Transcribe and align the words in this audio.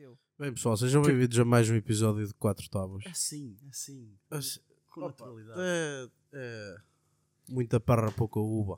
teu. 0.00 0.18
Bem, 0.38 0.54
pessoal, 0.54 0.78
sejam 0.78 1.02
bem-vindos 1.02 1.38
a 1.38 1.44
mais 1.44 1.68
um 1.68 1.74
episódio 1.74 2.26
de 2.26 2.32
Quatro 2.32 2.66
Tábuas. 2.70 3.04
Assim, 3.06 3.54
assim. 3.70 4.10
Mas, 4.30 4.58
Com 4.90 5.02
opa, 5.02 5.08
naturalidade. 5.26 5.60
é, 5.60 6.08
é 6.32 6.76
muita 7.46 7.78
parra, 7.78 8.10
pouca 8.10 8.40
uva. 8.40 8.76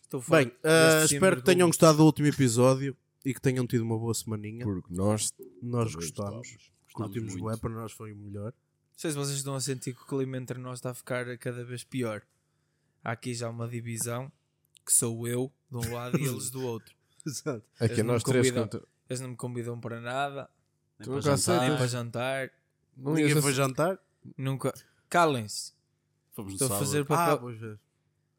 Estou 0.00 0.24
Bem, 0.30 0.50
deste 0.62 1.16
espero 1.16 1.36
que 1.36 1.42
tenham 1.42 1.68
gostado 1.68 1.98
do 1.98 2.04
último 2.06 2.28
episódio 2.28 2.96
e 3.26 3.34
que 3.34 3.40
tenham 3.42 3.66
tido 3.66 3.82
uma 3.82 3.98
boa 3.98 4.14
semaninha. 4.14 4.64
Porque 4.64 4.88
nós 4.90 5.34
Nós 5.62 5.94
gostamos. 5.94 6.48
Gostamos 6.48 6.72
Curtimos 6.94 7.32
muito. 7.34 7.42
bué, 7.42 7.56
para 7.58 7.70
nós 7.74 7.92
foi 7.92 8.14
o 8.14 8.16
melhor. 8.16 8.54
Não 8.54 8.98
sei 8.98 9.10
se 9.10 9.16
vocês 9.18 9.36
estão 9.36 9.54
a 9.54 9.60
sentir 9.60 9.94
que 9.94 10.00
o 10.00 10.06
clima 10.06 10.38
entre 10.38 10.58
nós 10.58 10.78
está 10.78 10.92
a 10.92 10.94
ficar 10.94 11.36
cada 11.36 11.62
vez 11.62 11.84
pior. 11.84 12.22
Há 13.04 13.12
aqui 13.12 13.34
já 13.34 13.50
uma 13.50 13.68
divisão 13.68 14.32
que 14.86 14.92
sou 14.94 15.28
eu 15.28 15.52
de 15.70 15.76
um 15.76 15.92
lado 15.92 16.18
e 16.18 16.24
eles 16.26 16.50
do 16.50 16.62
outro. 16.62 16.96
Exato. 17.26 17.62
aqui 17.78 18.02
não 18.02 18.14
nós 18.14 18.22
três 18.22 18.46
convidam. 18.46 18.62
contra... 18.62 18.95
Eles 19.08 19.20
não 19.20 19.30
me 19.30 19.36
convidam 19.36 19.78
para 19.80 20.00
nada, 20.00 20.48
Nem 20.98 21.06
Tu 21.06 21.12
para 21.12 21.20
jantar. 21.36 21.60
nem 21.68 21.76
para 21.76 21.86
jantar, 21.86 22.50
Não 22.96 23.14
Ninguém 23.14 23.40
foi 23.42 23.52
jantar? 23.52 23.98
nunca. 24.36 24.72
Calem-se. 25.08 25.72
Estou 26.48 26.66
a 26.74 26.78
fazer 26.78 27.02
Ah, 27.02 27.04
papel. 27.04 27.38
pois 27.38 27.62
é. 27.62 27.76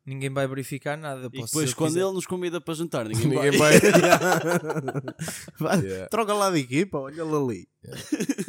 Ninguém 0.05 0.29
vai 0.29 0.47
verificar 0.47 0.97
nada. 0.97 1.25
E 1.33 1.41
depois, 1.41 1.73
quando 1.73 1.89
quiser. 1.89 2.01
ele 2.05 2.13
nos 2.13 2.25
convida 2.25 2.61
para 2.61 2.73
jantar, 2.73 3.05
ninguém, 3.09 3.27
Ninguém 3.27 3.57
vai. 3.59 3.79
vai. 3.79 3.81
Vai, 5.59 5.79
Yeah. 5.81 6.07
Troca 6.09 6.33
lá 6.33 6.49
de 6.51 6.59
equipa, 6.59 6.97
olha 6.99 7.23
lá 7.25 7.37
ali. 7.37 7.67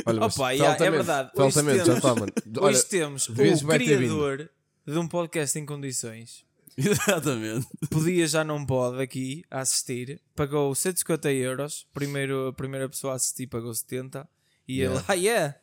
Olha, 0.06 0.20
mas 0.20 0.36
Opa, 0.36 0.50
yeah, 0.52 0.84
é 0.84 0.90
verdade. 0.90 1.30
Hoje 1.34 1.52
Faltamente, 1.54 1.78
já 1.78 1.84
temos- 1.84 1.98
está, 1.98 2.14
mano. 2.14 2.32
Olha, 2.58 2.66
Hoje 2.66 2.84
temos 2.86 3.28
o 3.28 3.34
criador 3.34 4.50
de 4.86 4.98
um 4.98 5.08
podcast 5.08 5.58
em 5.58 5.66
condições. 5.66 6.44
Exatamente. 6.86 7.66
Podia, 7.90 8.26
já 8.28 8.44
não 8.44 8.64
pode 8.64 9.02
aqui 9.02 9.44
a 9.50 9.60
assistir. 9.60 10.20
Pagou 10.36 10.72
150 10.74 11.32
euros. 11.32 11.88
Primeiro, 11.92 12.48
a 12.48 12.52
primeira 12.52 12.88
pessoa 12.88 13.14
a 13.14 13.16
assistir 13.16 13.48
pagou 13.48 13.74
70. 13.74 14.28
E 14.68 14.78
Yeah. 14.80 14.96
ele, 14.98 15.04
ah, 15.08 15.12
yeah. 15.14 15.60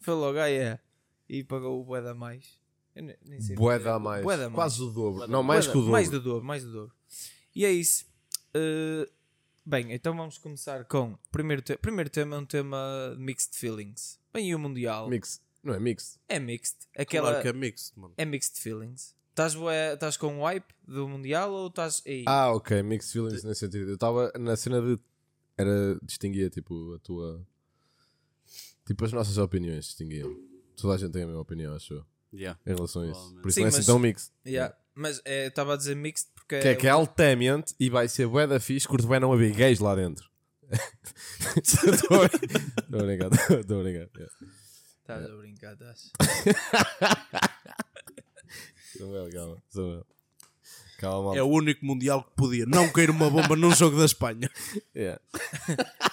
Foi 0.00 0.14
logo, 0.14 0.38
ah, 0.38 0.46
yeah. 0.46 0.80
E 1.28 1.42
pagou 1.44 1.80
o 1.80 1.84
bué 1.84 2.02
da 2.02 2.14
mais. 2.14 2.58
Eu 2.94 3.04
nem 3.04 3.40
sei 3.40 3.56
bué 3.56 3.78
dizer. 3.78 3.88
da 3.90 3.98
mais. 3.98 4.24
Quase 4.52 4.82
o 4.82 4.90
dobro. 4.90 5.26
Não, 5.28 5.42
mais. 5.42 5.66
que 5.66 5.72
o 5.72 5.80
dobro. 5.80 5.92
Mais 5.92 6.10
do 6.10 6.20
dobro, 6.20 6.44
mais 6.44 6.62
do 6.64 6.72
dobro. 6.72 6.92
E 7.54 7.64
é 7.64 7.70
isso. 7.72 8.04
Uh, 8.54 9.08
bem, 9.64 9.92
então 9.92 10.14
vamos 10.16 10.36
começar 10.36 10.84
com. 10.84 11.16
Primeiro, 11.30 11.62
te 11.62 11.76
primeiro 11.78 12.10
tema 12.10 12.36
é 12.36 12.38
um 12.38 12.44
tema 12.44 13.14
de 13.16 13.22
mixed 13.22 13.56
feelings. 13.56 14.18
Bem, 14.32 14.50
e 14.50 14.54
o 14.54 14.58
Mundial? 14.58 15.08
Mix. 15.08 15.40
Não 15.62 15.72
é 15.74 15.80
mix. 15.80 16.18
É 16.28 16.38
mixed. 16.38 16.76
Aquela, 16.98 17.28
Claro 17.30 17.42
que 17.42 17.48
é 17.48 17.52
mixed, 17.52 17.98
mano. 17.98 18.14
é 18.16 18.24
mixed 18.24 18.58
feelings. 18.60 19.14
Estás 19.40 19.54
bué- 19.54 19.94
estás 19.94 20.16
com 20.18 20.38
o 20.38 20.44
hype 20.44 20.66
do 20.86 21.08
Mundial 21.08 21.50
ou 21.50 21.68
estás 21.68 22.02
aí? 22.06 22.24
Ah, 22.28 22.52
ok. 22.52 22.82
Mixed 22.82 23.10
feelings 23.10 23.42
nesse 23.42 23.60
sentido. 23.60 23.88
Eu 23.88 23.94
estava 23.94 24.30
na 24.38 24.54
cena 24.54 24.82
de. 24.82 24.98
Era. 25.56 25.98
Distinguia, 26.02 26.50
tipo, 26.50 26.92
a 26.94 26.98
tua. 26.98 27.42
Tipo, 28.86 29.04
as 29.06 29.12
nossas 29.12 29.38
opiniões 29.38 29.86
distinguiam. 29.86 30.36
Toda 30.76 30.94
a 30.94 30.98
gente 30.98 31.12
tem 31.12 31.22
a 31.22 31.26
mesma 31.26 31.40
opinião, 31.40 31.74
acho 31.74 31.94
eu. 31.94 32.04
Yeah. 32.34 32.60
Em 32.66 32.74
relação 32.74 33.00
a 33.02 33.06
isso. 33.06 33.34
Por 33.40 33.48
isso 33.48 33.54
Sim, 33.54 33.60
não 33.62 33.68
é 33.68 33.70
mas- 33.70 33.78
assim 33.78 33.86
tão 33.86 33.98
mixed. 33.98 34.30
Yeah. 34.46 34.76
Mas 34.94 35.22
eh, 35.24 35.46
estava 35.46 35.72
a 35.72 35.76
dizer 35.78 35.94
mixed 35.96 36.28
porque 36.34 36.60
Que 36.60 36.68
é 36.68 36.74
que 36.74 36.86
é 36.86 36.90
altamente 36.90 37.74
e 37.80 37.88
vai 37.88 38.08
ser 38.08 38.26
bué 38.26 38.46
da 38.46 38.60
fixe, 38.60 38.86
curto 38.86 39.06
bem 39.08 39.20
não 39.20 39.32
haver 39.32 39.54
gays 39.54 39.78
lá 39.78 39.94
dentro. 39.94 40.28
Estou 41.56 42.22
a 42.22 43.02
brincar, 43.02 43.30
estou 43.58 43.80
a 43.80 43.82
brincar. 43.82 44.08
yeah. 44.14 44.34
Estás 45.00 45.30
a 45.30 45.36
brincar, 45.36 45.72
estás. 45.72 46.12
Samuel, 48.96 49.30
calma, 49.30 49.56
Samuel. 49.68 50.06
Calma, 50.98 51.22
malta. 51.24 51.38
É 51.38 51.42
o 51.42 51.48
único 51.48 51.84
mundial 51.86 52.22
que 52.24 52.30
podia 52.36 52.66
não 52.66 52.90
cair 52.92 53.10
uma 53.10 53.30
bomba 53.30 53.56
num 53.56 53.74
jogo 53.74 53.98
da 53.98 54.04
Espanha. 54.04 54.50
Yeah. 54.94 55.20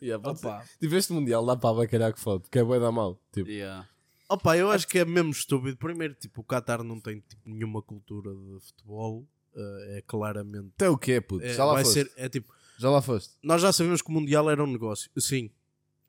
yeah, 0.00 0.22
pode 0.22 0.38
Opa. 0.38 0.62
ser. 0.64 0.78
Tipo, 0.80 0.94
este 0.94 1.12
Mundial 1.12 1.44
dá 1.44 1.56
para 1.56 1.74
bacalhar 1.74 2.12
que 2.12 2.20
foda, 2.20 2.40
porque 2.40 2.58
é 2.58 2.64
bué 2.64 2.78
da 2.80 2.90
mal. 2.92 3.20
Tipo, 3.32 3.48
Yeah. 3.50 3.88
Opa, 4.30 4.56
eu 4.58 4.70
acho 4.70 4.86
que 4.86 4.98
é 4.98 5.04
mesmo 5.06 5.30
estúpido. 5.30 5.76
Primeiro, 5.78 6.14
tipo, 6.14 6.42
o 6.42 6.44
Qatar 6.44 6.82
não 6.82 7.00
tem 7.00 7.20
tipo, 7.26 7.42
nenhuma 7.48 7.80
cultura 7.82 8.30
de 8.30 8.60
futebol. 8.60 9.26
eh, 9.56 9.98
é 9.98 10.02
claramente. 10.06 10.70
até 10.76 10.88
o 10.88 10.98
puto? 11.22 11.44
é- 11.44 11.54
já 11.54 11.64
lá 11.64 11.72
vai 11.74 11.84
foste. 11.84 12.04
ser, 12.04 12.12
é 12.16 12.28
tipo, 12.28 12.52
Já 12.78 12.90
lá 12.90 13.00
foste. 13.02 13.34
nós 13.42 13.60
já 13.62 13.72
sabemos 13.72 14.02
que 14.02 14.08
o 14.10 14.12
Mundial 14.12 14.48
era 14.50 14.62
um 14.62 14.66
negócio. 14.70 15.10
Sim. 15.18 15.50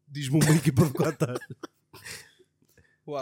Diz-me 0.07 0.43
uma 0.43 0.55
equipa 0.55 0.83
do 0.85 0.93
Qatar. 0.93 1.37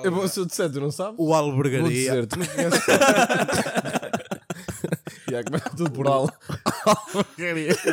Eu 0.03 0.11
vou, 0.11 0.27
se 0.27 0.39
eu 0.39 0.45
disser, 0.45 0.71
tu 0.71 0.79
não 0.79 0.91
sabes? 0.91 1.15
O 1.19 1.25
Vou 1.25 1.33
Albergaria. 1.35 1.87
dizer, 1.89 2.25
tu 2.27 2.39
não 2.39 2.45
conheces. 2.45 2.81
Começa 5.45 5.69
tudo 5.75 5.91
por 5.91 6.07
al. 6.07 6.29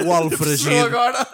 O 0.07 0.13
Alfragido. 0.13 0.87
agora. 0.87 1.27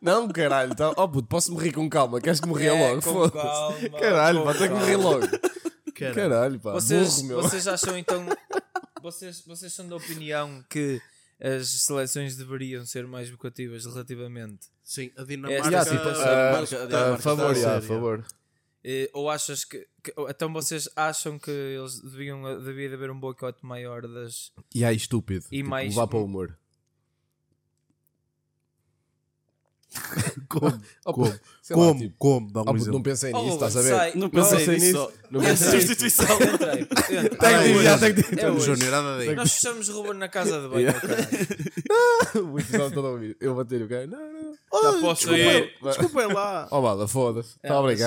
Não, 0.00 0.28
caralho. 0.28 0.74
Tá... 0.74 0.90
Oh, 0.96 1.08
puto, 1.08 1.28
posso 1.28 1.52
morrer 1.52 1.72
com 1.72 1.88
calma? 1.88 2.20
Queres 2.20 2.40
que 2.40 2.48
morria 2.48 2.70
É, 2.74 2.88
logo? 2.88 3.02
com 3.02 3.12
Foda-se. 3.12 3.88
calma, 3.88 4.00
Caralho, 4.00 4.38
com 4.40 4.44
pá, 4.46 4.54
tenho 4.54 4.68
que 4.70 4.74
morrer 4.78 4.96
logo. 4.96 5.26
Caralho. 5.94 6.14
Caralho, 6.14 6.60
pá. 6.60 6.72
Vocês, 6.72 7.16
burro, 7.16 7.28
meu. 7.28 7.42
vocês 7.42 7.68
acham 7.68 7.96
então. 7.98 8.26
Vocês, 9.02 9.42
vocês 9.46 9.72
são 9.72 9.86
da 9.88 9.96
opinião 9.96 10.64
que 10.68 11.00
as 11.40 11.68
seleções 11.68 12.36
deveriam 12.36 12.84
ser 12.86 13.06
mais 13.06 13.30
vocativas 13.30 13.84
relativamente? 13.84 14.66
Sim, 14.82 15.10
a 15.16 15.22
É, 15.22 15.24
Dinamarca. 15.24 15.70
já, 15.70 15.84
tipo, 15.84 16.08
a 16.08 16.12
Dinamarca- 16.12 16.76
a 16.78 16.82
a 16.82 16.86
Dinamarca 16.86 17.22
favor, 17.22 17.52
está 17.52 17.68
a 17.68 17.72
já, 17.72 17.76
a 17.76 17.80
ser, 17.80 17.86
favor. 17.88 18.24
Eh, 18.82 19.10
ou 19.14 19.30
achas 19.30 19.64
que, 19.64 19.86
Então 20.28 20.52
vocês 20.52 20.88
acham 20.96 21.38
que 21.38 21.50
eles 21.50 22.00
deviam 22.00 22.42
devia 22.62 22.88
de 22.88 22.94
haver 22.94 23.10
um 23.10 23.18
boicote 23.18 23.64
maior 23.64 24.02
das. 24.06 24.52
E 24.74 24.84
aí, 24.84 24.96
estúpido. 24.96 25.44
E 25.50 25.58
tipo, 25.58 25.68
mais- 25.70 25.88
levar 25.94 26.06
para 26.06 26.18
o 26.18 26.24
humor. 26.24 26.56
Como? 30.48 30.80
Como? 31.04 31.24
lá, 31.24 31.38
Como? 31.72 32.00
tipo, 32.00 32.14
Como? 32.18 32.52
Dá 32.52 32.62
um 32.62 32.64
oh, 32.66 32.74
exemplo. 32.76 32.92
não 32.94 33.02
pensei 33.02 33.32
Oh, 33.32 33.42
nisso, 33.42 33.54
estás 33.54 33.76
a 33.76 33.82
ver? 33.82 33.88
sai. 33.90 34.12
Não 34.16 34.28
pensei 34.28 34.58
pensei 34.58 34.78
nisso. 34.78 35.12
Não 35.30 35.40
É 35.40 35.44
pensei 35.46 35.66
nisso. 35.72 35.86
substituição. 35.86 36.38
Tem 36.38 36.86
que 36.86 37.72
dizer, 37.72 37.98
tem 38.00 38.14
que 38.14 38.22
dizer. 38.22 38.38
É 38.40 38.50
hoje. 38.50 38.66
Júnior, 38.66 38.90
nada 38.90 39.18
disso. 39.20 39.34
Nós 39.36 39.52
fechamos 39.54 39.88
Ruben 39.88 40.14
na 40.14 40.28
casa 40.28 40.60
de 40.62 40.68
banho. 40.68 40.80
Yeah. 40.80 41.00
caralho. 41.00 41.28
O 42.52 42.58
episódio 42.58 42.92
todo 42.94 43.06
a 43.06 43.10
ouvir. 43.12 43.36
Eu 43.40 43.54
bater 43.54 43.82
o 43.82 43.88
cara. 43.88 44.06
Não, 44.08 44.18
não. 44.18 44.92
Já 44.92 45.00
posso 45.00 45.32
ir. 45.36 45.72
desculpem 45.80 46.26
lá. 46.32 46.66
Oh, 46.72 46.82
bala, 46.82 47.06
foda-se. 47.06 47.54
Está 47.62 47.78
a 47.78 47.82
mas- 47.82 48.00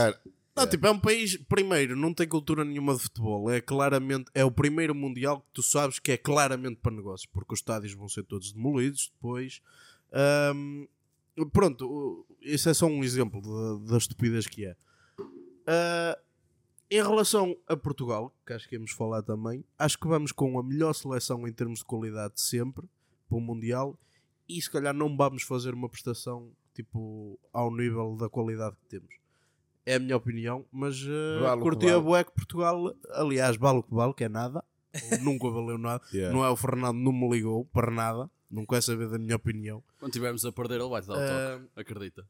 Não, 0.57 0.67
tipo, 0.67 0.87
é 0.87 0.91
um 0.91 0.99
país, 0.99 1.37
primeiro, 1.37 1.95
não 1.95 2.13
tem 2.13 2.27
cultura 2.27 2.65
nenhuma 2.65 2.93
de 2.95 2.99
futebol. 3.01 3.49
É 3.49 3.61
claramente, 3.61 4.31
é 4.33 4.43
o 4.43 4.51
primeiro 4.51 4.95
mundial 4.95 5.41
que 5.41 5.47
tu 5.53 5.61
sabes 5.61 5.99
que 5.99 6.11
é 6.11 6.17
claramente 6.17 6.79
para 6.81 6.95
negócios, 6.95 7.29
porque 7.31 7.53
os 7.53 7.59
estádios 7.59 7.93
vão 7.93 8.09
ser 8.09 8.23
todos 8.23 8.51
demolidos 8.51 9.11
depois. 9.13 9.61
Ahm, 10.11 10.87
pronto, 11.53 12.25
isso 12.41 12.69
é 12.69 12.73
só 12.73 12.87
um 12.87 13.03
exemplo 13.03 13.41
da, 13.41 13.91
da 13.91 13.97
estupidez 13.97 14.47
que 14.47 14.65
é. 14.65 14.75
Ah, 15.67 16.17
em 16.89 17.03
relação 17.03 17.55
a 17.67 17.75
Portugal, 17.75 18.33
que 18.45 18.53
acho 18.53 18.67
que 18.67 18.75
íamos 18.75 18.91
falar 18.91 19.21
também, 19.21 19.63
acho 19.77 19.99
que 19.99 20.07
vamos 20.07 20.31
com 20.31 20.57
a 20.57 20.63
melhor 20.63 20.93
seleção 20.93 21.45
em 21.45 21.51
termos 21.51 21.79
de 21.79 21.85
qualidade 21.85 22.35
de 22.35 22.41
sempre 22.41 22.87
para 23.27 23.37
o 23.37 23.41
Mundial 23.41 23.99
e 24.47 24.61
se 24.61 24.71
calhar 24.71 24.93
não 24.93 25.15
vamos 25.15 25.43
fazer 25.43 25.73
uma 25.73 25.89
prestação 25.89 26.49
tipo 26.73 27.37
ao 27.51 27.75
nível 27.75 28.15
da 28.15 28.29
qualidade 28.29 28.77
que 28.77 28.85
temos. 28.85 29.13
É 29.89 29.95
a 29.95 29.99
minha 29.99 30.17
opinião, 30.17 30.65
mas 30.69 31.01
uh, 31.03 31.57
curti 31.61 31.87
a 31.89 31.97
bué 31.97 32.21
que 32.25 32.31
Portugal, 32.33 32.93
aliás, 33.11 33.55
vale 33.55 33.79
o 33.79 33.83
que 33.83 33.93
vale, 33.93 34.13
que 34.13 34.25
é 34.25 34.27
nada, 34.29 34.61
nunca 35.21 35.49
valeu 35.49 35.77
nada. 35.77 36.03
Yeah. 36.13 36.35
Não 36.35 36.43
é 36.43 36.49
o 36.49 36.57
Fernando, 36.57 36.97
não 36.97 37.13
me 37.13 37.29
ligou 37.29 37.63
para 37.65 37.89
nada, 37.89 38.29
não 38.51 38.65
quer 38.65 38.83
saber 38.83 39.07
da 39.07 39.17
minha 39.17 39.37
opinião. 39.37 39.81
Quando 39.97 40.09
estivermos 40.11 40.43
a 40.45 40.51
perder, 40.51 40.81
ele 40.81 40.89
vai-te 40.89 41.07
dar 41.07 41.13
o 41.13 41.17
Ah, 41.17 41.57
toque. 41.59 41.71
Acredita. 41.79 42.27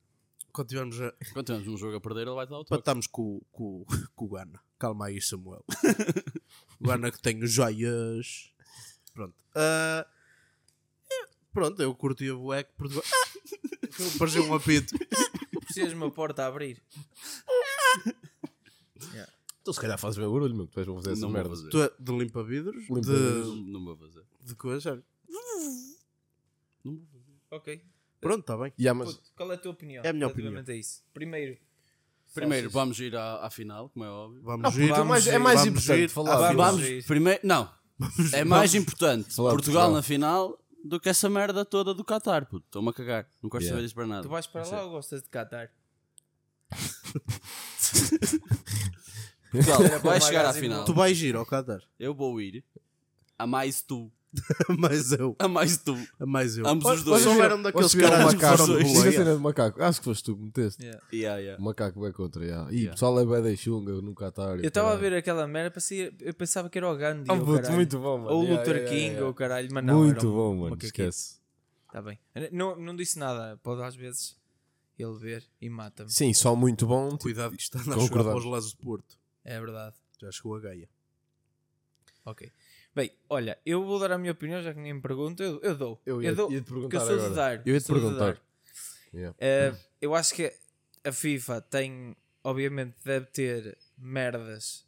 quando 0.54 0.68
tivermos 0.68 1.02
a, 1.02 1.12
Quando 1.34 1.46
tivermos 1.48 1.68
um 1.68 1.78
jogo 1.78 1.96
a 1.98 2.02
perder, 2.02 2.22
ele 2.28 2.36
vai-te 2.36 2.50
dar 2.52 2.58
o 2.60 2.64
toque. 2.64 2.76
Empatamos 2.76 3.08
com, 3.08 3.42
com, 3.52 3.84
com 4.16 4.26
o 4.26 4.28
Gana. 4.30 4.60
Calma 4.78 5.08
aí, 5.08 5.20
Samuel. 5.20 5.66
o 6.80 6.88
Gana 6.88 7.10
que 7.12 7.20
tem 7.20 7.42
os 7.44 7.52
joias. 7.52 8.52
Pronto. 9.16 9.34
É, 9.56 10.06
pronto, 11.52 11.82
eu 11.82 11.96
curti 11.96 12.30
a 12.30 12.36
bué 12.36 12.64
que 12.64 12.74
Portugal. 12.74 13.04
Ah, 13.12 14.18
parecia 14.20 14.44
um 14.44 14.54
apito. 14.54 14.96
Precisas 15.78 15.94
uma 15.98 16.12
porta 16.12 16.44
a 16.44 16.48
abrir. 16.48 16.82
Então 19.62 19.74
se 19.74 19.82
calhar 19.82 19.98
fazes 20.00 20.18
bem 20.18 20.28
barulho, 20.30 20.56
meu. 20.56 20.66
que 20.66 20.74
Tu 20.74 20.86
vais 20.94 21.04
fazer 21.04 21.12
essa 21.18 21.28
merda. 21.28 21.50
fazer. 21.50 21.70
Tu 21.70 21.82
é 21.84 21.92
de 22.00 22.12
limpa-vidros? 22.18 22.84
Limpa 22.90 23.02
de, 23.02 23.12
Não, 23.70 23.84
vou 23.84 23.98
fazer. 23.98 24.24
de 24.42 24.56
coisa? 24.56 24.92
olha. 24.94 25.04
Não 26.86 26.96
vou 26.96 27.06
fazer. 27.12 27.34
Ok. 27.52 27.82
Pronto, 28.22 28.40
está 28.40 28.56
bem. 28.58 28.72
Yeah, 28.80 28.98
mas 28.98 29.14
Puto, 29.16 29.30
qual 29.36 29.52
é 29.52 29.56
a 29.56 29.58
tua 29.58 29.72
opinião? 29.74 30.04
É 30.06 30.10
a 30.10 30.14
minha 30.14 30.26
relativamente 30.28 30.72
a 30.72 30.76
isso? 30.76 31.04
Primeiro. 31.14 31.58
Primeiro, 32.34 32.70
vamos 32.70 32.98
ir 33.02 33.14
à, 33.16 33.46
à 33.46 33.50
final, 33.50 33.90
como 33.90 34.06
é 34.06 34.10
óbvio. 34.10 34.42
Vamos 34.42 34.74
Não, 34.76 34.82
ir. 34.84 34.88
puto, 34.88 35.02
é 35.02 35.04
mais- 35.04 35.28
é 35.28 35.38
vamos 35.40 35.66
importante 35.66 36.02
ir 36.02 36.10
falar. 36.10 36.54
Vamos, 36.54 36.82
é 36.84 36.90
isso. 36.94 37.08
primeiro. 37.08 37.40
Não. 37.44 37.70
É 38.34 38.44
mais 38.46 38.74
importante 38.74 39.24
Portugal 39.36 39.52
Portugal. 39.52 39.92
na 39.92 40.02
final 40.02 40.58
do 40.84 41.00
que 41.00 41.10
essa 41.10 41.30
merda 41.30 41.64
toda 41.66 41.94
do 41.94 42.04
Qatar, 42.04 42.46
puto. 42.46 42.66
Estou-me 42.66 42.90
a 42.90 42.94
cagar. 42.94 43.28
Não 43.42 43.50
quero 43.50 43.64
Yeah. 43.64 43.76
saber 43.76 43.84
disso 43.84 43.96
para 43.96 44.08
nada. 44.08 44.24
Tu 44.24 44.30
vais 44.30 44.48
para 44.48 44.68
lá 44.68 44.84
ou 44.86 44.92
gostas 44.92 45.22
de 45.22 45.30
Qatar? 45.30 45.70
Portugal 49.52 49.82
Era 49.82 50.00
para 50.00 50.10
vai 50.12 50.22
chegar 50.22 50.46
à 50.46 50.54
final. 50.54 50.86
Tu 50.86 50.94
vais 50.94 51.22
ir 51.22 51.36
ao 51.36 51.46
Qatar. 51.46 51.82
Eu 52.00 52.14
vou 52.14 52.40
ir. 52.42 52.64
A 53.38 53.48
mais 53.48 53.82
tu. 53.82 54.12
mais 54.78 55.12
eu. 55.14 55.36
A 55.40 55.48
mais 55.48 55.78
tu. 55.78 55.96
A 56.20 56.26
mais 56.26 56.58
eu. 56.58 56.68
Ambos 56.68 56.92
os 56.92 57.04
dois. 57.04 57.24
souberam 57.24 57.62
daqueles 57.62 57.92
Vocês 57.92 58.04
viram 58.04 58.18
caras 58.18 58.34
que 58.34 58.66
foram 58.66 58.78
de. 58.78 58.84
Diga 58.94 59.10
a 59.10 59.12
cena 59.12 59.34
do 59.36 59.40
macaco. 59.40 59.82
Acho 59.82 60.00
que 60.00 60.06
foste 60.06 60.24
tu 60.26 60.36
que 60.36 60.44
meteste. 60.44 60.84
Yeah. 60.84 61.02
Yeah, 61.14 61.42
yeah. 61.42 61.62
O 61.62 61.66
macaco 61.66 62.06
é 62.06 62.12
contra, 62.12 62.44
yeah. 62.46 62.72
E 62.72 62.76
Yeah. 62.76 62.92
o 62.92 62.94
pessoal 62.94 63.20
é 63.20 63.26
bué 63.26 63.42
da 63.42 63.56
chunga 63.56 63.94
no 64.02 64.14
Qatar. 64.14 64.60
Eu 64.60 64.68
estava 64.68 64.92
a 64.94 64.96
ver 64.96 65.14
aquela 65.14 65.48
merda, 65.48 65.72
parecia, 65.72 66.14
eu 66.20 66.34
pensava 66.34 66.70
que 66.70 66.78
era 66.78 66.90
o 66.92 66.96
Gandhi. 66.96 67.26
Puto, 67.28 67.46
caralho. 67.56 67.76
muito 67.76 68.00
bom, 68.00 68.18
mano. 68.18 68.32
Ou 68.32 68.42
o 68.42 68.44
Yeah, 68.44 68.60
Luther 68.60 68.76
yeah, 68.78 68.96
King, 68.96 69.22
ou 69.22 69.34
caralho, 69.34 69.70
mas 69.72 69.84
não. 69.86 70.00
Muito 70.04 70.28
um 70.28 70.32
bom, 70.32 70.56
mano. 70.56 70.78
Esquece. 70.82 71.38
Tá 71.92 72.02
bem. 72.02 72.20
Não, 72.52 72.76
não 72.76 72.96
disse 72.96 73.18
nada, 73.18 73.58
pode 73.64 73.82
às 73.82 73.96
vezes 73.96 74.36
ele 75.00 75.18
ver 75.18 75.44
e 75.62 75.70
mata-me. 75.70 76.12
Sim, 76.12 76.34
só 76.34 76.56
muito 76.56 76.86
bom. 76.86 77.10
tipo, 77.12 77.24
Cuidado 77.24 77.56
que 77.56 77.62
está 77.64 77.80
a 77.80 77.84
jogar 77.84 77.98
Concordamos. 77.98 78.32
para 78.42 78.46
os 78.48 78.52
lados 78.52 78.70
de 78.72 78.78
Porto. 78.78 79.18
É 79.46 79.60
verdade. 79.60 79.96
Já 80.20 80.32
chegou 80.32 80.56
a 80.56 80.60
Gaia. 80.60 80.90
Ok. 82.26 82.52
Bem, 82.98 83.12
olha, 83.30 83.60
eu 83.64 83.86
vou 83.86 84.00
dar 84.00 84.12
a 84.12 84.18
minha 84.18 84.32
opinião, 84.32 84.60
já 84.60 84.72
que 84.72 84.78
ninguém 84.80 84.96
me 84.96 85.02
pergunta, 85.02 85.44
eu, 85.44 85.60
eu 85.62 85.76
dou. 85.78 86.02
Eu 86.04 86.20
ia- 86.20 86.34
dou, 86.34 86.52
ia-te 86.52 86.64
porque 86.66 86.86
eu 86.86 86.90
perguntar 86.90 87.06
sou 87.06 87.16
de 87.20 87.26
agora. 87.26 87.58
dar. 87.60 87.68
Eu 87.68 87.80
sou 87.80 87.96
de 87.96 88.02
perguntar. 88.02 88.42
Yeah. 89.14 89.38
Eh, 89.40 89.76
eu 90.02 90.16
acho 90.16 90.34
que 90.34 90.52
a 91.04 91.12
FIFA 91.12 91.62
tem, 91.62 92.16
obviamente, 92.44 92.96
deve 93.06 93.28
ter 93.28 93.78
merdas, 93.96 94.84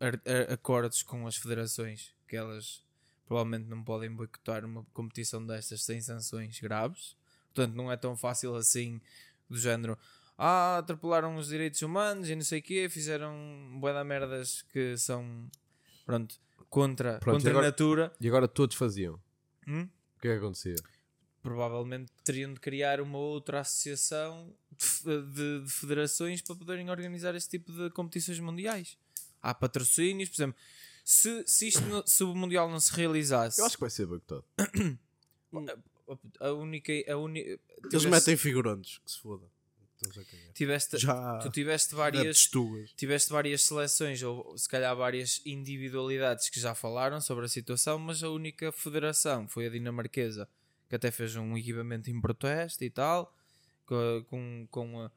ar- 0.00 0.52
acordos 0.52 1.02
com 1.02 1.26
as 1.26 1.36
federações 1.36 2.14
que 2.26 2.34
elas 2.34 2.82
provavelmente 3.26 3.68
não 3.68 3.82
podem 3.84 4.10
boicotar 4.10 4.64
uma 4.64 4.84
competição 4.94 5.44
destas 5.46 5.82
sem 5.82 6.00
sanções 6.00 6.58
graves. 6.60 7.14
Portanto, 7.54 7.74
não 7.74 7.92
é 7.92 7.96
tão 7.98 8.16
fácil 8.16 8.54
assim, 8.56 9.00
do 9.48 9.58
género. 9.58 9.98
Ah, 10.36 10.78
atrapalharam 10.78 11.36
os 11.36 11.48
direitos 11.48 11.80
humanos 11.82 12.28
e 12.28 12.34
não 12.34 12.42
sei 12.42 12.58
o 12.58 12.62
quê, 12.62 12.88
fizeram 12.90 13.78
bué 13.80 13.92
da 13.92 14.02
merdas 14.02 14.62
que 14.62 14.96
são, 14.98 15.48
pronto, 16.04 16.40
contra, 16.68 17.18
Pronto, 17.18 17.36
contra 17.36 17.48
e 17.48 17.52
agora- 17.52 17.66
a 17.66 17.70
natura. 17.70 18.12
E 18.20 18.28
agora 18.28 18.48
todos 18.48 18.76
faziam. 18.76 19.20
Hum? 19.66 19.88
O 20.16 20.20
que 20.20 20.28
é 20.28 20.32
que 20.32 20.38
acontecia? 20.38 20.76
provavelmente 21.42 22.10
teriam 22.24 22.54
de 22.54 22.58
criar 22.58 23.02
uma 23.02 23.18
outra 23.18 23.60
associação 23.60 24.50
de, 24.78 24.82
fe- 24.86 25.22
de- 25.22 25.60
de 25.64 25.70
federações 25.70 26.40
para 26.40 26.56
poderem 26.56 26.88
organizar 26.88 27.34
este 27.34 27.50
tipo 27.58 27.70
de 27.70 27.90
competições 27.90 28.40
mundiais. 28.40 28.96
Há 29.42 29.52
patrocínios, 29.52 30.30
por 30.30 30.36
exemplo, 30.36 30.58
se, 31.04 31.44
se, 31.46 31.68
isto 31.68 31.82
não- 31.82 32.02
se 32.06 32.24
o 32.24 32.34
Mundial 32.34 32.70
não 32.70 32.80
se 32.80 32.90
realizasse, 32.94 33.60
Eu 33.60 33.66
acho 33.66 33.76
que 33.76 33.82
vai 33.82 33.90
ser 33.90 34.06
boicotado. 34.06 34.42
a 36.40 36.52
única. 36.52 36.92
A 37.12 37.16
uni, 37.18 37.40
Eles 37.40 37.60
tivesse- 37.90 38.08
metem 38.08 38.36
figurantes, 38.38 38.98
que 39.04 39.10
se 39.10 39.18
foda. 39.20 39.44
A 40.10 40.24
cagar. 40.24 40.52
tiveste, 40.54 40.98
Já. 40.98 41.38
tu 41.38 41.50
tiveste 41.50 41.94
É 41.94 41.96
várias. 41.96 42.50
tiveste 42.96 43.30
várias 43.32 43.62
seleções 43.62 44.22
ou 44.22 44.56
se 44.58 44.68
calhar 44.68 44.94
várias 44.96 45.40
individualidades 45.44 46.48
que 46.48 46.60
já 46.60 46.74
falaram 46.74 47.20
sobre 47.20 47.44
a 47.44 47.48
situação, 47.48 47.98
mas 47.98 48.22
a 48.22 48.30
única 48.30 48.70
federação 48.72 49.48
foi 49.48 49.66
a 49.66 49.70
dinamarquesa, 49.70 50.48
que 50.88 50.96
até 50.96 51.10
fez 51.10 51.34
um 51.36 51.56
equipamento 51.56 52.10
em 52.10 52.20
protesto 52.20 52.84
e 52.84 52.90
tal, 52.90 53.34
co- 53.86 54.24
com, 54.28 54.66
com, 54.70 55.00
a- 55.02 55.10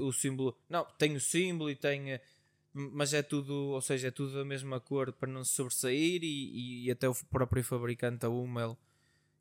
o 0.00 0.12
símbolo. 0.12 0.56
Não, 0.68 0.84
tem 0.98 1.16
o 1.16 1.20
símbolo 1.20 1.70
e 1.70 1.76
tem. 1.76 2.20
Mas 2.78 3.14
é 3.14 3.22
tudo, 3.22 3.54
ou 3.54 3.80
seja, 3.80 4.08
é 4.08 4.10
tudo 4.10 4.34
da 4.34 4.44
mesma 4.44 4.78
cor 4.78 5.10
para 5.10 5.30
não 5.32 5.42
se 5.42 5.52
sobressair 5.54 6.22
e, 6.22 6.84
e 6.84 6.90
até 6.90 7.08
o 7.08 7.14
próprio 7.30 7.64
fabricante, 7.64 8.26
a 8.26 8.28
Hummel, 8.28 8.76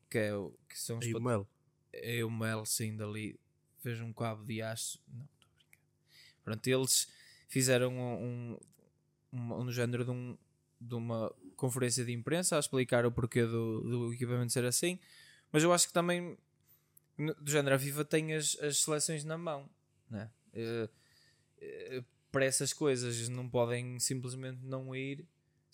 que, 0.09 0.17
é, 0.17 0.33
o- 0.33 0.53
que 0.69 0.79
são 0.79 0.97
os 0.99 1.05
Mel. 1.21 1.45
é 1.91 2.23
o 2.23 2.31
Mel 2.31 2.65
sim 2.65 2.95
dali 2.95 3.37
fez 3.85 4.01
um 4.01 4.11
cabo 4.13 4.43
de 4.43 4.61
aço 4.61 4.99
não 5.07 5.25
estou 5.25 5.47
a 5.49 5.57
brincar 5.57 5.79
pronto 6.43 6.67
eles 6.67 7.07
fizeram 7.47 7.93
um, 7.93 8.57
um, 9.33 9.39
um, 9.39 9.53
um 9.63 9.71
género 9.71 10.03
de, 10.03 10.11
um, 10.11 10.37
de 10.81 10.95
uma 10.95 11.33
conferência 11.55 12.03
de 12.03 12.11
imprensa 12.11 12.55
a 12.57 12.59
explicar 12.59 13.05
o 13.05 13.11
porquê 13.11 13.43
do, 13.45 13.81
do 13.81 14.13
equipamento 14.13 14.51
ser 14.51 14.65
assim 14.65 14.99
mas 15.51 15.63
eu 15.63 15.71
acho 15.73 15.87
que 15.87 15.93
também 15.93 16.37
no- 17.17 17.33
do 17.35 17.49
género 17.49 17.75
a 17.75 17.79
FIFA 17.79 18.05
tem 18.05 18.33
as, 18.33 18.57
as 18.59 18.77
seleções 18.79 19.23
na 19.23 19.37
mão 19.37 19.69
né? 20.09 20.29
Eh, 20.53 20.89
eh, 21.61 22.03
para 22.31 22.45
essas 22.45 22.73
coisas 22.73 23.29
não 23.29 23.47
podem 23.49 23.97
simplesmente 23.99 24.59
não 24.63 24.93
ir 24.95 25.25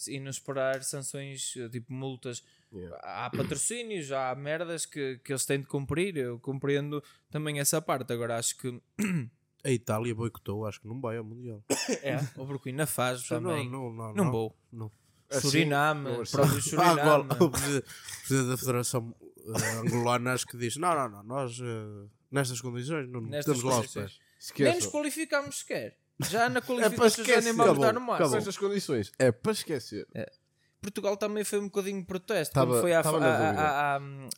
e 0.07 0.19
não 0.19 0.30
esperar 0.30 0.83
sanções 0.83 1.56
eh, 1.57 1.69
tipo 1.69 1.92
multas 1.94 2.44
Yeah. 2.74 2.98
há 3.03 3.30
patrocínios, 3.30 4.13
há 4.13 4.33
merdas 4.33 4.86
que, 4.86 5.18
que 5.25 5.33
eles 5.33 5.45
têm 5.45 5.59
de 5.59 5.65
cumprir. 5.68 6.15
Eu 6.15 6.39
compreendo 6.39 7.03
também 7.30 7.59
essa 7.59 7.81
parte. 7.81 8.13
Agora 8.13 8.38
acho 8.38 8.56
que 8.57 8.81
A 9.63 9.69
Itália 9.69 10.15
boicotou, 10.15 10.65
acho 10.65 10.81
que 10.81 10.88
não 10.88 11.00
vai 11.00 11.18
ao 11.18 11.24
Mundial. 11.24 11.63
é, 12.01 12.18
o 12.36 12.45
Burkina 12.45 12.88
Faso 12.88 13.27
também. 13.27 13.69
Não, 13.69 13.92
não, 13.92 14.07
não. 14.07 14.13
Não 14.13 14.31
vou. 14.31 14.57
Não. 14.71 14.92
Assim, 15.30 15.50
Suriname, 15.50 16.03
não 16.03 16.21
assim. 16.21 16.31
próprio 16.31 16.57
Ah, 16.57 16.62
Suriname. 16.62 17.00
agora, 17.01 17.44
o 17.44 17.50
presidente 17.50 18.50
da 18.50 18.57
Federação 18.57 19.15
eh, 19.19 19.71
Angolana 19.80 20.33
acho 20.33 20.48
que 20.48 20.57
diz: 20.57 20.77
não, 20.77 20.95
não, 20.95 21.09
não, 21.09 21.24
nós 21.24 21.59
eh, 21.62 22.09
nestas 22.31 22.59
condições 22.59 23.07
não 23.07 23.21
Nestas 23.21 23.57
temos 23.57 23.63
lá 23.63 23.80
os 23.80 23.94
pés. 23.94 24.19
Nem 24.57 24.75
nos 24.75 24.88
qualificamos 24.88 25.59
sequer. 25.59 25.98
Já 26.19 26.49
na 26.49 26.57
É 26.59 26.61
para 26.61 26.67
qualificação 26.67 27.25
já 27.25 27.31
nem 27.31 27.37
esquecer. 27.39 27.53
vamos 27.55 27.79
dar 27.79 27.93
no 27.93 28.01
máximo. 28.01 28.29
Com 28.29 28.37
estas 28.37 28.57
condições. 28.57 29.11
É 29.17 29.31
para 29.31 29.51
esquecer. 29.51 30.07
Portugal 30.81 31.15
também 31.15 31.43
foi 31.43 31.59
um 31.59 31.65
bocadinho 31.65 31.99
de 31.99 32.05
protesto. 32.07 32.53
Tava- 32.55 32.71
quando 32.71 32.81
foi 32.81 32.93
à, 32.93 33.01
à- 33.01 33.97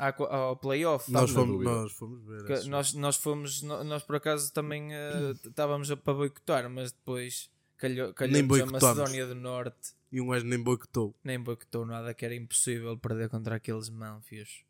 à- 0.10 0.36
ao 0.36 0.58
playoff. 0.58 1.10
Nós 1.12 1.32
fomos, 1.32 1.64
nós 1.64 1.92
fomos 1.94 2.22
ver. 2.26 2.66
Nós, 2.66 2.94
nós 2.94 3.16
fomos, 3.16 3.62
nós 3.62 4.04
por 4.04 4.18
acaso 4.18 4.52
também 4.52 4.94
eh, 4.94 5.32
estávamos 5.46 5.90
a 5.90 5.96
para 5.96 6.14
boicotar, 6.14 6.70
mas 6.70 6.92
depois 6.92 7.50
calhou, 7.78 8.14
calhou 8.14 8.38
a. 8.62 8.66
Macedónia 8.66 9.26
do 9.28 9.36
Norte. 9.36 9.94
E 10.12 10.20
um 10.22 10.28
gajo 10.28 10.46
nem 10.46 10.62
boicotou. 10.62 11.16
nem 11.24 11.40
boicotou 11.40 11.86
nada, 11.86 12.14
que 12.14 12.24
era 12.26 12.36
impossível 12.36 12.98
perder 12.98 13.30
contra 13.30 13.56
aqueles 13.56 13.90
manfios. 13.90 14.64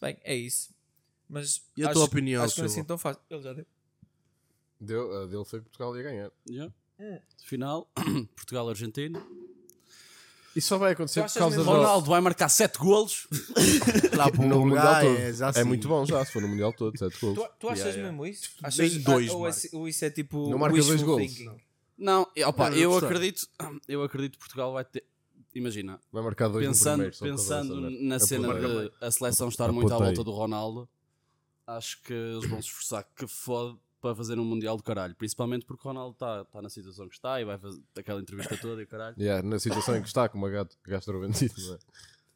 Bem, 0.00 0.18
é 0.22 0.34
isso. 0.34 0.74
Mas 1.28 1.62
E 1.76 1.82
a 1.84 1.86
acho, 1.86 1.94
tua 1.94 2.04
opinião, 2.04 2.44
acho 2.44 2.54
que 2.54 2.60
não 2.60 2.66
é 2.66 2.70
assim 2.70 2.84
tão 2.84 2.98
fácil. 2.98 3.20
Ele 3.30 3.42
já 3.42 3.52
deu. 3.54 3.66
Deu, 4.84 5.22
a 5.22 5.26
dele 5.26 5.44
foi 5.44 5.60
que 5.60 5.64
Portugal 5.66 5.96
ia 5.96 6.02
ganhar. 6.02 6.30
Yeah. 6.48 6.72
Final, 7.44 7.90
Portugal-Argentina. 8.36 9.24
Isso 10.54 10.68
só 10.68 10.76
vai 10.76 10.92
acontecer 10.92 11.22
por 11.22 11.32
causa 11.32 11.56
do... 11.56 11.62
Ronaldo 11.62 12.10
vai 12.10 12.20
marcar 12.20 12.48
7 12.48 12.76
golos. 12.78 13.26
Lá 14.14 14.30
para 14.30 14.44
No 14.46 14.60
Mundial 14.66 15.00
todo. 15.00 15.16
é, 15.16 15.32
já 15.32 15.50
É 15.56 15.64
muito 15.64 15.88
bom 15.88 16.04
já, 16.04 16.22
se 16.26 16.32
for 16.32 16.42
no 16.42 16.48
Mundial 16.48 16.72
todo, 16.74 16.96
7 16.98 17.18
gols. 17.20 17.38
Tu, 17.38 17.48
tu 17.58 17.68
achas 17.68 17.78
Yeah, 17.86 17.96
yeah. 17.96 18.10
mesmo 18.12 18.26
isso? 18.26 18.50
Nem 18.60 18.68
Achas, 18.68 19.02
dois, 19.02 19.30
ou, 19.30 19.40
Marco. 19.40 19.56
esse- 19.56 19.76
ou 19.76 19.88
isso 19.88 20.04
é 20.04 20.10
tipo 20.10 20.50
Não 20.50 20.58
marca 20.58 20.74
wishful 20.76 20.94
dois 20.96 21.02
gols. 21.06 21.22
thinking? 21.22 21.60
Não, 21.96 22.26
e, 22.36 22.44
opa, 22.44 22.68
Não, 22.68 22.76
eu 22.76 22.82
eu 22.82 22.90
gostei. 22.90 23.08
acredito, 23.08 23.48
eu 23.88 24.02
acredito 24.02 24.32
que 24.32 24.38
Portugal 24.40 24.72
vai 24.74 24.84
ter. 24.84 25.04
Imagina, 25.54 25.98
Vai 26.10 26.22
marcar 26.22 26.48
dois 26.48 26.66
pensando, 26.66 27.10
primeiro. 27.10 27.18
pensando 27.36 27.90
na 27.90 28.18
cena 28.18 28.54
de 28.54 28.92
a 29.00 29.10
seleção 29.10 29.48
estar 29.48 29.70
muito 29.72 29.92
à 29.92 29.98
volta 29.98 30.24
do 30.24 30.30
Ronaldo, 30.32 30.88
acho 31.66 32.02
que 32.02 32.12
eles 32.12 32.48
vão 32.48 32.60
se 32.60 32.68
esforçar 32.68 33.06
que 33.16 33.26
fode 33.26 33.78
para 34.02 34.14
fazer 34.16 34.38
um 34.38 34.44
Mundial 34.44 34.76
do 34.76 34.82
caralho. 34.82 35.14
Principalmente 35.14 35.64
porque 35.64 35.86
o 35.86 35.90
Ronaldo 35.90 36.12
está 36.14 36.44
tá 36.44 36.60
na 36.60 36.68
situação 36.68 37.08
que 37.08 37.14
está 37.14 37.40
e 37.40 37.44
vai 37.44 37.56
fazer 37.56 37.80
aquela 37.96 38.20
entrevista 38.20 38.56
toda 38.58 38.82
e 38.82 38.84
o 38.84 38.88
caralho. 38.88 39.16
Yeah, 39.18 39.46
na 39.48 39.58
situação 39.58 39.96
em 39.96 40.02
que 40.02 40.08
está, 40.08 40.28
com 40.28 40.36
uma 40.36 40.50
gato 40.50 40.76
gastroventite, 40.84 41.54
não 41.62 41.74
é? 41.74 41.78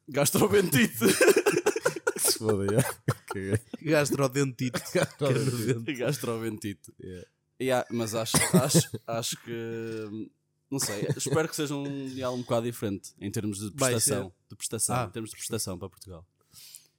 Gastrobentite. 0.09 0.95
Se 2.19 2.39
foda, 2.39 2.65
yeah. 2.65 2.89
Caguei. 3.27 3.59
Gastrodentite. 3.83 4.81
Gastroventite. 4.95 5.95
Gastrobentite. 5.95 6.93
Yeah. 7.03 7.27
Yeah, 7.61 7.89
mas 7.91 8.15
acho, 8.15 8.37
acho, 8.57 8.91
acho 9.07 9.43
que. 9.43 10.31
Não 10.71 10.79
sei, 10.79 11.07
espero 11.17 11.49
que 11.49 11.57
seja 11.57 11.75
um 11.75 11.85
mundial 11.89 12.35
um 12.35 12.43
bocado 12.43 12.67
diferente 12.67 13.13
em 13.21 13.31
termos 13.31 13.59
de 13.59 13.71
prestação. 13.73 14.33
De 14.49 14.57
prestação, 14.57 14.97
Ah. 14.97 15.05
em 15.05 15.11
termos 15.11 15.31
de 15.31 15.37
prestação 15.37 15.79
para 15.79 15.89
Portugal. 15.89 16.27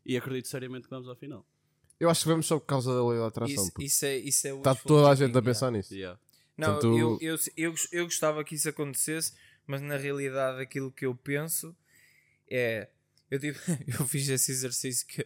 E 0.05 0.15
acredito 0.17 0.47
seriamente 0.47 0.85
que 0.85 0.89
vamos 0.89 1.07
ao 1.07 1.15
final. 1.15 1.45
Eu 1.99 2.09
acho 2.09 2.21
que 2.21 2.29
vamos 2.29 2.45
só 2.45 2.59
por 2.59 2.65
causa 2.65 2.93
da 2.93 3.07
lei 3.07 3.19
da 3.19 3.27
atração. 3.27 3.65
Isso, 3.65 3.73
isso 3.79 4.05
é, 4.05 4.17
isso 4.17 4.47
é 4.47 4.55
Está 4.55 4.75
toda 4.75 5.09
a 5.09 5.15
gente 5.15 5.25
a 5.25 5.39
yeah. 5.39 5.41
pensar 5.41 5.71
nisso. 5.71 5.93
Yeah. 5.93 6.19
Não, 6.55 6.73
Portanto- 6.73 6.97
eu, 6.97 7.17
eu, 7.21 7.37
eu, 7.55 7.75
eu 7.91 8.05
gostava 8.05 8.43
que 8.43 8.55
isso 8.55 8.69
acontecesse, 8.69 9.33
mas 9.65 9.81
na 9.81 9.97
realidade 9.97 10.61
aquilo 10.61 10.91
que 10.91 11.05
eu 11.05 11.15
penso 11.15 11.75
é. 12.49 12.89
Eu, 13.29 13.39
tive, 13.39 13.59
eu 13.99 14.07
fiz 14.07 14.29
esse 14.29 14.51
exercício 14.51 15.05
que 15.07 15.25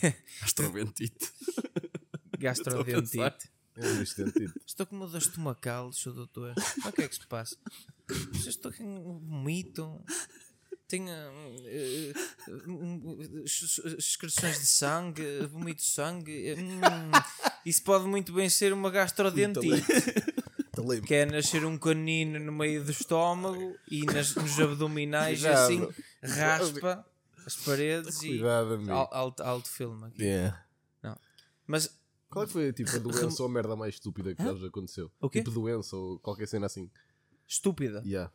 gastrodentite. 0.40 1.30
Bicho 3.98 4.16
dentite. 4.16 4.52
Estou 4.66 4.86
com 4.86 4.96
uma 4.96 5.06
dor 5.06 5.18
estomacal, 5.18 5.92
Sr. 5.92 6.12
Doutor. 6.12 6.54
O 6.86 6.92
que 6.92 7.02
é 7.02 7.08
que 7.08 7.14
se 7.14 7.26
passa? 7.26 7.56
Estou 8.46 8.72
com 8.72 8.84
um 8.84 9.18
vomito. 9.20 10.04
Tenho 10.92 11.08
eh, 11.08 12.12
eh, 12.12 13.40
ex- 13.40 13.80
excreções 13.98 14.58
de 14.60 14.66
sangue, 14.66 15.46
vomito 15.50 15.80
de 15.82 15.88
sangue. 15.88 16.54
Hum, 16.58 16.80
isso 17.64 17.82
pode 17.82 18.04
muito 18.06 18.30
bem 18.34 18.50
ser 18.50 18.74
uma 18.74 18.90
gastrodentite. 18.90 19.82
Que 21.06 21.14
é 21.14 21.24
nascer 21.24 21.64
um 21.64 21.78
canino 21.78 22.38
no 22.38 22.52
meio 22.52 22.84
do 22.84 22.90
estômago 22.90 23.74
e 23.90 24.04
nas, 24.04 24.34
nos 24.34 24.58
abdominais 24.60 25.42
assim 25.44 25.88
raspa 26.22 27.06
as 27.46 27.56
paredes 27.56 28.22
e 28.22 28.28
Cuidado, 28.38 28.90
al- 28.90 29.08
alto, 29.12 29.42
alto 29.42 29.68
filme 29.70 30.06
aqui. 30.08 30.22
Yeah. 30.24 30.60
Mas 31.66 31.88
Qual 32.28 32.44
é 32.44 32.46
que 32.46 32.52
foi 32.52 32.72
tipo, 32.74 32.90
a 32.94 32.98
doença 32.98 33.42
ou 33.42 33.48
a 33.48 33.52
merda 33.52 33.74
mais 33.76 33.94
estúpida 33.94 34.34
que 34.34 34.42
já 34.42 34.66
aconteceu? 34.66 35.10
O 35.20 35.30
quê? 35.30 35.38
Tipo 35.38 35.52
doença 35.52 35.96
ou 35.96 36.18
qualquer 36.18 36.46
cena 36.48 36.66
assim. 36.66 36.90
estúpida. 37.48 38.02
Yeah. 38.04 38.30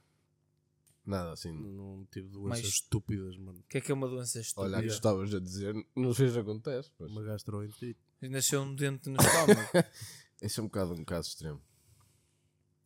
Nada 1.08 1.32
assim. 1.32 1.52
Não 1.54 2.06
tive 2.12 2.28
doenças 2.28 2.50
Mais- 2.62 2.66
estúpidas, 2.66 3.38
mano. 3.38 3.60
O 3.60 3.64
que 3.64 3.78
é 3.78 3.82
que 3.82 3.92
é 3.92 3.96
uma 3.96 4.08
doença 4.10 4.40
estúpida? 4.42 4.76
Olha, 4.78 4.86
que 4.86 4.94
estavas 4.94 5.34
a 5.34 5.40
dizer, 5.40 5.74
não 5.96 6.14
sei 6.14 6.30
se 6.30 6.38
acontece, 6.38 6.92
mas 7.00 7.10
Uma 7.10 7.24
gastroenterite. 7.24 8.00
Nasceu 8.24 8.62
um 8.62 8.76
dente 8.76 9.10
no 9.10 9.16
estômago. 9.22 9.70
esse 10.42 10.60
é 10.60 10.64
um 10.64 10.66
bocado 10.66 10.94
um 10.94 11.06
caso 11.06 11.30
extremo. 11.30 11.62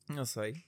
Não 0.08 0.24
sei. 0.26 0.64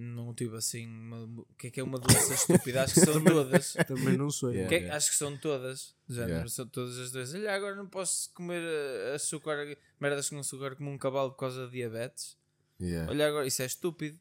Não 0.00 0.32
tive 0.32 0.56
assim. 0.56 0.86
uma- 0.86 1.24
O 1.24 1.46
que 1.58 1.66
é 1.66 1.70
que 1.72 1.80
é 1.80 1.82
uma 1.82 1.98
doença 1.98 2.32
estúpida? 2.34 2.84
Acho 2.84 2.94
que 2.94 3.00
são 3.00 3.24
todas. 3.24 3.72
Também 3.86 4.16
não 4.16 4.30
sei. 4.30 4.50
Yeah. 4.50 4.68
Que 4.68 4.74
é- 4.84 4.90
Acho 4.90 5.10
que 5.10 5.16
são 5.16 5.36
todas. 5.36 5.96
Já 6.08 6.24
Yeah. 6.26 6.48
são 6.48 6.68
todas 6.68 6.96
as 6.98 7.10
doenças. 7.10 7.34
Olha, 7.34 7.52
agora 7.54 7.74
não 7.74 7.88
posso 7.88 8.32
comer 8.32 8.62
eh, 8.62 9.14
açúcar, 9.16 9.76
merdas 9.98 10.28
com 10.30 10.38
açúcar 10.38 10.76
como 10.76 10.90
um 10.90 10.98
cavalo 10.98 11.32
por 11.32 11.38
causa 11.38 11.66
de 11.66 11.72
diabetes. 11.72 12.36
Yeah. 12.80 13.10
Olha, 13.10 13.26
agora 13.26 13.46
isso 13.46 13.60
é 13.60 13.66
estúpido. 13.66 14.16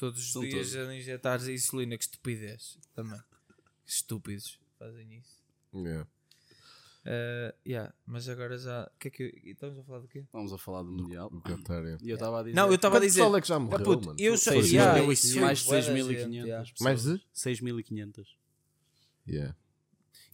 Todos 0.00 0.18
os 0.20 0.32
São 0.32 0.40
dias 0.42 0.72
todos. 0.72 0.88
a 0.88 0.94
injetar 0.96 1.50
insulina, 1.50 1.96
que 1.98 2.04
estupidez. 2.04 2.78
Também. 2.94 3.20
Que 3.84 3.92
estúpidos 3.92 4.58
fazem 4.78 5.18
isso. 5.18 5.38
Yeah. 5.74 6.08
Eh, 7.04 7.54
yeah, 7.66 7.94
mas 8.06 8.28
agora 8.28 8.56
já. 8.58 8.84
O 8.94 8.98
que 8.98 9.08
é 9.08 9.10
que. 9.10 9.42
Estamos 9.44 9.78
a 9.78 9.82
falar 9.84 9.98
do 10.00 10.08
quê? 10.08 10.24
Vamos 10.32 10.52
a 10.52 10.58
falar 10.58 10.82
do 10.82 10.90
Mundial. 10.90 11.28
O 11.32 11.40
Qatar, 11.40 11.82
yeah. 11.82 11.98
E 12.02 12.10
eu 12.10 12.14
estava 12.14 12.40
a 12.40 12.42
dizer. 12.42 12.56
Não, 12.56 12.68
eu 12.68 12.74
estava 12.74 12.96
a 12.96 12.98
Quanto 12.98 13.06
dizer. 13.08 13.20
pessoal 13.20 13.36
é 13.36 13.40
que 13.40 13.48
já 13.48 13.58
morreu, 13.58 13.78
Ah, 13.78 13.82
puto, 13.84 14.06
mano? 14.06 14.18
eu 14.20 14.36
sei, 14.36 14.52
seis 14.62 14.72
yeah, 14.72 15.00
mil 15.00 15.10
e 15.10 15.14
isso 15.14 15.40
mais 15.40 15.58
de 15.60 15.64
bué 15.66 15.80
da 15.80 15.92
6.500. 15.92 16.18
gente, 16.18 16.34
yeah. 16.36 16.70
Mais 16.80 17.02
de? 17.02 17.22
6.500. 17.34 18.26
Yeah. 19.28 19.56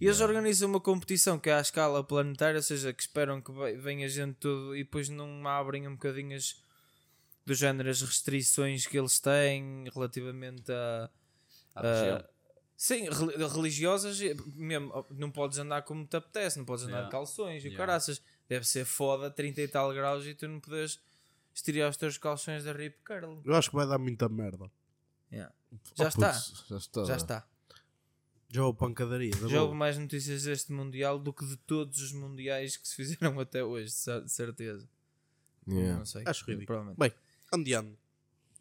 E 0.00 0.04
eles 0.06 0.20
organizam 0.20 0.68
uma 0.68 0.80
competição 0.80 1.38
que 1.38 1.48
é 1.50 1.54
à 1.54 1.60
escala 1.60 2.02
planetária, 2.04 2.56
ou 2.58 2.62
seja, 2.62 2.92
que 2.92 3.02
esperam 3.02 3.40
que 3.40 3.50
ve- 3.52 3.76
venha 3.76 4.08
gente 4.08 4.34
tudo 4.34 4.76
e 4.76 4.84
depois 4.84 5.08
não 5.08 5.46
abrem 5.48 5.86
um 5.88 5.92
bocadinho 5.92 6.36
as, 6.36 6.56
do 7.46 7.54
género 7.54 7.88
as 7.88 8.02
restrições 8.02 8.86
que 8.86 8.98
eles 8.98 9.18
têm 9.20 9.84
relativamente 9.94 10.70
a. 10.72 11.08
A- 11.76 12.28
sim, 12.76 13.08
reli- 13.08 13.36
religiosas, 13.54 14.18
mesmo, 14.54 15.06
não 15.10 15.30
podes 15.30 15.58
andar 15.58 15.82
como 15.82 16.04
te 16.06 16.16
apetece, 16.16 16.58
não 16.58 16.64
podes 16.64 16.84
andar 16.84 16.92
Yeah. 16.96 17.06
de 17.08 17.12
calções 17.12 17.62
e 17.64 17.68
o 17.68 17.70
Yeah. 17.70 17.78
caraças. 17.86 18.20
Deve 18.48 18.66
ser 18.66 18.84
foda, 18.84 19.30
30 19.30 19.60
e 19.62 19.68
tal 19.68 19.92
graus 19.94 20.24
e 20.26 20.34
tu 20.34 20.46
não 20.48 20.60
podes 20.60 21.00
estirar 21.54 21.88
os 21.90 21.96
teus 21.96 22.18
calções 22.18 22.64
da 22.64 22.72
Rip 22.72 22.96
Curl. 23.04 23.40
Eu 23.44 23.54
acho 23.54 23.70
que 23.70 23.76
vai 23.76 23.86
dar 23.86 23.98
muita 23.98 24.28
merda. 24.28 24.70
Yeah. 25.32 25.52
Já 25.96 26.04
Oh, 26.04 26.08
está, 26.08 26.32
putz, 26.32 26.64
já 26.68 26.76
está. 26.76 27.04
já 27.04 27.16
está. 27.16 27.46
Já 28.48 28.64
houve 28.64 28.78
pancadaria. 28.78 29.32
da 29.32 29.38
Já 29.38 29.48
boa. 29.48 29.62
houve 29.62 29.74
mais 29.74 29.98
notícias 29.98 30.44
deste 30.44 30.72
Mundial 30.72 31.18
do 31.18 31.32
que 31.32 31.44
de 31.44 31.56
todos 31.56 32.00
os 32.00 32.12
Mundiais 32.12 32.76
que 32.76 32.86
se 32.86 32.94
fizeram 32.94 33.38
até 33.40 33.62
hoje, 33.64 33.86
de 33.86 33.92
cer- 33.92 34.22
de 34.22 34.30
certeza. 34.32 34.88
Yeah. 35.68 35.98
Não 35.98 36.06
sei. 36.06 36.22
Acho 36.24 36.44
ridículo. 36.44 36.66
Provavelmente. 36.66 36.98
Bem, 36.98 37.12
andiando. 37.56 37.96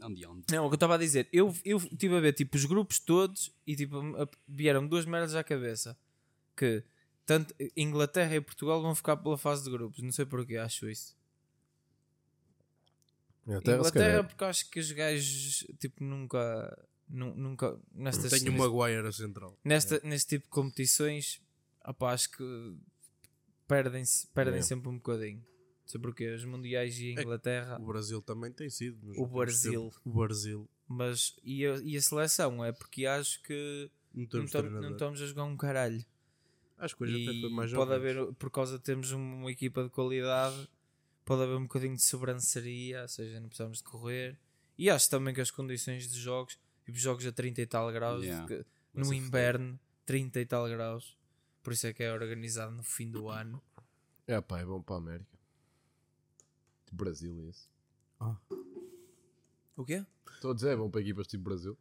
Onde, 0.01 0.25
onde? 0.25 0.43
Não, 0.51 0.65
o 0.65 0.69
que 0.69 0.73
eu 0.73 0.75
estava 0.75 0.95
a 0.95 0.97
dizer, 0.97 1.27
eu, 1.31 1.55
eu 1.63 1.77
estive 1.77 2.15
a 2.17 2.19
ver 2.19 2.33
tipo, 2.33 2.55
os 2.57 2.65
grupos 2.65 2.99
todos 2.99 3.51
e 3.65 3.75
tipo, 3.75 3.97
vieram 4.47 4.85
duas 4.87 5.05
merdas 5.05 5.33
à 5.35 5.43
cabeça. 5.43 5.97
Que 6.55 6.83
tanto 7.25 7.53
Inglaterra 7.77 8.35
e 8.35 8.41
Portugal 8.41 8.81
vão 8.81 8.93
ficar 8.93 9.17
pela 9.17 9.37
fase 9.37 9.63
de 9.63 9.69
grupos. 9.71 10.01
Não 10.03 10.11
sei 10.11 10.25
porquê, 10.25 10.57
acho 10.57 10.89
isso. 10.89 11.15
Inglaterra, 13.47 13.83
se 13.83 13.89
Inglaterra, 13.89 14.23
porque 14.23 14.43
acho 14.43 14.69
que 14.69 14.79
os 14.79 14.91
gajos 14.91 15.67
tipo, 15.79 16.03
nunca. 16.03 16.87
nu- 17.07 17.35
Nunca. 17.35 17.79
Nestas, 17.93 18.31
Tenho 18.39 18.51
uma 18.53 18.67
Guaira 18.67 19.11
central. 19.11 19.57
nesta, 19.63 19.99
neste 20.03 20.29
tipo 20.29 20.45
de 20.45 20.49
competições, 20.49 21.41
opá, 21.85 22.11
acho 22.13 22.31
que 22.31 22.75
perdem-se 23.67 24.27
perdem 24.27 24.59
É. 24.59 24.61
sempre 24.63 24.89
um 24.89 24.95
bocadinho. 24.97 25.43
Não 25.86 25.89
sei 25.92 26.01
porquê. 26.01 26.30
Os 26.34 26.44
Mundiais 26.46 26.98
e 27.00 27.15
a 27.18 27.22
Inglaterra. 27.22 27.77
O 27.80 27.86
Brasil 27.86 28.22
também 28.22 28.51
tem 28.51 28.70
sido. 28.70 28.98
O 29.22 29.27
Brasil. 29.27 29.84
tempos. 29.84 30.01
O 30.04 30.10
Brasil. 30.12 30.70
Mas 30.88 31.36
e 31.44 31.65
a, 31.65 31.75
e 31.84 31.96
a 31.96 32.01
seleção? 32.01 32.63
É 32.65 32.72
porque 32.72 33.06
acho 33.06 33.42
que 33.44 33.89
Não 34.13 34.27
não 34.32 34.82
não 34.82 34.92
estamos 34.92 35.22
a 35.22 35.25
jogar 35.27 35.44
um 35.44 35.56
caralho. 35.58 36.04
Acho 36.77 36.96
que 36.98 37.04
hoje 37.04 37.24
até 37.24 37.39
foi 37.39 37.50
E 37.50 37.54
mais 37.54 37.72
pode 37.74 37.89
menos. 37.92 38.18
haver, 38.18 38.34
por 38.34 38.50
causa 38.51 38.77
de 38.77 38.84
termos 38.84 39.12
uma 39.12 39.50
equipa 39.51 39.84
de 39.84 39.89
qualidade, 39.89 40.68
pode 41.24 41.44
haver 41.44 41.56
um 41.56 41.63
bocadinho 41.63 41.96
de 41.96 42.01
sobranceria, 42.04 43.04
ou 43.04 43.08
seja, 43.08 43.39
não 43.39 43.48
precisamos 43.48 43.77
de 43.77 43.84
correr. 43.84 44.38
E 44.77 44.89
acho 44.89 45.10
também 45.10 45.34
que 45.34 45.39
as 45.42 45.50
condições 45.51 46.10
de 46.12 46.20
jogos, 46.20 46.60
tipo 46.84 46.98
jogos 46.98 47.25
a 47.25 47.32
30 47.32 47.62
e 47.62 47.65
tal 47.68 47.92
graus, 47.94 48.24
Yeah. 48.25 48.46
que- 48.48 48.65
no 48.94 49.13
inverno, 49.13 49.80
30 50.06 50.39
e 50.42 50.46
tal 50.46 50.68
graus, 50.68 51.18
por 51.63 51.72
isso 51.74 51.88
é 51.88 51.94
que 51.94 52.04
é 52.04 52.12
organizado 52.13 52.72
no 52.75 52.84
fim 52.84 53.10
do 53.10 53.30
ano. 53.30 53.62
É 54.27 54.39
pá, 54.42 54.60
é 54.60 54.65
bom 54.65 54.82
para 54.82 54.96
a 54.96 55.00
América. 55.00 55.35
Tipo 56.95 57.03
Brasil 57.03 57.37
e 57.41 57.49
isso. 57.49 57.69
O 59.75 59.83
quê? 59.83 60.05
Estou 60.33 60.51
a 60.51 60.53
dizer, 60.53 60.69
é 60.71 60.75
bom 60.77 60.89
para 60.89 61.01
equipas 61.01 61.27
tipo 61.27 61.43
Brasil. 61.43 61.77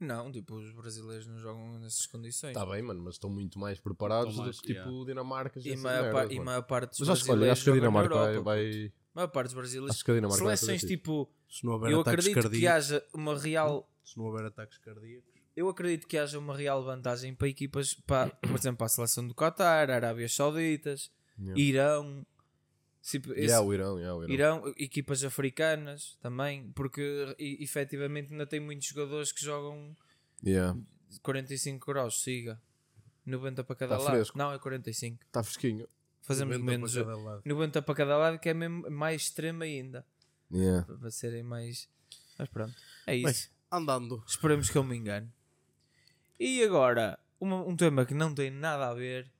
Não, 0.00 0.32
tipo, 0.32 0.56
os 0.56 0.72
brasileiros 0.72 1.28
não 1.28 1.38
jogam 1.38 1.78
nessas 1.78 2.06
condições. 2.06 2.50
Está 2.56 2.66
bem, 2.66 2.82
mano, 2.82 3.00
mas 3.04 3.14
estão 3.14 3.30
muito 3.30 3.56
mais 3.56 3.78
preparados 3.78 4.30
Estão 4.30 4.44
mais, 4.44 4.56
do 4.56 4.62
que 4.62 4.74
tipo 4.74 4.80
yeah. 4.88 5.04
Dinamarca 5.06 5.60
E 5.64 5.76
maior, 5.76 6.12
par- 6.12 6.26
e 6.26 6.34
mano. 6.34 6.44
maior 6.46 6.62
parte 6.62 6.90
dos 6.98 7.00
Mas 7.00 7.08
acho, 7.10 7.30
olha, 7.30 7.38
brasileiros 7.46 7.52
acho 7.58 7.64
que 7.64 7.70
a 7.70 7.72
na 7.74 7.78
Dinamarca 7.78 8.14
vai, 8.14 8.28
Europa, 8.32 8.44
vai-. 8.44 8.86
A 8.86 9.14
maior 9.14 9.28
parte 9.28 9.44
dos 9.46 9.54
brasileiros. 9.54 9.90
Acho 9.94 10.04
que 10.04 10.10
a 10.10 10.14
Dinamarca 10.14 10.44
vai 10.44 10.56
fazer 10.56 10.66
Seleções 10.66 10.82
isso. 10.82 10.88
tipo. 10.88 11.30
Se 11.48 11.64
não 11.64 11.72
houver 11.74 11.92
Eu 11.92 12.00
ataques 12.00 12.18
acredito 12.26 12.34
que 12.34 12.42
cardíacos. 12.42 12.92
haja 12.92 13.06
uma 13.14 13.38
real 13.38 13.88
Se 14.04 14.18
não 14.18 14.24
houver 14.24 14.44
ataques 14.46 14.78
cardíacos. 14.78 15.30
eu 15.54 15.68
acredito 15.68 16.08
que 16.08 16.18
haja 16.18 16.36
uma 16.38 16.56
real 16.56 16.82
vantagem 16.82 17.32
para 17.34 17.46
equipas, 17.46 17.94
para, 17.94 18.30
por 18.34 18.56
exemplo, 18.58 18.78
para 18.78 18.86
a 18.86 18.90
seleção 18.90 19.28
do 19.28 19.34
Qatar, 19.34 19.88
Arábias 19.90 20.34
Sauditas, 20.34 21.10
Yeah. 21.38 21.60
Irão, 21.60 22.26
esse- 23.02 23.20
Yeah, 23.36 23.60
o 23.60 23.74
Irão, 23.74 23.98
yeah, 23.98 24.14
o 24.16 24.22
Irão. 24.24 24.32
Irão, 24.34 24.74
equipas 24.78 25.24
africanas 25.24 26.16
também, 26.22 26.70
porque 26.72 27.34
e, 27.38 27.62
efetivamente 27.62 28.32
ainda 28.32 28.46
tem 28.46 28.60
muitos 28.60 28.86
jogadores 28.88 29.32
que 29.32 29.44
jogam 29.44 29.96
Yeah. 30.44 30.78
45 31.22 31.86
graus, 31.86 32.22
siga. 32.22 32.60
90 33.26 33.62
para 33.62 33.76
cada 33.76 33.96
Tá 33.96 34.02
lado. 34.02 34.14
fresco. 34.14 34.36
Não, 34.38 34.52
é 34.52 34.58
45. 34.58 35.18
Está 35.26 35.42
fresquinho. 35.42 35.86
Fazemos 36.22 36.56
90 36.56 36.64
para 36.70 36.76
menos. 36.78 36.94
cada 36.94 37.16
lado. 37.16 37.42
90 37.44 37.82
para 37.82 37.94
cada 37.94 38.16
lado, 38.16 38.38
que 38.38 38.48
é 38.48 38.54
mesmo 38.54 38.90
mais 38.90 39.22
extremo 39.22 39.62
ainda. 39.62 40.06
Yeah. 40.52 40.84
Para 40.98 41.10
serem 41.10 41.42
mais. 41.42 41.88
Mas 42.38 42.48
pronto, 42.48 42.74
é 43.06 43.16
isso. 43.16 43.50
Andando. 43.70 44.22
Esperemos 44.26 44.68
que 44.70 44.76
eu 44.78 44.84
me 44.84 44.96
engane. 44.96 45.28
E 46.38 46.62
agora, 46.64 47.18
uma- 47.40 47.64
um 47.64 47.76
tema 47.76 48.04
que 48.04 48.14
não 48.14 48.34
tem 48.34 48.50
nada 48.50 48.88
a 48.88 48.94
ver, 48.94 49.30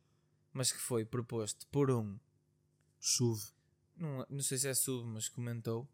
mas 0.53 0.71
que 0.73 0.79
foi 0.79 1.05
proposto 1.05 1.67
por 1.69 1.91
um. 1.91 2.17
Sub. 3.05 3.37
Não, 3.97 4.25
não 4.31 4.41
sei 4.43 4.57
se 4.59 4.69
é 4.69 4.75
sub, 4.75 5.05
mas 5.09 5.29
comentou. 5.29 5.89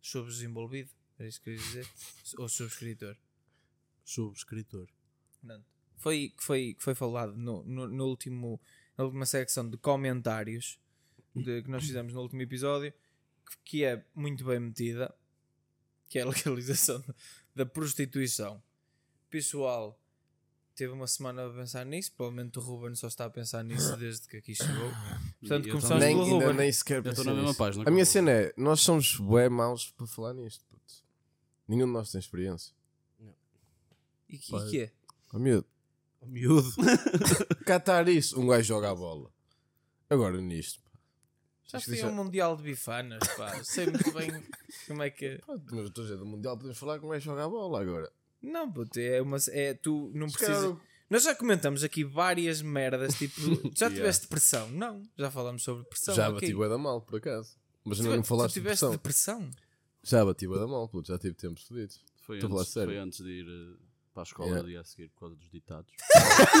Subdesenvolvido, 0.00 0.90
era 1.18 1.28
isso 1.28 1.40
que 1.40 1.50
eu 1.50 1.54
queria 1.56 1.68
dizer. 1.68 1.88
Ou 2.38 2.48
subscritor. 2.48 3.14
Subscritor. 4.04 4.88
Pronto. 5.42 5.64
Foi, 5.98 6.32
que, 6.36 6.42
foi, 6.42 6.76
foi 6.78 6.94
falado 6.94 7.36
no, 7.36 7.62
no, 7.64 7.88
no 7.88 8.06
último, 8.06 8.58
na 8.96 9.04
última 9.04 9.26
secção 9.26 9.68
de 9.68 9.76
comentários 9.76 10.78
de- 11.34 11.62
que 11.62 11.70
nós 11.70 11.84
fizemos 11.84 12.14
no 12.14 12.22
último 12.22 12.40
episódio, 12.40 12.92
que, 13.44 13.56
que 13.64 13.84
é 13.84 14.02
muito 14.14 14.44
bem 14.44 14.60
metida, 14.60 15.14
que 16.08 16.18
é 16.18 16.22
a 16.22 16.26
legalização 16.30 17.04
da 17.54 17.66
prostituição. 17.66 18.62
Pessoal, 19.28 20.00
teve 20.78 20.92
uma 20.92 21.08
semana 21.08 21.44
a 21.44 21.50
pensar 21.50 21.84
nisso, 21.84 22.12
provavelmente 22.16 22.56
o 22.58 22.62
Ruben 22.62 22.94
só 22.94 23.08
está 23.08 23.24
a 23.24 23.30
pensar 23.30 23.64
nisso 23.64 23.96
desde 23.96 24.28
que 24.28 24.36
aqui 24.36 24.54
chegou. 24.54 24.90
Portanto, 25.40 25.66
Eu 25.66 25.74
começamos. 25.74 26.04
Nem, 26.04 26.14
pelo 26.16 26.24
ainda 26.24 26.44
Ruben. 26.46 26.56
nem 26.56 26.72
sequer 26.72 26.98
estou 26.98 27.10
pensei 27.12 27.24
na 27.24 27.32
mesma 27.32 27.48
nisso. 27.48 27.58
página 27.58 27.82
A 27.82 27.84
que 27.86 27.90
minha 27.90 28.02
o 28.04 28.06
cena 28.06 28.30
é, 28.30 28.54
nós 28.56 28.80
somos 28.80 29.16
bué 29.16 29.48
maus 29.48 29.90
para 29.90 30.06
falar 30.06 30.34
nisto. 30.34 30.64
puto. 30.70 30.94
Nenhum 31.66 31.86
de 31.86 31.92
nós 31.92 32.10
tem 32.12 32.20
experiência. 32.20 32.72
E, 34.28 34.36
e 34.36 34.50
Pai. 34.50 34.68
que 34.70 34.80
é? 34.82 34.92
Oh, 35.32 35.38
miúdo. 35.40 35.66
O 36.20 36.26
miúdo. 36.26 36.70
Catar 37.66 38.08
isso, 38.08 38.40
um 38.40 38.46
gajo 38.46 38.62
joga 38.68 38.90
a 38.90 38.94
bola. 38.94 39.30
Agora 40.08 40.40
nisto. 40.40 40.80
pá. 40.82 40.90
Já 41.66 41.80
fui 41.80 42.00
ao 42.00 42.12
Mundial 42.12 42.56
de 42.56 42.62
Bifanas, 42.62 43.26
pá. 43.36 43.62
Sei 43.64 43.86
muito 43.86 44.12
bem 44.12 44.30
como 44.86 45.02
é 45.02 45.10
que. 45.10 45.38
Pronto, 45.38 45.64
Mas 45.66 45.80
eu 45.80 45.86
estou 45.88 46.02
a 46.02 46.06
dizer, 46.06 46.18
do 46.18 46.24
Mundial 46.24 46.56
podemos 46.56 46.78
falar 46.78 46.98
com 47.00 47.06
um 47.08 47.10
gajo 47.10 47.24
joga 47.24 47.44
a 47.44 47.48
bola 47.48 47.80
agora. 47.82 48.12
Não, 48.42 48.70
puto, 48.70 48.98
é 49.00 49.20
uma. 49.20 49.36
É, 49.50 49.74
tu 49.74 50.10
não 50.14 50.28
Se 50.28 50.38
precisas. 50.38 50.64
o- 50.64 50.80
Nós 51.10 51.22
já 51.24 51.34
comentamos 51.34 51.82
aqui 51.82 52.04
várias 52.04 52.60
merdas, 52.62 53.14
tipo, 53.14 53.34
já 53.76 53.86
Yeah. 53.86 53.96
tiveste 53.96 54.26
pressão? 54.28 54.70
Não, 54.70 55.02
já 55.16 55.30
falamos 55.30 55.62
sobre 55.62 55.84
pressão. 55.84 56.14
Já 56.14 56.26
aqui. 56.28 56.34
bati 56.34 56.54
bué 56.54 56.68
da 56.68 56.78
mal, 56.78 57.00
por 57.00 57.16
acaso. 57.16 57.56
Mas 57.84 57.98
Tu- 57.98 58.04
não 58.04 58.22
falaste 58.22 58.54
de 58.54 58.60
tiveste 58.60 58.80
pressão. 58.80 58.90
depressão? 58.90 59.50
Já 60.02 60.24
bati 60.24 60.46
bué 60.46 60.58
da 60.58 60.66
mal, 60.66 60.88
puto. 60.88 61.08
Já 61.08 61.18
tive 61.18 61.34
tempos 61.34 61.64
fodidos. 61.64 62.00
Foi 62.22 62.36
Estou 62.36 62.48
a 62.48 62.50
falar 62.50 62.60
antes, 62.62 62.72
sério. 62.74 62.88
foi 62.90 62.98
antes 62.98 63.18
de 63.24 63.30
ir 63.30 63.46
eh, 63.48 63.76
para 64.12 64.22
a 64.22 64.24
escola 64.24 64.48
Yeah. 64.48 64.62
no 64.62 64.68
dia 64.68 64.80
a 64.80 64.84
seguir 64.84 65.08
por 65.10 65.20
causa 65.20 65.34
dos 65.36 65.50
ditados. 65.50 65.92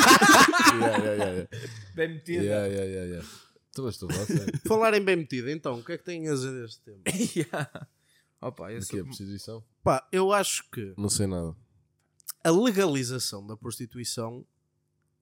yeah, 0.80 0.96
yeah, 0.98 1.14
yeah, 1.14 1.32
yeah. 1.32 1.48
Bem 1.94 2.08
metida. 2.08 2.42
yeah, 2.42 2.66
yeah, 2.66 2.84
yeah, 2.86 3.06
yeah. 3.10 3.28
Tu 3.74 3.82
mas 3.82 3.94
estou 3.94 4.08
a 4.08 4.12
falar 4.14 4.26
sério. 4.26 4.60
Falar 4.66 4.94
em 4.94 5.04
bem 5.04 5.16
metido, 5.16 5.50
então, 5.50 5.78
o 5.78 5.84
que 5.84 5.92
é 5.92 5.98
que 5.98 6.04
têm 6.04 6.26
a 6.28 6.32
dizer 6.32 6.52
deste 6.62 6.80
tema? 6.80 7.02
Yeah. 7.36 7.86
Opa, 8.40 8.72
eu 8.72 8.78
que 8.80 8.86
sou... 8.86 8.98
é 9.00 9.02
prostituição? 9.02 9.64
Pá, 9.84 10.08
eu 10.10 10.32
acho 10.32 10.68
que 10.70 10.94
Não 10.96 11.08
sei 11.10 11.26
nada. 11.26 11.54
A 12.48 12.52
legalização 12.52 13.46
da 13.46 13.56
prostituição 13.56 14.44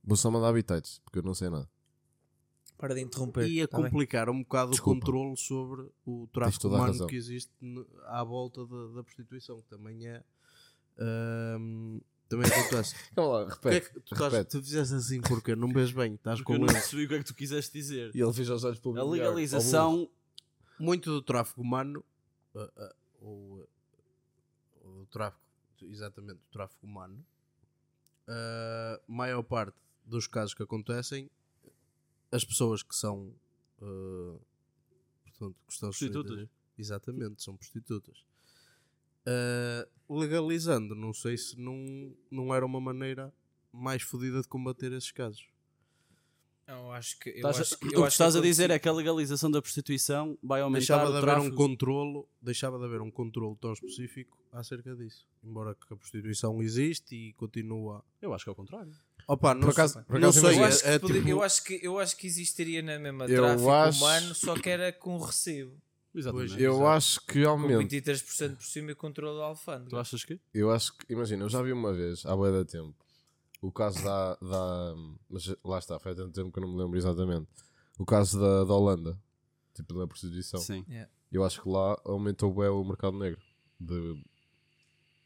Vou 0.02 0.16
só 0.16 0.30
mandar 0.30 0.49
habitats, 0.49 1.00
porque 1.04 1.18
eu 1.18 1.23
não 1.23 1.35
sei 1.35 1.50
nada. 1.50 1.68
Para 2.78 2.95
de 2.95 3.00
interromper. 3.00 3.49
ia 3.49 3.66
tá 3.66 3.78
bem? 3.78 3.87
complicar 3.90 4.28
um 4.30 4.42
bocado 4.42 4.71
Desculpa. 4.71 4.99
o 4.99 5.00
controle 5.00 5.37
sobre 5.37 5.88
o 6.04 6.28
tráfico 6.33 6.68
humano 6.68 7.06
que 7.06 7.16
existe 7.16 7.50
à 8.04 8.23
volta 8.23 8.64
da, 8.66 8.87
da 8.88 9.02
prostituição, 9.02 9.61
que 9.61 9.68
também 9.68 10.06
é 10.06 10.23
Ahm, 10.99 12.00
também 12.28 12.50
acontece. 12.50 12.95
Calma 13.14 13.38
lá, 13.40 13.47
Porquê 13.47 13.68
é 13.68 13.73
repete. 13.73 13.92
que 13.92 14.00
tu, 14.00 14.14
estás, 14.14 14.33
repete. 14.33 14.50
tu 14.50 14.62
fizeste 14.62 14.95
assim 14.95 15.21
porque 15.21 15.54
não 15.54 15.68
vês 15.68 15.92
bem, 15.92 16.14
estás 16.14 16.38
Porque 16.40 16.52
eu 16.52 16.56
com 16.59 16.66
não 16.66 16.73
percebi 16.73 17.04
o 17.04 17.09
que 17.09 17.14
é 17.14 17.18
que 17.18 17.25
tu 17.25 17.35
quiseste 17.35 17.73
dizer. 17.73 18.11
E 18.14 18.21
ele 18.21 18.33
fez 18.33 18.49
os 18.49 18.64
olhos 18.64 18.78
pelo 18.78 18.99
A 18.99 19.04
legalização. 19.04 20.09
Muito 20.78 21.11
do 21.11 21.23
tráfego 21.23 21.62
humano, 21.62 22.04
ah, 22.54 22.71
ah, 22.76 22.95
ou, 23.21 23.66
ou 24.85 24.92
do 25.00 25.06
tráfego, 25.06 25.42
exatamente, 25.83 26.38
do 26.38 26.47
tráfego 26.50 26.87
humano, 26.87 27.25
a 28.28 29.00
maior 29.06 29.42
parte 29.42 29.76
dos 30.04 30.26
casos 30.26 30.54
que 30.54 30.62
acontecem, 30.62 31.30
as 32.33 32.45
pessoas 32.45 32.83
que 32.83 32.95
são, 32.95 33.33
ah, 33.80 34.38
portanto, 35.25 35.56
que 35.66 35.73
estão 35.73 35.90
Prostitutas. 35.90 36.49
exatamente, 36.78 37.42
são 37.42 37.56
prostitutas. 37.56 38.25
Ah, 39.26 39.87
legalizando, 40.09 40.95
não 40.95 41.12
sei 41.12 41.37
se 41.37 41.59
não, 41.59 42.14
não 42.30 42.54
era 42.54 42.64
uma 42.64 42.80
maneira 42.80 43.33
mais 43.73 44.02
fodida 44.02 44.40
de 44.40 44.49
combater 44.49 44.92
esses 44.92 45.11
casos. 45.11 45.49
Não, 46.67 46.93
acho 46.93 47.19
que. 47.21 47.31
Eu 47.31 47.37
Estás 47.37 47.59
a- 47.59 47.61
acho 47.63 47.79
que, 47.79 47.87
o 47.87 47.89
eu 47.89 47.91
que 47.93 47.99
acho 47.99 48.07
estás 48.09 48.35
a 48.35 48.39
aconte- 48.39 48.49
dizer 48.49 48.71
é 48.71 48.79
que 48.79 48.89
a 48.89 48.93
legalização 48.93 49.51
da 49.51 49.63
prostituição 49.63 50.37
vai 50.43 50.61
aumentar 50.61 50.79
deixava 50.79 51.07
de 51.07 51.13
o 51.27 51.31
haver 51.31 51.39
um 51.39 51.51
controlo 51.55 52.29
deixava 52.43 52.79
de 52.79 52.85
haver 52.85 53.01
um 53.01 53.11
controlo 53.11 53.57
tão 53.61 53.73
específico 53.73 54.37
acerca 54.53 54.95
disso 54.97 55.27
embora 55.45 55.75
que 55.75 55.93
a 55.93 55.97
prostituição 55.97 56.61
existe 56.63 57.15
e 57.15 57.33
continua 57.35 58.03
Eu 58.21 58.35
acho 58.35 58.45
que 58.45 58.51
é 58.51 58.53
o 58.53 58.57
contrário. 58.57 58.91
Opa, 59.29 59.55
não 59.55 59.61
Por 59.61 59.75
sei, 59.75 59.83
acaso- 59.85 60.05
por 60.05 60.19
não 60.21 60.29
acaso 60.29 60.41
sei 60.41 60.49
Eu 60.51 60.55
imagina, 60.55 60.69
acho, 60.69 60.83
que 60.83 60.89
é, 60.89 60.99
tipo- 60.99 61.29
eu, 61.29 61.43
acho 61.43 61.65
que, 61.65 61.81
eu 61.83 61.99
acho 61.99 62.17
que 62.17 62.27
existiria 62.27 62.83
na 62.83 62.99
mesma 62.99 63.27
Eu 63.27 63.43
tráfico 63.43 63.71
acho- 63.71 63.99
humano, 64.05 64.35
só 64.35 64.55
que 64.55 64.69
era 64.69 64.93
com 64.93 65.19
recibo. 65.19 65.73
Exatamente. 66.15 66.61
Eu 66.63 66.73
Exato. 66.73 66.87
acho 66.89 67.21
que 67.27 67.43
Com 67.45 67.51
aumenta. 67.51 67.79
23% 67.79 68.57
por 68.57 68.65
cima 68.65 68.91
e 68.93 68.95
controle 68.95 69.37
da 69.39 69.45
alfândega. 69.45 69.91
Tu 69.91 69.99
achas 69.99 70.25
que? 70.25 70.41
Eu 70.55 70.71
acho 70.71 70.97
que, 70.97 71.13
imagina, 71.13 71.45
eu 71.45 71.49
já 71.49 71.61
vi 71.63 71.73
uma 71.73 71.93
vez, 71.93 72.25
há 72.25 72.35
bué 72.35 72.51
de 72.51 72.65
tempo, 72.65 72.95
o 73.61 73.73
caso 73.73 74.03
da, 74.03 74.35
da. 74.37 74.95
Mas 75.29 75.55
lá 75.65 75.79
está, 75.79 75.99
foi 75.99 76.13
há 76.13 76.15
tanto 76.15 76.33
tempo 76.33 76.53
que 76.53 76.59
eu 76.59 76.63
não 76.63 76.73
me 76.73 76.79
lembro 76.83 76.97
exatamente. 76.97 77.49
O 77.99 78.05
caso 78.05 78.39
da, 78.41 78.65
da 78.65 78.75
Holanda, 78.75 79.19
tipo 79.75 79.99
da 79.99 80.07
prostituição. 80.07 80.61
Sim. 80.61 80.85
Eu 81.33 81.45
acho 81.45 81.63
que 81.63 81.69
lá 81.69 82.01
aumentou 82.05 82.53
bué 82.53 82.71
o 82.71 82.85
mercado 82.85 83.19
negro 83.19 83.41
de, 83.81 84.25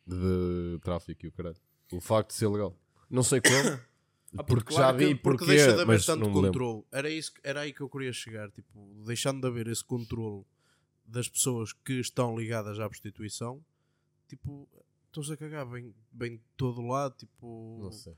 de 0.07 0.79
tráfico 0.83 1.27
e 1.27 1.29
o 1.29 1.33
caralho. 1.33 1.57
O 1.93 2.01
facto 2.01 2.31
de 2.31 2.37
ser 2.37 2.49
legal. 2.49 2.77
Não 3.09 3.23
sei 3.23 3.41
como, 3.41 3.81
Ah, 4.39 4.45
porque 4.45 4.73
Claro 4.73 4.99
já 4.99 5.07
vi 5.07 5.15
porque 5.15 5.39
porque 5.39 5.47
deixa 5.47 5.67
de 5.67 5.73
haver 5.73 5.87
mas 5.87 6.07
tanto 6.07 6.31
controle 6.31 6.85
era, 6.93 7.11
isso, 7.11 7.33
era 7.43 7.63
aí 7.63 7.73
que 7.73 7.81
eu 7.81 7.89
queria 7.89 8.13
chegar 8.13 8.49
tipo, 8.53 9.03
deixando 9.05 9.41
de 9.41 9.49
haver 9.49 9.67
esse 9.67 9.85
controle 9.85 10.45
das 11.05 11.29
pessoas 11.29 11.73
que 11.73 11.95
estão 11.95 12.39
ligadas 12.39 12.79
à 12.79 12.89
prostituição 12.89 13.61
tipo, 14.29 14.69
estão-se 15.11 15.33
a 15.33 15.37
cagar 15.37 15.67
bem, 15.67 15.95
bem 16.13 16.37
de 16.37 16.43
todo 16.57 16.81
lado 16.83 17.15
tipo, 17.17 17.79
Não 17.83 17.93
sei. 17.93 18.17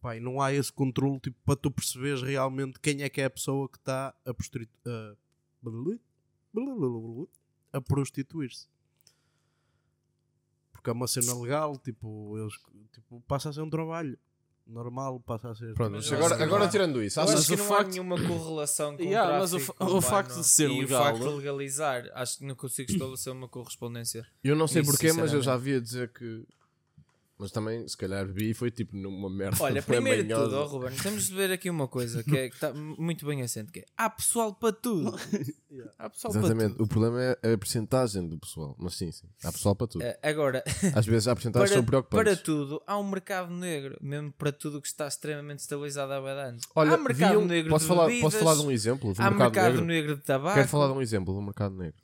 Pá, 0.00 0.18
não 0.18 0.40
há 0.40 0.52
esse 0.52 0.72
controle 0.72 1.20
tipo, 1.20 1.36
para 1.44 1.54
tu 1.56 1.70
perceberes 1.70 2.22
realmente 2.22 2.78
quem 2.80 3.02
é 3.02 3.08
que 3.08 3.20
é 3.20 3.24
a 3.26 3.30
pessoa 3.30 3.68
que 3.68 3.78
está 3.78 4.12
a, 4.24 4.34
prostitu- 4.34 4.68
a... 4.84 5.16
a 7.72 7.80
prostituir-se. 7.80 8.66
Porque 10.72 10.90
é 10.90 10.92
uma 10.92 11.06
cena 11.06 11.32
legal, 11.40 11.78
tipo, 11.78 12.36
eles, 12.36 12.54
tipo, 12.92 13.20
passa 13.28 13.48
a 13.50 13.52
ser 13.52 13.60
um 13.62 13.70
trabalho 13.70 14.18
normal, 14.66 15.20
passa 15.20 15.50
a 15.50 15.54
ser. 15.54 15.74
Pronto, 15.74 15.92
Mas 15.92 16.06
agora, 16.12 16.26
acho 16.26 16.36
que 16.36 16.42
agora 16.42 16.68
tirando 16.68 17.02
isso, 17.02 17.20
achas 17.20 17.34
acho 17.40 17.46
que 17.48 17.54
o 17.54 17.56
não 17.58 17.64
facto- 17.66 17.86
há 17.86 17.90
nenhuma 17.90 18.16
correlação 18.22 18.96
com 18.96 19.02
Yeah, 19.04 19.36
o 19.36 19.40
mas 19.40 19.52
o 19.52 19.56
o 19.96 20.00
facto 20.00 20.34
de 20.36 20.44
ser 20.44 20.70
e 20.70 20.80
legal- 20.80 21.00
o 21.02 21.04
facto 21.04 21.18
de 21.28 21.34
legalizar, 21.36 22.10
acho 22.14 22.38
que 22.38 22.44
não 22.44 22.54
consigo 22.54 22.90
estabelecer 22.92 23.32
uma 23.32 23.48
correspondência. 23.48 24.26
Eu 24.42 24.54
não 24.56 24.66
sei 24.66 24.82
Isso, 24.82 24.90
porquê, 24.90 25.12
mas 25.12 25.32
eu 25.32 25.42
já 25.42 25.56
sinceramente. 25.58 25.64
vi 25.64 25.76
a 25.76 25.80
dizer 25.80 26.12
que. 26.12 26.46
Mas 27.42 27.50
também, 27.50 27.88
se 27.88 27.96
calhar, 27.96 28.24
vi 28.32 28.50
e 28.50 28.54
foi 28.54 28.70
tipo 28.70 28.96
numa 28.96 29.28
merda. 29.28 29.56
Olha, 29.60 29.82
bué 29.82 29.96
primeiro 29.96 30.22
de 30.22 30.32
tudo, 30.32 30.54
ó, 30.54 30.64
Ruben, 30.64 30.94
temos 31.02 31.26
de 31.26 31.34
ver 31.34 31.50
aqui 31.50 31.68
uma 31.68 31.88
coisa 31.88 32.22
que 32.22 32.36
é, 32.38 32.48
que 32.48 32.54
está 32.54 32.72
muito 32.72 33.26
bem 33.26 33.42
assente, 33.42 33.72
que 33.72 33.80
é 33.80 33.84
há 33.96 34.08
pessoal 34.08 34.54
para 34.54 34.72
tudo. 34.72 35.12
Há 35.98 36.10
pessoal 36.10 36.32
para 36.34 36.40
Exatamente, 36.42 36.72
tudo. 36.72 36.84
o 36.84 36.86
problema 36.86 37.20
é 37.42 37.52
a 37.54 37.58
percentagem 37.58 38.28
do 38.28 38.38
pessoal. 38.38 38.76
Mas 38.78 38.94
sim, 38.94 39.10
sim. 39.10 39.26
Há 39.42 39.50
pessoal 39.50 39.74
para 39.74 39.86
tudo. 39.86 40.02
Eh, 40.02 40.18
Agora, 40.22 40.62
Às 40.94 41.06
vezes 41.06 41.26
há 41.26 41.34
percentagens 41.34 41.70
que 41.70 41.74
para, 41.74 41.80
são 41.80 41.84
preocupantes. 41.84 42.34
para 42.34 42.44
tudo, 42.44 42.82
há 42.86 42.98
um 42.98 43.08
mercado 43.10 43.50
negro, 43.54 43.96
mesmo 44.02 44.30
para 44.32 44.52
tudo 44.52 44.80
que 44.82 44.86
está 44.86 45.08
extremamente 45.08 45.60
estabilizado 45.60 46.12
há 46.12 46.20
bem 46.20 46.30
anos. 46.30 46.62
Olha, 46.76 46.92
há 46.92 46.96
mercado 46.98 47.38
um- 47.40 47.46
negro 47.46 47.70
posso 47.70 47.84
de 47.86 47.88
falar, 47.88 48.06
bebidas, 48.06 48.22
posso 48.34 48.44
falar 48.44 48.54
de 48.54 48.60
um 48.66 48.70
exemplo 48.70 49.14
do 49.14 49.20
há 49.22 49.30
mercado, 49.30 49.38
mercado 49.50 49.70
negro? 49.72 49.84
negro 49.86 50.16
de 50.16 50.22
tabaco. 50.22 50.54
Quero 50.56 50.68
falar 50.68 50.86
de 50.88 50.92
um 50.92 51.00
exemplo 51.02 51.34
do 51.34 51.40
mercado 51.42 51.74
negro. 51.74 52.01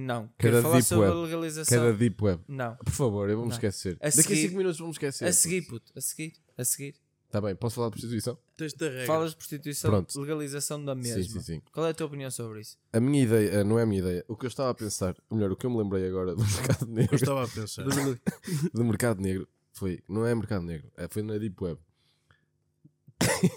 Não, 0.00 0.26
Que 0.28 0.32
quero 0.38 0.56
da 0.56 0.62
falar 0.62 0.74
Deep 0.76 0.86
sobre 0.88 1.06
a 1.06 1.10
Web. 1.10 1.22
legalização. 1.22 1.78
Que 1.78 1.84
é 1.86 1.92
da 1.92 1.96
Deep 1.98 2.24
Web. 2.24 2.42
Não. 2.48 2.76
Por 2.76 2.92
favor, 2.92 3.28
eu 3.28 3.36
vou-me 3.36 3.50
Não. 3.50 3.56
esquecer. 3.56 3.96
A 4.00 4.06
Daqui 4.06 4.18
a 4.20 4.22
seguir- 4.22 4.42
5 4.42 4.56
minutos 4.56 4.78
vou-me 4.78 4.92
esquecer. 4.92 5.24
A 5.26 5.32
seguir, 5.32 5.62
puto, 5.62 5.92
a 5.96 6.00
seguir, 6.00 6.32
a 6.56 6.64
seguir. 6.64 6.94
Está 7.26 7.40
bem, 7.40 7.54
posso 7.54 7.76
falar 7.76 7.88
de 7.88 7.92
prostituição? 7.92 8.36
Tens 8.56 8.72
de 8.74 8.88
regra. 8.88 9.06
Falas 9.06 9.30
de 9.30 9.36
prostituição, 9.36 9.88
Pronto. 9.90 10.20
legalização 10.20 10.84
da 10.84 10.96
mesma. 10.96 11.22
Sim, 11.22 11.28
sim, 11.28 11.40
sim. 11.40 11.62
Qual 11.72 11.86
é 11.86 11.90
a 11.90 11.94
tua 11.94 12.06
opinião 12.08 12.28
sobre 12.28 12.60
isso? 12.60 12.76
A 12.92 12.98
minha 12.98 13.22
ideia, 13.22 13.48
eh, 13.50 13.62
não 13.64 13.78
é 13.78 13.82
a 13.82 13.86
minha 13.86 14.00
ideia, 14.00 14.24
o 14.26 14.34
que 14.36 14.46
eu 14.46 14.48
estava 14.48 14.70
a 14.70 14.74
pensar, 14.74 15.14
ou 15.30 15.36
melhor, 15.36 15.52
o 15.52 15.56
que 15.56 15.64
eu 15.64 15.70
me 15.70 15.78
lembrei 15.78 16.08
agora 16.08 16.34
do 16.34 16.42
mercado 16.42 16.86
Eu 16.88 16.88
negro, 16.92 17.14
estava 17.14 17.44
a 17.44 17.48
pensar. 17.48 17.84
do 18.74 18.84
mercado 18.84 19.20
negro, 19.20 19.46
foi, 19.72 20.00
não 20.08 20.26
é 20.26 20.34
mercado 20.34 20.62
negro, 20.64 20.90
é, 20.96 21.06
foi 21.08 21.22
na 21.22 21.38
Deep 21.38 21.54
Web. 21.62 21.78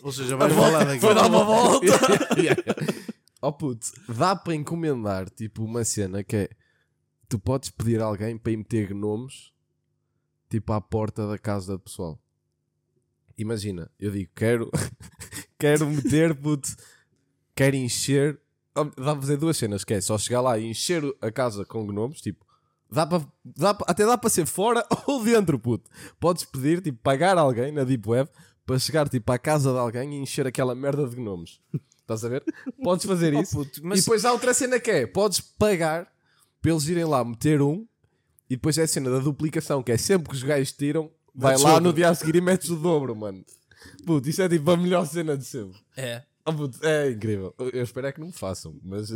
Ou 0.03 0.12
seja, 0.12 0.36
vais 0.36 0.53
falar 0.53 0.84
daqui. 0.84 0.99
Foi 0.99 1.15
dar 1.15 1.25
uma 1.25 1.41
volta. 1.45 1.88
Oh 3.45 3.51
puto, 3.51 3.88
dá 4.08 4.36
para 4.36 4.56
encomendar 4.56 5.29
tipo 5.29 5.63
uma 5.65 5.84
cena 5.84 6.23
que 6.23 6.36
é 6.36 6.49
tu 7.27 7.38
podes 7.38 7.69
pedir 7.69 8.01
a 8.01 8.06
alguém 8.06 8.38
para 8.38 8.53
ir 8.53 8.58
meter 8.58 8.88
gnomos 8.93 9.53
tipo 10.49 10.71
à 10.71 10.79
porta 10.79 11.27
da 11.27 11.38
casa 11.38 11.73
do 11.73 11.79
pessoal. 11.79 12.17
Imagina, 13.38 13.89
eu 13.99 14.12
digo, 14.12 14.32
quero 14.36 14.71
quero 15.60 15.88
meter 15.88 16.34
puto, 16.36 16.69
quero 17.56 17.75
encher. 17.75 18.39
Dá 18.75 18.86
para 18.86 19.15
fazer 19.21 19.38
duas 19.38 19.58
cenas, 19.58 19.84
que 19.84 19.93
é 19.93 20.01
só 20.01 20.17
chegar 20.17 20.41
lá 20.41 20.58
e 20.58 20.65
encher 20.65 21.03
a 21.21 21.32
casa 21.32 21.65
com 21.65 21.86
gnomos, 21.86 22.21
tipo, 22.21 22.45
dá 22.89 23.06
para, 23.06 23.23
dá 23.43 23.73
para- 23.73 23.91
até 23.91 24.06
dá 24.06 24.17
para 24.17 24.29
ser 24.29 24.45
fora 24.45 24.86
ou 25.06 25.23
dentro, 25.23 25.60
puto. 25.60 25.89
Podes 26.19 26.43
pedir, 26.45 26.82
tipo, 26.82 26.97
pagar 27.03 27.38
alguém 27.38 27.71
na 27.71 27.84
Deep 27.84 28.08
Web 28.08 28.29
para 28.65 28.79
chegar 28.79 29.10
tipo 29.10 29.32
à 29.32 29.38
casa 29.38 29.71
de 29.73 29.77
alguém 29.77 30.13
e 30.13 30.17
encher 30.21 30.47
aquela 30.47 30.73
merda 30.73 31.08
de 31.08 31.15
gnomos. 31.15 31.62
Estás 32.04 32.24
a 32.26 32.30
ver? 32.30 32.44
Podes 32.84 33.06
fazer 33.06 33.34
Oh, 33.34 33.42
isso. 33.42 33.56
puto, 33.58 33.80
E 33.80 33.84
mas 33.84 34.00
depois 34.02 34.24
há 34.26 34.32
outra 34.32 34.54
cena 34.54 34.80
que 34.80 34.92
é: 34.92 35.08
podes 35.08 35.39
pagar 35.39 36.08
para 36.62 36.72
eles 36.72 36.88
irem 36.88 37.06
lá 37.06 37.24
meter 37.26 37.62
um, 37.62 37.86
e 38.50 38.56
depois 38.56 38.78
é 38.78 38.84
a 38.84 38.88
cena 38.88 39.10
da 39.10 39.20
duplicação, 39.20 39.82
que 39.82 39.92
é 39.92 39.98
sempre 39.98 40.30
que 40.30 40.36
os 40.36 40.44
gajos 40.44 40.72
tiram, 40.74 41.10
vai 41.34 41.58
lá 41.58 41.80
no 41.80 41.92
dia 41.94 42.10
a 42.10 42.16
seguir 42.16 42.36
e 42.36 42.42
metes 42.42 42.70
o 42.70 42.76
dobro, 42.76 43.16
mano. 43.16 43.44
Puto, 44.06 44.30
isso 44.30 44.42
é 44.42 44.48
tipo 44.50 44.70
a 44.72 44.78
melhor 44.78 45.06
cena 45.08 45.38
de 45.38 45.46
sempre. 45.46 45.80
é. 45.98 46.24
Oh, 46.46 46.52
puto, 46.52 46.78
é 46.86 47.10
incrível. 47.10 47.56
Eu 47.58 47.82
espero 47.84 48.06
é 48.08 48.12
que 48.12 48.20
não 48.20 48.28
me 48.28 48.34
façam, 48.34 48.78
mas. 48.84 49.10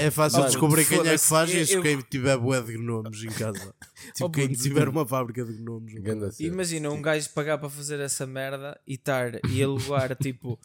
É 0.00 0.10
fácil 0.10 0.40
Olha, 0.40 0.48
descobrir 0.48 0.84
quem 0.84 0.98
é 0.98 1.12
que 1.12 1.18
faz 1.18 1.54
eu- 1.54 1.60
isso. 1.62 1.72
eu- 1.74 1.82
Quem 1.82 2.00
tiver 2.00 2.36
bué 2.36 2.60
de 2.60 2.72
gnomos 2.76 3.22
em 3.22 3.28
casa. 3.28 3.72
Tipo, 4.14 4.24
Oh, 4.24 4.30
quem 4.30 4.48
puto, 4.48 4.62
tiver 4.62 4.88
uma 4.88 5.06
fábrica 5.06 5.44
de 5.44 5.52
cena. 5.58 6.32
Imagina 6.40 6.90
um 6.90 7.00
gajo 7.00 7.30
pagar 7.30 7.58
para 7.58 7.70
fazer 7.70 8.00
essa 8.00 8.26
merda 8.26 8.76
e 8.84 8.94
estar 8.94 9.32
e 9.48 9.62
alugar 9.62 10.16
tipo 10.18 10.58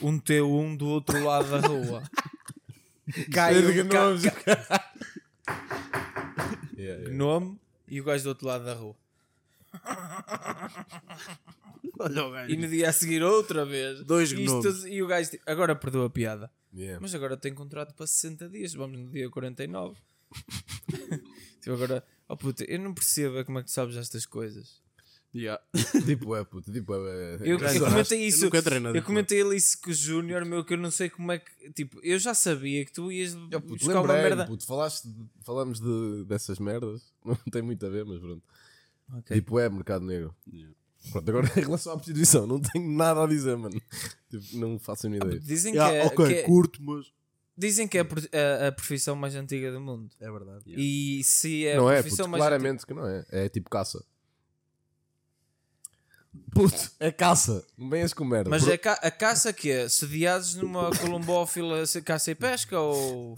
um 0.00 0.18
T1 0.20 0.76
do 0.76 0.86
outro 0.88 1.22
lado 1.24 1.50
da 1.50 1.58
rua. 1.66 2.02
Cai 3.32 3.54
Cheio 3.54 3.72
de 3.72 3.82
um 3.82 3.88
gnome 7.16 7.58
e 7.88 8.00
o 8.00 8.04
gajo 8.04 8.24
do 8.24 8.28
outro 8.30 8.46
lado 8.46 8.64
da 8.64 8.74
rua. 8.74 8.96
Olha 11.98 12.24
o 12.24 12.30
gajo. 12.30 12.52
E 12.52 12.56
no 12.56 12.68
dia 12.68 12.90
a 12.90 12.92
seguir 12.92 13.22
outra 13.22 13.64
vez. 13.64 14.02
Dois 14.04 14.30
E 14.32 14.36
gnomos. 14.36 14.64
tudo- 14.64 14.88
E 14.88 15.02
o 15.02 15.06
gajo 15.06 15.30
agora 15.46 15.74
perdeu 15.74 16.04
a 16.04 16.10
piada. 16.10 16.50
Yeah. 16.74 17.00
Mas 17.00 17.14
agora 17.14 17.36
tem 17.36 17.54
contrato 17.54 17.94
para 17.94 18.06
60 18.06 18.48
dias. 18.48 18.74
Vamos 18.74 18.98
no 18.98 19.10
dia 19.10 19.30
49. 19.30 19.96
tipo, 21.62 21.72
agora, 21.72 22.04
oh 22.28 22.36
puta, 22.36 22.64
eu 22.64 22.78
não 22.78 22.92
percebo 22.92 23.38
é 23.38 23.44
como 23.44 23.58
é 23.58 23.62
que 23.62 23.68
tu 23.68 23.72
sabes 23.72 23.96
estas 23.96 24.26
coisas. 24.26 24.82
Yeah. 25.34 25.62
Deep 26.06 26.24
Web, 26.24 26.48
puto, 26.50 26.70
Deep 26.70 26.90
Web 26.90 27.04
é. 27.06 27.34
Eu, 27.52 27.58
Já 27.58 27.74
eu 27.74 27.80
gosto. 27.80 27.90
comentei 27.92 28.22
Eu 28.24 28.28
isso. 28.28 28.44
Eu 28.46 28.50
Deep 28.92 29.02
comentei 29.06 29.42
ali 29.42 29.56
isso 29.56 29.78
com 29.82 29.90
o 29.90 29.92
Júnior, 29.92 30.44
meu, 30.46 30.64
que 30.64 30.72
eu 30.74 30.78
não 30.78 30.90
sei 30.90 31.10
como 31.10 31.30
é 31.32 31.38
que. 31.38 31.70
Tipo, 31.72 32.00
eu 32.02 32.18
já 32.18 32.32
sabia 32.32 32.84
que 32.86 32.92
tu 32.92 33.12
ias 33.12 33.34
Oh, 33.34 33.60
puto, 33.60 33.84
buscar 33.84 34.00
uma 34.00 34.14
merda. 34.14 34.46
puto, 34.46 34.64
falaste, 34.64 35.06
de- 35.08 35.26
falamos 35.44 35.78
de, 35.78 36.24
dessas 36.24 36.58
merdas, 36.58 37.12
não 37.24 37.36
tem 37.50 37.60
muito 37.60 37.84
a 37.84 37.90
ver, 37.90 38.04
mas 38.06 38.18
pronto. 38.18 38.42
Ok. 39.12 39.36
Deep 39.36 39.52
Web, 39.52 39.74
mercado 39.74 40.04
negro. 40.06 40.34
Yeah. 40.50 40.74
Pronto, 41.12 41.28
agora 41.28 41.46
em 41.56 41.60
relação 41.60 41.92
à 41.92 41.96
prostituição, 41.96 42.46
não 42.46 42.58
tenho 42.60 42.90
nada 42.90 43.22
a 43.22 43.26
dizer, 43.26 43.56
mano. 43.56 43.78
Tipo, 44.30 44.56
não 44.56 44.78
faço 44.78 45.06
a 45.06 45.10
minha 45.10 45.22
ideia. 45.24 45.38
Dizem 45.40 45.72
que, 45.72 45.78
Yeah, 45.78 45.96
é, 45.98 46.06
ok, 46.06 46.26
que 46.26 46.32
é- 46.34 46.42
curto, 46.44 46.82
mas. 46.82 47.12
dizem 47.56 47.86
que 47.86 47.98
é 47.98 48.00
a 48.00 48.68
a, 48.68 48.72
profissão 48.72 49.14
mais 49.14 49.34
antiga 49.34 49.70
do 49.70 49.80
mundo. 49.80 50.10
É 50.18 50.30
verdade. 50.30 50.62
Yeah. 50.66 50.82
E 50.82 51.22
se 51.22 51.66
é 51.66 51.76
não 51.76 51.88
a 51.88 51.94
é, 51.94 52.00
profissão 52.02 52.24
puto, 52.24 52.30
mais 52.30 52.40
claramente 52.42 52.86
que 52.86 52.94
não 52.94 53.06
é. 53.06 53.24
É 53.30 53.48
tipo 53.50 53.68
caça. 53.68 54.02
Puto, 56.52 56.90
é 57.00 57.10
caça. 57.12 57.64
Não 57.76 57.88
venhas 57.90 58.12
com 58.14 58.24
merda. 58.24 58.48
Mas 58.50 58.64
Por- 58.64 58.72
é 58.72 58.78
ca- 58.78 58.98
a 59.02 59.10
caça 59.10 59.52
que 59.52 59.70
é? 59.70 59.88
Sediados 59.88 60.54
numa 60.54 60.90
colombófila 60.96 61.82
caça 62.04 62.30
e 62.30 62.34
pesca 62.34 62.78
ou. 62.80 63.34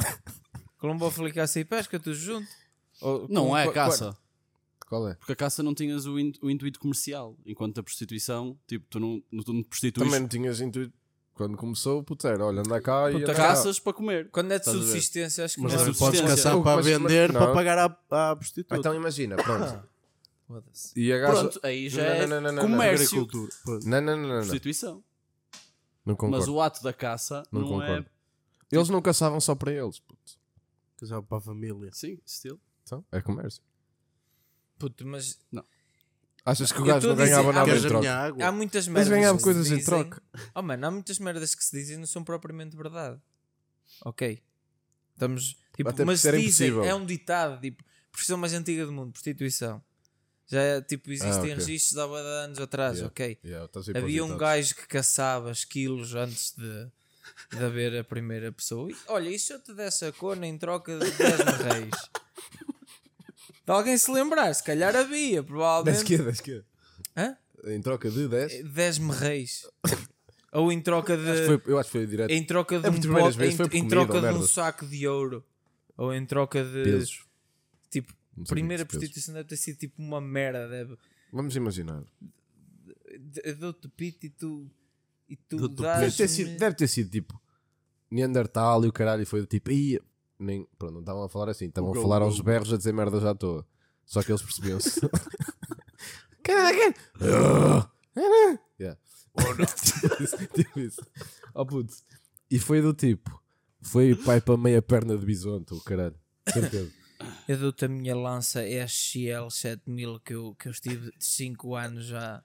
Colombófila 0.79 1.29
e 1.29 1.33
caça 1.33 1.59
e 1.61 1.65
pesca, 1.65 1.99
tudo 1.99 2.15
junto? 2.15 2.47
Ou 3.01 3.27
Não 3.29 3.49
com- 3.49 3.57
é 3.57 3.71
caça. 3.73 4.17
Qual 4.89 5.09
é? 5.09 5.15
Porque 5.17 5.33
a 5.33 5.37
caça 5.37 5.63
não 5.63 5.75
tinhas 5.75 6.07
o, 6.07 6.19
in- 6.19 6.33
o 6.41 6.49
intuito 6.51 6.79
comercial, 6.81 7.37
enquanto 7.45 7.79
a 7.79 7.83
prostituição, 7.83 8.57
tipo, 8.67 8.87
tu 8.89 8.99
não, 8.99 9.23
não, 9.31 9.43
tu 9.43 9.53
não 9.53 9.63
te 9.63 9.69
prostituis. 9.69 10.07
Também 10.07 10.21
não 10.21 10.29
tinhas 10.29 10.61
intuito. 10.61 10.93
Quando 11.35 11.57
começou, 11.57 12.03
puto, 12.03 12.27
era, 12.27 12.45
olha, 12.45 12.61
anda 12.61 12.81
cá 12.81 13.11
e 13.13 13.17
anda 13.17 13.27
cá. 13.35 13.49
caças 13.49 13.79
para 13.79 13.93
comer. 13.93 14.29
Quando 14.31 14.51
é 14.51 14.59
de 14.59 14.65
subsistência, 14.65 15.45
acho 15.45 15.55
que 15.57 15.61
Mas 15.61 15.73
não. 15.75 15.81
é 15.83 15.85
podes 15.85 15.99
subsistência. 15.99 16.37
caçar 16.37 16.63
para 16.63 16.77
mas- 16.77 16.87
vender, 16.87 17.33
não. 17.33 17.41
para 17.41 17.53
pagar 17.55 17.79
à, 17.79 18.31
à 18.33 18.35
prostituta. 18.37 18.77
Então 18.77 18.95
imagina, 18.95 19.37
pronto. 19.37 19.81
Foda-se. 20.49 20.99
E 20.99 21.13
a 21.13 21.19
gaja. 21.19 21.41
Pronto, 21.43 21.61
aí 21.63 21.89
já 21.91 22.03
Não, 22.03 22.11
é 22.11 22.27
não, 22.27 22.41
não, 22.41 22.41
não, 22.41 22.53
não, 22.53 22.63
comércio. 22.63 23.05
Agricultura. 23.21 23.53
Não, 23.85 24.01
não, 24.01 24.01
não, 24.01 24.17
não. 24.17 24.29
não. 24.29 24.41
Prostituição. 24.41 25.05
Não 26.07 26.17
concordo. 26.17 26.37
Mas 26.39 26.49
o 26.49 26.59
ato 26.61 26.83
da 26.83 26.93
caça 26.93 27.43
Não, 27.53 27.61
não, 27.61 27.69
concordo. 27.69 28.09
é. 28.73 28.75
Eles 28.77 28.89
não 28.89 29.03
caçavam 29.03 29.41
só 29.41 29.55
para 29.55 29.73
eles, 29.73 29.99
puto. 30.01 30.39
Casar 30.97 31.21
para 31.23 31.37
a 31.39 31.41
família. 31.41 31.91
Sim, 31.93 32.19
estilo. 32.25 32.59
Então, 32.83 33.05
é 33.13 33.21
comércio. 33.21 33.63
Puto, 34.79 35.07
mas 35.07 35.39
Achas 36.45 36.73
que 36.73 36.81
o 36.81 36.85
gajo 36.85 37.09
não 37.09 37.17
ganhava 37.17 37.53
nada 37.53 37.77
em 37.77 37.83
troca? 37.83 38.11
água? 38.11 38.45
há 38.47 38.51
muitas 38.51 38.89
Mas 38.89 38.95
merdas. 39.07 39.09
ganhava 39.11 39.35
que 39.37 39.41
se 39.41 39.45
coisas 39.45 39.67
em 39.71 39.77
dizem- 39.77 39.85
troca. 39.85 40.23
Oh 40.55 40.63
mano, 40.63 40.87
há 40.87 40.91
muitas 40.91 41.19
merdas 41.19 41.55
que 41.55 41.63
se 41.63 41.77
dizem 41.79 41.97
e 41.97 41.99
não 41.99 42.07
são 42.07 42.25
propriamente 42.25 42.75
verdade. 42.75 43.21
Ok. 44.05 44.43
Estamos. 45.13 45.57
Tipo, 45.77 45.91
mas 46.07 46.23
dizem, 46.23 46.41
impossível. 46.41 46.85
é 46.85 46.95
um 46.95 47.05
ditado, 47.05 47.61
tipo, 47.61 47.85
profissão 48.11 48.39
mais 48.39 48.55
antiga 48.55 48.87
do 48.87 48.93
mundo, 48.93 49.13
prostituição. 49.13 49.83
Já 50.51 50.61
é, 50.63 50.81
tipo, 50.81 51.11
existem 51.11 51.31
Ah, 51.31 51.39
ok. 51.41 51.55
registros 51.57 51.99
há 51.99 52.07
de 52.07 52.15
anos 52.45 52.59
atrás, 52.59 52.95
Yeah. 52.97 53.09
ok. 53.13 53.39
Yeah, 53.45 53.71
Havia 53.95 54.25
um 54.25 54.37
gajo 54.37 54.75
que 54.75 54.87
caçava 54.87 55.51
esquilos 55.53 56.15
antes 56.15 56.55
de, 56.57 56.87
de 57.59 57.65
haver 57.65 57.95
a 57.99 58.03
primeira 58.03 58.51
pessoa. 58.51 58.91
E, 58.91 58.97
olha, 59.09 59.29
e 59.29 59.39
se 59.39 59.53
eu 59.53 59.61
te 59.61 59.75
desse 59.75 60.07
a 60.07 60.13
cona 60.13 60.47
em 60.47 60.57
troca 60.57 60.99
de 60.99 61.11
10 61.11 61.41
reis? 61.63 61.91
De 63.67 63.73
alguém 63.73 63.99
se 63.99 64.11
lembrar, 64.11 64.53
se 64.55 64.65
calhar 64.65 64.97
havia, 64.97 65.43
10 65.43 65.47
provavelmente. 65.47 66.05
quê? 66.05 66.17
10 66.19 66.41
quê? 66.41 66.63
Hã? 67.15 67.37
Em 67.65 67.83
troca 67.83 68.11
de 68.11 68.27
10? 68.29 68.65
10 68.73 68.99
reis. 69.21 69.67
Ou 70.53 70.73
em 70.73 70.81
troca 70.81 71.15
de. 71.17 71.45
Foi- 71.47 71.63
eu 71.67 71.79
acho 71.79 71.91
que 71.91 71.99
foi 71.99 72.07
direto. 72.07 72.31
Em 72.31 72.43
troca 72.43 72.79
de 72.81 72.87
É 72.87 72.89
um 72.89 72.93
vezes, 73.37 73.61
em, 73.61 73.65
em 73.65 73.69
comida 73.69 73.89
troca 73.91 74.21
de 74.33 74.39
um 74.39 74.43
saco 74.47 74.87
de 74.87 75.07
ouro. 75.07 75.45
Ou 75.99 76.15
em 76.15 76.25
troca 76.25 76.65
de. 76.65 76.85
Pesos. 76.85 77.25
Tipo, 77.91 78.15
primeira 78.45 78.85
que 78.85 78.91
pesos. 78.91 79.01
prostituição 79.01 79.35
deve 79.35 79.49
ter 79.49 79.57
sido 79.57 79.77
tipo 79.79 80.01
uma 80.03 80.21
merda. 80.21 80.69
Deve. 80.69 80.97
Vamos 81.33 81.55
imaginar. 81.57 82.03
Eu 83.45 83.57
dou-te 83.57 83.89
pito 83.89 84.27
e 84.27 84.31
tu. 84.31 84.71
E 85.29 85.37
tu 85.37 85.69
dás. 85.69 86.01
Deve 86.01 86.17
ter, 86.17 86.29
sido, 86.29 86.59
deve 86.59 86.77
ter 86.77 86.89
sido 86.89 87.11
tipo 87.11 87.41
Neandertal 88.11 88.85
e 88.85 88.89
o 88.89 88.93
caralho 88.93 89.23
e 89.23 89.27
foi 89.27 89.41
do 89.41 89.47
tipo. 89.47 89.71
Ia. 89.71 90.01
Nem, 90.39 90.67
pronto, 90.79 90.93
não 90.95 91.01
estavam 91.01 91.25
a 91.25 91.29
falar 91.29 91.51
assim, 91.51 91.67
estavam 91.67 91.91
a 91.91 91.95
falar 92.01 92.23
aos 92.23 92.41
berros 92.41 92.73
a 92.73 92.77
dizer 92.77 92.93
merda 92.93 93.19
já 93.21 93.31
à 93.31 93.35
toa. 93.35 93.67
Só 94.07 94.23
que 94.23 94.31
eles 94.31 94.41
percebiam-se. 94.41 95.01
Caralho! 96.43 96.95
Ah, 97.21 97.91
Yeah. 98.81 98.99
tipo 100.55 100.81
isso. 100.81 101.01
Oh 101.55 101.67
puto. 101.67 101.95
E 102.51 102.59
foi 102.59 102.81
do 102.81 102.95
tipo. 102.95 103.41
Foi 103.81 104.15
pai 104.15 104.41
para 104.41 104.57
meia 104.57 104.81
perna 104.83 105.17
de 105.17 105.25
bisonte, 105.25 105.75
o 105.75 105.81
caralho. 105.81 106.17
Certeza. 106.49 106.91
Eu 107.49 107.57
dou-te 107.59 107.85
a 107.85 107.89
minha 107.89 108.15
lança 108.17 108.61
SXL 108.65 109.49
7000 109.51 110.21
que 110.21 110.35
eu, 110.35 110.55
que 110.55 110.69
eu 110.69 110.73
estive 110.73 111.11
5 111.19 111.75
anos 111.75 112.07
já. 112.07 112.43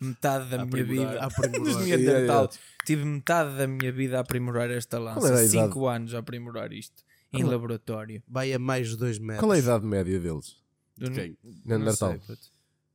Metade 0.00 0.50
da 0.50 0.62
A 0.62 0.66
minha 0.66 0.82
aprimorar. 0.82 1.12
vida. 1.12 1.20
A 1.22 1.26
aprimorar. 1.26 1.82
Yeah, 1.86 1.96
Neandertal. 2.04 2.42
yeah. 2.44 2.58
Tive 2.84 3.04
metade 3.04 3.56
da 3.56 3.66
minha 3.66 3.92
vida 3.92 4.18
a 4.18 4.20
aprimorar 4.20 4.70
esta 4.70 4.98
lança. 4.98 5.26
a 5.26 5.30
idade? 5.44 5.48
5 5.48 5.86
anos 5.86 6.14
a 6.14 6.18
aprimorar 6.18 6.72
isto. 6.72 7.02
Em 7.32 7.38
Qual 7.40 7.48
é? 7.48 7.54
laboratório. 7.54 8.22
Vai 8.28 8.52
a 8.52 8.58
mais 8.58 8.88
de 8.90 8.96
2 8.96 9.18
metros. 9.18 9.40
Qual 9.40 9.52
é 9.54 9.56
a 9.56 9.58
idade 9.60 9.86
média 9.86 10.18
deles? 10.20 10.56
Do- 10.96 11.10
Quem? 11.12 11.36
não 11.42 11.78
Neandertal. 11.78 12.18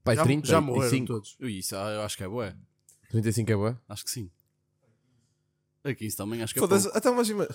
Pai, 0.04 0.16
Já, 0.16 0.24
30 0.24 0.48
já 0.48 0.62
morreram 0.62 0.90
35. 0.90 1.08
todos. 1.14 1.38
Ui, 1.40 1.52
Isso 1.60 1.76
ah, 1.76 1.90
eu 1.92 2.02
acho 2.02 2.18
que 2.18 2.24
é 2.24 2.28
bué. 2.28 2.56
35 3.10 3.52
é 3.52 3.56
boa? 3.56 3.82
Acho 3.88 4.04
que 4.04 4.12
sim. 4.12 4.30
A 5.84 5.94
15 5.94 6.16
também 6.16 6.42
acho 6.44 6.54
que 6.54 6.60
é 6.60 6.68
pouco. 6.68 6.88
até 6.98 7.10
imagina. 7.10 7.48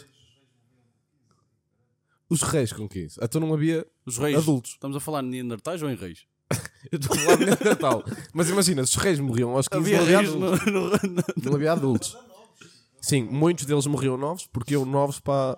Os 2.28 2.42
reis 2.42 2.72
com 2.72 2.88
15. 2.88 3.18
Então 3.22 3.40
não 3.40 3.52
havia 3.54 3.86
Os 4.04 4.18
reis. 4.18 4.36
adultos. 4.36 4.72
Estamos 4.72 4.96
a 4.96 5.00
falar 5.00 5.22
de 5.22 5.28
Neandertais 5.28 5.82
ou 5.82 5.90
em 5.90 5.94
reis? 5.96 6.26
Eu 6.90 6.98
estou 6.98 7.16
a 7.16 7.20
falar 7.20 7.36
de 7.36 7.64
Natal. 7.64 8.04
Mas 8.32 8.48
imagina, 8.48 8.84
se 8.86 8.96
os 8.96 9.02
reis 9.02 9.18
morriam 9.20 9.50
aos 9.56 9.68
15, 9.68 9.94
Havia 9.94 9.96
não 9.96 10.02
havia 10.04 10.18
reis 10.18 10.30
adultos. 10.30 10.66
no, 10.66 10.90
no- 11.10 11.22
Não 11.44 11.54
havia 11.54 11.72
adultos. 11.72 12.16
Sim, 13.00 13.22
muitos 13.24 13.64
deles 13.66 13.86
morriam 13.86 14.16
novos 14.16 14.46
porque 14.46 14.74
iam 14.74 14.84
novos 14.84 15.20
para. 15.20 15.56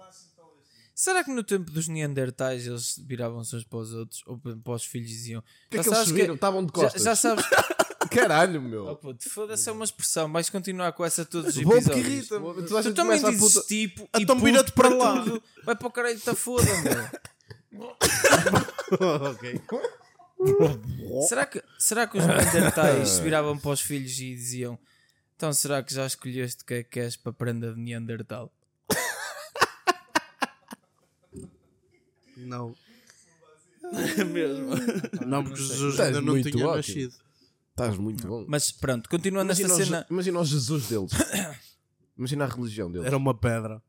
Será 0.95 1.23
que 1.23 1.31
no 1.31 1.43
tempo 1.45 1.71
dos 1.71 1.87
Neandertais 1.89 2.67
eles 2.67 3.01
viravam-se 3.07 3.55
uns 3.57 3.65
para 3.65 3.79
os 3.79 3.93
outros? 3.95 4.23
Ou 4.27 4.37
para 4.39 4.57
para 4.57 4.73
os 4.75 4.85
filhos 4.85 5.09
e 5.11 5.13
diziam. 5.15 5.41
O 5.41 5.45
que 5.71 5.77
é 5.77 5.79
"Já 5.79 5.83
que 5.83 5.89
eles 5.89 5.99
sabes 5.99 6.09
subiram? 6.09 6.35
Estavam 6.35 6.61
de 6.65 6.73
Já, 6.75 6.83
costas. 6.83 7.03
já 7.03 7.17
sabes. 7.17 7.45
Caralho, 8.11 8.61
Oh, 8.61 8.69
meu. 8.69 8.97
puto, 8.97 9.29
foda-se, 9.29 9.69
é 9.69 9.73
uma 9.73 9.85
expressão. 9.85 10.31
Vais 10.33 10.49
continuar 10.51 10.93
com 10.93 11.05
essa 11.05 11.25
todos 11.25 11.51
os 11.51 11.57
episódios. 11.57 11.85
porque 11.85 12.01
irrita. 12.01 12.41
Tu, 12.41 12.83
Tu 12.83 12.95
também 12.95 13.19
a 13.25 13.31
dizes 13.31 13.55
puta. 13.55 13.67
tipo 13.67 14.03
e 14.17 14.23
Então 14.23 14.37
puto 14.37 14.47
vira-te 14.47 14.73
para 14.73 14.89
lá. 14.95 15.23
tudo. 15.23 15.43
Vai 15.65 15.77
para 15.77 15.87
o 15.89 15.91
caralho, 15.91 16.17
está 16.17 16.35
foda, 16.35 16.65
meu. 16.83 17.89
ok. 19.31 19.61
será, 21.29 21.45
que, 21.47 21.63
será 21.79 22.07
que 22.07 22.17
os 22.19 22.25
Neandertais 22.27 23.09
se 23.11 23.23
viravam 23.23 23.59
para 23.59 23.71
os 23.73 23.81
filhos 23.81 24.19
e 24.21 24.35
diziam 24.35 24.79
então 25.37 25.53
será 25.53 25.83
que 25.83 25.93
já 25.95 26.05
escolheste 26.07 26.63
o 26.63 26.67
que 26.67 26.75
é 26.75 26.83
que 26.83 26.91
queres 26.91 27.17
para 27.17 27.31
a 27.31 27.35
prenda 27.35 27.73
de 27.73 27.81
Neandertal? 27.81 28.53
Não. 32.37 32.75
mesmo. 34.33 34.71
Não, 35.27 35.43
porque 35.45 35.63
Jesus 35.63 35.99
ainda 36.01 36.21
não 36.21 36.33
muito 36.35 36.51
tinha 36.51 36.67
ótimo. 36.67 36.77
nascido. 37.05 37.15
Estás 37.85 37.99
muito 37.99 38.27
bom. 38.27 38.45
Mas 38.49 38.71
pronto, 38.73 39.09
continuando 39.09 39.47
Imagina, 39.53 39.69
esta 39.73 39.85
cena. 39.85 40.01
Je- 40.01 40.07
imagina 40.13 40.41
o 40.41 40.45
Jesus 40.45 40.89
deles. 40.89 41.11
Imagina 42.19 42.45
a 42.45 42.49
religião 42.49 42.91
deles. 42.91 43.07
Era 43.07 43.17
uma 43.17 43.35
pedra. 43.35 43.83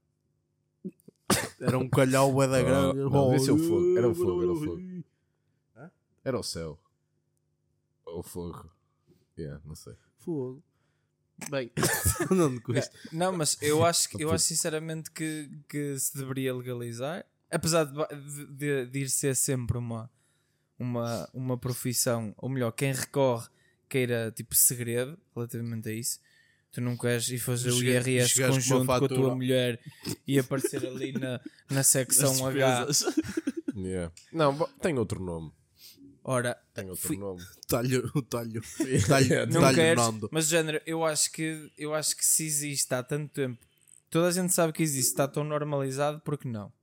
Era 1.60 1.78
um 1.78 1.89
calhau 1.89 2.32
bué 2.32 2.47
da 2.47 2.60
Oh, 2.60 2.63
grande. 2.63 2.99
não, 2.99 3.34
esse 3.36 3.49
é 3.49 3.54
o 3.54 3.58
fogo. 3.58 3.97
Era 3.97 4.10
o 4.10 4.15
fogo, 4.15 4.41
era 4.43 4.52
o 4.52 4.56
fogo. 4.56 5.04
Era 6.23 6.39
o 6.39 6.43
céu. 6.43 6.80
Ou 8.06 8.19
o 8.19 8.23
fogo. 8.23 8.69
Yeah, 9.38 9.62
não 9.65 9.75
sei. 9.75 9.95
Fogo. 10.17 10.63
Bem, 11.49 11.71
Não. 12.32 12.49
Não, 13.13 13.32
mas 13.38 13.58
eu 13.62 13.86
acho, 13.86 14.10
eu 14.19 14.30
acho 14.32 14.43
sinceramente 14.45 15.10
que, 15.12 15.49
que 15.69 15.97
se 15.97 16.17
deveria 16.17 16.54
legalizar, 16.54 17.25
apesar 17.49 17.86
de, 17.86 18.45
de- 18.47 18.86
de 18.88 18.99
ir 18.99 19.10
ser 19.10 19.36
sempre 19.36 19.78
uma, 19.78 20.12
uma, 20.78 21.30
uma 21.34 21.58
profissão, 21.58 22.34
ou 22.38 22.49
melhor, 22.49 22.71
quem 22.73 22.91
recorre 22.93 23.47
queira 23.89 24.32
tipo 24.36 24.56
segredo 24.56 25.17
relativamente 25.36 25.89
a 25.89 25.93
isso. 25.93 26.19
Tu 26.71 26.80
não 26.82 26.95
queres 26.95 27.28
ir 27.30 27.39
fazer 27.39 27.71
o 27.71 27.82
IRS 27.84 28.39
conjunto 28.47 28.84
uma 28.84 28.99
com 28.99 29.06
a 29.06 29.08
tua 29.10 29.36
mulher 29.36 29.80
e 30.28 30.38
aparecer 30.38 30.86
ali 30.86 31.12
na, 31.13 31.41
na 31.69 31.84
secção 31.84 32.45
H. 32.47 32.88
Yeah. 33.75 34.12
Não, 34.34 34.67
tem 34.82 34.97
outro 34.99 35.23
nome. 35.23 35.54
Ora, 36.21 36.54
Tem 36.73 36.89
outro 36.89 37.08
Fui- 37.08 37.17
nome. 37.17 37.41
Talho, 37.65 38.12
o 38.13 38.21
talho. 38.21 38.62
Talho, 39.08 39.47
não 39.47 39.62
talho 39.62 39.75
queres, 39.75 40.04
Nando. 40.04 40.30
mas 40.34 40.47
género, 40.47 40.82
eu 40.86 41.06
acho 41.06 41.32
que 41.32 41.71
eu 41.78 41.93
acho 41.93 42.15
que 42.17 42.25
se 42.25 42.45
existe 42.45 42.93
há 42.93 43.02
tanto 43.02 43.32
tempo, 43.32 43.58
toda 44.10 44.28
a 44.28 44.32
gente 44.32 44.54
sabe 44.54 44.73
que 44.73 44.84
existe, 44.84 45.12
está 45.12 45.28
tão 45.30 45.45
normalizado, 45.45 46.19
porque 46.25 46.45
não? 46.47 46.73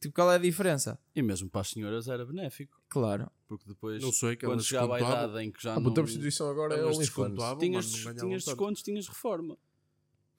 Tipo, 0.00 0.14
qual 0.16 0.32
é 0.32 0.34
a 0.34 0.38
diferença? 0.38 0.98
E 1.14 1.22
mesmo 1.22 1.48
para 1.48 1.60
as 1.60 1.68
senhoras 1.68 2.08
era 2.08 2.26
benéfico. 2.26 2.76
Claro. 2.88 3.30
Porque 3.50 3.64
depois, 3.66 4.00
Não 4.00 4.12
sei, 4.12 4.36
que 4.36 4.46
quando 4.46 4.52
elas 4.52 4.66
chegava 4.66 4.94
descontavam. 4.96 5.28
idade 5.30 5.44
em 5.44 5.50
que 5.50 5.60
já 5.60 5.74
Ah, 5.74 5.80
não... 5.80 5.90
a 5.90 5.94
prostituição 5.94 6.48
agora 6.48 6.74
é 6.74 6.84
OnlyFans. 6.84 6.98
descontavam, 7.00 7.58
tinhas, 7.58 7.84
mas 7.86 7.94
não 7.96 8.04
ganhavam 8.04 8.28
tinhas 8.28 8.44
descontos, 8.44 8.82
tinhas 8.84 9.08
reforma. 9.08 9.58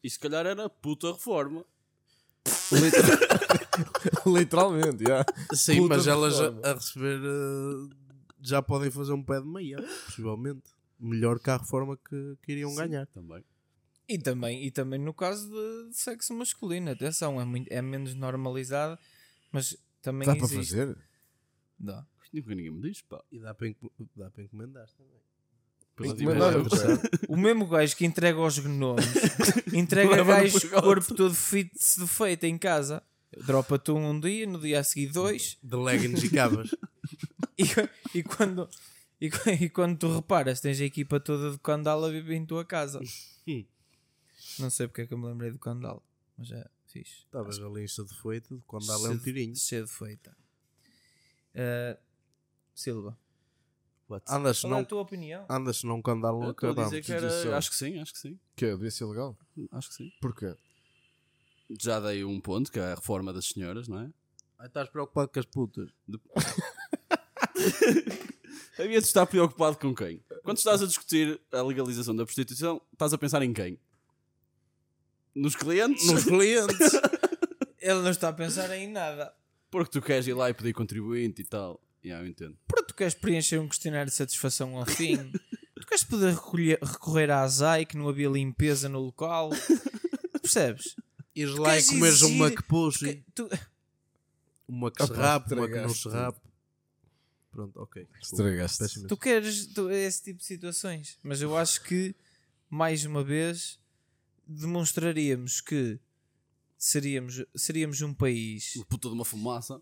E 0.01 0.09
se 0.09 0.17
calhar 0.17 0.45
era 0.45 0.69
puta 0.69 1.11
reforma. 1.11 1.65
Literalmente, 4.25 5.03
yeah. 5.03 5.25
Sim, 5.53 5.81
Puta 5.83 5.95
mas 5.97 6.07
elas 6.07 6.39
a, 6.39 6.73
receber 6.73 7.19
eh, 7.21 7.95
já 8.41 8.61
podem 8.61 8.89
fazer 8.89 9.11
um 9.13 9.21
pé 9.23 9.41
de 9.41 9.47
meia, 9.47 9.77
possivelmente. 10.05 10.63
Melhor 10.99 11.37
que 11.39 11.49
a 11.49 11.57
reforma 11.57 11.97
que, 11.97 12.37
que 12.43 12.51
iriam 12.51 12.73
ganhar. 12.75 13.07
Também. 13.07 13.43
E 14.07 14.17
também, 14.19 14.63
e 14.65 14.71
também 14.71 14.99
no 14.99 15.13
caso 15.13 15.49
de, 15.49 15.89
de 15.89 15.97
sexo 15.97 16.33
masculino, 16.33 16.91
atenção, 16.91 17.41
é, 17.41 17.45
muito, 17.45 17.67
é 17.71 17.81
menos 17.81 18.13
normalizado, 18.15 18.97
mas 19.51 19.75
também 20.01 20.27
Dá 20.27 20.35
para 20.35 20.45
existe. 20.45 20.75
fazer? 20.75 20.97
Dá. 21.79 22.05
Nunca 22.33 22.55
ninguém 22.55 22.71
me 22.71 22.81
diz, 22.81 23.01
pá. 23.01 23.23
E 23.31 23.39
dá 23.39 23.53
para, 23.53 23.67
dá 24.15 24.29
para 24.29 24.43
encomendar 24.43 24.87
também. 24.91 25.21
Encomendar 26.11 26.53
o 27.27 27.37
mesmo 27.37 27.67
gajo 27.67 27.95
que 27.95 28.05
entrega 28.05 28.39
aos 28.39 28.57
gnomos 28.57 29.05
entrega 29.73 30.25
pacote. 30.25 30.69
corpo 30.69 31.15
todo 31.15 31.33
feito, 31.33 31.71
defeito 31.99 32.45
em 32.45 32.57
casa. 32.57 33.03
Dropa-te 33.45 33.91
um 33.91 34.09
um 34.09 34.19
dia, 34.19 34.47
no 34.47 34.59
dia 34.59 34.79
a 34.79 34.83
seguir 34.83 35.07
dois, 35.07 35.57
De 35.61 35.75
leggings 35.75 36.23
e 36.23 36.29
cabas. 36.29 36.71
e, 37.57 37.63
e 38.17 38.23
quando. 38.23 38.69
E, 39.21 39.29
e 39.61 39.69
quando 39.69 39.97
tu 39.99 40.15
reparas, 40.15 40.59
tens 40.59 40.81
a 40.81 40.85
equipa 40.85 41.19
toda 41.19 41.51
de 41.51 41.59
Candal 41.59 42.03
a 42.03 42.09
viver 42.09 42.35
em 42.35 42.45
tua 42.45 42.65
casa. 42.65 42.99
Não 44.59 44.69
sei 44.69 44.87
porque 44.87 45.01
é 45.01 45.07
que 45.07 45.13
eu 45.13 45.17
me 45.17 45.27
lembrei 45.27 45.51
do 45.51 45.59
Candal, 45.59 46.03
mas 46.37 46.51
é 46.51 46.67
fixe. 46.87 47.23
Estavas 47.25 47.59
ali 47.59 47.83
em 47.83 47.85
de 47.85 48.21
feito 48.21 48.61
quando 48.67 48.87
dá 48.87 48.93
é 48.93 49.09
um 49.09 49.17
tirinho. 49.17 49.55
Cedo 49.55 49.87
feita. 49.87 50.35
Uh, 51.55 51.97
Silva. 52.73 53.17
What? 54.09 54.25
Andas 54.29 54.61
Qual 54.61 54.73
é 54.73 54.75
a 54.75 54.79
não, 54.79 54.85
tua 54.85 55.01
opinião? 55.01 55.45
andas 55.49 55.83
não 55.83 56.01
com 56.01 56.11
andar 56.11 56.29
Eu 56.29 56.33
louco. 56.35 56.65
estou 56.65 56.83
a 56.83 56.87
dizer 56.87 57.03
que 57.03 57.11
era... 57.13 57.57
Acho 57.57 57.69
que 57.69 57.75
sim, 57.75 57.99
acho 57.99 58.13
que 58.13 58.19
sim. 58.19 58.39
Que 58.55 58.65
é, 58.65 58.71
devia 58.71 58.89
ser 58.91 59.05
legal. 59.05 59.37
Acho 59.71 59.89
que 59.89 59.95
sim. 59.95 60.11
Porquê? 60.19 60.53
Já 61.79 61.99
dei 62.01 62.23
um 62.25 62.39
ponto, 62.41 62.69
que 62.71 62.79
é 62.79 62.91
a 62.91 62.95
reforma 62.95 63.31
das 63.31 63.45
senhoras, 63.45 63.87
não 63.87 63.99
é? 64.01 64.09
Aí 64.59 64.67
estás 64.67 64.89
preocupado 64.89 65.29
com 65.29 65.39
as 65.39 65.45
putas. 65.45 65.89
Havia 68.77 68.99
de 68.99 69.05
estar 69.07 69.25
preocupado 69.25 69.77
com 69.77 69.95
quem? 69.95 70.21
Quando 70.43 70.57
estás 70.57 70.81
a 70.81 70.87
discutir 70.87 71.39
a 71.51 71.61
legalização 71.61 72.15
da 72.15 72.25
prostituição, 72.25 72.81
estás 72.91 73.13
a 73.13 73.17
pensar 73.17 73.41
em 73.43 73.53
quem? 73.53 73.79
Nos 75.33 75.55
clientes? 75.55 76.11
Nos 76.11 76.25
clientes. 76.25 76.91
Ele 77.79 78.01
não 78.01 78.09
está 78.09 78.27
a 78.29 78.33
pensar 78.33 78.69
em 78.75 78.89
nada. 78.89 79.33
Porque 79.69 79.91
tu 79.91 80.01
queres 80.01 80.27
ir 80.27 80.33
lá 80.33 80.49
e 80.49 80.53
pedir 80.53 80.73
contribuinte 80.73 81.41
e 81.41 81.45
tal. 81.45 81.79
Yeah, 82.03 82.25
eu 82.25 82.29
entendo. 82.29 82.57
Porque 82.67 82.85
tu 82.87 82.95
queres 82.95 83.13
preencher 83.13 83.59
um 83.59 83.67
questionário 83.67 84.09
de 84.09 84.15
satisfação 84.15 84.77
ao 84.77 84.85
fim. 84.85 85.31
tu 85.79 85.85
queres 85.87 86.03
poder 86.03 86.33
recolher- 86.33 86.79
recorrer 86.81 87.29
à 87.29 87.41
ASAI 87.43 87.85
que 87.85 87.95
não 87.97 88.09
havia 88.09 88.27
limpeza 88.29 88.89
no 88.89 88.99
local. 88.99 89.51
Percebes? 90.41 90.95
Ires 91.35 91.55
lá 91.55 91.77
e 91.77 91.83
comeres 91.85 92.21
um 92.23 92.27
exigir- 92.27 92.41
McPussy. 92.45 93.25
Tu- 93.35 93.49
Uma 94.67 94.91
que 94.91 95.03
se 95.05 95.09
pá, 95.13 95.15
rape, 95.15 95.53
uma 95.53 95.67
que 95.67 95.75
não 95.75 95.85
estragaste 95.87 96.01
se 96.01 96.09
rape. 96.09 96.39
Pronto, 97.51 97.79
ok. 97.81 98.07
Estragaste. 98.21 99.07
Tu 99.07 99.17
queres 99.17 99.67
tu- 99.67 99.89
esse 99.91 100.23
tipo 100.23 100.39
de 100.39 100.45
situações, 100.45 101.19
mas 101.21 101.41
eu 101.41 101.55
acho 101.57 101.83
que 101.83 102.15
mais 102.69 103.05
uma 103.05 103.23
vez 103.23 103.79
demonstraríamos 104.47 105.61
que 105.61 105.99
seríamos, 106.77 107.43
seríamos 107.55 108.01
um 108.01 108.13
país 108.13 108.75
Uma 108.75 108.85
puta 108.85 109.07
de 109.09 109.13
uma 109.13 109.25
fumaça. 109.25 109.81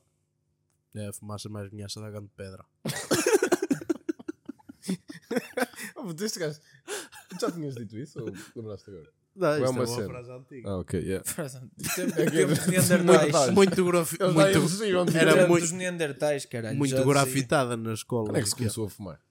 É 0.96 1.08
a 1.08 1.14
fumaça 1.14 1.48
mais 1.50 1.70
vinhaça 1.70 2.00
da 2.02 2.10
grande 2.10 2.30
pedra. 2.36 2.66
Oh, 5.96 6.04
puto, 6.04 6.24
este 6.24 6.40
gajo. 6.40 6.60
Tu 7.30 7.40
já 7.40 7.52
tinhas 7.52 7.76
dito 7.76 7.98
isso 7.98 8.20
ou 8.20 8.32
lembraste 8.56 8.90
agora? 8.90 9.12
Não, 9.36 9.54
isto 9.54 9.66
é 9.66 9.70
uma 9.70 9.88
cena. 9.88 10.08
frase 10.08 10.32
antiga. 10.32 10.70
Ah, 10.70 10.78
ok, 10.80 11.00
yeah. 11.00 11.24
Tempo- 11.96 12.20
É 12.20 12.26
que- 12.26 12.32
tempos 12.32 12.68
neandertais. 12.68 13.54
Muito, 13.54 13.84
muito, 13.86 14.58
exigiam, 14.58 15.06
tipo, 15.06 15.18
era 15.18 15.48
muito- 15.48 15.62
dos 15.62 15.72
neandertais, 15.72 16.46
caralho. 16.46 16.78
muito 16.78 17.06
grafitada 17.06 17.78
na 17.78 17.94
escola. 17.94 18.26
Quando 18.30 18.38
é 18.38 18.42
que 18.42 18.50
se 18.50 18.56
começou 18.56 18.86
a 18.86 18.90
fumar? 18.90 19.22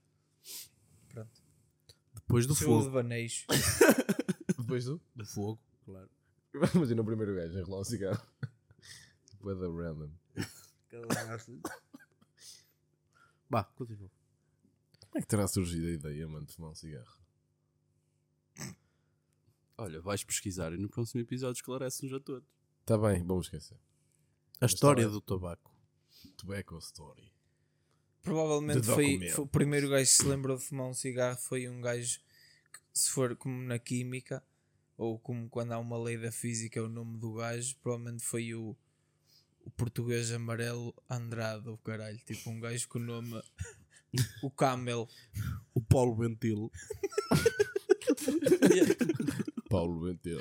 Depois 2.15 2.47
do 2.47 2.55
de 2.55 2.63
fogo. 2.63 2.91
baneijo. 2.91 3.45
Depois 4.59 4.85
do? 4.85 5.01
Do 5.17 5.25
fogo, 5.25 5.59
claro. 5.85 6.09
Imagina 6.75 7.01
o 7.03 7.05
primeiro 7.05 7.35
gajo 7.35 7.57
a 7.57 7.61
enrolar 7.61 7.81
um 7.81 7.85
cigarro. 7.85 8.23
Tipo, 9.31 9.51
é 9.51 9.55
random. 10.93 11.61
Bah, 13.51 13.65
continua. 13.65 14.11
Como 15.01 15.19
é 15.19 15.21
que 15.21 15.27
terá 15.27 15.49
surgido 15.49 15.87
a 15.87 15.91
ideia, 15.91 16.29
mano, 16.29 16.47
de 16.47 16.55
fumar 16.55 16.71
um 16.71 16.75
cigarro? 16.75 17.19
Olha, 19.77 20.01
vais 20.01 20.25
pesquisar 20.25 20.73
e 20.73 20.77
no 20.77 20.89
próximo 20.89 21.21
episódio 21.21 21.59
esclarece-nos 21.59 22.13
a 22.13 22.21
todos. 22.21 22.49
Tá 22.85 22.99
bem, 22.99 23.25
vamos 23.25 23.47
esquecer. 23.47 23.79
A 24.61 24.67
história 24.67 25.05
bem. 25.05 25.13
do 25.13 25.21
tabaco. 25.21 25.73
Tobacco 26.37 26.79
Story. 26.79 27.33
Provavelmente 28.23 28.85
foi, 28.85 29.31
foi 29.31 29.45
o 29.45 29.47
primeiro 29.47 29.89
gajo 29.89 30.11
que 30.11 30.17
se 30.17 30.27
lembrou 30.27 30.57
de 30.57 30.65
fumar 30.65 30.89
um 30.89 30.95
cigarro 30.95 31.39
foi 31.39 31.69
um 31.69 31.81
gajo 31.81 32.19
que, 32.73 32.81
se 32.93 33.11
for 33.11 33.37
como 33.37 33.63
na 33.63 33.79
química 33.79 34.45
ou 34.97 35.19
como 35.19 35.49
quando 35.49 35.73
há 35.73 35.79
uma 35.79 35.97
lei 35.97 36.19
da 36.19 36.33
física 36.33 36.83
o 36.83 36.89
nome 36.89 37.17
do 37.17 37.35
gajo, 37.35 37.77
provavelmente 37.77 38.25
foi 38.25 38.53
o, 38.55 38.77
o 39.69 39.71
português 39.71 40.33
amarelo 40.33 40.95
Andrade, 41.11 41.69
o 41.69 41.77
caralho, 41.77 42.19
tipo 42.25 42.49
um 42.49 42.59
gajo 42.59 42.89
com 42.89 42.99
o 42.99 43.03
nome 43.03 43.43
o 44.43 44.51
Camel. 44.51 45.07
O 45.75 45.81
Paulo 45.83 46.17
Ventilo. 46.17 46.73
Paulo 49.69 50.07
Ventel. 50.07 50.41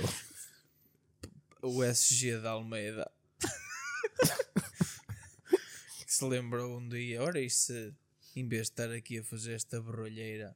o 1.61 1.83
SG 1.83 2.39
da 2.39 2.51
Almeida 2.51 3.11
que 6.05 6.13
se 6.13 6.23
lembrou 6.23 6.77
um 6.77 6.87
dia, 6.87 7.21
ora 7.21 7.41
e 7.41 7.49
se 7.49 7.93
em 8.35 8.47
vez 8.47 8.67
de 8.67 8.71
estar 8.71 8.89
aqui 8.91 9.19
a 9.19 9.23
fazer 9.23 9.53
esta 9.53 9.81
berrolheira 9.81 10.55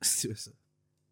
se 0.00 0.28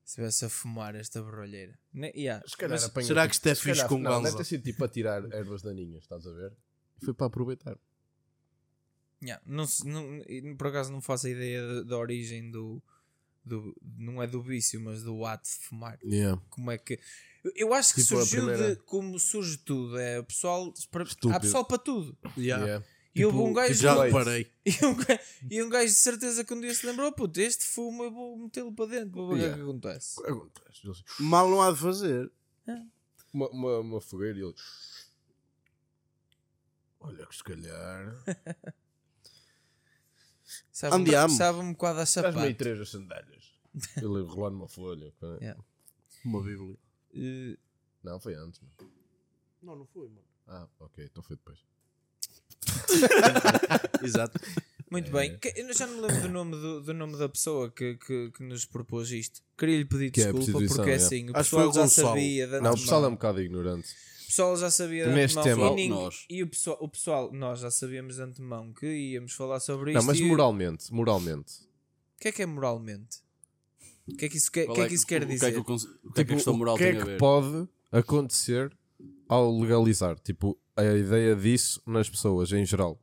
estivesse 0.07 0.45
a 0.45 0.49
fumar 0.49 0.95
esta 0.95 1.21
berrolheira 1.21 1.77
Ne- 1.93 2.13
yeah, 2.15 2.47
Se 2.47 2.57
calhar 2.57 2.77
mas- 2.79 2.85
apanha, 2.85 3.07
será 3.09 3.23
tipo, 3.23 3.31
que 3.31 3.35
isto 3.37 3.49
é 3.49 3.55
fixe 3.57 3.89
com 3.89 3.99
não, 3.99 4.11
ganza? 4.13 4.25
Deve 4.31 4.37
ter 4.39 4.45
sido 4.45 4.63
tipo 4.63 4.85
a 4.85 4.89
tirar 4.89 5.25
ervas 5.33 5.63
daninhas, 5.63 6.05
estás 6.05 6.25
a 6.27 6.33
ver? 6.33 6.53
Foi 7.01 7.15
para 7.15 7.27
aproveitar. 7.27 7.77
yeah, 9.23 9.43
não, 9.47 9.67
se- 9.67 9.87
não- 9.87 10.21
por 10.57 10.69
acaso 10.69 10.93
não 10.93 11.01
faço 11.01 11.27
a 11.27 11.31
ideia 11.31 11.85
da- 11.85 11.99
origem 11.99 12.51
do, 12.51 12.83
do 13.45 13.77
não 13.99 14.23
é 14.23 14.27
do 14.27 14.41
vício 14.43 14.81
mas 14.81 15.03
do 15.03 15.25
ato 15.25 15.45
de 15.45 15.57
fumar 15.67 15.99
Yeah. 16.03 16.41
como 16.51 16.71
é 16.71 16.79
que 16.79 16.99
eu- 17.55 17.73
acho 17.75 17.95
que 17.95 18.03
Tipo, 18.03 18.17
surgiu 18.17 18.45
primeira- 18.47 18.77
de 18.77 18.83
como 18.83 19.19
surge 19.19 19.59
tudo 19.59 19.99
é 19.99 20.23
pessoal 20.23 20.73
para, 20.91 21.05
há 21.35 21.41
pessoal 21.41 21.65
para 21.65 21.79
tudo 21.79 22.17
Yeah. 22.37 22.65
Yeah. 22.65 22.87
e 23.15 23.25
houve 23.25 23.39
um 23.39 23.53
gajo 23.53 23.75
Já 23.75 23.91
Tipo 23.91 24.03
leite. 24.03 24.13
reparei. 24.17 24.51
E 24.83 24.87
um, 24.87 24.95
gajo, 24.95 25.21
e 25.51 25.63
um 25.65 25.69
gajo 25.69 25.87
de 25.93 25.99
certeza 25.99 26.45
que 26.45 26.55
um 26.55 26.61
dia 26.61 26.73
se 26.75 26.87
lembrou: 26.87 27.11
puto, 27.13 27.41
este 27.41 27.67
fumo 27.67 28.05
eu 28.05 28.11
vou 28.13 28.39
metê-lo 28.39 28.73
para 28.73 28.87
dentro 28.91 29.11
para 29.11 29.23
ver 29.23 29.27
o 29.27 29.29
que 29.31 29.35
é 29.35 29.39
Yeah. 29.45 29.57
que 29.57 29.63
acontece. 29.63 30.21
Acontece. 30.27 31.05
Mal 31.19 31.49
não 31.51 31.61
há 31.61 31.73
de 31.73 31.79
fazer. 31.79 32.31
Uma, 33.33 33.49
uma, 33.51 33.79
uma 33.81 34.01
fogueira 34.01 34.39
e 34.39 34.43
ele. 34.43 34.55
Olha 37.01 37.27
que 37.27 37.35
se 37.37 37.43
calhar. 37.45 38.15
Sabe-me 40.73 41.03
Andiamo. 41.03 41.35
sabe 41.37 41.59
um 41.61 41.73
bocado 41.73 42.01
a 42.01 42.07
Traz-me 42.07 42.27
aí 42.27 42.33
sapato. 42.35 42.55
três 42.59 42.81
as 42.81 42.89
sandálias. 42.91 43.45
Ele 43.97 44.21
enrolar 44.21 44.51
numa 44.51 44.69
folha. 44.69 45.13
pá. 45.21 45.27
Yeah. 45.41 45.63
Uma 46.25 46.43
bíblia. 46.43 46.77
Eh, 47.15 47.57
Não, 48.03 48.19
foi 48.19 48.35
antes. 48.35 48.61
Mano. 48.61 48.93
Não, 49.63 49.77
não 49.77 49.87
foi, 49.87 50.09
mano. 50.09 50.25
Ah, 50.49 50.67
ok, 50.81 51.05
então 51.05 51.23
foi 51.23 51.37
depois. 51.37 51.59
Exato. 54.03 54.39
muito 54.91 55.11
bem. 55.13 55.39
Que- 55.39 55.53
eu 55.57 55.73
já 55.73 55.87
não 55.87 55.97
me 55.97 56.01
lembro 56.03 56.23
do 56.23 56.29
nome, 56.29 56.51
do, 56.57 56.81
do 56.83 56.95
nome 56.95 57.17
da 57.17 57.29
pessoa 57.29 57.71
que, 57.71 57.97
que, 57.97 58.31
que 58.33 58.43
nos 58.43 58.65
propôs 58.67 59.11
isto. 59.13 59.41
Queria-lhe 59.57 59.85
pedir 59.85 60.11
Que 60.11 60.23
é 60.23 60.25
a 60.25 60.33
desculpa 60.33 60.51
prostituição, 60.59 60.77
porque 60.79 60.91
é 60.91 60.95
yeah. 60.95 61.07
assim. 61.07 61.31
O 61.31 61.37
Acho 61.37 61.51
que 61.51 61.57
pessoal 61.57 61.69
o 61.69 61.73
já 61.73 61.81
Gonçalo. 61.83 62.09
sabia. 62.09 62.47
de 62.47 62.53
Não, 62.53 62.57
o 62.57 62.59
antemão. 62.59 62.75
pessoal 62.75 63.05
é 63.05 63.09
um 63.09 63.13
bocado 63.13 63.41
ignorante. 63.41 63.89
O 64.31 64.33
pessoal 64.33 64.57
já 64.57 64.71
sabia 64.71 65.09
de 65.09 65.13
Neste 65.13 65.39
antemão. 65.41 65.57
tema- 65.57 65.71
E, 65.71 65.75
ninguém- 65.75 65.89
Nós. 65.91 66.25
e 66.31 66.43
o, 66.43 66.47
pessoal, 66.49 66.79
o 66.81 66.89
pessoal, 66.89 67.33
nós 67.33 67.59
já 67.59 67.71
sabíamos 67.71 68.15
de 68.15 68.23
antemão 68.23 68.73
que 68.73 68.87
íamos 68.87 69.33
falar 69.33 69.59
sobre 69.59 69.93
Não, 69.93 69.99
isto. 69.99 70.07
mas 70.07 70.21
e- 70.21 70.25
moralmente, 70.25 70.93
moralmente. 70.95 71.53
O 72.17 72.21
que 72.21 72.29
é 72.29 72.33
que 72.33 72.43
é 72.43 72.47
moralmente? 72.47 73.19
O 74.07 74.17
que 74.17 74.27
é 74.27 74.29
que 74.29 74.37
isso, 74.37 74.51
quer, 74.53 74.67
Qual 74.67 74.77
que 74.77 74.83
é 74.83 74.89
que 74.89 74.95
isso 74.95 75.07
quer 75.07 75.23
o 75.23 75.27
que 75.27 75.33
é 75.33 75.35
dizer? 75.35 75.53
que 75.53 75.59
o 75.59 75.65
cons- 75.65 75.85
o 75.85 75.89
que 75.89 75.93
é 75.93 75.99
que 75.99 76.09
a 76.21 76.25
Tipo, 76.25 76.35
questão 76.35 76.57
moral 76.57 76.75
o 76.75 76.79
que 76.79 76.85
é 76.85 76.95
que 77.05 77.17
pode 77.17 77.69
acontecer 77.91 78.73
ao 79.29 79.51
legalizar? 79.59 80.17
Tipo, 80.21 80.57
a 80.77 80.85
ideia 80.85 81.35
disso 81.35 81.83
nas 81.87 82.09
pessoas 82.09 82.53
em 82.53 82.65
geral. 82.65 83.01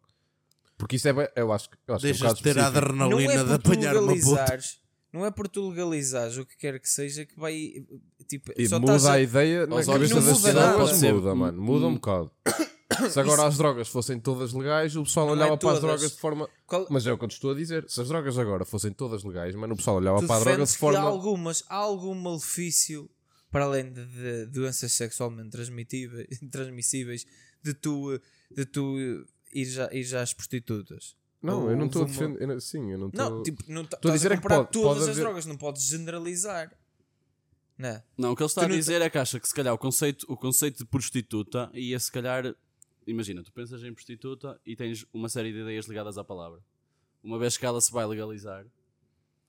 Porque 0.78 0.96
isso 0.96 1.08
é, 1.10 1.14
bem- 1.14 1.28
eu 1.36 1.52
acho, 1.52 1.70
que- 1.70 1.78
eu 1.88 1.96
acho 1.96 2.02
que 2.04 2.08
é 2.08 2.12
um 2.12 2.14
Deixas 2.14 2.40
ter 2.40 2.58
a 2.58 2.62
específico. 2.70 2.94
não 2.96 3.06
adrenalina 3.08 3.34
é 3.34 3.44
de 3.44 3.54
apanhar 3.54 3.98
uma 3.98 4.14
puta. 4.16 4.60
não 5.12 5.26
é 5.26 5.32
por 5.32 5.48
tu 5.48 5.70
legalizares 5.70 6.38
o 6.38 6.46
que 6.46 6.56
quer 6.58 6.80
que 6.80 6.90
seja 6.90 7.26
que 7.26 7.38
vai 7.40 7.86
tipo, 8.28 8.52
E 8.58 8.68
só 8.68 8.80
muda 8.80 8.94
a- 9.10 9.14
a 9.14 9.22
ideia 9.22 9.66
na 9.68 9.84
cabeça 9.84 10.16
das 10.22 10.42
pessoas, 10.42 11.02
muda, 11.14 11.36
mano. 11.36 11.62
Muda 11.62 11.88
um 11.88 11.94
bocado. 11.96 12.32
Se 13.12 13.20
agora 13.20 13.46
as 13.46 13.58
drogas 13.58 13.88
fossem 13.90 14.20
todas 14.20 14.54
legais, 14.54 14.96
o 14.96 15.04
pessoal 15.04 15.28
Não 15.28 15.34
é 15.34 15.38
olhava 15.38 15.58
para 15.58 15.72
as 15.72 15.80
drogas 15.82 16.12
de 16.12 16.18
forma. 16.18 16.50
Qual- 16.66 16.88
Mas 16.90 17.06
é 17.06 17.12
o 17.14 17.18
que 17.18 17.26
eu 17.26 17.28
te 17.28 17.34
estou 17.34 17.52
a 17.52 17.54
dizer. 17.56 17.86
Se 17.88 18.02
as 18.02 18.08
drogas 18.08 18.38
agora 18.40 18.66
fossem 18.66 18.92
todas 18.92 19.24
legais, 19.24 19.54
mano, 19.56 19.74
o 19.74 19.78
pessoal 19.78 19.98
olhava 19.98 20.20
tu 20.22 20.26
para 20.28 20.38
a 20.38 20.40
droga 20.40 20.52
defendes 20.66 20.72
de 20.74 20.80
que 20.80 20.86
há 20.86 20.92
forma. 20.94 21.08
algumas 21.08 21.64
há 21.70 21.76
algum 21.76 22.16
malefício 22.16 23.10
para 23.52 23.66
além 23.66 23.92
de, 23.92 24.04
de 24.06 24.46
doenças 24.48 24.92
sexualmente 24.94 25.52
transmissíveis 26.52 27.26
de 27.64 27.74
tu 27.74 28.20
de 28.50 28.66
tu 28.66 28.98
ir 29.54 29.66
já 29.66 29.90
ir 29.94 30.04
já 30.04 30.22
às 30.22 30.34
prostitutas 30.34 31.16
Não, 31.42 31.64
Ou 31.64 31.72
eu 31.72 31.78
não 31.78 31.86
estou 31.88 32.04
a 32.04 32.06
defender. 32.06 32.62
Sim, 32.62 32.92
eu 32.92 32.98
não 32.98 33.08
estou. 33.10 33.30
não 33.30 33.44
tipo 33.44 33.64
não 33.68 33.82
Estou 33.84 34.12
a 34.12 34.14
dizer 34.14 34.32
é 34.32 34.34
a 34.34 34.38
que 34.38 34.44
comparar 34.44 34.64
pode- 34.64 34.72
todas 34.72 34.88
pode 34.90 35.04
as 35.04 35.10
haver- 35.10 35.22
drogas 35.22 35.46
não 35.46 35.58
podes 35.58 35.84
generalizar 35.84 36.72
não 37.78 37.90
é? 37.90 38.04
Não, 38.18 38.32
o 38.32 38.36
que 38.36 38.42
ele 38.44 38.48
está 38.48 38.62
Tu 38.62 38.66
a 38.66 38.68
não- 38.70 38.76
dizer 38.76 39.02
é 39.02 39.10
que 39.10 39.18
acha 39.18 39.40
que 39.40 39.48
se 39.48 39.54
calhar 39.54 39.74
o 39.74 39.78
conceito, 39.78 40.26
o 40.30 40.36
conceito 40.38 40.80
de 40.80 40.86
prostituta 40.86 41.70
ia 41.74 42.00
se 42.00 42.12
calhar. 42.12 42.56
Imagina, 43.06 43.42
tu 43.44 43.52
pensas 43.54 43.84
em 43.84 43.94
prostituta 43.94 44.60
e 44.66 44.76
tens 44.76 45.06
uma 45.14 45.30
série 45.30 45.54
de 45.54 45.60
ideias 45.60 45.86
ligadas 45.86 46.18
à 46.18 46.24
palavra. 46.24 46.60
Uma 47.24 47.40
vez 47.40 47.58
que 47.58 47.66
ela 47.66 47.80
se 47.80 47.92
vai 47.92 48.06
legalizar, 48.06 48.66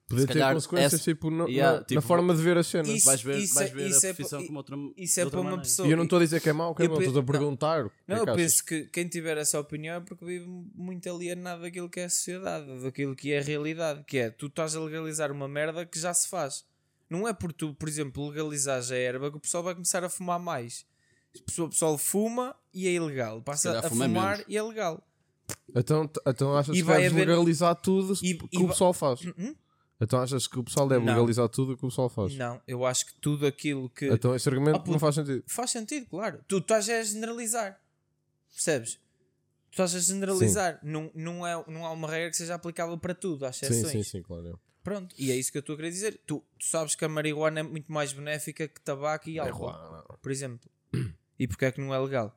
Podia 0.09 0.23
se 0.23 0.27
ter 0.29 0.33
calhar 0.35 0.55
consequências 0.55 0.95
essa- 0.95 1.05
tipo, 1.05 1.29
no- 1.29 1.49
Yeah, 1.49 1.73
na, 1.75 1.79
na 1.81 1.85
tipo, 1.85 2.01
forma 2.01 2.35
de 2.35 2.41
ver 2.41 2.57
as 2.57 2.67
cenas. 2.67 2.88
Isso- 2.88 3.05
vais 3.05 3.21
ver, 3.21 3.33
vais 3.47 3.57
é- 3.71 3.75
ver 3.75 3.88
isso 3.88 4.07
a 4.07 4.09
é 4.09 4.12
profissão 4.14 4.41
pa- 4.41 4.47
como 4.47 4.59
outra 4.59 4.77
isso 4.97 5.21
é 5.21 5.25
outra 5.25 5.41
para 5.41 5.49
uma 5.51 5.59
pessoa 5.59 5.87
E 5.87 5.91
eu 5.91 5.97
não 5.99 6.05
estou 6.05 6.19
a 6.19 6.23
dizer 6.23 6.41
que 6.41 6.49
é 6.49 6.53
mau, 6.53 6.75
que 6.75 6.83
é 6.83 6.88
bom, 6.88 6.97
pe- 6.97 7.03
estou 7.05 7.19
a 7.19 7.23
não. 7.23 7.27
perguntar. 7.33 7.87
o 7.87 7.91
que 7.91 7.97
é 8.07 8.14
Não, 8.14 8.17
eu 8.19 8.23
achas? 8.23 8.37
penso 8.37 8.64
que 8.64 8.85
quem 8.87 9.07
tiver 9.09 9.37
essa 9.37 9.61
opinião 9.61 9.97
é 9.97 10.01
porque 10.01 10.25
vive 10.25 10.47
muito 10.75 11.11
alienado 11.12 11.61
daquilo 11.62 11.91
que 11.91 12.01
é 12.01 12.05
a 12.05 12.09
sociedade, 12.11 12.81
daquilo 12.83 13.14
que 13.14 13.33
é 13.33 13.38
a 13.41 13.43
realidade, 13.43 14.03
que 14.05 14.17
é 14.19 14.31
tu 14.31 14.47
estás 14.47 14.75
a 14.75 14.81
legalizar 14.81 15.31
uma 15.31 15.47
merda 15.49 15.85
que 15.85 15.99
já 15.99 16.14
se 16.14 16.27
faz. 16.29 16.64
Não 17.09 17.27
é 17.27 17.33
por 17.33 17.53
tu, 17.53 17.75
por 17.75 17.88
exemplo, 17.88 18.29
legalizares 18.29 18.90
a 18.90 18.97
erva 18.97 19.31
que 19.31 19.37
o 19.37 19.40
pessoal 19.40 19.62
vai 19.62 19.75
começar 19.75 20.05
a 20.05 20.09
fumar 20.09 20.38
mais. 20.38 20.85
O 21.38 21.42
pessoal, 21.42 21.66
o 21.66 21.71
pessoal 21.71 21.99
fuma 21.99 22.57
e 22.73 22.87
é 22.88 22.92
ilegal. 22.92 23.40
Passa 23.42 23.79
a 23.79 23.83
fuma 23.88 24.05
fumar 24.07 24.37
menos. 24.37 24.44
e 24.49 24.57
é 24.57 24.62
legal. 24.62 25.03
Então, 25.75 26.11
então 26.27 26.57
achas 26.57 26.75
E 26.77 26.81
que 26.81 26.85
vai 26.85 26.99
deves 26.99 27.12
haver- 27.12 27.29
legalizar 27.29 27.75
tudo 27.77 28.14
e- 28.23 28.35
que 28.37 28.49
e 28.53 28.59
o 28.59 28.61
vai- 28.62 28.68
pessoal 28.68 28.92
faz? 28.92 29.21
Uhum. 29.23 29.55
Então 30.01 30.21
achas 30.21 30.47
que 30.47 30.59
o 30.59 30.64
pessoal 30.64 30.87
deve 30.88 31.05
Não. 31.05 31.12
legalizar 31.14 31.49
tudo 31.49 31.73
o 31.73 31.77
que 31.77 31.85
o 31.85 31.88
pessoal 31.88 32.09
faz? 32.09 32.35
Não, 32.37 32.61
eu 32.68 32.85
acho 32.87 33.07
que 33.07 33.14
tudo 33.21 33.47
aquilo 33.47 33.88
que. 33.90 34.07
Então 34.07 34.35
esse 34.35 34.49
argumento 34.49 34.77
Ah, 34.77 34.79
puto. 34.81 34.92
não 34.92 34.99
faz 34.99 35.14
sentido. 35.14 35.42
Faz 35.47 35.71
sentido, 35.71 36.07
claro. 36.07 36.40
Tu 36.47 36.59
estás 36.59 36.88
a 36.88 37.03
generalizar. 37.03 37.81
Percebes? 38.53 38.94
Tu 39.71 39.73
estás 39.73 39.94
a 39.94 39.99
generalizar. 40.01 40.79
Não, 40.83 41.11
não, 41.14 41.47
é, 41.47 41.64
não 41.68 41.85
há 41.87 41.90
uma 41.92 42.09
regra 42.09 42.31
que 42.31 42.37
seja 42.37 42.55
aplicável 42.55 42.97
para 42.99 43.14
tudo, 43.14 43.44
há 43.44 43.53
Sim, 43.53 43.73
sim, 43.85 44.03
sim, 44.03 44.23
claro. 44.23 44.59
Pronto, 44.88 45.14
e 45.18 45.31
é 45.31 45.37
isso 45.37 45.51
que 45.53 45.59
eu 45.59 45.61
estou 45.61 45.74
a 45.74 45.77
querer 45.77 45.90
dizer. 45.90 46.20
Tu, 46.27 46.42
tu 46.59 46.64
sabes 46.64 46.94
que 46.94 47.05
a 47.05 47.09
marihuana 47.09 47.61
é 47.61 47.62
muito 47.62 47.92
mais 47.92 48.12
benéfica 48.12 48.66
que 48.68 48.81
tabaco 48.81 49.29
e 49.29 49.38
É 49.38 49.40
álcool, 49.42 49.72
por 50.22 50.31
exemplo. 50.33 50.70
E 51.38 51.46
porquê 51.46 51.66
é 51.66 51.72
que 51.72 51.81
não 51.81 51.94
é 51.94 51.98
legal? 51.98 52.35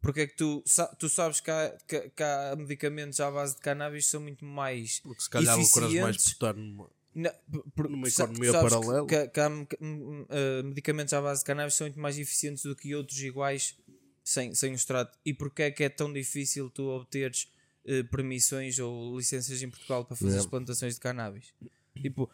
Porque 0.00 0.20
é 0.20 0.26
que 0.26 0.36
tu, 0.36 0.62
tu 0.98 1.08
sabes 1.08 1.40
que 1.40 1.50
há, 1.50 1.76
que, 1.86 2.10
que 2.10 2.22
há 2.22 2.54
medicamentos 2.56 3.18
à 3.20 3.30
base 3.30 3.54
de 3.56 3.60
cannabis 3.60 4.04
que 4.06 4.10
são 4.12 4.20
muito 4.20 4.44
mais. 4.44 5.00
Porque 5.00 5.22
se 5.22 5.28
calhar 5.30 5.56
lucras 5.58 5.92
mais 5.94 6.16
por 6.16 6.22
estar 6.30 6.54
numa. 6.54 6.90
Na, 7.14 7.32
por- 7.74 7.88
Numa 7.90 8.06
economia 8.08 8.52
que- 8.52 8.60
paralela. 8.60 9.06
Que, 9.06 9.26
que 9.28 9.40
há 9.40 9.48
uh, 9.48 10.64
medicamentos 10.64 11.12
à 11.14 11.20
base 11.20 11.40
de 11.40 11.46
cannabis 11.46 11.74
são 11.74 11.86
muito 11.86 11.98
mais 11.98 12.16
eficientes 12.18 12.62
do 12.62 12.76
que 12.76 12.94
outros 12.94 13.18
iguais 13.20 13.76
sem, 14.22 14.54
sem 14.54 14.72
o 14.72 14.74
extrato. 14.74 15.18
E 15.24 15.34
porquê 15.34 15.64
é 15.64 15.70
que 15.70 15.82
é 15.84 15.88
tão 15.88 16.12
difícil 16.12 16.70
tu 16.70 16.84
obteres 16.88 17.50
uh, 17.88 18.04
permissões 18.08 18.78
ou 18.78 19.16
licenças 19.16 19.62
em 19.62 19.70
Portugal 19.70 20.04
para 20.04 20.16
fazer 20.16 20.38
as 20.38 20.46
plantações 20.46 20.94
de 20.94 21.00
cannabis? 21.00 21.52
Tipo, 22.00 22.30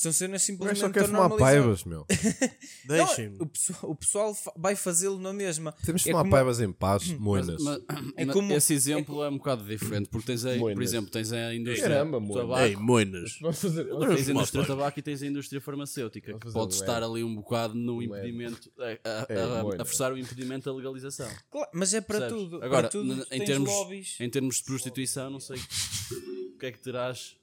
são 0.00 0.12
cenas 0.12 0.32
Mas 0.34 0.42
simplesmente 0.42 0.80
só 0.80 0.88
quer 0.90 1.04
fumar 1.06 1.30
paivas, 1.36 1.84
meu. 1.84 2.06
Deixem-me. 2.86 3.36
o, 3.40 3.46
pessoal, 3.46 3.78
o 3.90 3.94
pessoal 3.94 4.36
vai 4.56 4.74
fazê-lo 4.74 5.18
na 5.18 5.32
mesma. 5.32 5.72
Temos 5.84 6.02
de 6.02 6.08
É 6.08 6.12
fumar 6.12 6.24
como- 6.24 6.30
paivas 6.32 6.60
em 6.60 6.72
paz, 6.72 7.08
Mas, 7.08 7.18
moinas. 7.18 7.62
mas- 7.62 7.82
É 8.16 8.24
mas 8.24 8.34
como- 8.34 8.52
esse 8.52 8.72
exemplo 8.74 9.22
é, 9.22 9.28
um 9.28 9.36
bocado 9.38 9.64
diferente, 9.64 10.08
porque 10.08 10.26
tens 10.26 10.44
aí, 10.44 10.54
por 10.58 10.64
Moinas. 10.64 10.84
exemplo, 10.88 11.10
tens 11.10 11.32
a 11.32 11.54
indústria 11.54 11.88
Caramba, 11.88 12.18
do 12.20 12.26
moinas. 12.26 12.42
tabaco, 12.48 12.62
Ei, 12.66 12.76
moinas. 12.76 13.32
Fazer. 13.54 13.84
tens 13.84 14.28
a 14.28 14.32
indústria 14.32 14.62
do 14.62 14.66
tabaco 14.66 14.98
e 14.98 15.02
tens 15.02 15.22
a 15.22 15.26
indústria 15.26 15.60
farmacêutica, 15.60 16.38
que 16.38 16.52
pode 16.52 16.74
estar 16.74 17.02
é. 17.02 17.04
ali 17.04 17.22
um 17.24 17.34
bocado 17.34 17.74
no 17.74 18.00
é. 18.00 18.04
impedimento, 18.06 18.70
a, 18.78 18.84
a- 18.84 19.26
É, 19.28 19.80
a- 19.80 19.84
forçar 19.84 20.12
o 20.12 20.18
impedimento 20.18 20.64
da 20.70 20.76
legalização. 20.76 21.28
Claro, 21.50 21.68
mas 21.74 21.92
é 21.94 22.00
para 22.00 22.20
Percebes? 22.20 22.44
tudo. 22.44 22.56
Agora, 22.56 22.82
para 22.82 22.88
tudo 22.88 23.26
em 23.30 23.44
termos, 23.44 23.68
lobbies. 23.70 24.16
em 24.20 24.30
termos 24.30 24.56
de 24.56 24.64
prostituição, 24.64 25.30
não 25.30 25.40
sei 25.40 25.58
o 25.58 26.58
que 26.58 26.66
é 26.66 26.72
que 26.72 26.78
terás. 26.78 27.36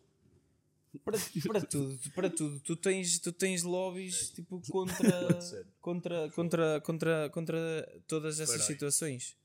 Para, 1.03 1.17
para 1.47 1.61
tudo, 1.61 1.99
para 2.13 2.29
tudo. 2.29 2.59
Tu 2.61 2.75
tens, 2.75 3.19
tu 3.19 3.31
tens 3.31 3.63
lobbies 3.63 4.29
tipo 4.31 4.61
contra, 4.71 5.39
contra, 5.81 6.29
contra, 6.31 6.81
contra, 6.81 7.29
contra 7.29 8.01
todas 8.07 8.39
essas 8.39 8.63
situações. 8.63 9.37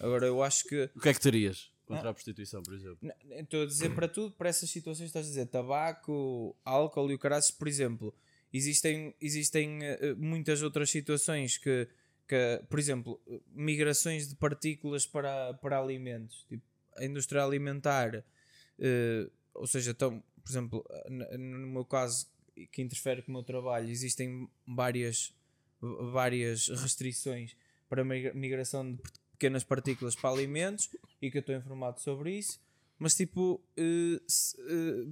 Agora 0.00 0.26
eu 0.26 0.42
acho 0.42 0.64
que 0.64 0.90
O 0.94 1.00
que 1.00 1.08
é 1.08 1.14
que 1.14 1.20
terias 1.20 1.70
Ah. 1.70 1.86
contra 1.86 2.10
a 2.10 2.14
prostituição, 2.14 2.62
por 2.62 2.74
exemplo? 2.74 2.98
Não, 3.00 3.14
Estou 3.38 3.62
a 3.62 3.66
dizer 3.66 3.94
para 3.94 4.08
tudo, 4.08 4.32
para 4.36 4.48
essas 4.48 4.68
situações 4.68 5.06
estás 5.06 5.26
a 5.26 5.28
dizer 5.28 5.46
tabaco, 5.46 6.56
álcool 6.64 7.10
e 7.10 7.14
o 7.14 7.18
caraças, 7.18 7.50
por 7.52 7.68
exemplo, 7.68 8.12
existem, 8.52 9.14
existem 9.20 9.82
eh, 9.84 10.14
muitas 10.14 10.62
outras 10.62 10.90
situações 10.90 11.56
que, 11.58 11.88
que, 12.28 12.60
por 12.68 12.78
exemplo, 12.78 13.20
migrações 13.54 14.28
de 14.28 14.34
partículas 14.34 15.06
para, 15.06 15.54
para 15.54 15.78
alimentos, 15.78 16.44
tipo, 16.48 16.64
a 16.96 17.04
indústria 17.04 17.44
alimentar, 17.44 18.24
eh, 18.78 19.30
ou 19.54 19.66
seja, 19.66 19.92
então, 19.92 20.22
por 20.46 20.52
exemplo, 20.52 20.84
no 21.38 21.66
meu 21.66 21.84
caso, 21.84 22.28
que 22.70 22.80
interfere 22.80 23.20
com 23.22 23.32
o 23.32 23.34
meu 23.34 23.42
trabalho, 23.42 23.90
existem 23.90 24.48
várias, 24.64 25.34
várias 25.80 26.68
restrições 26.68 27.56
para 27.88 28.02
a 28.02 28.04
migra- 28.04 28.32
migração 28.32 28.92
de 28.94 29.02
pequenas 29.32 29.64
partículas 29.64 30.14
para 30.14 30.30
alimentos 30.30 30.88
e 31.20 31.30
que 31.30 31.38
eu 31.38 31.40
estou 31.40 31.54
informado 31.56 32.00
sobre 32.00 32.38
isso, 32.38 32.60
mas 32.98 33.14
tipo 33.16 33.60
eh, 33.76 34.20
eh, 34.58 35.06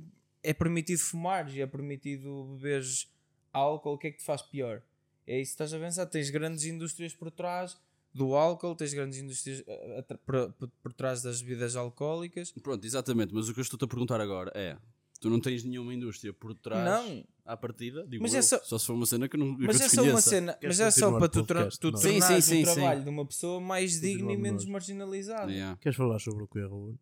é 0.44 0.54
permitido 0.54 0.98
fumar 1.00 1.52
e 1.52 1.60
é 1.60 1.66
permitido 1.66 2.44
beberes 2.56 3.10
álcool, 3.52 3.94
o 3.94 3.98
que 3.98 4.06
é 4.06 4.10
que 4.12 4.18
te 4.18 4.24
faz 4.24 4.40
pior? 4.40 4.80
É 5.26 5.40
isso 5.40 5.50
que 5.50 5.54
estás 5.62 5.74
a 5.74 5.78
pensar, 5.78 6.06
tens 6.06 6.30
grandes 6.30 6.64
indústrias 6.64 7.12
por 7.12 7.30
trás 7.30 7.76
do 8.14 8.34
álcool, 8.36 8.76
tens 8.76 8.94
grandes 8.94 9.18
indústrias 9.18 9.62
eh, 9.66 10.04
por- 10.24 10.52
por 10.82 10.92
trás 10.92 11.20
das 11.22 11.42
bebidas 11.42 11.74
alcoólicas. 11.76 12.52
Pronto, 12.52 12.84
exatamente, 12.86 13.34
mas 13.34 13.48
o 13.48 13.52
que 13.54 13.60
eu 13.60 13.62
estou-te 13.62 13.84
a 13.84 13.88
perguntar 13.88 14.20
agora 14.20 14.50
é: 14.54 14.76
tu 15.24 15.30
não 15.30 15.40
tens 15.40 15.64
nenhuma 15.64 15.94
indústria 15.94 16.34
por 16.34 16.54
trás 16.54 16.84
Não. 16.84 17.24
à 17.46 17.56
partida? 17.56 18.06
Digo 18.06 18.22
Mas 18.22 18.34
eu, 18.34 18.40
é 18.40 18.42
só- 18.42 18.62
só 18.62 18.78
se 18.78 18.84
for 18.87 18.92
uma 18.92 19.06
cena 19.06 19.26
que 19.26 19.37
eu 19.37 19.40
não 19.40 19.56
que 19.56 19.62
Mas 19.66 19.80
eu 19.80 19.87
é 19.87 19.88
só 19.88 20.02
uma 20.02 20.20
cena, 20.20 20.58
mas 20.62 20.78
é 20.80 20.90
só 20.90 21.18
para 21.18 21.28
tu, 21.30 21.42
tra 21.46 21.66
tu 21.70 21.90
Não. 21.92 21.96
Sim, 21.98 22.18
tornares 22.18 22.44
sim, 22.44 22.56
sim, 22.56 22.62
o 22.62 22.66
sim. 22.66 22.74
trabalho 22.74 23.02
de 23.04 23.08
uma 23.08 23.24
pessoa 23.26 23.58
mais 23.58 23.98
digna 24.02 24.32
e 24.32 24.37
menos 24.37 24.64
nós. 24.64 24.72
marginalizada. 24.72 25.50
Yeah. 25.50 25.78
Queres 25.80 25.96
falar 25.96 26.18
sobre 26.18 26.44
o 26.44 26.46
que 26.46 26.58
é 26.58 26.64
Ruben? 26.66 26.98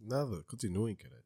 Nada, 0.00 0.42
continuem, 0.44 0.96
caralho. 0.96 1.22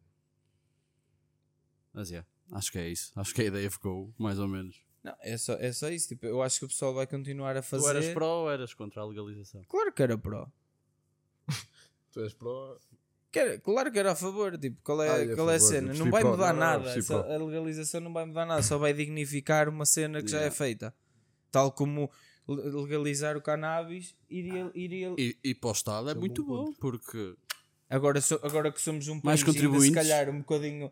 Mas 1.92 2.10
é, 2.10 2.24
acho 2.52 2.72
que 2.72 2.78
é 2.78 2.88
isso. 2.88 3.12
Acho 3.14 3.32
que 3.32 3.42
a 3.42 3.44
ideia 3.44 3.70
ficou 3.70 4.12
mais 4.18 4.40
ou 4.40 4.48
menos. 4.48 4.82
Não, 5.04 5.14
é 5.20 5.36
só, 5.38 5.52
é 5.54 5.72
só 5.72 5.88
isso. 5.88 6.08
Tipo, 6.08 6.26
eu 6.26 6.42
acho 6.42 6.58
que 6.58 6.64
o 6.64 6.68
pessoal 6.68 6.92
vai 6.92 7.06
continuar 7.06 7.56
a 7.56 7.62
fazer. 7.62 7.84
Tu 7.84 7.90
eras 7.90 8.08
pró 8.12 8.42
ou 8.42 8.50
eras 8.50 8.74
contra 8.74 9.00
a 9.02 9.06
legalização? 9.06 9.62
Claro 9.68 9.92
que 9.92 10.02
era 10.02 10.18
pró. 10.18 10.50
Tu 12.12 12.20
és 12.20 12.34
pró. 12.34 12.76
Que 13.30 13.38
era- 13.38 13.58
claro 13.58 13.92
que 13.92 13.98
era 13.98 14.12
a 14.12 14.16
favor. 14.16 14.56
Tipo, 14.58 14.80
qual 14.82 15.02
é, 15.02 15.08
Ah, 15.10 15.18
e 15.24 15.32
a 15.32 15.34
qual 15.34 15.50
é 15.50 15.56
a 15.56 15.58
favor, 15.60 15.72
cena? 15.74 15.92
eu 15.92 15.98
Não 15.98 16.10
vai 16.10 16.24
mudar 16.24 16.52
Não, 16.52 16.60
nada. 16.60 16.94
pró. 17.06 17.18
a 17.20 17.36
legalização 17.36 18.00
não 18.00 18.12
vai 18.12 18.24
mudar 18.24 18.46
nada. 18.46 18.62
Só 18.62 18.78
vai 18.78 18.92
dignificar 18.94 19.68
uma 19.68 19.84
cena 19.84 20.22
que 20.22 20.28
já 20.30 20.40
é 20.40 20.50
feita. 20.50 20.94
Tal 21.50 21.72
como 21.72 22.10
le- 22.48 22.62
legalizar 22.70 23.36
o 23.36 23.42
cannabis 23.42 24.14
iria. 24.30 24.70
iria... 24.74 25.14
E, 25.18 25.36
e 25.44 25.54
para 25.54 25.68
o 25.68 25.72
Estado 25.72 26.10
é 26.10 26.14
um 26.14 26.18
muito 26.18 26.42
bom 26.44 26.66
bom, 26.66 26.72
porque 26.74 27.34
Agora, 27.90 28.20
so- 28.20 28.40
agora 28.42 28.70
que 28.72 28.80
somos 28.80 29.08
um 29.08 29.20
Mais 29.22 29.42
país 29.42 29.42
ainda 29.42 29.52
se 29.52 29.66
contribuintes. 29.66 29.94
calhar 29.94 30.28
um 30.30 30.38
bocadinho. 30.40 30.90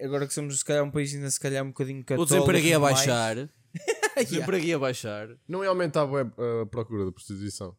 Agora 0.00 0.26
que 0.28 0.34
somos 0.34 0.58
se 0.58 0.64
calhar 0.64 0.84
um 0.84 0.90
país 0.90 1.12
ainda 1.14 1.30
se 1.30 1.38
calhar 1.40 1.64
um 1.64 1.68
bocadinho 1.68 2.00
o 2.00 2.04
católico. 2.04 2.32
desemprego 2.34 2.66
ia 2.66 2.74
demais. 2.74 2.94
baixar. 2.96 3.48
O 4.14 4.24
desemprego 4.24 4.66
ia 4.66 4.78
baixar. 4.78 5.28
Não 5.48 5.62
ia 5.64 5.70
aumentar 5.70 6.04
bué, 6.06 6.20
a 6.62 6.66
procura 6.66 7.06
da 7.06 7.10
prostituição. 7.12 7.74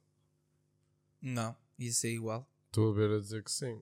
Não, 1.21 1.55
ia 1.77 1.91
ser 1.91 2.11
igual. 2.11 2.49
Estou 2.67 2.91
a 2.91 2.95
ver 2.95 3.11
a 3.11 3.19
dizer 3.19 3.43
que 3.43 3.51
sim. 3.51 3.79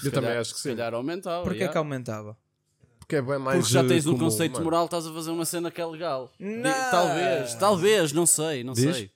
Se 0.00 0.06
Eu 0.06 0.12
também 0.12 0.30
acho 0.32 0.52
que 0.54 0.60
Se 0.60 0.70
sim. 0.70 0.76
calhar 0.76 0.94
aumentava. 0.94 1.42
Porquê 1.44 1.58
yeah. 1.58 1.72
que 1.72 1.78
aumentava? 1.78 2.36
Porque 2.98 3.16
é 3.16 3.22
bem 3.22 3.38
mais. 3.38 3.58
Porque 3.60 3.72
já 3.74 3.84
tens 3.86 4.06
um 4.06 4.12
comum, 4.12 4.24
conceito 4.24 4.52
mano. 4.54 4.64
moral, 4.64 4.84
estás 4.86 5.06
a 5.06 5.12
fazer 5.12 5.30
uma 5.30 5.44
cena 5.44 5.70
que 5.70 5.80
é 5.80 5.86
legal. 5.86 6.32
Não. 6.38 6.90
Talvez, 6.90 7.54
talvez, 7.56 8.12
não 8.12 8.24
sei, 8.26 8.64
não 8.64 8.72
Diz? 8.72 8.96
sei. 8.96 9.10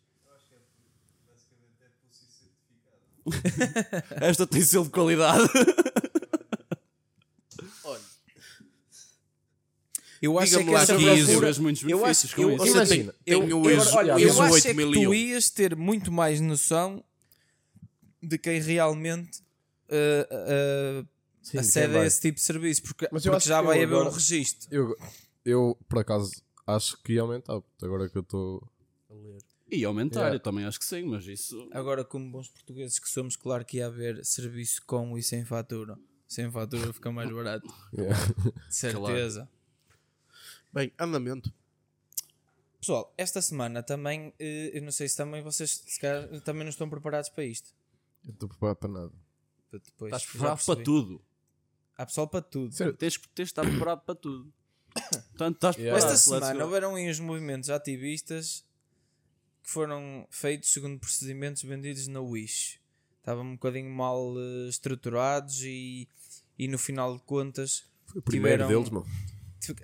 Esta 4.21 4.47
tem 4.47 4.61
selo 4.63 4.85
de 4.85 4.91
qualidade. 4.91 5.49
Eu 10.21 10.39
acho 10.39 10.59
é 10.59 10.65
que 10.65 10.75
essa 10.75 10.97
que 10.97 11.09
Aqui 11.09 11.19
isso- 11.21 11.31
procura- 11.33 11.55
muitos 11.61 11.83
eu 11.83 12.05
acho, 12.05 12.35
com 12.35 12.43
eu, 12.43 12.57
isso. 12.57 12.65
eu, 12.67 12.73
Imagina, 12.75 13.15
eu, 13.27 13.41
tenho 13.41 13.71
eu, 13.71 13.79
ISO- 13.79 13.97
olha, 13.97 14.13
eu 14.19 14.31
acho 14.43 14.55
8 14.55 14.69
é 14.69 14.75
que 14.75 14.93
tu 14.93 15.15
ias 15.15 15.51
ter 15.51 15.77
muito 15.77 16.11
mais 16.11 16.41
noção 16.41 17.05
de 18.23 18.39
quem 18.39 18.59
realmente 18.61 19.43
uh, 19.91 21.03
uh, 21.03 21.09
Sim, 21.43 21.53
de 21.53 21.59
acede 21.59 21.93
quem 21.93 22.03
a 22.03 22.07
esse 22.07 22.21
tipo 22.21 22.37
de 22.37 22.43
serviço, 22.43 22.83
porque, 22.83 23.09
porque 23.09 23.41
já 23.41 23.61
vai 23.63 23.83
haver 23.83 23.95
um 23.95 24.01
agora- 24.01 24.15
registro. 24.15 24.69
Eu, 24.71 24.97
eu, 25.45 25.79
por 25.89 26.01
acaso, 26.01 26.31
acho 26.67 27.01
que 27.03 27.13
ia 27.15 27.21
aumentar. 27.23 27.61
Agora 27.83 28.09
que 28.09 28.17
eu 28.19 28.23
estou. 28.23 28.69
E 29.71 29.85
aumentar, 29.85 30.21
Yeah. 30.21 30.37
eu 30.37 30.41
também 30.41 30.65
acho 30.65 30.79
que 30.79 30.85
sim, 30.85 31.03
mas 31.05 31.27
isso. 31.27 31.69
Agora, 31.73 32.05
como 32.05 32.31
bons 32.31 32.49
portugueses 32.49 32.99
que 33.01 33.09
somos, 33.09 33.35
claro 33.37 33.65
que 33.65 33.79
ia 33.79 33.87
haver 33.87 34.25
serviço 34.25 34.81
com 34.87 35.19
e 35.19 35.23
sem 35.23 35.45
fatura. 35.45 35.99
Sem 36.29 36.51
fatura 36.51 36.93
fica 36.93 37.11
mais 37.11 37.31
barato, 37.33 37.67
Yeah. 37.93 38.17
de 38.69 38.75
certeza. 38.75 39.49
Bem, 40.73 40.93
andamento. 40.99 41.53
Pessoal, 42.81 43.13
esta 43.19 43.43
semana 43.43 43.83
também, 43.83 44.33
eh, 44.39 44.71
eu 44.75 44.83
não 44.83 44.93
sei 44.93 45.09
se 45.09 45.17
também 45.17 45.43
vocês 45.43 45.83
se 45.85 45.99
calhar, 46.01 46.29
também 46.43 46.63
não 46.63 46.71
estão 46.71 46.89
preparados 46.89 47.29
para 47.31 47.45
isto. 47.45 47.71
Eu 48.25 48.33
estou 48.33 48.49
preparado 48.49 48.77
para 48.77 48.89
nada. 48.89 49.13
Para 49.81 49.91
depois, 49.91 50.13
Estás 50.13 50.31
preparado 50.31 50.65
para 50.65 50.83
tudo. 50.85 51.23
Há 51.97 52.07
pessoal 52.07 52.29
para 52.29 52.43
tudo. 52.43 52.75
Sério, 52.75 52.93
Tens 52.95 53.17
que 53.17 53.29
tens 53.29 53.47
de 53.47 53.51
estar 53.53 53.63
preparado 53.67 54.03
para 54.05 54.15
tudo. 54.15 54.53
Portanto, 55.31 55.55
estás 55.57 55.77
Yeah. 55.77 55.95
preparado. 55.99 56.15
Esta 56.15 56.17
semana 56.31 56.65
houveram 56.65 56.95
aí 56.95 57.09
uns 57.11 57.21
movimentos 57.21 57.69
ativistas 57.71 58.65
que 59.63 59.71
foram 59.71 60.27
feitos 60.31 60.71
segundo 60.73 60.99
procedimentos 60.99 61.63
vendidos 61.63 62.07
na 62.09 62.21
Wish. 62.21 62.79
Estavam 63.19 63.45
um 63.45 63.53
bocadinho 63.55 63.91
mal 63.91 64.35
eh, 64.39 64.69
estruturados 64.69 65.63
e, 65.63 66.09
e 66.59 66.69
no 66.69 66.79
final 66.79 67.17
de 67.17 67.23
contas 67.25 67.85
foi 68.07 68.21
o 68.21 68.23
primeiro 68.23 68.63
tiveram- 68.65 68.83
deles, 68.85 68.91
mano. 68.91 69.07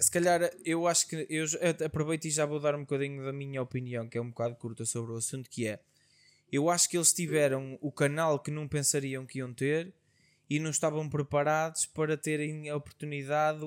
se 0.01 0.11
calhar 0.11 0.51
eu 0.64 0.86
acho 0.86 1.09
que 1.09 1.26
eu 1.28 1.45
aproveito 1.84 2.26
e 2.26 2.30
já 2.30 2.47
vou 2.47 2.61
dar 2.61 2.74
um 2.76 2.80
bocadinho 2.82 3.24
da 3.24 3.32
minha 3.32 3.61
opinião, 3.61 4.09
que 4.09 4.16
é 4.16 4.20
um 4.22 4.28
bocado 4.28 4.55
curta 4.57 4.84
sobre 4.86 5.12
o 5.12 5.16
assunto, 5.16 5.51
que 5.51 5.66
é 5.66 5.80
eu 6.53 6.68
acho 6.70 6.88
que 6.88 6.96
eles 6.96 7.12
tiveram 7.12 7.76
o 7.80 7.90
canal 7.90 8.38
que 8.38 8.50
não 8.50 8.68
pensariam 8.68 9.24
que 9.26 9.38
iam 9.38 9.53
ter 9.53 9.92
e 10.50 10.61
não 10.61 10.70
estavam 10.70 11.09
preparados 11.09 11.86
para 11.86 12.16
terem 12.16 12.68
a 12.68 12.76
oportunidade, 12.76 13.61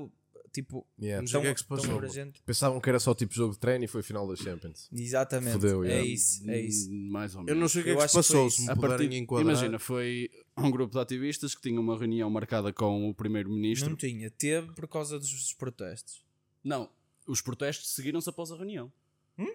tipo, 0.53 0.85
Yeah. 0.97 1.21
Não 1.21 1.27
sei 1.27 1.39
o 1.39 1.41
que 1.41 1.47
é 1.49 1.53
que 1.53 1.59
se 1.59 1.67
tão 1.67 1.77
passou. 1.77 1.95
abrangente. 1.95 2.41
Pensavam 2.45 2.79
que 2.79 2.87
era 2.87 2.99
só 2.99 3.13
tipo 3.13 3.33
jogo 3.33 3.53
de 3.53 3.59
treino 3.59 3.83
e 3.83 3.87
foi 3.87 4.01
final 4.03 4.25
da 4.27 4.35
Champions. 4.35 4.87
Exatamente. 4.93 5.53
Fodeu, 5.53 5.83
é 5.83 5.87
yeah. 5.87 6.05
isso, 6.07 6.49
é 6.49 6.61
isso. 6.61 6.93
Mais 6.93 7.35
ou 7.35 7.41
Eu 7.41 7.45
menos. 7.47 7.59
não 7.61 7.67
sei 7.67 7.81
o 7.81 7.83
que 7.83 7.89
é 7.89 7.93
Eu 7.93 7.97
que 7.97 8.01
se 8.01 8.05
acho 8.05 8.27
que 8.27 8.33
passou, 8.33 8.49
se 8.51 8.61
me 8.61 8.69
A 8.71 8.75
partir- 8.75 8.97
puderem 8.97 9.17
enquadrar. 9.17 9.51
Imagina, 9.53 9.79
foi 9.79 10.29
um 10.55 10.69
grupo 10.71 10.93
de 10.93 10.99
ativistas 10.99 11.53
que 11.55 11.61
tinha 11.61 11.79
uma 11.81 11.97
reunião 11.97 12.29
marcada 12.29 12.71
com 12.71 13.09
o 13.09 13.13
primeiro-ministro. 13.13 13.89
Não 13.89 13.97
tinha, 13.97 14.29
teve 14.29 14.71
por 14.73 14.87
causa 14.87 15.19
dos 15.19 15.53
protestos. 15.53 16.23
Não, 16.63 16.89
os 17.27 17.41
protestos 17.41 17.89
seguiram-se 17.93 18.29
após 18.29 18.51
a 18.51 18.55
reunião. 18.55 18.89
Hum? 19.37 19.53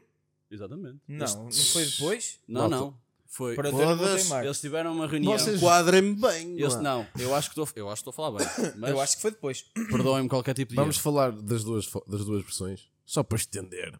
Exatamente. 0.50 0.98
Não, 1.08 1.44
não 1.44 1.52
foi 1.52 1.86
depois? 1.86 2.40
Não, 2.46 2.60
Malta. 2.68 2.76
não. 2.76 3.09
Foi. 3.32 3.54
Para 3.54 3.70
mais. 3.70 4.44
Eles 4.44 4.60
tiveram 4.60 4.92
uma 4.92 5.06
reunião. 5.06 5.32
Vocês- 5.38 5.60
Quadrem-me 5.60 6.14
bem. 6.16 6.58
Eles- 6.58 6.74
não, 6.80 7.06
eu 7.16 7.32
acho 7.32 7.48
que 7.48 7.60
estou 7.60 7.68
eu 7.80 7.88
acho 7.88 8.02
que 8.02 8.10
estou 8.10 8.24
a 8.24 8.30
falar 8.30 8.38
bem. 8.38 8.46
Mas 8.76 8.90
Eu 8.90 9.00
acho 9.00 9.14
que 9.16 9.22
foi 9.22 9.30
depois. 9.30 9.62
perdoem-me 9.88 10.28
qualquer 10.28 10.52
tipo 10.52 10.70
de 10.70 10.76
Vamos 10.76 10.96
erro. 10.96 11.02
falar 11.04 11.30
das 11.30 11.62
duas, 11.62 11.88
das 12.08 12.24
duas 12.24 12.42
versões, 12.42 12.90
só 13.06 13.22
para 13.22 13.36
estender. 13.38 13.98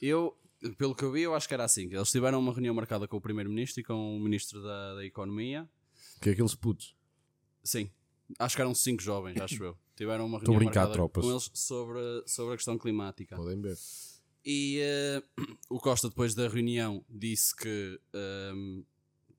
Eu, 0.00 0.36
pelo 0.78 0.94
que 0.94 1.02
eu 1.04 1.10
vi, 1.10 1.22
eu 1.22 1.34
acho 1.34 1.48
que 1.48 1.52
era 1.54 1.64
assim. 1.64 1.88
Eles 1.92 2.10
tiveram 2.12 2.38
uma 2.38 2.52
reunião 2.52 2.72
marcada 2.72 3.08
com 3.08 3.16
o 3.16 3.20
primeiro-ministro 3.20 3.80
e 3.80 3.84
com 3.84 4.16
o 4.16 4.20
ministro 4.20 4.62
da, 4.62 4.94
da 4.94 5.04
Economia. 5.04 5.68
Que 6.20 6.28
é 6.30 6.32
aqueles 6.32 6.54
putos. 6.54 6.94
Sim. 7.64 7.90
Acho 8.38 8.54
que 8.54 8.62
eram 8.62 8.74
cinco 8.74 9.02
jovens, 9.02 9.36
acho 9.40 9.62
eu. 9.64 9.76
Tiveram 9.96 10.24
uma 10.26 10.38
reunião 10.38 10.56
brincar, 10.58 10.80
marcada 10.86 10.92
tropas. 10.94 11.24
com 11.24 11.30
eles 11.32 11.50
sobre, 11.52 12.00
sobre 12.24 12.54
a 12.54 12.56
questão 12.56 12.78
climática. 12.78 13.34
Podem 13.36 13.60
ver. 13.60 13.76
E 14.44 14.78
eh, 14.80 15.22
o 15.68 15.78
Costa, 15.78 16.08
depois 16.08 16.34
da 16.34 16.48
reunião, 16.48 17.04
disse 17.08 17.54
que 17.54 18.00
ehm, 18.14 18.82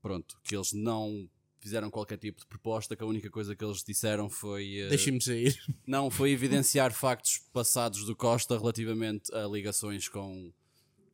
pronto, 0.02 0.40
que 0.44 0.56
eles 0.56 0.74
não 0.74 1.30
fizeram 1.60 1.92
qualquer 1.92 2.18
tipo 2.18 2.40
de 2.40 2.48
proposta, 2.48 2.96
que 2.96 3.04
a 3.04 3.06
única 3.06 3.30
coisa 3.30 3.56
que 3.56 3.64
eles 3.64 3.84
disseram 3.84 4.30
foi 4.30 4.78
eh, 4.78 4.90
Deixem-me 4.90 5.22
sair. 5.22 5.56
não 5.86 6.10
foi 6.10 6.32
evidenciar 6.32 6.92
factos 6.92 7.40
passados 7.54 8.06
do 8.06 8.16
Costa 8.16 8.58
relativamente 8.58 9.34
a 9.34 9.48
ligações 9.48 10.08
com 10.08 10.52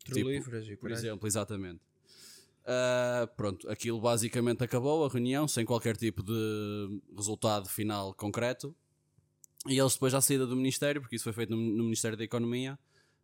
Petrolíferas 0.05 0.65
e 0.67 0.75
por 0.75 0.89
caralho. 0.89 0.99
exemplo, 0.99 1.27
exatamente. 1.27 1.81
Ah, 2.65 3.29
pronto, 3.37 3.69
aquilo 3.69 3.99
basicamente 3.99 4.61
acabou 4.61 5.05
a 5.05 5.09
reunião 5.09 5.47
sem 5.47 5.65
qualquer 5.65 5.95
tipo 5.95 6.21
de 6.21 7.01
resultado 7.15 7.69
final 7.69 8.13
concreto. 8.13 8.75
E 9.65 9.79
eles 9.79 9.93
depois 9.93 10.13
à 10.13 10.21
saída 10.21 10.45
do 10.45 10.55
Ministério, 10.55 11.01
porque 11.01 11.15
isso 11.15 11.23
foi 11.23 11.33
feito 11.33 11.49
no, 11.49 11.57
no 11.57 11.83
Ministério 11.83 12.17
da 12.17 12.23
Economia, 12.23 12.77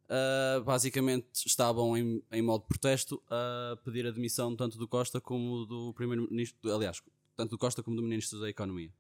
ah, 0.10 0.62
basicamente 0.66 1.28
estavam 1.46 1.98
em, 1.98 2.22
em 2.32 2.42
modo 2.42 2.62
de 2.62 2.68
protesto 2.68 3.22
a 3.30 3.78
pedir 3.84 4.06
a 4.06 4.12
demissão 4.12 4.56
tanto 4.56 4.78
do 4.78 4.88
Costa 4.88 5.22
como 5.22 5.66
do 5.66 5.94
Primeiro-Ministro, 5.94 6.74
aliás, 6.74 7.02
tanto 7.36 7.52
do 7.52 7.58
Costa 7.58 7.82
como 7.82 7.96
do 7.96 8.04
Ministro 8.04 8.40
da 8.40 8.50
Economia. 8.50 8.92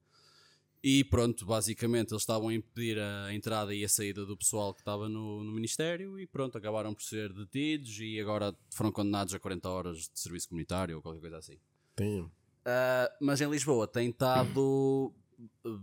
E 0.83 1.03
pronto, 1.05 1.45
basicamente 1.45 2.11
eles 2.11 2.23
estavam 2.23 2.49
a 2.49 2.53
impedir 2.53 2.99
a 2.99 3.33
entrada 3.33 3.73
e 3.73 3.85
a 3.85 3.89
saída 3.89 4.25
do 4.25 4.35
pessoal 4.35 4.73
que 4.73 4.81
estava 4.81 5.07
no, 5.07 5.41
no 5.41 5.53
Ministério 5.53 6.19
e 6.19 6.27
pronto, 6.27 6.57
acabaram 6.57 6.93
por 6.93 7.03
ser 7.03 7.31
detidos 7.31 7.97
e 7.99 8.19
agora 8.19 8.53
foram 8.69 8.91
condenados 8.91 9.33
a 9.33 9.39
40 9.39 9.69
horas 9.69 9.97
de 10.09 10.19
serviço 10.19 10.49
comunitário 10.49 10.97
ou 10.97 11.01
qualquer 11.01 11.21
coisa 11.21 11.37
assim. 11.37 11.57
Tem. 11.95 12.29
Ah, 12.65 13.09
mas 13.21 13.39
em 13.39 13.49
Lisboa 13.49 13.87
tem 13.87 14.09
estado 14.09 15.13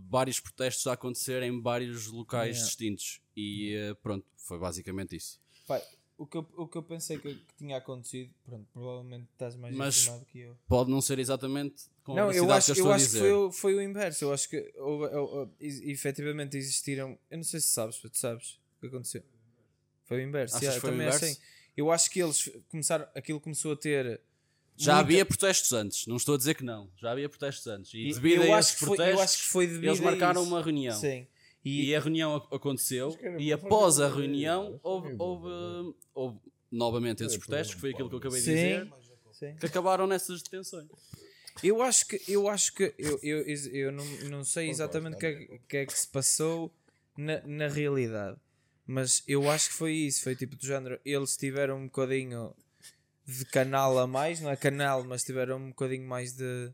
vários 0.09 0.39
protestos 0.39 0.85
a 0.87 0.93
acontecer 0.93 1.41
em 1.43 1.61
vários 1.61 2.07
locais 2.07 2.57
Yeah. 2.57 2.65
distintos 2.67 3.21
e 3.35 3.75
ah, 3.77 3.95
pronto, 3.95 4.25
foi 4.37 4.57
basicamente 4.59 5.15
isso. 5.15 5.39
Pai, 5.67 5.81
o, 6.17 6.25
que 6.27 6.37
eu, 6.37 6.47
o 6.57 6.67
que 6.67 6.77
eu 6.77 6.83
pensei 6.83 7.17
que, 7.17 7.33
que 7.35 7.55
tinha 7.57 7.77
acontecido, 7.77 8.31
pronto, 8.45 8.67
provavelmente 8.73 9.27
estás 9.33 9.55
mais 9.55 9.75
Mas- 9.75 10.01
informado 10.03 10.25
que 10.25 10.39
eu. 10.39 10.57
Pode 10.67 10.91
não 10.91 11.01
ser 11.01 11.17
exatamente 11.19 11.83
com 12.03 12.13
a 12.13 12.15
Não, 12.15 12.31
eu 12.31 12.51
acho, 12.51 12.73
que 12.73 12.81
eu 12.81 12.85
eu 12.85 12.91
acho 12.93 13.09
que 13.11 13.17
foi, 13.19 13.33
o- 13.33 13.51
foi 13.51 13.75
o 13.75 13.81
inverso. 13.81 14.25
Eu 14.25 14.33
acho 14.33 14.49
que 14.49 14.73
houve, 14.77 15.15
houve- 15.15 15.51
ex- 15.59 15.81
efetivamente 15.81 16.57
existiram. 16.57 17.17
Eu 17.29 17.37
não 17.37 17.43
sei 17.43 17.59
se 17.59 17.67
sabes, 17.67 17.97
tu 17.97 18.09
sabes 18.13 18.59
o 18.77 18.81
que 18.81 18.87
aconteceu. 18.87 19.23
Foi 20.05 20.17
o 20.17 20.27
inverso. 20.27 20.57
Yeah, 20.57 20.79
foi 20.79 20.89
o 20.89 20.93
também 20.93 21.07
inverso? 21.07 21.25
assim. 21.25 21.37
Eu 21.77 21.89
acho 21.91 22.11
que 22.11 22.21
eles 22.21 22.49
começaram. 22.69 23.07
Aquilo 23.15 23.39
começou 23.39 23.71
a 23.71 23.75
ter. 23.77 24.19
Já 24.83 24.93
muita- 24.95 25.05
havia 25.07 25.25
protestos 25.25 25.71
antes, 25.73 26.05
não 26.07 26.15
estou 26.17 26.35
a 26.35 26.37
dizer 26.37 26.55
que 26.55 26.63
não. 26.63 26.89
Já 26.97 27.11
havia 27.11 27.29
protestos 27.29 27.67
antes. 27.67 27.93
E 27.93 28.09
E- 28.09 28.13
devido 28.13 28.43
eu 28.43 28.53
a 28.53 28.57
acho 28.57 28.69
esses 28.69 28.79
que 28.79 28.85
foi- 28.85 28.93
eu 28.93 28.95
protestos, 28.97 29.21
acho 29.23 29.43
que 29.43 29.49
foi 29.49 29.67
devido 29.67 29.85
eles 29.89 29.99
a 29.99 30.03
marcaram 30.03 30.41
isso. 30.41 30.49
uma 30.51 30.61
reunião. 30.61 30.99
Sim. 30.99 31.27
E 31.63 31.85
E, 31.89 31.95
a 31.95 31.99
reunião 31.99 32.35
ac- 32.35 32.47
aconteceu, 32.55 33.15
e 33.37 33.53
após 33.53 33.99
a 33.99 34.07
reunião 34.07 34.79
houve, 34.81 35.15
houve, 35.19 35.95
houve 36.13 36.39
novamente 36.71 37.23
esses 37.23 37.37
protestos, 37.37 37.75
que 37.75 37.81
foi 37.81 37.91
aquilo 37.91 38.09
que 38.09 38.15
eu 38.15 38.19
acabei 38.19 38.39
de 38.41 38.45
dizer, 38.45 38.91
sim. 39.31 39.55
que 39.59 39.65
acabaram 39.67 40.07
nessas 40.07 40.41
detenções. 40.41 40.87
Eu 41.63 41.81
acho 41.83 42.07
que 42.07 42.19
eu 42.27 42.47
acho 42.47 42.73
que 42.73 42.93
eu, 42.97 43.19
eu, 43.21 43.45
eu 43.73 43.91
não, 43.91 44.05
não 44.29 44.43
sei 44.43 44.69
exatamente 44.69 45.15
o 45.15 45.19
que, 45.19 45.25
é- 45.27 45.59
que 45.67 45.77
é 45.77 45.85
que 45.85 45.93
se 45.99 46.07
passou 46.07 46.73
na, 47.15 47.41
na 47.45 47.67
realidade, 47.67 48.37
mas 48.87 49.21
eu 49.27 49.47
acho 49.51 49.69
que 49.69 49.75
foi 49.75 49.93
isso. 49.93 50.23
Foi 50.23 50.35
tipo 50.35 50.55
do 50.55 50.65
género. 50.65 50.99
Eles 51.05 51.37
tiveram 51.37 51.77
um 51.77 51.85
bocadinho 51.85 52.55
de 53.25 53.45
canal 53.45 53.97
a 53.99 54.07
mais, 54.07 54.39
não 54.41 54.49
é 54.49 54.55
canal, 54.55 55.03
mas 55.03 55.23
tiveram 55.23 55.57
um 55.57 55.69
bocadinho 55.69 56.07
mais 56.07 56.33
de. 56.33 56.71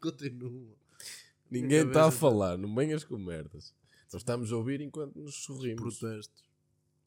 Continua. 0.00 0.68
Ninguém 1.50 1.86
está 1.86 2.06
a 2.06 2.10
falar, 2.10 2.58
não 2.58 2.74
venhas 2.74 3.04
com 3.04 3.16
merdas. 3.16 3.74
Nós 4.12 4.22
estamos 4.22 4.52
a 4.52 4.56
ouvir 4.56 4.80
enquanto 4.80 5.16
nos 5.16 5.34
sorrimos. 5.42 5.98
Protestos. 5.98 6.44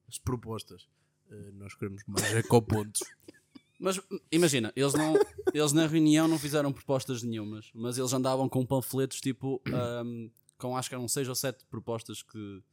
As 0.08 0.18
propostas. 0.18 0.88
Eh, 1.30 1.52
nós 1.54 1.74
queremos 1.76 2.04
mais 2.08 2.34
ecopontos. 2.34 3.02
Mas 3.80 4.02
imagina, 4.32 4.74
eles, 4.76 4.94
não, 4.94 5.14
eles 5.54 5.72
na 5.72 5.86
reunião 5.86 6.28
não 6.28 6.40
fizeram 6.40 6.74
propostas 6.74 7.22
nenhumas, 7.22 7.70
mas 7.76 7.96
eles 7.96 8.12
andavam 8.12 8.50
com 8.50 8.66
panfletos 8.66 9.22
tipo 9.22 9.62
ahm, 9.72 10.30
com 10.58 10.76
acho 10.76 10.90
que 10.90 10.96
eram 10.96 11.08
seis 11.08 11.30
ou 11.30 11.36
sete 11.36 11.64
propostas 11.70 12.24
que, 12.24 12.64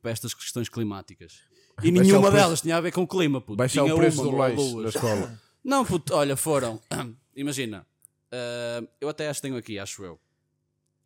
para 0.00 0.12
estas 0.12 0.32
questões 0.32 0.70
climáticas. 0.70 1.42
E 1.82 1.90
nenhuma 1.90 2.18
o 2.18 2.22
preço- 2.22 2.36
delas 2.36 2.60
tinha 2.60 2.76
a 2.76 2.80
ver 2.80 2.92
com 2.92 3.02
o 3.02 3.06
clima, 3.06 3.40
puto. 3.40 3.56
Baixar 3.56 3.82
Tinha 3.84 3.94
o 3.94 3.98
preço 3.98 4.22
uma 4.22 4.30
do 4.30 4.32
ou 4.32 4.38
lanche 4.38 4.56
duas. 4.72 4.82
na 4.82 4.88
escola. 5.00 5.40
Não, 5.64 5.84
puto, 5.84 6.14
olha, 6.14 6.36
foram. 6.36 6.80
Imagina, 7.36 7.86
ah, 8.32 8.82
eu 9.00 9.08
até 9.08 9.28
acho 9.28 9.38
que 9.40 9.48
tenho 9.48 9.56
aqui, 9.58 9.78
acho 9.78 10.02
eu. 10.04 10.18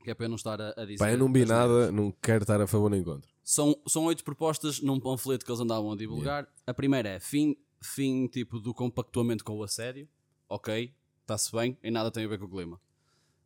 Que 0.04 0.10
é 0.10 0.14
para 0.14 0.24
eu 0.26 0.28
não 0.30 0.36
estar 0.36 0.58
a, 0.60 0.70
a 0.78 0.84
dizer. 0.86 0.98
Pá, 0.98 1.10
eu 1.12 1.18
não 1.18 1.30
vi 1.30 1.42
as 1.42 1.48
nada, 1.48 1.92
não 1.92 2.10
quero 2.22 2.42
estar 2.44 2.58
a 2.60 2.66
favor 2.66 2.88
nem 2.90 3.02
contra. 3.04 3.28
São, 3.44 3.76
são 3.86 4.04
oito 4.04 4.24
propostas 4.24 4.80
num 4.80 4.98
panfleto 4.98 5.44
que 5.44 5.50
eles 5.50 5.60
andavam 5.60 5.92
a 5.92 5.96
divulgar. 5.96 6.48
A 6.66 6.72
primeira 6.72 7.08
é 7.10 7.20
fim, 7.20 7.54
fim 7.82 8.26
tipo 8.26 8.58
do 8.60 8.72
compactuamento 8.72 9.44
com 9.44 9.58
o 9.58 9.62
assédio. 9.62 10.08
Ok, 10.48 10.94
está-se 11.20 11.52
bem, 11.52 11.76
em 11.82 11.90
nada 11.90 12.10
tem 12.10 12.24
a 12.24 12.28
ver 12.28 12.38
com 12.38 12.46
o 12.46 12.48
clima. 12.48 12.80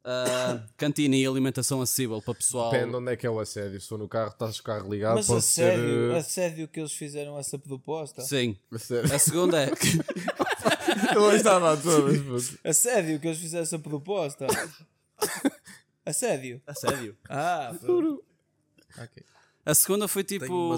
Ah, 0.07 0.61
cantina 0.77 1.17
e 1.17 1.27
alimentação 1.27 1.81
acessível 1.81 2.21
para 2.21 2.35
pessoal. 2.35 2.71
Depende 2.71 2.95
onde 2.95 3.11
é 3.13 3.17
que 3.17 3.27
é 3.27 3.31
o 3.31 3.41
assédio. 3.41 3.81
Se 3.81 3.89
for 3.89 3.99
no 3.99 4.07
carro, 4.07 4.31
estás 4.33 4.59
o 4.59 4.63
carro 4.63 4.91
ligado, 4.93 5.15
Mas 5.15 5.27
pode 5.27 5.43
ser. 5.43 5.63
sério, 5.63 6.13
eh, 6.13 6.19
a 6.19 6.23
sério 6.23 6.69
que 6.69 6.79
eles 6.79 6.93
fizeram 6.93 7.39
essa 7.39 7.59
proposta? 7.59 8.21
Sim. 8.21 8.55
assédio. 8.71 9.15
A 9.15 9.19
segunda 9.19 9.63
é. 9.65 9.71
Eu 11.17 11.33
estava 11.35 11.73
a 11.73 11.77
todas, 11.77 12.19
puto. 12.19 12.59
A 12.63 12.73
sério 12.75 13.19
que 13.19 13.27
eles 13.29 13.39
fizeram 13.39 13.63
essa 13.63 13.79
proposta? 13.79 14.47
a 16.05 16.13
sério? 16.13 16.61
Assédio. 16.67 17.17
Ah, 17.29 17.75
foi- 17.81 18.19
ok. 18.99 19.23
A 19.65 19.75
segunda 19.75 20.07
foi 20.07 20.23
tipo. 20.23 20.75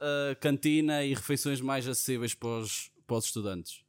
A 0.00 0.34
cantina 0.34 1.04
e 1.04 1.14
refeições 1.14 1.60
mais 1.60 1.86
acessíveis 1.86 2.34
para 2.34 2.48
os, 2.48 2.90
para 3.06 3.16
os 3.16 3.26
estudantes. 3.26 3.82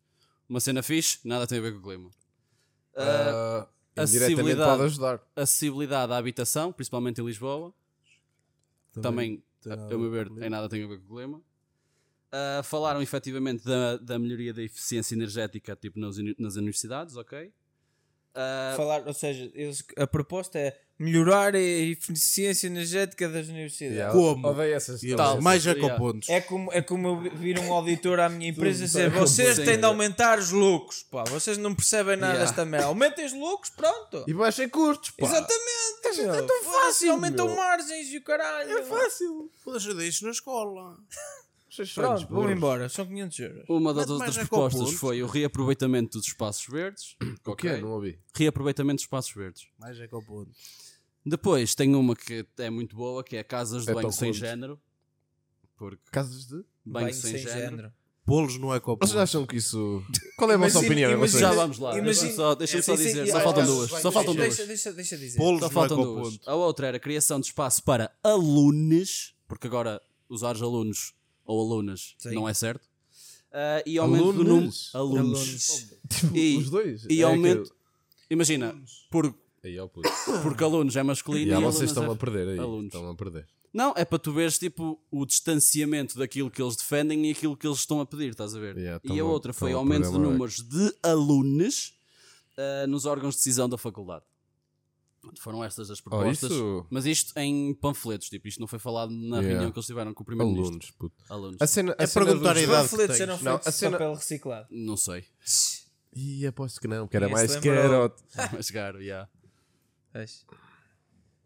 Uma 0.47 0.59
cena 0.59 0.83
fixe, 0.83 1.19
nada 1.23 1.47
tem 1.47 1.57
a 1.57 1.61
ver 1.61 1.73
com 1.73 1.79
o 1.79 1.81
clima. 1.81 2.11
Indiretamente 2.95 3.78
acessibilidade. 3.95 4.69
pode 4.71 4.83
ajudar. 4.83 5.21
acessibilidade 5.35 6.13
à 6.13 6.17
habitação, 6.17 6.71
principalmente 6.71 7.21
em 7.21 7.25
Lisboa. 7.25 7.73
Também, 9.01 9.43
tem 9.61 9.73
a, 9.73 9.97
meu 9.97 10.09
ver 10.09 10.31
em 10.41 10.49
nada 10.49 10.67
tem 10.67 10.83
a 10.83 10.87
ver 10.87 10.99
com 10.99 11.13
o 11.13 11.17
clima. 11.17 11.41
Ah, 12.31 12.61
falaram 12.63 13.01
efetivamente 13.01 13.63
da, 13.63 13.97
da 13.97 14.19
melhoria 14.19 14.53
da 14.53 14.61
eficiência 14.61 15.15
energética 15.15 15.75
tipo 15.75 15.99
nas, 15.99 16.17
nas 16.37 16.55
universidades, 16.55 17.15
ok? 17.15 17.51
Ah, 18.35 18.73
Falar, 18.77 19.07
ou 19.07 19.13
seja, 19.13 19.51
eles- 19.55 19.83
a 19.97 20.05
proposta 20.07 20.57
é 20.59 20.77
melhorar 20.97 21.55
a 21.55 21.59
eficiência 21.59 22.67
energética 22.67 23.27
das 23.29 23.47
universidades. 23.47 23.95
Yeah, 23.97 24.13
Como? 24.13 24.47
Odeio 24.47 24.75
essas 24.75 25.01
Tal. 25.15 25.41
mais 25.41 25.65
Yeah. 25.65 25.87
ecopontos. 25.87 26.29
É 26.29 26.41
como, 26.41 26.71
é 26.73 26.81
como 26.81 27.07
eu 27.07 27.35
vir 27.37 27.57
um 27.57 27.71
auditor 27.73 28.19
à 28.19 28.29
minha 28.29 28.49
empresa 28.51 28.83
e 28.83 28.85
dizer: 28.87 29.09
vocês 29.09 29.57
têm 29.57 29.77
de 29.79 29.85
aumentar 29.85 30.37
os 30.37 30.51
lucros. 30.51 31.03
Pá, 31.03 31.23
vocês 31.23 31.57
não 31.57 31.73
percebem 31.73 32.17
nada 32.17 32.33
Yeah. 32.33 32.45
desta 32.45 32.65
merda. 32.65 32.87
Aumentem 32.87 33.25
os 33.25 33.33
lucros, 33.33 33.71
pronto. 33.71 34.25
E 34.27 34.33
baixem 34.33 34.67
custos, 34.69 35.11
pá. 35.11 35.25
Exatamente. 35.25 36.17
meu. 36.17 36.33
é 36.33 36.41
tão 36.41 36.63
fácil, 36.63 37.11
Aumentam 37.11 37.47
meu. 37.47 37.55
margens 37.55 38.07
e 38.11 38.17
o 38.17 38.23
caralho. 38.23 38.77
É 38.77 38.83
fácil. 38.83 39.49
Dei 39.97 40.07
isto 40.09 40.25
na 40.25 40.31
escola. 40.31 40.97
Vocês 41.69 41.93
Pronto, 41.93 42.27
vamos 42.29 42.51
embora. 42.51 42.89
São 42.89 43.05
500 43.05 43.39
euros. 43.39 43.65
uma 43.69 43.93
das 43.93 44.07
Mete 44.07 44.17
mais 44.17 44.29
outras 44.29 44.45
ecopontos. 44.45 44.73
propostas 44.73 44.99
foi 44.99 45.21
o 45.21 45.27
reaproveitamento 45.27 46.17
dos 46.17 46.27
espaços 46.27 46.65
verdes. 46.67 47.15
O? 47.45 47.81
Não 47.81 47.91
ouvi. 47.91 48.19
Reaproveitamento 48.35 48.95
dos 48.95 49.03
espaços 49.03 49.33
verdes. 49.33 49.67
Mais 49.77 49.99
ecopontos. 49.99 50.57
Depois 51.25 51.75
tem 51.75 51.93
uma 51.95 52.15
que 52.15 52.45
é 52.57 52.69
muito 52.69 52.95
boa, 52.95 53.23
que 53.23 53.35
é 53.37 53.43
casas 53.43 53.83
de 53.85 53.91
É 53.91 53.93
banho 53.93 54.07
tão 54.07 54.11
sem 54.11 54.33
género. 54.33 54.79
Porque 55.77 56.01
Casas 56.11 56.45
de. 56.47 56.63
banho, 56.85 57.13
sem, 57.13 57.37
género. 57.37 57.91
Polos 58.25 58.57
no 58.57 58.73
ecoponto. 58.75 59.07
Vocês 59.07 59.19
acham 59.19 59.45
que 59.45 59.57
isso. 59.57 60.03
Qual 60.37 60.51
é 60.51 60.53
a 60.53 60.57
vossa 60.57 60.71
Imagina- 60.79 60.85
opinião? 60.87 61.11
em 61.11 61.15
relação 61.15 61.37
a 61.37 61.41
Já 61.41 61.51
vamos 61.53 61.79
lá. 61.79 61.89
Imagina- 61.97 62.05
Deixa-me 62.11 62.33
só, 62.33 62.55
deixa 62.55 62.81
só 62.81 62.95
Sim, 62.95 63.03
sim, 63.03 63.09
dizer. 63.09 63.27
e- 63.27 63.31
Só 63.31 63.37
ah, 63.37 63.41
faltam 63.41 63.63
ah, 63.63 63.65
duas. 63.65 63.89
Só 63.89 64.11
faltam 64.11 64.35
deixa, 64.35 64.35
duas. 64.35 64.67
Deixa, 64.67 64.67
deixa, 64.67 64.93
deixa 64.93 65.17
dizer. 65.17 65.37
Polos 65.37 65.59
Só 65.61 65.67
no 65.67 65.71
faltam 65.73 66.01
ecoponto. 66.01 66.29
duas. 66.29 66.47
A 66.47 66.55
outra 66.55 66.87
era 66.87 66.97
a 66.97 66.99
criação 66.99 67.39
de 67.39 67.47
espaço 67.47 67.83
para 67.83 68.11
alunos. 68.23 69.35
porque 69.47 69.65
agora 69.67 70.01
usares 70.29 70.61
alunos 70.61 71.13
ou 71.49 71.59
alunas 71.61 72.13
Sim. 72.19 72.35
não 72.35 72.47
é 72.47 72.53
certo. 72.53 72.87
Ah, 73.51 73.81
e 73.83 73.97
aumento 73.97 74.25
do 74.33 74.43
número. 74.43 74.51
Alunos? 74.55 74.91
Alunos. 74.93 75.39
Alunos. 75.39 75.87
Tipo, 76.09 76.37
E- 76.37 76.57
os 76.57 76.69
dois. 76.69 77.05
E 77.09 77.21
É 77.21 77.23
aumento. 77.23 77.73
Imagina, 78.29 78.75
por, 79.09 79.33
Aí, 79.63 79.75
puto. 79.91 80.07
porque 80.43 80.63
alunos 80.63 80.95
é 80.95 81.01
masculino 81.01 81.51
E 81.51 81.55
e, 81.59 81.63
vocês 81.63 81.89
estão 81.89 82.03
é 82.05 82.11
a 82.11 82.15
perder 82.15 82.49
aí. 82.49 82.59
alunos. 82.59 82.85
Estão 82.93 83.09
a 83.09 83.15
perder. 83.15 83.47
Não, 83.73 83.93
é 83.97 84.05
para 84.05 84.19
tu 84.19 84.31
veres 84.31 84.59
tipo 84.59 84.99
o 85.11 85.25
distanciamento 85.25 86.17
daquilo 86.17 86.49
que 86.51 86.61
eles 86.61 86.75
defendem 86.75 87.25
e 87.27 87.31
aquilo 87.31 87.57
que 87.57 87.65
eles 87.67 87.79
estão 87.79 87.99
a 88.01 88.05
pedir, 88.05 88.29
estás 88.29 88.55
a 88.55 88.59
ver? 88.59 88.77
Yeah, 88.77 89.01
e 89.03 89.19
a 89.19 89.25
outra 89.25 89.51
foi 89.53 89.73
aumento 89.73 90.11
de 90.11 90.17
números 90.19 90.57
de 90.57 90.93
alunos 91.01 91.93
ah, 92.57 92.85
nos 92.87 93.05
órgãos 93.05 93.33
de 93.35 93.39
decisão 93.39 93.67
da 93.67 93.77
faculdade. 93.77 94.23
Foram 95.39 95.63
estas 95.63 95.89
as 95.91 95.99
Oh, 95.99 96.03
propostas. 96.03 96.51
isso. 96.51 96.85
Mas 96.89 97.05
isto 97.05 97.37
em 97.37 97.73
panfletos, 97.73 98.29
tipo, 98.29 98.47
isto 98.47 98.59
não 98.59 98.67
foi 98.67 98.79
falado 98.79 99.11
na 99.11 99.37
Yeah. 99.37 99.47
reunião 99.49 99.71
que 99.71 99.77
eles 99.77 99.85
tiveram 99.87 100.13
com 100.13 100.23
o 100.23 100.25
primeiro-ministro. 100.25 100.75
Alunos, 100.77 100.91
puto. 100.91 101.15
Alunos. 101.29 101.57
A 101.61 101.67
cena, 101.67 101.95
a 101.99 102.03
É 102.03 102.07
cena 102.07 102.25
perguntar 102.25 102.53
dos- 102.53 102.61
a 102.61 102.65
idade. 102.65 102.89
Panfletos 102.89 103.15
que 103.17 103.21
eram 103.23 103.37
feitos 103.37 103.65
de 103.65 103.71
cena- 103.73 103.91
papel 103.97 104.13
reciclado. 104.13 104.67
Não 104.71 104.97
sei. 104.97 105.25
Ih, 106.15 106.47
aposto 106.47 106.79
que 106.81 106.87
não, 106.87 107.07
que 107.07 107.15
era 107.17 107.27
Ninguém 107.27 107.47
mais 107.47 107.55
quero. 107.59 108.13
Mas 108.53 108.71
caro, 108.71 109.01
yeah. 109.01 109.29
Pois. 110.11 110.45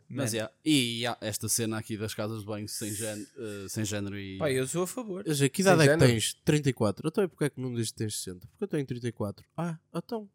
Mas 0.09 0.32
Man. 0.32 0.36
yeah. 0.38 0.53
E 0.63 0.99
yeah, 0.99 1.17
esta 1.21 1.49
cena 1.49 1.78
aqui 1.80 1.97
das 1.97 2.13
casas 2.13 2.41
de 2.41 2.45
banho 2.45 2.67
sem 2.69 2.91
género, 2.93 3.28
eh, 3.38 3.65
sem 3.69 3.84
género 3.84 4.17
e. 4.17 4.38
Pá, 4.38 4.51
eu 4.51 4.67
sou 4.67 4.84
a 4.84 4.88
favor. 4.88 5.24
Que 5.24 5.61
idade 5.61 5.82
Sem 5.82 5.89
é 5.89 5.97
que 5.97 6.05
tens? 6.05 6.34
34. 6.45 7.07
Então 7.07 7.24
e 7.24 7.28
porque 7.28 7.45
é 7.45 7.49
que 7.49 7.59
não 7.59 7.74
dizes 7.74 7.91
que 7.91 7.97
tens 7.97 8.15
60? 8.17 8.47
Porque 8.47 8.63
eu 8.63 8.67
tenho 8.67 8.86
34. 8.86 9.43
Ah, 9.57 9.78
então. 9.93 10.30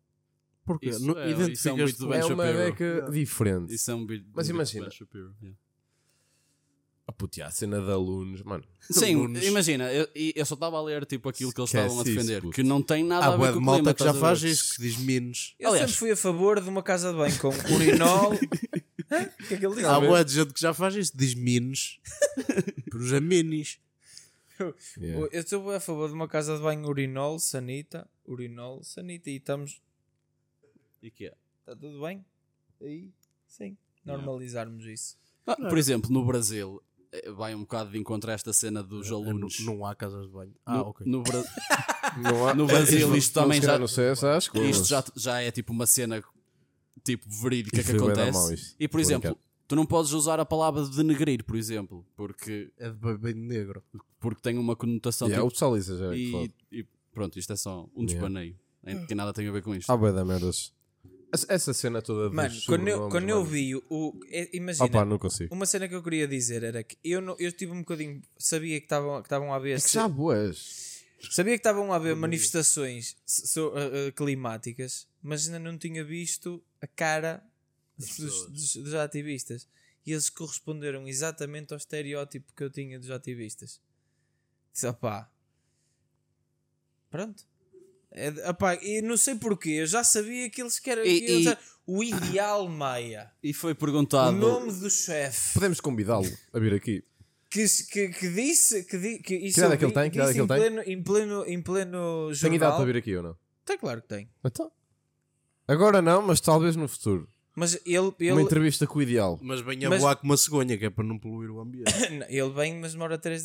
Porquê? 0.69 0.91
Isso 0.91 1.07
Não, 1.07 1.19
é- 1.19 1.31
isso 1.31 1.33
é 1.69 1.73
um 1.73 1.77
identificas 1.77 1.91
bit 1.93 1.99
do 1.99 2.09
Ben 2.09 2.19
É 2.21 2.25
uma 2.27 2.45
beca 2.45 3.09
diferente. 3.11 3.75
Isso 3.75 3.91
é 3.91 3.95
um 3.95 4.05
bit- 4.07 4.27
Mas 4.35 4.49
um 4.49 4.51
imagina. 4.55 4.89
Yeah. 5.43 5.59
Ah, 7.07 7.13
puto, 7.13 7.39
yeah, 7.39 7.51
a 7.51 7.57
cena 7.57 7.81
de 7.81 7.91
alunos, 7.91 8.43
mano. 8.43 8.63
Sim, 8.81 9.15
Alunos. 9.17 9.43
imagina, 9.43 9.91
eu, 9.93 10.07
eu 10.15 10.45
só 10.45 10.53
estava 10.55 10.77
a 10.77 10.83
ler 10.83 11.07
tipo 11.07 11.27
aquilo 11.29 11.51
que 11.55 11.59
eles 11.61 11.71
Esquece 11.71 11.87
estavam 11.87 12.01
a 12.01 12.03
isso, 12.07 12.15
defender, 12.15 12.43
puto. 12.43 12.55
que 12.55 12.63
não 12.63 12.83
tem 12.83 13.03
nada 13.03 13.25
Há 13.27 13.35
a 13.35 13.37
ver 13.39 13.53
com 13.55 13.59
o 13.59 13.63
malta 13.63 13.81
clima, 13.81 13.95
que 13.95 14.05
já 14.05 14.11
a 14.11 14.15
faz 14.15 14.43
isso, 14.43 14.75
que 14.75 14.83
diz 14.83 14.99
menos. 14.99 15.55
Eu 15.59 15.71
Aliás- 15.71 15.87
sempre 15.91 15.99
fui 16.01 16.11
a 16.11 16.17
favor 16.17 16.61
de 16.61 16.69
uma 16.69 16.83
casa 16.83 17.11
de 17.11 17.17
banho 17.17 17.39
com 17.39 17.49
urinol. 17.75 18.33
O 19.11 19.47
que 19.49 19.55
é 19.55 19.57
que 19.57 19.65
ele 19.65 19.75
disse? 19.75 19.87
Há 19.87 19.99
bué 19.99 20.23
de 20.23 20.35
gente 20.35 20.53
que 20.53 20.61
já 20.61 20.75
faz 20.75 20.95
isso, 20.95 21.13
diz 21.17 21.33
menos. 21.35 21.99
Por 22.91 23.01
os 23.01 23.11
minis. 23.23 23.79
Yeah. 25.01 25.29
Eu 25.33 25.41
estou 25.41 25.71
a 25.71 25.81
favor 25.81 26.09
de 26.09 26.15
uma 26.15 26.29
casa 26.29 26.57
de 26.59 26.63
banho 26.63 26.87
urinol, 26.87 27.39
sanita, 27.39 28.07
urinol, 28.27 28.85
sanita 28.85 29.31
e 29.31 29.37
estamos. 29.37 29.81
E 31.03 31.11
que 31.11 31.27
é? 31.27 31.35
Está 31.61 31.77
tudo 31.77 32.01
bem? 32.01 32.25
Aí, 32.81 33.11
sim. 33.47 33.77
Normalizarmos 34.05 34.85
isso. 34.87 35.17
Ah, 35.47 35.57
por 35.57 35.77
exemplo, 35.79 36.11
no 36.11 36.25
Brasil, 36.25 36.83
eh, 37.13 37.31
vai 37.33 37.55
um 37.55 37.61
bocado 37.61 37.91
de 37.91 37.99
encontro 37.99 38.31
a 38.31 38.35
esta 38.35 38.53
cena 38.53 38.83
dos 38.83 39.11
Não, 39.11 39.17
alunos. 39.19 39.61
não 39.61 39.85
há 39.85 39.95
casas 39.95 40.27
de 40.27 40.33
banho. 40.33 40.55
Ah, 40.65 40.79
no, 40.79 40.81
ok. 40.87 41.07
no 41.07 41.23
Bra- 41.23 41.45
Não 42.23 42.49
há- 42.49 42.55
No 42.55 42.67
Brasil 42.67 43.15
Isto- 43.17 43.35
também 43.35 43.61
já- 43.61 43.79
Não 43.79 43.87
sei 43.87 44.13
isto 44.71 44.85
já, 44.87 45.05
já 45.15 45.41
é 45.43 45.51
tipo 45.51 45.73
uma 45.73 45.87
cena 45.87 46.23
tipo 47.05 47.29
verídica 47.29 47.83
que 47.83 47.93
da 47.93 47.99
acontece. 47.99 48.55
isto. 48.55 48.77
E 48.81 48.89
por 48.89 48.99
exemplo, 49.01 49.39
tu 49.67 49.77
não 49.77 49.85
podes 49.87 50.13
usar 50.13 50.41
a 50.41 50.45
palavra 50.45 50.87
denegrir, 50.89 51.45
por 51.45 51.57
exemplo, 51.57 52.05
porque, 52.17 52.71
É 52.79 52.91
de 52.91 53.19
bem 53.19 53.35
negro. 53.35 53.83
porque 54.19 54.41
tem 54.41 54.57
uma 54.59 54.75
conotação 54.75 55.29
Yeah, 55.29 55.45
o 55.45 55.49
tipo, 55.49 55.55
pessoal 55.55 55.77
exagera. 55.77 56.15
que 56.15 56.53
e, 56.73 56.81
e 56.81 56.87
pronto, 57.13 57.39
isto 57.39 57.53
é 57.53 57.57
só 57.57 57.83
um 57.95 58.03
Yeah. 58.05 58.07
despaneio. 58.07 58.59
Tem 59.07 59.17
nada 59.17 59.33
tem 59.35 59.47
a 59.47 59.53
ver 59.53 59.63
com 59.63 59.75
isto. 59.75 59.91
Há 59.91 59.97
bué 59.97 60.13
da 60.13 60.25
merdas. 60.25 60.73
Essa- 61.49 61.75
cena 61.75 62.01
toda 62.01 62.35
Mano, 62.35 62.55
quando 62.67 62.89
eu, 62.89 63.09
quando 63.11 63.29
eu 63.29 63.45
vi 63.45 63.75
o. 63.77 64.19
é- 64.29 64.49
imagina, 64.57 64.87
Opa, 64.87 65.05
não 65.05 65.19
consigo. 65.19 65.55
uma 65.55 65.67
cena 65.67 65.87
que 65.87 65.95
eu 65.95 66.03
queria 66.03 66.27
dizer 66.27 66.63
era 66.63 66.83
que 66.83 66.97
eu, 67.05 67.21
não, 67.21 67.37
eu 67.39 67.53
tive 67.53 67.73
um 67.73 67.81
bocadinho. 67.81 68.23
Sabia 68.39 68.79
que 68.81 68.87
estavam 68.87 69.21
que 69.21 69.27
estavam 69.27 69.53
a 69.53 69.57
haver. 69.57 69.77
É 69.77 69.81
que 69.81 69.93
já 69.93 70.09
boas. 70.09 71.05
Sabia 71.31 71.53
que 71.55 71.61
estavam 71.61 71.93
a 71.93 71.97
haver 71.97 72.15
manifestações 72.17 73.17
so- 73.27 73.71
uh, 73.75 74.09
uh, 74.09 74.13
climáticas, 74.13 75.07
mas 75.23 75.47
ainda 75.47 75.59
não 75.59 75.77
tinha 75.77 76.03
visto 76.05 76.63
a 76.81 76.87
cara 76.87 77.45
dos, 77.99 78.17
dos- 78.49 78.77
dos 78.77 78.95
ativistas. 78.95 79.69
E 80.07 80.13
eles 80.13 80.31
corresponderam 80.31 81.07
exatamente 81.07 81.73
ao 81.75 81.77
estereótipo 81.77 82.53
que 82.55 82.63
eu 82.65 82.71
tinha 82.71 82.99
dos 82.99 83.11
ativistas. 83.11 83.79
Disse, 84.73 84.87
opá. 84.87 85.31
Pronto. 87.11 87.45
É, 88.19 88.51
opá, 88.51 88.75
e 88.77 89.01
não 89.03 89.17
sei 89.17 89.35
porquê, 89.37 89.71
eu 89.71 89.87
já 89.87 90.03
sabia 90.03 90.51
que 90.51 90.61
eles 90.61 90.79
querem. 90.79 91.05
E- 91.07 91.21
que 91.21 91.31
eles 91.33 91.47
e- 91.47 91.59
o 91.87 92.03
ideal 92.05 92.69
Maia. 92.69 93.31
E 93.43 93.55
foi 93.55 93.73
O 93.73 93.77
perguntado. 93.77 94.37
nome 94.37 94.73
do 94.73 94.91
chefe. 94.91 95.55
Podemos 95.55 95.81
convidá-lo 95.81 96.27
a 96.53 96.59
vir 96.59 96.75
aqui. 96.75 97.03
Que, 97.51 97.65
que, 97.91 98.09
que 98.09 98.29
disse 98.31 98.85
que, 98.85 98.99
di, 98.99 99.19
que 99.21 99.35
isso 99.37 99.55
Que 99.55 99.61
idade 99.61 99.75
é 99.75 99.77
que 99.79 99.85
ele 99.87 99.93
tem? 99.95 100.11
Que 100.11 100.19
idade 100.19 100.31
é 100.31 100.35
que 100.35 100.41
ele 100.41 100.45
em 100.45 100.47
pleno, 100.47 100.83
em 100.83 101.03
pleno, 101.03 101.45
em 101.47 101.63
pleno 101.63 102.27
Tem 102.27 102.35
idade 102.55 102.59
jornal. 102.59 102.77
para 102.77 102.85
vir 102.85 102.97
aqui 102.99 103.17
ou 103.17 103.23
não? 103.23 103.37
Tem, 103.65 103.79
claro 103.79 104.03
que 104.03 104.09
tem. 104.09 104.29
Então. 104.45 104.71
Agora 105.67 106.01
não, 106.03 106.21
mas 106.23 106.41
talvez 106.41 106.77
no 106.77 106.87
futuro. 106.89 107.29
Mas 107.55 107.75
ele, 107.87 108.13
ele, 108.21 108.33
Uma 108.33 108.43
entrevista 108.43 108.87
com 108.87 108.99
o 108.99 109.03
ideal. 109.03 109.39
Mas 109.43 109.61
vem 109.61 109.85
a 109.85 109.89
Mas- 109.91 110.01
voar 110.01 110.17
com 110.17 110.25
uma 110.25 110.37
cegonha, 110.37 110.77
que 110.79 110.85
é 110.85 110.91
para 110.91 111.05
não 111.05 111.19
poluir 111.19 111.51
o 111.51 111.59
ambiente. 111.61 111.91
Ele 112.29 112.51
vem, 112.51 112.77
mas 112.79 112.93
demora 112.93 113.19
3, 113.19 113.43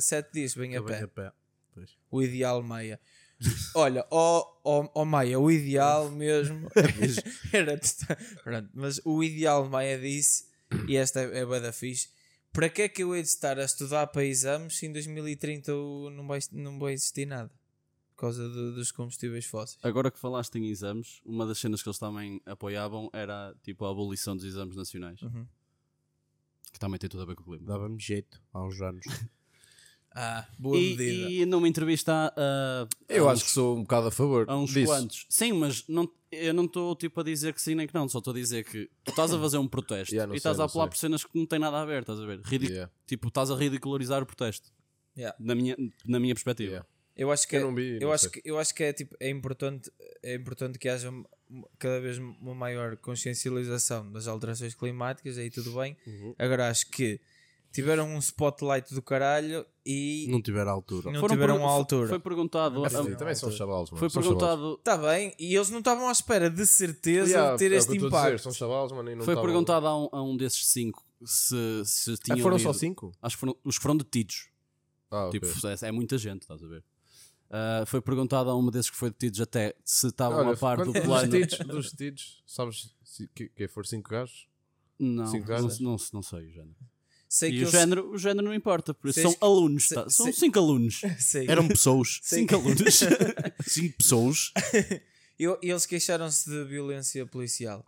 7 0.00 0.32
dias, 0.32 0.54
vem 0.54 0.74
a 0.76 0.82
pé. 0.82 1.02
a 1.02 1.08
pé. 1.08 1.32
Pois. 1.74 1.90
O 2.10 2.22
ideal 2.22 2.62
Maia. 2.62 2.98
Olha, 3.74 4.06
ó 4.10 4.46
ó- 4.64 4.88
ó 4.94 5.04
Maia, 5.04 5.38
o 5.40 5.50
ideal 5.50 6.10
mesmo 6.12 6.68
era. 7.52 7.78
Pronto, 8.44 8.70
mas 8.74 9.00
o 9.04 9.22
ideal 9.22 9.68
Maia 9.68 9.98
disse, 9.98 10.44
e 10.88 10.96
esta 10.96 11.20
é, 11.20 11.38
é 11.40 11.44
bué 11.46 11.60
da 11.60 11.72
fixe, 11.72 12.08
para 12.52 12.68
que 12.68 12.82
é 12.82 12.88
que 12.88 13.02
eu 13.02 13.14
hei 13.14 13.22
de 13.22 13.28
estar 13.28 13.58
a 13.58 13.64
estudar 13.64 14.06
para 14.08 14.24
exames 14.24 14.76
se 14.78 14.86
em 14.86 14.92
2030 14.92 15.74
o- 15.74 16.10
não 16.10 16.26
vai, 16.26 16.38
não 16.52 16.78
vai 16.78 16.92
existir 16.92 17.26
nada? 17.26 17.50
Por 18.14 18.26
causa 18.26 18.48
do- 18.48 18.74
dos 18.74 18.92
combustíveis 18.92 19.46
fósseis. 19.46 19.78
Agora 19.82 20.10
que 20.10 20.18
falaste 20.18 20.54
em 20.56 20.68
exames, 20.68 21.20
uma 21.24 21.44
das 21.46 21.58
cenas 21.58 21.82
que 21.82 21.88
eles 21.88 21.98
também 21.98 22.40
apoiavam 22.46 23.10
era 23.12 23.54
tipo 23.64 23.84
a 23.84 23.90
abolição 23.90 24.36
dos 24.36 24.44
exames 24.44 24.76
nacionais. 24.76 25.20
Uhum. 25.22 25.44
Que 26.72 26.78
também 26.78 26.98
tem 27.00 27.10
tudo 27.10 27.22
a 27.24 27.26
ver 27.26 27.34
com 27.34 27.42
o 27.42 27.44
clima. 27.46 27.66
Dava-me 27.66 27.98
jeito 28.00 28.40
há 28.52 28.62
uns 28.64 28.80
anos. 28.80 29.04
Ah, 30.14 30.46
boa 30.58 30.76
medida. 30.76 31.02
E, 31.04 31.40
e 31.42 31.46
numa 31.46 31.66
entrevista 31.68 32.32
a, 32.36 32.86
Eu 33.08 33.28
a 33.28 33.32
acho 33.32 33.44
que 33.44 33.50
sou 33.50 33.76
um 33.76 33.82
bocado 33.82 34.08
a 34.08 34.10
favor 34.10 34.44
a 34.48 34.56
uns 34.56 34.70
disso. 34.72 34.86
quantos. 34.86 35.26
Sim, 35.28 35.52
mas 35.52 35.86
não, 35.88 36.10
eu 36.30 36.52
não 36.54 36.64
estou 36.64 36.94
tipo 36.96 37.20
a 37.20 37.24
dizer 37.24 37.52
que 37.54 37.60
sim 37.62 37.74
nem 37.74 37.86
que 37.86 37.94
não, 37.94 38.08
só 38.08 38.18
estou 38.18 38.32
a 38.32 38.36
dizer 38.36 38.64
que 38.64 38.90
tu 39.04 39.10
estás 39.10 39.32
a 39.32 39.38
fazer 39.38 39.58
um 39.58 39.66
protesto 39.68 40.12
Yeah, 40.14 40.32
e 40.32 40.36
estás 40.36 40.56
sei, 40.56 40.62
a 40.64 40.66
apelar 40.66 40.88
por 40.88 40.96
cenas 40.96 41.24
que 41.24 41.30
não 41.38 41.46
têm 41.46 41.58
nada 41.58 41.80
a 41.80 41.84
ver, 41.84 42.00
estás 42.02 42.20
a 42.20 42.26
ver? 42.26 42.40
Ridic- 42.44 42.70
Yeah. 42.70 42.92
Tipo, 43.06 43.28
estás 43.28 43.50
a 43.50 43.56
ridicularizar 43.56 44.22
o 44.22 44.26
protesto. 44.26 44.70
Yeah. 45.16 45.36
Na, 45.38 45.54
minha, 45.54 45.76
na 46.06 46.18
minha 46.20 46.34
perspectiva. 46.34 46.70
Yeah. 46.70 46.88
Eu 47.14 47.30
acho 47.30 47.46
que 47.46 47.56
Eu 47.56 47.68
é- 47.70 47.74
vi, 47.74 47.98
eu 48.00 48.10
acho 48.12 48.30
sei. 48.30 48.40
que 48.42 48.48
eu 48.50 48.58
acho 48.58 48.74
que 48.74 48.82
é 48.84 48.92
tipo 48.92 49.14
é 49.20 49.28
importante 49.28 49.90
é 50.22 50.34
importante 50.34 50.78
que 50.78 50.88
haja 50.88 51.12
cada 51.78 52.00
vez 52.00 52.16
uma 52.16 52.54
maior 52.54 52.96
consciencialização 52.96 54.10
das 54.10 54.26
alterações 54.26 54.74
climáticas 54.74 55.36
aí 55.36 55.50
tudo 55.50 55.72
bem. 55.74 55.96
Uhum. 56.06 56.34
Agora 56.38 56.68
acho 56.70 56.88
que 56.90 57.20
tiveram 57.72 58.06
um 58.08 58.18
spotlight 58.18 58.94
do 58.94 59.00
caralho 59.02 59.64
e 59.84 60.26
Não 60.30 60.40
tiver 60.42 60.66
altura. 60.68 61.10
não 61.10 61.20
Foram 61.20 61.34
tiveram 61.34 61.56
per- 61.56 61.64
a 61.66 61.68
altura. 61.70 62.08
Foi 62.08 62.20
perguntado. 62.20 62.84
É 62.84 62.88
a- 62.88 63.16
também 63.16 63.34
são 63.34 63.50
chavalos, 63.50 63.90
mano. 63.90 63.98
foi 63.98 64.10
são 64.10 64.22
perguntado. 64.22 64.74
Está 64.74 64.96
bem, 64.96 65.34
e 65.38 65.54
eles 65.54 65.70
não 65.70 65.78
estavam 65.80 66.08
à 66.08 66.12
espera 66.12 66.48
de 66.50 66.64
certeza 66.66 67.30
Yeah, 67.30 67.52
de 67.52 67.58
ter 67.58 67.72
é 67.72 67.76
este 67.76 67.90
a 67.90 67.94
dizer, 67.94 68.06
impacto. 68.06 68.38
São 68.42 68.52
chavalos, 68.52 68.92
mano, 68.92 69.10
e 69.10 69.14
não 69.16 69.24
Foi 69.24 69.34
estavam- 69.34 69.50
perguntado 69.50 69.86
a 69.86 69.98
um, 70.04 70.08
a 70.12 70.22
um 70.22 70.36
desses 70.36 70.66
cinco 70.68 71.04
se, 71.24 71.82
se 71.84 72.12
Ah, 72.12 72.16
tinham. 72.24 72.38
foram 72.40 72.58
só 72.58 72.72
cinco? 72.72 73.12
Acho 73.22 73.36
que 73.36 73.40
foram 73.40 73.56
os 73.64 73.76
que 73.78 73.82
foram 73.82 73.96
detidos. 73.96 74.48
Ah. 75.10 75.28
Tipo, 75.30 75.46
é, 75.46 75.88
é 75.88 75.92
muita 75.92 76.16
gente, 76.18 76.42
estás 76.42 76.62
a 76.62 76.66
ver? 76.66 76.84
Ah, 77.50 77.84
foi 77.86 78.00
perguntado 78.00 78.48
a 78.48 78.54
uma 78.56 78.70
desses 78.70 78.90
que 78.90 78.96
foi 78.96 79.10
detidos 79.10 79.40
até 79.40 79.74
se 79.84 80.06
estavam 80.06 80.38
Olha, 80.38 80.52
a 80.52 80.56
par 80.56 80.82
do 80.84 80.90
plano. 80.92 81.28
detidos, 81.28 81.58
dos 81.66 81.90
detidos, 81.92 82.42
sabes 82.46 82.94
se, 83.04 83.28
que, 83.34 83.48
que 83.50 83.68
for 83.68 83.86
cinco 83.86 84.08
gajos? 84.10 84.46
Não, 84.98 85.26
Cinco 85.26 85.40
não, 85.40 85.46
gajos? 85.48 85.80
não, 85.80 85.96
não 86.14 86.22
sei 86.22 86.48
género. 86.50 86.74
Sei 87.34 87.48
E 87.48 87.52
que 87.52 87.58
o 87.60 87.62
eles 87.62 87.70
género, 87.70 88.10
o 88.10 88.18
género 88.18 88.46
não 88.48 88.54
importa, 88.54 88.92
por 88.92 89.08
isso 89.08 89.22
são 89.22 89.34
alunos, 89.40 89.88
se- 89.88 89.94
tá? 89.94 90.10
são 90.10 90.26
se- 90.26 90.34
cinco 90.38 90.58
alunos. 90.58 91.00
sei. 91.18 91.48
Eram 91.48 91.66
pessoas. 91.66 92.20
Cinco 92.22 92.54
alunos. 92.56 93.00
Cinco 93.66 93.96
pessoas. 93.96 94.52
Eu- 95.38 95.58
eles 95.62 95.86
queixaram-se 95.86 96.50
de 96.50 96.62
violência 96.64 97.24
policial, 97.26 97.86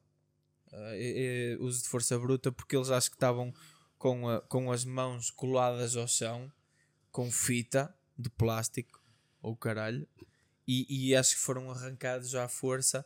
Ah, 0.72 0.96
e- 0.96 1.56
e 1.58 1.62
uso 1.62 1.82
de 1.82 1.88
força 1.88 2.18
bruta, 2.18 2.50
porque 2.50 2.74
eles 2.74 2.88
acho 2.90 3.10
que 3.10 3.16
estavam 3.16 3.52
com, 3.98 4.28
a- 4.30 4.40
com 4.40 4.72
as 4.72 4.82
mãos 4.84 5.30
coladas 5.30 5.94
ao 5.94 6.08
chão, 6.08 6.50
com 7.12 7.30
fita 7.30 7.94
de 8.18 8.30
plástico, 8.30 8.98
ou 9.42 9.54
caralho, 9.54 10.08
e, 10.66 10.86
e 11.10 11.14
acho 11.14 11.34
que 11.36 11.40
foram 11.42 11.70
arrancados 11.70 12.34
à 12.34 12.48
força. 12.48 13.04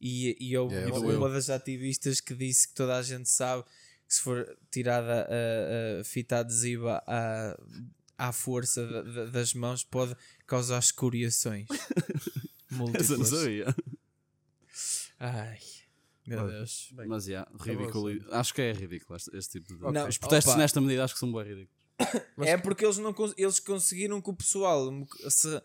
E, 0.00 0.36
e 0.38 0.54
houve 0.56 0.74
Yeah, 0.76 0.96
uma, 0.98 1.16
uma 1.16 1.28
das 1.30 1.48
ativistas 1.50 2.20
que 2.20 2.34
disse 2.34 2.68
que 2.68 2.74
toda 2.74 2.96
a 2.98 3.02
gente 3.02 3.28
sabe 3.30 3.64
que 3.64 3.70
se 4.08 4.20
for 4.22 4.56
tirada 4.70 5.28
a, 5.28 6.00
a 6.00 6.04
fita 6.04 6.38
adesiva 6.38 7.02
à, 7.06 7.58
à 8.16 8.32
força 8.32 8.86
da- 8.86 9.02
da- 9.02 9.24
das 9.26 9.52
mãos 9.54 9.84
pode 9.84 10.16
causar 10.46 10.78
escoriações. 10.78 11.66
Essa 12.70 12.76
não 12.76 12.78
múltiplas. 12.78 13.28
sabia. 13.28 13.74
Ai, 15.20 15.58
meu 16.26 16.46
Deus. 16.46 16.92
Mas, 17.06 17.26
yeah, 17.26 17.50
ridículo. 17.60 18.08
Acho 18.32 18.54
que 18.54 18.62
é 18.62 18.72
ridículo 18.72 19.16
este, 19.16 19.36
este 19.36 19.60
tipo 19.60 19.74
de. 19.74 19.92
Não, 19.92 20.08
Os 20.08 20.18
protestos 20.18 20.52
opa. 20.52 20.60
nesta 20.62 20.80
medida 20.80 21.04
acho 21.04 21.14
que 21.14 21.20
são 21.20 21.32
bem 21.32 21.42
ridículos. 21.42 21.78
é 22.46 22.56
porque 22.56 22.84
eles, 22.84 22.98
não, 22.98 23.12
cons- 23.12 23.34
eles 23.36 23.58
conseguiram 23.58 24.20
que 24.20 24.30
o 24.30 24.34
pessoal 24.34 24.88
se, 25.28 25.60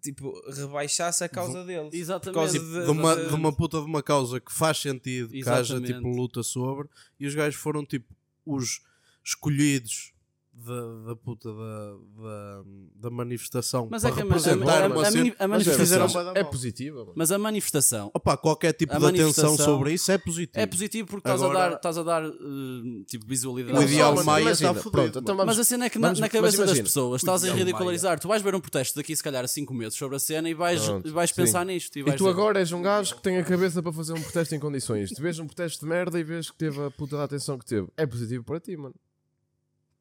tipo, 0.00 0.32
rebaixasse 0.50 1.24
a 1.24 1.28
causa 1.28 1.64
deles. 1.64 1.90
Por 1.90 1.96
Exatamente. 1.96 2.34
causa 2.34 2.52
Tipo, 2.58 2.66
de, 2.72 2.84
de, 2.84 2.90
uma, 2.90 3.16
de- 3.16 3.34
uma 3.34 3.52
puta 3.52 3.78
de 3.80 3.84
uma 3.86 4.02
causa 4.02 4.38
que 4.40 4.52
faz 4.52 4.78
sentido 4.78 5.30
que 5.30 5.40
haja 5.48 5.74
Exatamente. 5.74 5.94
tipo 5.94 6.08
luta 6.08 6.42
sobre 6.42 6.88
e 7.18 7.26
os 7.26 7.34
gajos 7.34 7.58
foram 7.60 7.84
tipo 7.84 8.14
os 8.46 8.80
escolhidos 9.24 10.11
da, 10.54 11.08
da 11.08 11.16
puta 11.16 11.48
da, 11.52 11.94
da, 12.22 12.62
da 12.96 13.10
manifestação 13.10 13.88
Mas 13.90 14.02
para 14.02 14.10
é 14.10 14.14
que 14.14 14.20
a- 14.20 14.24
representar 14.24 14.82
a- 14.84 14.86
uma 14.86 15.02
a- 15.02 15.08
a 15.08 15.10
cena. 15.10 15.34
a 15.38 15.48
Mas 15.48 15.66
manifestação- 15.66 16.32
é 16.34 16.44
positiva, 16.44 16.98
mano. 17.00 17.12
Mas 17.16 17.32
a 17.32 17.38
manifestação 17.38 18.10
Opa, 18.14 18.36
qualquer 18.36 18.72
tipo 18.74 18.92
A 18.94 18.98
de 18.98 19.06
atenção 19.06 19.56
sobre 19.56 19.94
isso 19.94 20.12
é 20.12 20.18
positivo. 20.18 20.60
é 20.62 20.66
positivo 20.66 21.08
porque 21.08 21.26
estás 21.26 21.42
Agora- 21.42 21.58
a 21.58 21.68
dar, 21.70 21.76
estás 21.76 21.98
a 21.98 22.02
dar 22.02 22.22
eh, 22.24 22.32
tipo, 23.06 23.26
visualidade. 23.26 23.78
O 23.78 23.82
ideal 23.82 24.14
mas 24.14 24.24
Maia 24.26 24.50
está 24.50 24.74
Pronto, 24.74 25.18
então 25.20 25.34
vamos, 25.36 25.56
Mas 25.56 25.58
a 25.58 25.64
cena 25.64 25.86
é 25.86 25.90
que 25.90 25.98
na, 25.98 26.08
vamos- 26.08 26.20
na 26.20 26.24
mas 26.26 26.32
cabeça 26.32 26.56
das 26.58 26.66
imagina, 26.66 26.84
pessoas 26.84 27.22
estás 27.22 27.44
a 27.44 27.52
ridicularizar. 27.54 28.20
Tu 28.20 28.28
vais 28.28 28.42
ver 28.42 28.54
um 28.54 28.60
protesto 28.60 28.94
daqui, 28.96 29.16
se 29.16 29.22
calhar, 29.22 29.42
a 29.44 29.48
5 29.48 29.72
meses 29.72 29.94
sobre 29.94 30.16
a 30.16 30.18
cena 30.20 30.48
e 30.50 30.54
vais, 30.54 30.84
Pronto, 30.84 31.12
vais 31.12 31.30
sim. 31.30 31.36
pensar 31.36 31.64
nisto. 31.64 31.96
E, 31.98 32.02
E 32.02 32.12
tu 32.16 32.28
agora 32.28 32.58
és 32.60 32.70
um 32.72 32.82
gajo 32.82 33.16
que 33.16 33.22
tem 33.22 33.38
a 33.38 33.44
cabeça 33.44 33.82
para 33.82 33.92
fazer 33.92 34.12
um 34.12 34.20
protesto 34.20 34.54
em 34.54 34.58
condições. 34.60 35.10
Tu 35.10 35.20
vês 35.22 35.38
um 35.38 35.46
protesto 35.46 35.80
de 35.80 35.86
merda 35.86 36.18
e 36.20 36.22
vês 36.24 36.50
que 36.50 36.56
teve 36.58 36.80
a 36.84 36.90
puta 36.90 37.16
da 37.16 37.24
atenção 37.24 37.58
que 37.58 37.64
teve. 37.64 37.88
É 37.96 38.06
positivo 38.06 38.44
para 38.44 38.60
ti, 38.60 38.76
mano. 38.76 38.94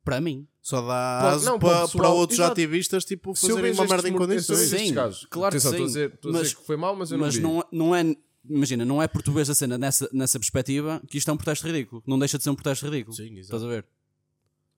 Para 0.03 0.19
mim. 0.19 0.47
Só 0.61 0.81
dá 0.81 1.37
não, 1.43 1.57
para, 1.59 1.69
para 1.79 1.87
pessoal- 1.87 2.15
outros 2.17 2.37
exato. 2.39 2.51
ativistas 2.53 3.03
tipo, 3.05 3.35
Se 3.35 3.45
eu 3.45 3.49
fazerem 3.55 3.71
vejo 3.71 3.81
uma 3.81 3.87
merda 3.89 4.07
em 4.07 4.11
vejo 4.11 4.23
condições. 4.25 4.59
estes 4.73 4.79
Sim, 4.87 4.93
claro 4.93 5.11
que 5.51 5.57
atenção, 5.57 5.71
Estou 5.71 5.71
a 5.71 5.77
sim. 5.77 5.85
dizer, 5.85 6.13
estou 6.13 6.29
a 6.29 6.31
dizer 6.33 6.43
Mas- 6.43 6.53
que 6.53 6.65
foi 6.65 6.77
mal, 6.77 6.95
mas 6.95 7.11
eu 7.11 7.17
não 7.17 7.25
Mas 7.25 7.35
vi. 7.35 7.41
não, 7.41 7.63
não 7.71 7.95
é. 7.95 8.15
Imagina, 8.49 8.83
não 8.85 9.01
é 9.01 9.07
por 9.07 9.21
tu 9.21 9.31
vês 9.31 9.49
a 9.49 9.55
cena 9.55 9.77
nessa, 9.77 10.09
nessa 10.11 10.39
perspectiva 10.39 11.01
que 11.07 11.17
isto 11.17 11.29
é 11.29 11.33
um 11.33 11.37
protesto 11.37 11.65
ridículo. 11.67 12.01
Não 12.07 12.17
deixa 12.17 12.37
de 12.37 12.43
ser 12.43 12.49
um 12.49 12.55
protesto 12.55 12.85
ridículo. 12.85 13.15
Sim, 13.15 13.25
exato. 13.37 13.41
Estás 13.57 13.63
a 13.63 13.67
ver? 13.67 13.85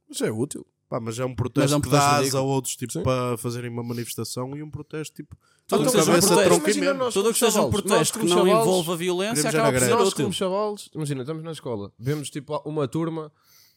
Mas 0.09 0.21
é 0.21 0.31
útil. 0.31 0.65
Pá, 0.89 0.99
mas 0.99 1.17
é 1.17 1.25
um 1.25 1.29
Mas 1.29 1.35
protesto 1.37 1.73
é 1.73 1.77
um 1.77 1.81
que 1.81 1.89
protesto 1.89 2.09
dá 2.11 2.15
asa 2.17 2.19
a 2.19 2.23
ridículo. 2.25 2.45
outros 2.47 2.75
tipo, 2.75 2.93
Sim. 2.93 3.03
para 3.03 3.37
fazerem 3.37 3.69
uma 3.71 3.81
manifestação 3.83 4.55
e 4.55 4.61
um 4.61 4.69
protesto 4.69 5.15
tipo 5.15 5.35
Tudo 5.65 5.81
o 5.81 5.85
que 5.85 5.91
seja 5.91 6.03
um 6.03 6.05
cabeça, 6.07 6.27
protesto. 6.27 6.49
tronco 6.49 6.67
e 6.67 6.71
Imagina 6.71 6.85
membro. 6.91 7.05
nós 7.05 7.13
Tudo 7.13 7.21
o 7.21 7.23
como 7.23 7.33
que 7.33 7.39
seja 7.39 7.49
um 7.49 7.53
chavalos, 7.53 7.71
protesto 7.73 7.97
nós 7.97 8.11
que 8.11 8.19
como 8.19 8.29
não 8.29 8.37
chavalos, 8.45 8.61
envolva 8.67 8.97
violência 8.97 9.33
queremos 9.49 9.55
acaba 9.55 9.71
por 9.71 9.79
ser. 9.85 9.89
Nós 9.95 10.13
como 10.13 10.33
chavalos, 10.33 10.89
imagina, 10.93 11.21
estamos 11.21 11.43
na 11.43 11.51
escola, 11.51 11.91
vemos 11.97 12.29
tipo 12.29 12.55
uma 12.65 12.87
turma 12.87 13.31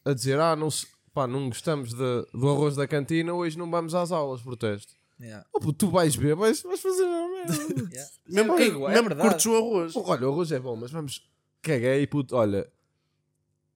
a 0.05 0.13
dizer, 0.13 0.39
ah, 0.41 0.55
não, 0.57 0.71
se- 0.71 0.87
pá, 1.17 1.27
não 1.27 1.49
gostamos 1.49 1.95
de- 1.95 2.27
do 2.35 2.49
arroz 2.51 2.77
da 2.77 2.87
cantina, 2.87 3.33
hoje 3.33 3.57
não 3.59 3.71
vamos 3.71 3.95
às 3.95 4.13
aulas, 4.13 4.43
protesto. 4.43 4.95
Yeah. 5.19 5.47
Oh, 5.51 5.59
puto, 5.59 5.87
tu 5.87 5.91
vais 5.91 6.15
ver, 6.15 6.35
vais, 6.37 6.63
vais 6.63 6.79
fazer 6.81 7.05
merda. 7.07 7.55
Yeah. 7.91 8.11
Mesmo 8.29 8.53
É 8.53 8.57
que, 8.59 8.63
igual, 8.65 8.91
é 8.91 8.95
mesmo 8.95 9.09
verdade. 9.09 9.29
curtes 9.31 9.47
o 9.47 9.57
arroz. 9.57 9.93
Pô, 9.95 10.03
olha, 10.11 10.29
o 10.29 10.33
arroz 10.33 10.53
é 10.53 10.59
bom, 10.61 10.77
mas 10.77 10.91
vamos. 10.91 11.27
Caguei, 11.63 12.07
puto. 12.07 12.37
Olha, 12.37 12.71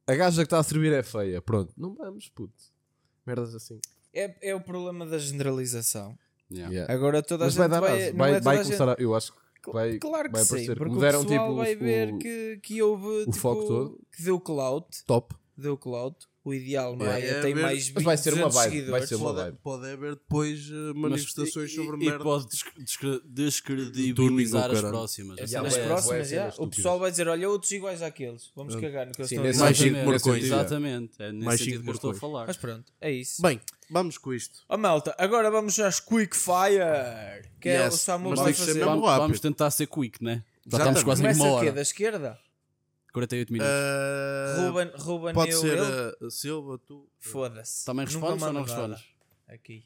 a 0.07 0.15
gaja 0.15 0.43
que 0.43 0.47
está 0.47 0.59
a 0.59 0.63
servir 0.63 0.93
é 0.93 1.03
feia. 1.03 1.41
Pronto, 1.41 1.73
não 1.79 1.95
vamos, 1.95 2.29
puto. 2.29 2.53
Merdas 3.27 3.55
assim. 3.55 3.81
É, 4.13 4.51
é 4.51 4.55
o 4.55 4.61
problema 4.61 5.07
da 5.07 5.17
generalização. 5.19 6.15
Yeah. 6.53 6.73
Yeah. 6.75 6.93
Agora 6.93 7.23
toda 7.23 7.45
a 7.45 7.47
Mas 7.47 7.55
gente 7.55 7.59
vai 7.61 7.69
dar 7.71 7.81
vai, 7.81 8.13
Vai, 8.13 8.35
é 8.35 8.41
vai 8.41 8.55
a 8.57 8.63
gente- 8.63 8.77
começar 8.77 8.89
a. 8.91 8.97
Eu 9.03 9.15
acho 9.15 9.33
que 9.63 9.73
vai. 9.73 9.99
Claro 9.99 10.29
que 10.29 10.33
vai 10.35 10.43
sim, 10.45 10.49
aparecer. 10.51 10.77
porque 10.77 10.89
Como 10.91 10.99
o 10.99 11.01
deram, 11.01 11.23
pessoal 11.25 11.47
tipo, 11.49 11.57
vai 11.57 11.75
o- 11.75 11.79
ver 11.79 12.19
que, 12.19 12.61
que 12.63 12.83
houve 12.83 13.21
tipo, 13.25 13.33
foco 13.37 13.65
todo. 13.67 14.01
que 14.15 14.23
deu 14.25 14.39
clout, 14.41 15.05
Top. 15.07 15.35
deu 15.57 15.79
clout. 15.79 16.27
O 16.43 16.55
ideal 16.55 16.97
Maia 16.97 17.23
é 17.23 17.41
tem 17.43 17.53
ver- 17.55 17.61
mais 17.61 17.93
Mas 17.93 18.03
vai 18.03 18.17
ser 18.17 18.33
uma 18.33 18.47
200 18.49 18.55
vibe, 18.55 18.71
seguidores. 18.71 18.91
vai 19.01 19.07
ser 19.07 19.15
uma 19.17 19.25
Pode, 19.35 19.37
vibe. 19.45 19.59
pode 19.63 19.87
haver 19.93 20.15
depois 20.15 20.71
eh, 20.71 20.93
manifestações 20.99 21.55
Mas- 21.57 21.73
sobre 21.75 21.97
e, 21.97 22.09
merda. 22.09 22.21
E 22.21 22.23
pode 22.25 22.47
descredibilizar 23.29 24.71
as 24.71 24.81
próximas. 24.81 25.39
É 25.39 25.43
nas 25.43 25.53
é 25.53 25.61
bué- 25.79 25.87
próximas, 25.87 26.29
cenas 26.29 26.59
o 26.59 26.67
pessoal 26.67 26.99
vai 26.99 27.11
dizer: 27.11 27.29
Olha, 27.29 27.49
outros 27.49 27.71
iguais 27.73 28.03
àqueles. 28.03 28.51
Vamos 28.57 28.75
cagar 28.77 29.07
no 29.07 29.13
que 29.13 29.21
eles 29.21 29.31
estão 29.33 29.45
a 29.45 29.51
dizer. 29.51 29.63
Mais 29.63 30.43
Exatamente. 30.43 31.13
É 31.23 31.33
nesse 31.33 31.45
Mais 31.45 31.61
sentido 31.61 31.83
que 31.85 31.91
eu 31.91 31.95
estou 31.95 32.11
a 32.11 32.15
falar. 32.15 32.47
Mas 32.47 32.57
pronto, 32.57 32.85
é 33.01 33.11
isso. 33.13 33.43
Bem, 33.43 33.61
vamos 33.91 34.17
com 34.19 34.33
isto. 34.33 34.61
Ó 34.69 34.77
malta, 34.77 35.15
agora 35.19 35.51
vamos 35.51 35.79
às 35.79 36.01
Quick 36.01 36.37
Fire. 36.37 37.49
Que 37.61 37.69
é 37.69 37.83
o 37.83 37.85
Yes, 37.85 37.95
Samuel 38.01 38.37
vai 38.37 38.47
tem 38.47 38.55
fazer. 38.55 38.85
Vamos, 38.85 39.41
tentar 39.41 39.71
ser 39.71 39.87
quick, 39.87 40.23
né? 40.23 40.43
Já 40.67 40.79
estamos 40.79 41.03
quase 41.03 41.21
em 41.23 41.25
Começa 41.25 41.43
uma 41.43 41.49
o 41.49 41.61
quê? 41.61 41.67
hora. 41.67 41.73
Da 41.75 41.83
esquerda? 41.83 42.39
48 43.13 43.53
minutos. 43.53 43.73
Eh, 43.73 44.57
Ruben, 44.67 44.91
Ruben 44.97 45.35
pode 45.35 45.53
eu, 45.53 45.61
ser 45.61 45.79
ele? 45.79 46.27
a 46.27 46.31
Silva, 46.31 46.79
tu. 46.79 47.09
Foda-se. 47.19 47.85
Também 47.85 48.07
Nunca 48.07 48.19
respondes 48.19 48.43
ou 48.43 48.53
não 48.53 48.61
nada 48.67 48.73
respondes? 48.95 49.05
Aqui. 49.49 49.85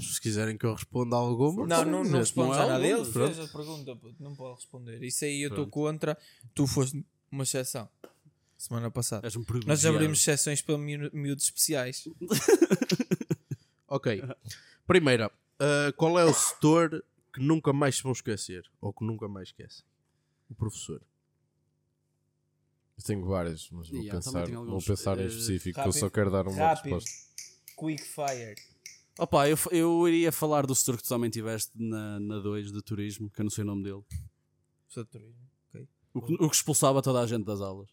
Se 0.00 0.20
quiserem 0.20 0.56
que 0.56 0.64
eu 0.64 0.72
responda 0.74 1.16
a 1.16 1.18
alguma. 1.18 1.66
Não, 1.66 1.84
não, 1.84 2.04
não 2.04 2.18
respondes 2.20 2.56
Não 2.56 2.62
é 2.62 2.66
a 2.66 2.68
nada. 2.72 2.84
Ele 2.84 2.92
algum, 2.94 3.12
fez 3.12 3.38
a 3.38 3.46
pergunta, 3.48 3.98
não 4.18 4.34
pode 4.34 4.56
responder. 4.56 5.02
Isso 5.02 5.24
aí 5.24 5.42
eu 5.42 5.50
estou 5.50 5.66
contra. 5.66 6.16
Tu 6.54 6.66
foste 6.66 7.04
uma 7.30 7.42
exceção. 7.42 7.88
Semana 8.56 8.90
passada. 8.90 9.26
És 9.26 9.36
um 9.36 9.44
Nós 9.66 9.84
abrimos 9.84 10.20
exceções 10.20 10.62
para 10.62 10.78
miú- 10.78 11.10
miúdos 11.12 11.44
especiais. 11.44 12.04
Ok. 13.88 14.22
Primeira, 14.86 15.30
eh, 15.60 15.92
qual 15.98 16.18
é 16.18 16.24
o 16.24 16.32
setor 16.32 17.04
que 17.30 17.40
nunca 17.42 17.74
mais 17.74 17.96
se 17.96 18.02
vão 18.02 18.12
esquecer? 18.12 18.64
Ou 18.80 18.90
que 18.90 19.04
nunca 19.04 19.28
mais 19.28 19.48
esquecem? 19.48 19.84
O 20.48 20.54
professor. 20.54 21.02
Eu 23.02 23.06
tenho 23.06 23.24
várias, 23.26 23.68
mas 23.70 23.88
vou 23.88 24.00
Yeah, 24.00 24.20
também 24.20 24.22
pensar, 24.22 24.44
tenho 24.44 24.58
vou 24.58 24.66
alguns, 24.68 24.84
pensar 24.84 25.18
em 25.18 25.22
eh, 25.22 25.26
específico. 25.26 25.78
eu 25.78 25.84
rápido, 25.84 25.98
só 26.00 26.10
quero 26.10 26.30
dar 26.30 26.46
uma 26.46 26.56
rápido. 26.56 26.94
resposta. 26.94 27.10
Quick 27.76 28.02
Fire. 28.04 28.54
Opa, 29.18 29.48
eu, 29.48 29.58
eu 29.72 30.08
iria 30.08 30.30
falar 30.30 30.64
do 30.66 30.74
setor 30.74 30.96
que 30.96 31.02
tu 31.02 31.08
também 31.08 31.28
tiveste 31.28 31.70
na 31.74 32.38
2 32.38 32.72
de 32.72 32.80
turismo, 32.80 33.28
que 33.28 33.40
eu 33.40 33.44
não 33.44 33.50
sei 33.50 33.64
o 33.64 33.66
nome 33.66 33.82
dele. 33.82 34.02
Sou 34.88 35.02
de 35.04 35.10
turismo. 35.10 35.34
Ok. 35.68 35.88
O 36.14 36.22
que, 36.22 36.34
o 36.34 36.48
que 36.48 36.56
expulsava 36.56 37.02
toda 37.02 37.20
a 37.20 37.26
gente 37.26 37.44
das 37.44 37.60
aulas. 37.60 37.90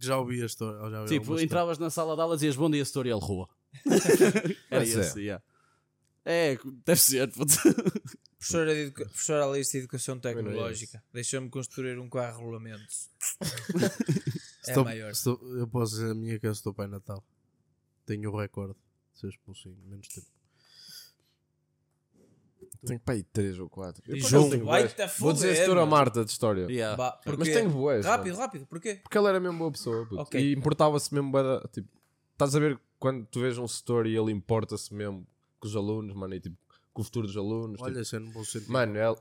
Já 0.00 0.16
ouvi 0.18 0.40
a 0.42 0.46
história. 0.46 0.78
já 0.90 1.00
ouvi 1.00 1.18
Tipo, 1.18 1.40
entravas 1.40 1.78
na 1.78 1.90
sala 1.90 2.14
de 2.14 2.22
aulas 2.22 2.36
e 2.36 2.46
dizias 2.46 2.56
bom 2.56 2.70
dia, 2.70 2.84
setor, 2.84 3.06
e 3.06 3.10
ele 3.10 3.20
rua. 3.20 3.48
Era 4.70 4.80
Mas 4.80 4.96
é. 4.96 5.00
esse, 5.00 5.20
yeah. 5.20 5.42
É, 6.24 6.56
deve 6.86 7.00
ser. 7.00 7.30
puto. 7.32 7.54
Professora, 8.38 8.74
de 8.74 8.80
educa... 8.82 9.04
Professora 9.04 9.44
Alice 9.46 9.72
de 9.72 9.78
Educação 9.78 10.18
Tecnológica. 10.18 11.02
Deixou-me 11.12 11.48
construir 11.48 11.98
um 11.98 12.08
carro 12.08 12.56
a 12.56 12.60
é 14.66 14.70
Estou- 14.70 14.84
maior. 14.84 15.10
estou- 15.10 15.40
eu 15.58 15.66
posso 15.68 15.92
dizer 15.94 16.10
a 16.10 16.14
minha 16.14 16.38
que 16.38 16.46
eu 16.46 16.52
estou 16.52 16.72
Pai 16.74 16.86
Natal. 16.86 17.22
Tenho 18.06 18.30
o 18.30 18.36
recorde 18.36 18.74
de 19.12 19.18
ser 19.20 19.28
expulso 19.28 19.68
em 19.68 19.76
menos 19.88 20.08
tempo. 20.08 20.26
Tenho 22.84 22.98
para 23.00 23.14
aí 23.14 23.22
3 23.22 23.58
ou 23.60 23.68
4. 23.68 24.02
E 24.08 24.20
João, 24.20 24.48
vai-te 24.64 25.00
a 25.02 25.06
Vou 25.06 25.32
dizer 25.32 25.52
a 25.52 25.54
setora 25.56 25.80
mano. 25.80 25.90
Marta 25.92 26.24
de 26.24 26.30
história. 26.32 26.66
Yeah. 26.68 26.96
Bah, 26.96 27.20
Mas 27.38 27.48
tenho 27.48 27.70
boas. 27.70 28.04
Rápido, 28.04 28.36
rápido. 28.36 28.66
Porquê? 28.66 28.96
Porque 29.02 29.16
ela 29.16 29.28
era 29.28 29.38
mesmo 29.38 29.56
boa 29.58 29.70
pessoa. 29.70 30.04
puto. 30.06 30.20
Ok. 30.20 30.40
E 30.40 30.52
importava-se 30.52 31.14
mesmo. 31.14 31.30
Tipo, 31.72 31.88
estás 32.32 32.56
a 32.56 32.58
ver 32.58 32.80
quando 32.98 33.24
tu 33.26 33.40
vês 33.40 33.56
um 33.56 33.68
setor 33.68 34.06
e 34.06 34.16
ele 34.16 34.32
importa-se 34.32 34.92
mesmo 34.92 35.24
com 35.60 35.68
os 35.68 35.76
alunos, 35.76 36.14
mano, 36.16 36.34
e 36.34 36.40
tipo, 36.40 36.56
com 36.92 37.02
o 37.02 37.04
futuro 37.04 37.26
dos 37.26 37.36
alunos. 37.36 37.80
Olha, 37.80 37.90
tipo, 37.92 38.02
isso 38.02 38.16
é 38.16 38.20
bom 38.20 38.44
sentido. 38.44 38.72
mano, 38.72 38.96
ela. 38.96 39.16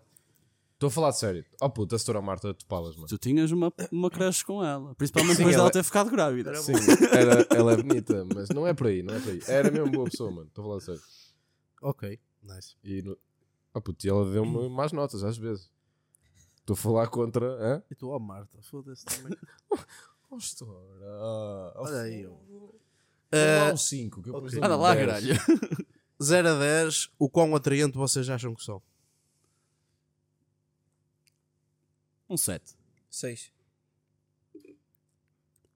Estou 0.81 0.87
a 0.87 0.91
falar 0.91 1.11
de 1.11 1.19
sério. 1.19 1.45
Oh 1.61 1.69
puta, 1.69 1.95
a 1.95 1.99
setora 1.99 2.23
Marta, 2.23 2.55
tu 2.55 2.65
palas, 2.65 2.95
mano. 2.95 3.07
Tu 3.07 3.15
tinhas 3.19 3.51
uma, 3.51 3.71
uma 3.91 4.09
crush 4.09 4.41
com 4.41 4.65
ela. 4.65 4.95
Principalmente 4.95 5.33
Sim, 5.33 5.43
depois 5.43 5.53
ela- 5.53 5.63
dela 5.65 5.71
ter 5.73 5.83
ficado 5.83 6.09
grávida. 6.09 6.55
Sim, 6.55 6.73
era, 7.11 7.45
ela 7.51 7.73
é 7.73 7.77
bonita, 7.77 8.25
mas 8.33 8.49
não 8.49 8.65
é 8.65 8.73
por 8.73 8.87
aí, 8.87 9.03
não 9.03 9.13
é 9.13 9.19
por 9.19 9.29
aí. 9.29 9.39
Era 9.47 9.69
mesmo 9.69 9.91
boa 9.91 10.09
pessoa, 10.09 10.31
mano. 10.31 10.47
Estou 10.47 10.63
a 10.63 10.65
falar 10.65 10.77
de 10.79 10.85
sério. 10.85 11.01
Ok, 11.83 12.19
nice. 12.41 12.75
E, 12.83 13.03
no... 13.03 13.15
oh, 13.75 13.79
puto, 13.79 14.07
e 14.07 14.09
ela 14.09 14.27
deu-me 14.31 14.69
mais 14.73 14.91
notas 14.91 15.23
às 15.23 15.37
vezes. 15.37 15.69
Estou 16.61 16.73
a 16.73 16.77
falar 16.77 17.07
contra. 17.09 17.45
Hã? 17.45 17.83
E 17.91 17.93
tu, 17.93 18.09
ó 18.09 18.17
Marta, 18.17 18.57
foda-se 18.63 19.05
também. 19.05 19.37
Oh, 20.33 20.39
setora. 20.39 20.71
Oh, 21.03 21.71
Olha 21.83 22.01
aí, 22.03 22.25
ó. 22.25 22.31
Eh, 23.33 23.71
um 23.73 23.77
5 23.77 24.23
que 24.23 24.29
eu 24.29 24.33
ok. 24.33 24.45
pus 24.49 24.57
um 24.57 24.63
Anda 24.65 24.77
lá, 24.77 24.95
10. 24.95 25.05
caralho. 25.05 25.35
0 26.23 26.47
a 26.47 26.57
10, 26.57 27.09
o 27.19 27.29
quão 27.29 27.53
atraente 27.53 27.97
vocês 27.97 28.27
acham 28.29 28.55
que 28.55 28.63
são? 28.63 28.81
Um 32.31 32.37
7. 32.37 32.77
6. 33.09 33.51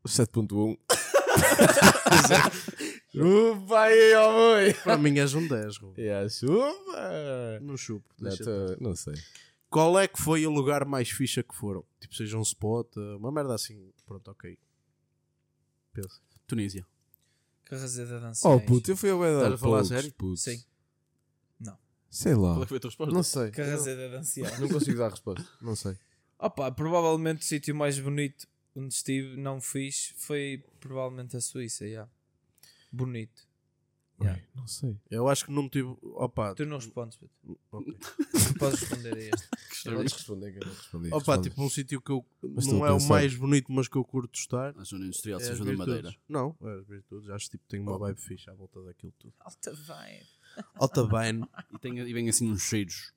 7.1 0.07 0.77
Chupa 3.11 3.79
aí, 3.81 4.13
ó 4.15 4.31
boi 4.31 4.73
Para 4.75 4.97
mim 4.97 5.17
és 5.19 5.33
um 5.33 5.45
10, 5.45 5.77
Ruben. 5.77 6.01
Yeah, 6.05 6.29
chupa 6.29 7.59
Não 7.61 7.75
chupo. 7.75 8.07
não, 8.19 8.29
deixa 8.29 8.43
tô- 8.45 8.77
não 8.79 8.95
sei 8.95 9.15
Qual 9.69 9.99
é 9.99 10.07
que 10.07 10.21
foi 10.21 10.47
o 10.47 10.49
lugar 10.51 10.85
mais 10.85 11.09
ficha 11.09 11.43
que 11.43 11.53
foram? 11.53 11.83
Tipo, 11.99 12.15
seja 12.15 12.37
um 12.37 12.41
spot, 12.41 12.95
uma 13.19 13.31
merda 13.33 13.53
assim. 13.53 13.91
Pronto, 14.05 14.31
ok. 14.31 14.57
Pensa. 15.91 16.21
Tunísia. 16.47 16.85
Carrazeda 17.65 18.31
de 18.31 18.39
Oh 18.47 18.61
puto, 18.61 18.91
eu 18.91 18.95
fui 18.95 19.09
a 19.09 19.13
Estás 19.13 19.53
a 19.53 19.57
falar 19.57 19.71
poucos, 19.79 19.87
sério? 19.89 20.13
puto. 20.13 20.37
Sim. 20.37 20.63
Sei 22.09 22.33
lá 22.33 22.53
Qual 22.53 22.61
é 22.61 22.61
que 22.61 22.69
foi 22.69 22.77
a 22.77 22.79
tua 22.79 22.89
resposta? 22.89 23.13
Não 23.13 23.23
sei 23.23 23.51
Carrazeda 23.51 24.17
anciães. 24.19 24.57
Não 24.57 24.69
consigo 24.69 24.97
dar 24.99 25.09
resposta 25.09 25.45
Não 25.61 25.75
sei 25.75 25.97
Opa, 26.39 26.71
provavelmente 26.71 27.41
o 27.41 27.45
sítio 27.45 27.75
mais 27.75 27.97
bonito 27.99 28.47
onde 28.75 28.93
estive, 28.93 29.37
não 29.37 29.61
fiz, 29.61 30.13
foi 30.17 30.63
provavelmente 30.81 31.37
a 31.37 31.41
Suíça, 31.41 31.87
já. 31.89 32.07
Bonito. 32.91 33.47
Yeah. 34.21 34.41
Ui, 34.41 34.47
Não 34.55 34.67
sei. 34.67 34.97
Eu 35.11 35.27
acho 35.27 35.45
que 35.45 35.51
não 35.51 35.67
tive. 35.69 35.89
Opa, 36.01 36.55
Tu 36.55 36.65
não 36.65 36.77
respondes, 36.77 37.17
Pedro. 37.17 37.59
ok. 37.71 37.93
Tu 37.97 38.53
podes 38.59 38.79
responder 38.79 39.13
a 39.13 39.19
este. 39.19 39.49
Podes 39.83 40.13
responder 40.13 40.51
que 40.53 40.57
eu 40.63 40.67
não 40.67 40.73
respondi. 40.73 41.07
Opa, 41.07 41.17
Respondes. 41.17 41.49
tipo 41.49 41.63
um 41.63 41.69
sítio 41.69 42.01
que 42.01 42.11
eu 42.11 42.25
Mas 42.41 42.65
não 42.67 42.85
é 42.85 42.91
o 42.93 43.01
mais 43.07 43.35
bonito, 43.35 43.71
mas 43.73 43.87
que 43.89 43.97
eu 43.97 44.05
curto 44.05 44.33
estar. 44.39 44.73
A 44.77 44.83
zona 44.85 45.05
industrial 45.05 45.37
de 45.39 45.43
É 45.43 45.47
São 45.47 45.53
as 45.53 45.57
João 45.59 45.69
da 45.77 45.83
virtudes. 45.85 46.03
Madeira. 46.03 46.17
Não, 46.29 46.55
é 46.61 46.79
as 46.79 46.87
virtudes. 46.87 47.29
Acho 47.29 47.45
que 47.45 47.51
tipo, 47.57 47.63
tem 47.67 47.79
uma 47.81 47.97
vibe 47.97 48.21
fixe 48.21 48.49
à 48.49 48.53
volta 48.53 48.81
daquilo 48.83 49.13
tudo. 49.19 49.33
Alta 49.39 49.73
vibe. 49.73 50.25
Alta 50.75 51.03
bem. 51.07 51.41
E, 51.73 51.79
tem, 51.79 51.99
e 51.99 52.13
vem 52.13 52.29
assim 52.29 52.49
uns 52.49 52.61
cheiros. 52.61 53.13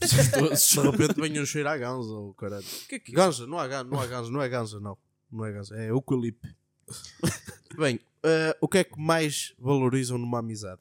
De 0.00 0.80
repente 0.80 1.20
vem 1.20 1.40
um 1.40 1.46
cheiro 1.46 1.68
à 1.68 1.76
ganza, 1.76 2.12
ou 2.12 2.34
caralho. 2.34 2.64
O 2.64 2.88
que 2.88 2.94
é 2.96 2.98
que 2.98 3.12
é? 3.12 3.14
Ganza, 3.14 3.46
não 3.46 3.58
há 3.58 3.66
ganza, 3.66 3.84
não 3.84 4.00
há 4.00 4.06
ganza, 4.06 4.30
não 4.30 4.42
é 4.42 4.48
ganza, 4.48 4.80
não. 4.80 4.98
Não 5.30 5.44
é 5.44 5.52
ganza, 5.52 5.76
é 5.76 5.90
eucalipto. 5.90 6.48
Bem, 7.76 8.00
eh, 8.22 8.56
o 8.60 8.68
que 8.68 8.78
é 8.78 8.84
que 8.84 9.00
mais 9.00 9.54
valorizam 9.58 10.18
numa 10.18 10.40
amizade? 10.40 10.80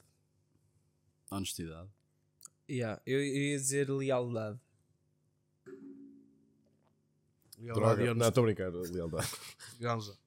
Honestidade. 1.30 1.90
Yeah, 2.70 3.02
eu, 3.06 3.20
eu 3.20 3.26
ia 3.26 3.58
dizer 3.58 3.90
lealdade. 3.90 4.60
Lealdade 7.58 8.02
e 8.02 8.06
Droga. 8.06 8.14
Não, 8.16 8.28
estou 8.28 8.44
a 8.44 8.46
brincar. 8.46 8.72
Lealdade. 8.72 9.30
Ganza. 9.80 10.18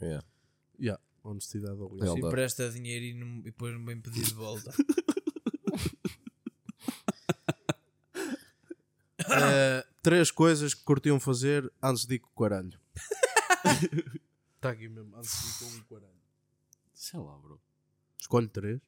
Yeah. 0.00 0.26
Yeah. 0.78 1.02
Honestidade 1.22 1.80
ou 1.80 1.94
Lealdade. 1.94 2.20
Se 2.20 2.26
empresta 2.26 2.70
dinheiro 2.70 3.04
e, 3.04 3.14
não, 3.14 3.38
e 3.38 3.42
depois 3.42 3.72
não 3.74 3.84
vem 3.84 4.00
pedir 4.00 4.24
de 4.24 4.34
volta. 4.34 4.72
Eh, 9.32 9.86
três 10.02 10.30
coisas 10.30 10.74
que 10.74 10.82
curtiam 10.84 11.18
fazer 11.20 11.70
antes 11.82 12.04
de 12.06 12.14
ir 12.16 12.18
com 12.20 12.28
o 12.30 12.42
caralho. 12.42 12.78
Está 14.56 14.70
aqui 14.70 14.88
mesmo, 14.88 15.16
antes 15.16 15.58
de 15.58 15.64
ir 15.64 15.70
com 15.70 15.94
o 15.94 16.00
caralho. 16.00 16.20
Sei 16.94 17.18
lá, 17.20 17.36
bro. 17.38 17.60
Escolhe 18.20 18.48
três. 18.48 18.80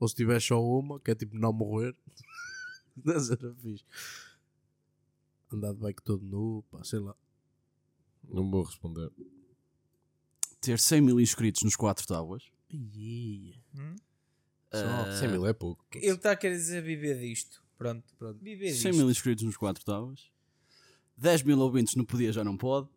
Ou 0.00 0.08
se 0.08 0.14
tiver 0.14 0.40
só 0.40 0.62
uma, 0.62 1.00
que 1.00 1.10
é 1.10 1.14
tipo 1.14 1.36
não 1.36 1.52
morrer. 1.52 1.94
Não 3.04 3.14
era 3.14 3.54
fixe. 3.54 3.84
Andar 5.52 5.72
de 5.72 5.78
bike 5.78 6.02
todo 6.02 6.24
nu, 6.24 6.64
pá, 6.68 6.82
sei 6.82 6.98
lá. 6.98 7.14
Não 8.28 8.50
vou 8.50 8.64
responder. 8.64 9.08
Ter 10.60 10.80
100 10.80 11.00
mil 11.02 11.20
inscritos 11.20 11.62
nos 11.62 11.76
4 11.76 12.04
tábuas. 12.06 12.50
Ia. 12.68 13.54
Hum? 13.76 13.94
Só 14.72 14.84
Ah, 14.84 15.16
100 15.16 15.28
mil 15.28 15.46
é 15.46 15.52
pouco. 15.52 15.84
Ele 15.94 16.10
está 16.16 16.32
a 16.32 16.36
querer 16.36 16.56
dizer 16.56 16.82
viver 16.82 17.20
disto. 17.20 17.62
Pronto, 17.78 18.04
pronto. 18.18 18.38
Viver 18.42 18.72
100 18.72 18.90
disto. 18.90 18.96
mil 18.96 19.10
inscritos 19.10 19.44
nos 19.44 19.56
4 19.56 19.84
tábuas. 19.84 20.30
10 21.16 21.42
mil 21.44 21.58
ouvintes 21.60 21.94
no 21.94 22.04
Podia 22.04 22.32
Já 22.32 22.42
Não 22.44 22.56
Pode. 22.56 22.88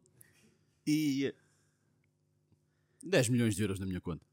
E 0.87 1.33
10 3.03 3.29
milhões 3.29 3.55
de 3.55 3.61
euros 3.61 3.79
na 3.79 3.85
minha 3.85 4.01
conta. 4.01 4.25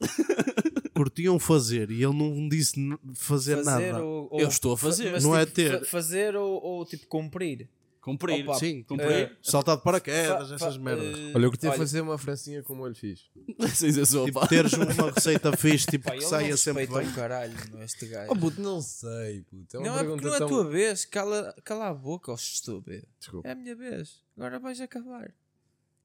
Curtiam 0.94 1.38
fazer 1.38 1.90
e 1.90 2.02
ele 2.02 2.12
não 2.16 2.48
disse 2.48 2.74
fazer, 3.14 3.62
fazer 3.62 3.92
nada. 3.92 4.02
ou, 4.04 4.28
ou- 4.32 4.40
Eu 4.40 4.48
estou 4.48 4.72
a 4.72 4.78
fazer. 4.78 5.12
mas 5.12 5.22
Não 5.22 5.36
é 5.36 5.44
tipo, 5.44 5.54
ter. 5.56 5.78
fa- 5.80 5.84
Fazer 5.86 6.34
ou, 6.36 6.60
ou 6.62 6.84
tipo 6.84 7.06
cumprir. 7.06 7.68
Cumprir. 8.00 8.44
Opa, 8.48 8.58
Sim, 8.58 8.82
Cumprir. 8.84 9.10
eh, 9.10 9.32
Saltar 9.42 9.76
de 9.76 9.82
paraquedas, 9.82 10.48
Fa- 10.48 10.54
essas 10.54 10.76
fa- 10.76 10.80
merdas. 10.82 11.06
eh, 11.18 11.32
Olha, 11.34 11.44
eu 11.46 11.52
olha, 11.64 11.72
fazer 11.72 12.00
uma 12.00 12.16
francinha 12.16 12.62
como 12.62 12.84
eu 12.84 12.88
lhe 12.88 12.94
fiz. 12.94 13.28
Sem 13.74 13.88
dizer 13.90 14.06
sopa. 14.06 14.26
Tipo, 14.26 14.48
teres 14.48 14.72
uma 14.72 14.84
receita 15.12 15.56
fixe, 15.56 15.86
tipo, 15.86 16.04
pá, 16.04 16.12
que 16.12 16.18
ele 16.18 16.26
saia 16.26 16.56
sempre 16.56 16.86
bem. 16.86 17.06
o 17.08 17.14
caralho, 17.14 17.54
não 17.72 17.80
é 17.80 17.84
este 17.84 18.06
gajo. 18.06 18.30
Oh, 18.32 18.36
puto, 18.36 18.60
não 18.60 18.80
sei, 18.80 19.42
puto. 19.42 19.76
É 19.76 19.80
uma 19.80 19.86
não 19.88 19.98
é 19.98 20.20
não 20.22 20.32
é 20.32 20.36
a 20.36 20.38
tão... 20.38 20.48
tua 20.48 20.68
vez. 20.68 21.04
Cala, 21.04 21.54
cala 21.64 21.88
a 21.88 21.94
boca, 21.94 22.32
ó 22.32 22.34
estúpido. 22.34 23.06
Desculpa. 23.18 23.48
É 23.48 23.52
a 23.52 23.54
minha 23.54 23.74
vez. 23.76 24.22
Agora 24.36 24.58
vais 24.58 24.80
acabar. 24.80 25.26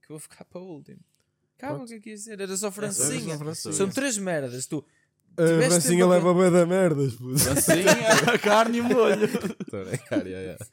Que 0.01 0.11
eu 0.11 0.17
vou 0.17 0.19
ficar 0.19 0.43
para 0.45 0.59
o 0.61 0.65
último. 0.65 0.99
Calma, 1.57 1.83
o 1.83 1.87
que 1.87 1.93
é 1.93 1.99
que 1.99 2.09
ia 2.09 2.15
dizer? 2.15 2.41
Era 2.41 2.57
só 2.57 2.65
Era 2.67 2.73
francinha. 2.75 3.33
só 3.33 3.37
francinha. 3.39 3.73
São 3.73 3.89
três 3.89 4.17
merdas. 4.17 4.65
Tu 4.65 4.83
A 5.37 5.43
tiveste 5.45 5.69
francinha 5.69 6.05
leva 6.07 6.33
bem 6.33 6.51
da 6.51 6.65
merdas, 6.65 7.13
puto. 7.15 7.35
Assim, 7.35 7.83
a 8.33 8.37
carne 8.39 8.79
e 8.79 8.81
o 8.81 8.83
molho. 8.83 9.27
Tô 9.69 9.77
a 9.77 9.83
brincar, 9.85 10.27
yeah, 10.27 10.39
yeah. 10.41 10.65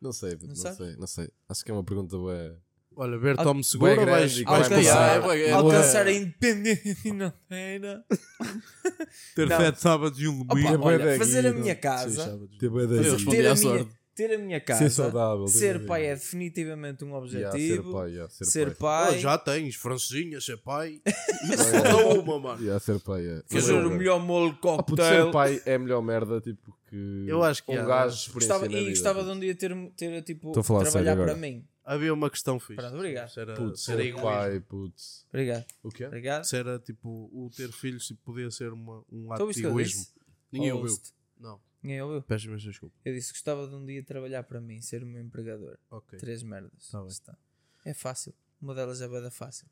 Não 0.00 0.12
sei, 0.12 0.36
Não 0.40 0.48
não, 0.48 0.54
sei, 0.54 0.96
não 0.96 1.06
sei. 1.06 1.28
Acho 1.48 1.64
que 1.64 1.70
é 1.70 1.74
uma 1.74 1.84
pergunta 1.84 2.16
boa. 2.16 2.56
Olha, 2.96 3.16
ver 3.16 3.38
Al- 3.38 3.44
Tom 3.44 3.62
Segura 3.62 4.04
vais, 4.04 4.38
e 4.38 4.42
vais 4.44 4.68
passar. 4.68 5.30
é, 5.36 5.40
é, 5.48 5.52
alcançar 5.52 6.06
é. 6.06 6.10
a 6.10 6.12
independência 6.14 6.96
financeira. 6.96 8.04
Ter 9.36 9.48
Não. 9.48 9.56
sete 9.56 9.80
sábados 9.80 10.20
e 10.20 10.26
um 10.26 10.44
domingo. 10.44 10.82
fazer 11.18 11.46
a 11.46 11.52
minha 11.52 11.76
casa. 11.76 12.38
Ter 12.58 12.70
ter 12.70 13.46
a, 13.46 13.54
minha, 13.54 13.56
sorte. 13.56 13.88
ter 14.16 14.34
a 14.34 14.38
minha 14.38 14.58
Ser 14.58 14.64
casa, 14.64 14.90
saudável. 14.90 15.46
ser 15.46 15.86
pai 15.86 16.06
é 16.06 16.14
definitivamente 16.16 17.04
um 17.04 17.08
Yeah, 17.08 17.48
objetivo. 17.50 17.84
ser 17.84 17.92
pai, 17.92 18.10
yeah, 18.10 18.30
ser, 18.30 18.44
ser 18.46 18.76
pai. 18.76 19.06
pai. 19.06 19.14
Oh, 19.16 19.18
já 19.20 19.38
tens, 19.38 19.74
Francinha, 19.76 20.40
ser 20.40 20.56
pai. 20.58 21.00
Uma, 22.20 22.38
mano. 22.40 22.60
yeah, 22.62 22.80
ser 22.80 22.98
pai, 23.00 23.20
yeah. 23.22 23.44
Fazer 23.48 23.74
o 23.74 23.90
melhor 23.90 24.18
molho 24.20 24.50
Ah, 24.54 24.60
cocktail. 24.60 25.26
ser 25.26 25.32
pai 25.32 25.62
é 25.64 25.74
a 25.76 25.78
melhor 25.78 26.02
merda, 26.02 26.40
tipo, 26.40 26.76
que 26.88 27.24
Eu 27.26 27.42
acho 27.42 27.62
que 27.64 27.70
um 27.72 27.86
gajo 27.86 28.14
de 28.16 28.22
experiência 28.22 28.54
Gostava, 28.54 28.68
na 28.72 28.78
e 28.80 28.88
gostava 28.90 29.24
de 29.24 29.30
um 29.30 29.40
dia 29.40 29.54
ter, 29.54 29.90
ter 29.96 30.22
tipo, 30.22 30.48
Estou 30.48 30.60
a 30.60 30.64
falar 30.64 30.82
trabalhar 30.84 31.04
sério 31.12 31.22
para 31.24 31.32
agora. 31.32 31.36
mim. 31.36 31.66
Havia 31.84 32.12
uma 32.12 32.28
questão 32.28 32.58
fixe. 32.60 32.74
Pronto, 32.74 32.94
obrigado. 32.96 33.28
Se 33.30 33.40
era, 33.40 33.54
Puto, 33.54 33.76
se 33.78 33.90
era 33.92 34.02
ser 34.02 34.08
egoísmo. 34.08 34.28
pai, 34.30 34.60
puto. 34.60 35.02
Obrigado. 35.30 35.64
O 35.82 35.88
quê? 35.90 36.04
Obrigado. 36.06 36.44
Se 36.44 36.56
era 36.56 36.78
tipo 36.78 37.08
o 37.32 37.50
ter 37.56 37.72
filhos 37.72 38.06
se 38.06 38.14
podia 38.14 38.50
ser 38.50 38.72
uma, 38.72 39.02
um 39.10 39.32
ato 39.32 39.38
de 39.38 39.42
ouviste 39.42 39.60
o 39.60 39.62
que 39.62 39.66
eu 39.66 39.70
egoísmo. 39.70 40.00
disse? 40.02 40.12
Ninguém 40.52 40.72
Ou 40.72 40.78
ouviu. 40.78 40.92
ouviste? 40.92 41.14
Não, 41.40 41.60
Ninguém 41.82 42.02
ouviu? 42.02 42.22
peço 42.22 42.46
imensa 42.46 42.64
desculpa. 42.68 42.94
Eu 43.04 43.14
disse 43.14 43.28
que 43.28 43.38
gostava 43.38 43.66
de 43.66 43.74
um 43.74 43.86
dia 43.86 44.02
trabalhar 44.02 44.42
para 44.42 44.60
mim, 44.60 44.80
ser 44.82 45.02
o 45.02 45.06
meu 45.06 45.22
empregador. 45.22 45.78
Ok. 45.90 46.18
Três 46.18 46.42
merdas. 46.42 46.90
Tá 46.90 46.98
bem. 47.00 47.08
Está. 47.08 47.38
É 47.86 47.94
fácil. 47.94 48.34
Uma 48.60 48.74
delas 48.74 49.00
é 49.00 49.08
bada 49.08 49.30
fácil. 49.30 49.66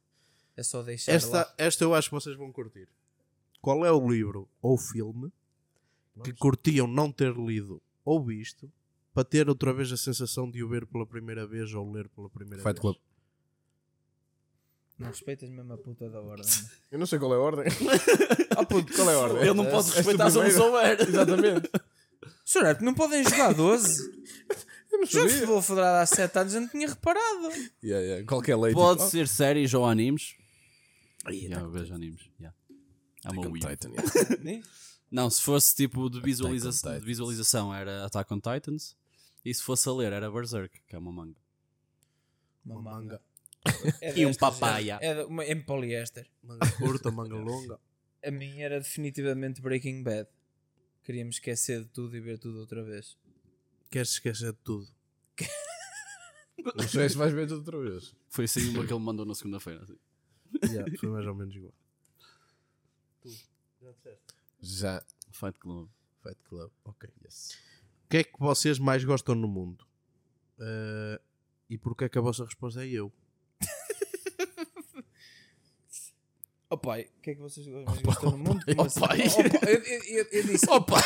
É 0.57 0.63
só 0.63 0.83
deixar 0.83 1.13
Esta, 1.13 1.37
lá. 1.39 1.55
esta 1.59 1.85
eu 1.85 1.95
acho 1.95 2.09
que 2.09 2.15
vocês 2.15 2.35
vão 2.37 2.51
curtir. 2.51 2.89
Qual 3.61 3.85
é 3.85 3.93
o 3.93 4.09
livro 4.11 4.49
ou 4.63 4.79
filme 4.79 5.31
que 6.23 6.33
curtiam 6.33 6.87
não 6.87 7.11
ter 7.13 7.35
lido 7.35 7.83
ou 8.05 8.25
visto 8.25 8.71
para 9.13 9.25
ter 9.25 9.49
outra 9.49 9.73
vez 9.73 9.91
a 9.93 9.97
sensação 9.97 10.51
de 10.51 10.63
o 10.63 10.69
ver 10.69 10.87
pela 10.87 11.07
primeira 11.07 11.47
vez 11.47 11.73
ou 11.75 11.91
ler 11.91 12.09
pela 12.09 12.29
primeira 12.29 12.63
Fight 12.63 12.75
vez? 12.75 12.81
Club. 12.81 12.97
Não 14.99 15.09
respeitas 15.09 15.51
mesmo 15.51 15.73
a 15.73 15.79
puta 15.79 16.09
da 16.09 16.21
ordem. 16.21 16.47
Eu 16.91 16.99
não 16.99 17.07
sei 17.07 17.19
qual 17.19 17.33
é 17.33 17.37
a 17.37 17.41
ordem. 17.41 17.65
Ah, 18.59 18.65
puto, 18.65 18.91
Qual 18.95 19.11
é 19.11 19.15
a 19.15 19.19
ordem? 19.19 19.43
Ele 19.43 19.53
não 19.53 19.67
És 19.67 19.85
tu 19.85 19.93
respeitar 19.93 20.31
se 20.31 20.39
eu 20.39 20.45
não 20.45 20.51
souber. 20.51 20.97
Exatamente. 21.07 21.71
Senhor, 22.43 22.81
não 22.81 22.95
podem 22.95 23.23
jogar 23.23 23.53
12. 23.53 24.03
Eu 24.91 24.99
não 25.01 25.07
Jogo 25.07 25.29
de 25.29 25.35
futebol 25.35 25.61
federado 25.61 25.99
há 25.99 26.07
7 26.07 26.39
anos 26.39 26.55
eu 26.55 26.61
não 26.63 26.69
tinha 26.69 26.89
reparado. 26.89 27.49
Yeah, 27.85 28.07
yeah. 28.07 28.27
Qualquer 28.27 28.57
lei. 28.57 28.73
Pode 28.73 29.01
tipo, 29.01 29.11
ser 29.11 29.29
séries 29.29 29.75
ou 29.75 29.85
animes. 29.85 30.37
Yeah, 31.29 31.57
tá 31.57 31.67
eu 31.67 31.71
vejo 31.71 31.93
animes. 31.93 32.31
Yeah. 32.41 32.57
I'm 33.27 33.41
a. 33.41 33.69
Titan, 33.77 33.91
yeah. 33.91 34.63
Não, 35.17 35.31
se 35.31 35.41
fosse 35.41 35.75
tipo 35.75 36.11
de, 36.11 36.21
visualiza 36.21 36.71
de 36.71 37.01
visualização 37.03 37.75
era 37.75 38.05
Attack 38.05 38.35
on 38.35 38.39
Titans. 38.39 38.95
E 39.43 39.55
se 39.55 39.63
fosse 39.63 39.89
a 39.89 39.93
ler 39.93 40.13
era 40.13 40.31
Berserk, 40.31 40.79
que 40.87 40.95
é 40.95 40.99
uma 40.99 41.11
manga. 41.11 41.41
Uma 42.63 42.83
manga. 42.83 43.23
É 44.03 44.21
E 44.21 44.27
um 44.27 44.35
papaya. 44.35 44.99
É, 45.01 45.13
é 45.13 45.25
uma, 45.25 45.43
em 45.47 45.59
poliéster. 45.59 46.29
Manga 46.43 46.71
curta, 46.73 47.09
manga 47.13 47.35
longa. 47.35 47.81
A 48.23 48.31
minha 48.31 48.67
era 48.67 48.79
definitivamente 48.79 49.63
Breaking 49.63 50.03
Bad. 50.03 50.29
Queríamos 51.03 51.37
esquecer 51.37 51.85
de 51.85 51.89
tudo 51.89 52.15
e 52.15 52.21
ver 52.21 52.39
tudo 52.39 52.61
outra 52.61 52.85
vez. 52.85 53.17
Queres 53.91 54.11
esquecer 54.11 54.53
de 54.53 54.59
tudo. 54.59 54.87
Não 56.77 56.87
sei 56.87 57.09
se 57.09 57.17
vais 57.17 57.33
ver 57.33 57.49
tudo 57.49 57.61
outra 57.61 57.81
vez. 57.81 58.15
Foi 58.29 58.45
assim 58.45 58.69
uma 58.69 58.87
que 58.87 58.93
ele 58.93 59.03
mandou 59.03 59.25
na 59.25 59.35
segunda-feira. 59.35 59.83
assim. 59.83 59.99
Yeah, 60.63 60.93
foi 60.99 61.09
mais 61.09 61.27
ou 61.27 61.35
menos 61.35 61.57
igual. 61.57 61.73
Já. 63.25 63.47
Fight 65.31 65.59
Club. 65.59 65.89
Fight 66.23 66.39
Club. 66.45 66.71
Ok. 66.85 67.09
O 67.09 68.09
que 68.09 68.19
é 68.19 68.25
que 68.25 68.39
vocês 68.39 68.79
mais 68.79 69.05
gostam 69.05 69.35
no 69.35 69.49
mundo? 69.49 69.87
Eh, 70.61 71.21
e 71.71 71.79
porquê 71.79 72.05
é 72.05 72.09
que 72.09 72.19
a 72.19 72.21
vossa 72.21 72.45
resposta 72.45 72.85
é 72.85 72.89
eu? 72.89 73.13
Oh 76.69 76.77
pai, 76.77 77.09
o 77.19 77.23
que 77.23 77.31
é 77.31 77.35
que 77.37 77.41
vocês 77.41 77.65
mais 77.69 78.03
gostam 78.03 78.33
no 78.33 78.39
mundo? 78.39 78.61
Oh, 78.77 78.83
assim? 78.83 78.99
pai. 78.99 79.19
Pai, 79.19 79.83
eu, 80.33 80.43
disse. 80.43 80.67
Oh 80.69 80.81
pai! 80.81 81.03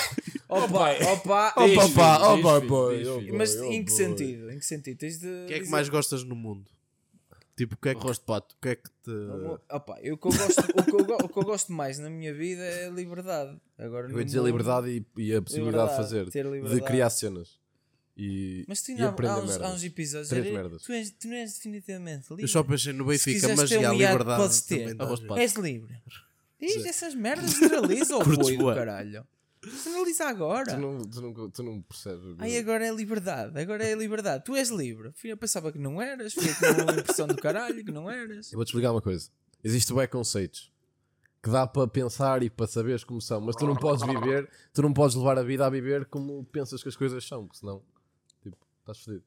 Oh 0.48 0.66
pai, 0.66 0.98
oh 1.02 1.18
pá. 1.18 1.54
Oh, 1.54 1.64
oh, 1.64 2.42
pai, 2.42 2.56
oh, 2.56 2.66
boy, 2.66 3.30
Mas 3.32 3.54
em 3.56 3.84
que 3.84 3.92
sentido? 3.92 4.50
Em 4.50 4.58
que 4.58 4.64
sentido? 4.64 4.96
O 4.96 5.46
que 5.46 5.52
é 5.52 5.60
que 5.60 5.68
mais 5.68 5.90
gostas 5.90 6.24
no 6.24 6.34
mundo? 6.34 6.64
Tipo, 7.60 7.74
o 7.74 7.78
que 7.78 7.88
é 7.90 7.94
que, 7.94 8.00
Arroz 8.00 8.18
de 8.18 8.24
pato. 8.24 8.54
o 8.54 8.58
que, 8.62 8.68
é 8.70 8.74
que 8.76 8.88
te. 8.88 9.10
Opa, 9.70 9.98
eu, 10.00 10.14
o, 10.14 10.16
que 10.18 10.28
eu 10.28 10.32
gosto, 10.32 10.60
o, 10.60 10.82
que 10.82 10.94
eu, 10.94 11.04
go- 11.04 11.24
o 11.24 11.28
que 11.28 11.38
eu 11.38 11.42
gosto 11.42 11.72
mais 11.72 11.98
na 11.98 12.08
minha 12.08 12.32
vida 12.32 12.62
é 12.62 12.86
a 12.86 12.90
liberdade. 12.90 13.54
Agora, 13.78 14.10
Eu 14.10 14.18
ia 14.18 14.24
dizer 14.24 14.38
mundo- 14.38 14.46
liberdade 14.46 14.88
e, 15.16 15.22
e 15.22 15.34
a 15.34 15.42
possibilidade 15.42 15.90
de 15.90 15.96
fazer. 15.96 16.30
ter 16.30 16.44
De 16.46 16.50
liberdade. 16.52 16.80
criar 16.82 17.10
cenas. 17.10 17.60
E, 18.16 18.64
Mas 18.66 18.80
tu 18.80 18.88
e 18.88 18.92
ainda 18.92 19.06
há, 19.06 19.08
aprender 19.10 19.32
há, 19.32 19.36
uns, 19.40 19.50
merdas. 19.50 19.70
há 19.70 19.74
uns 19.74 19.84
episódios. 19.84 20.28
Três 20.30 20.46
era- 20.46 20.54
merdas. 20.54 20.82
Tu, 20.82 20.92
és, 20.92 21.10
tu 21.10 21.28
não 21.28 21.34
és 21.36 21.52
definitivamente 21.54 22.26
livre. 22.30 22.44
Eu 22.44 22.48
só 22.48 22.62
pensei 22.62 22.92
no 22.94 23.04
Benfica, 23.04 23.32
quiseres 23.32 23.56
mas 23.60 23.68
ter 23.68 23.78
um 23.78 23.82
já 23.82 23.90
a 23.90 23.94
iate, 23.94 24.12
liberdade. 24.12 24.42
podes 24.42 24.60
ter. 24.62 24.78
também 24.80 24.96
dá 24.96 25.04
Arroz 25.04 25.20
de 25.20 25.26
jeito. 25.26 25.28
pato. 25.28 25.40
És 25.42 25.54
livre. 25.54 25.96
Diz 26.58 26.84
essas 26.86 27.14
merdas, 27.14 27.50
generaliza 27.52 28.16
o 28.16 28.24
Curtes 28.24 28.38
boi 28.38 28.56
do 28.56 28.74
caralho. 28.74 29.26
Generaliza 29.62 30.24
agora. 30.26 30.74
Tu 30.74 30.80
não, 30.80 30.98
tu, 30.98 31.20
não, 31.20 31.50
tu 31.50 31.62
não 31.62 31.82
percebes. 31.82 32.34
Ai, 32.38 32.56
agora 32.56 32.86
é 32.86 32.94
liberdade, 32.94 33.58
agora 33.60 33.84
é 33.84 33.94
liberdade. 33.94 34.44
Tu 34.44 34.54
és 34.56 34.70
livre. 34.70 35.12
Eu 35.24 35.36
pensava 35.36 35.70
que 35.70 35.78
não 35.78 36.00
eras, 36.00 36.32
fiquei 36.32 36.54
com 36.54 36.82
uma 36.82 36.92
impressão 36.98 37.26
do 37.26 37.36
caralho 37.36 37.84
que 37.84 37.92
não 37.92 38.10
eras. 38.10 38.52
Eu 38.52 38.56
vou-te 38.56 38.68
explicar 38.68 38.90
uma 38.92 39.02
coisa. 39.02 39.30
Existem 39.62 39.94
bem 39.94 40.08
conceitos. 40.08 40.72
que 41.42 41.50
dá 41.50 41.66
para 41.66 41.88
pensar 41.88 42.42
e 42.42 42.50
para 42.50 42.66
saberes 42.66 43.02
como 43.04 43.20
são, 43.20 43.40
mas 43.40 43.56
tu 43.56 43.66
não 43.66 43.74
podes 43.74 44.04
viver, 44.06 44.48
tu 44.72 44.82
não 44.82 44.92
podes 44.92 45.16
levar 45.16 45.38
a 45.38 45.42
vida 45.42 45.66
a 45.66 45.70
viver 45.70 46.04
como 46.06 46.44
pensas 46.44 46.82
que 46.82 46.88
as 46.88 46.96
coisas 46.96 47.26
são, 47.26 47.46
porque 47.46 47.58
senão, 47.58 47.82
tipo, 48.42 48.56
estás 48.80 48.98
fodido. 49.02 49.24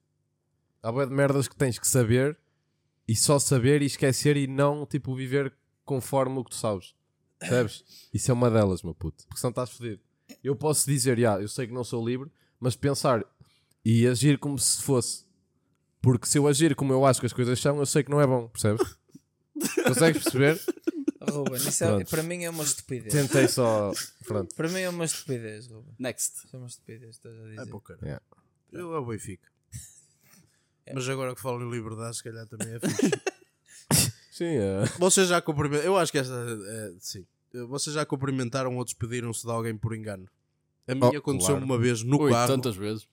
Há 0.82 0.92
bué 0.92 1.06
de 1.06 1.14
merdas 1.14 1.48
que 1.48 1.56
tens 1.56 1.80
que 1.80 1.88
saber 1.88 2.38
e 3.08 3.16
só 3.16 3.40
saber 3.40 3.82
e 3.82 3.86
esquecer 3.86 4.38
e 4.38 4.46
não, 4.48 4.86
tipo, 4.86 5.16
viver 5.16 5.54
conforme 5.86 6.38
o 6.40 6.44
que 6.44 6.52
tu 6.52 6.56
sabes. 6.56 6.94
Percebes? 7.40 7.84
Isso 8.14 8.30
é 8.32 8.34
uma 8.34 8.50
delas, 8.50 8.84
meu 8.84 8.94
puto. 8.94 9.26
Porque 9.28 9.40
senão 9.40 9.50
estás 9.50 9.72
fodido. 9.72 10.02
Eu 10.44 10.56
posso 10.56 10.86
dizer, 10.90 11.18
já, 11.20 11.40
eu 11.42 11.48
sei 11.48 11.68
que 11.68 11.74
não 11.74 11.84
sou 11.84 12.06
livre, 12.08 12.30
mas 12.60 12.76
pensar 12.76 13.26
e 13.84 14.08
agir 14.08 14.38
como 14.38 14.58
se 14.58 14.82
fosse. 14.82 15.26
Porque 16.02 16.26
se 16.28 16.38
eu 16.38 16.48
agir 16.48 16.76
como 16.76 16.92
eu 16.94 17.06
acho 17.06 17.20
que 17.20 17.26
as 17.26 17.34
coisas 17.34 17.60
são, 17.60 17.78
eu 17.80 17.86
sei 17.86 18.04
que 18.04 18.12
não 18.12 18.20
é 18.22 18.28
bom, 18.28 18.48
percebes? 18.48 18.96
Consegues 19.88 20.24
perceber? 20.24 20.60
Ruben, 21.30 21.56
isso 21.56 21.84
é- 21.84 22.04
para 22.04 22.22
mim 22.24 22.44
é 22.44 22.50
uma 22.50 22.64
estupidez. 22.64 23.14
Tentei 23.14 23.48
só. 23.48 23.92
Pronto. 24.26 24.54
Para 24.56 24.68
mim 24.70 24.80
é 24.82 24.90
uma 24.90 25.06
estupidez, 25.06 25.68
Ruben. 25.68 25.94
Next. 25.98 26.46
Isso 26.46 26.56
é 26.56 26.60
uma 26.60 26.68
estupidez, 26.68 27.12
estás 27.16 27.36
a 27.36 27.44
dizer. 27.44 27.62
É 27.62 27.66
para 27.66 27.76
o 27.76 27.82
caralho. 27.82 28.06
Yeah. 28.06 28.26
Eu 28.72 28.94
é 28.96 29.00
o 29.00 29.06
Benfica. 29.06 29.48
É. 30.86 30.94
Mas 30.94 31.08
agora 31.08 31.34
que 31.34 31.40
falo 31.40 31.64
em 31.64 31.72
liberdade, 31.72 32.18
se 32.18 32.22
calhar 32.22 32.46
também 32.46 32.68
é 32.76 32.78
fixe. 32.82 34.14
Sim, 34.34 34.58
é. 34.58 34.84
Vocês 35.00 35.30
já 35.30 35.42
cumprimentaram. 35.42 35.86
Eu 35.86 35.98
acho 35.98 36.12
que 36.12 36.18
esta. 36.18 36.34
é, 36.34 36.94
sim. 37.00 37.26
Vocês 37.68 37.94
já 37.96 38.06
cumprimentaram 38.06 38.76
ou 38.78 38.84
despediram-se 38.84 39.46
de 39.46 39.52
alguém 39.52 39.78
por 39.78 39.96
engano? 39.96 40.28
A 40.88 40.96
minha 40.96 41.12
Oh, 41.14 41.18
aconteceu 41.18 41.52
claro. 41.52 41.66
uma 41.66 41.78
vez 41.78 42.04
no 42.04 42.22
Ui, 42.22 42.32
carro. 42.32 42.48
tantas 42.48 42.76
vezes. 42.76 43.08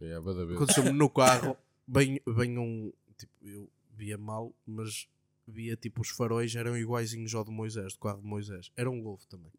é. 0.00 0.14
Aconteceu-me 0.16 0.92
no 0.92 1.08
carro. 1.10 1.56
Bem, 1.86 2.20
bem 2.36 2.58
um. 2.58 2.92
Tipo, 3.16 3.32
eu 3.42 3.70
via 3.96 4.18
mal, 4.18 4.52
mas 4.66 5.06
via 5.48 5.76
tipo 5.76 6.02
os 6.02 6.08
faróis 6.10 6.54
eram 6.54 6.76
iguaizinhos 6.76 7.34
ao 7.34 7.44
de 7.44 7.50
Moisés, 7.50 7.94
do 7.94 8.00
carro 8.00 8.20
de 8.20 8.26
Moisés. 8.26 8.70
Era 8.76 8.90
um 8.90 9.00
Golf 9.00 9.22
também. 9.26 9.50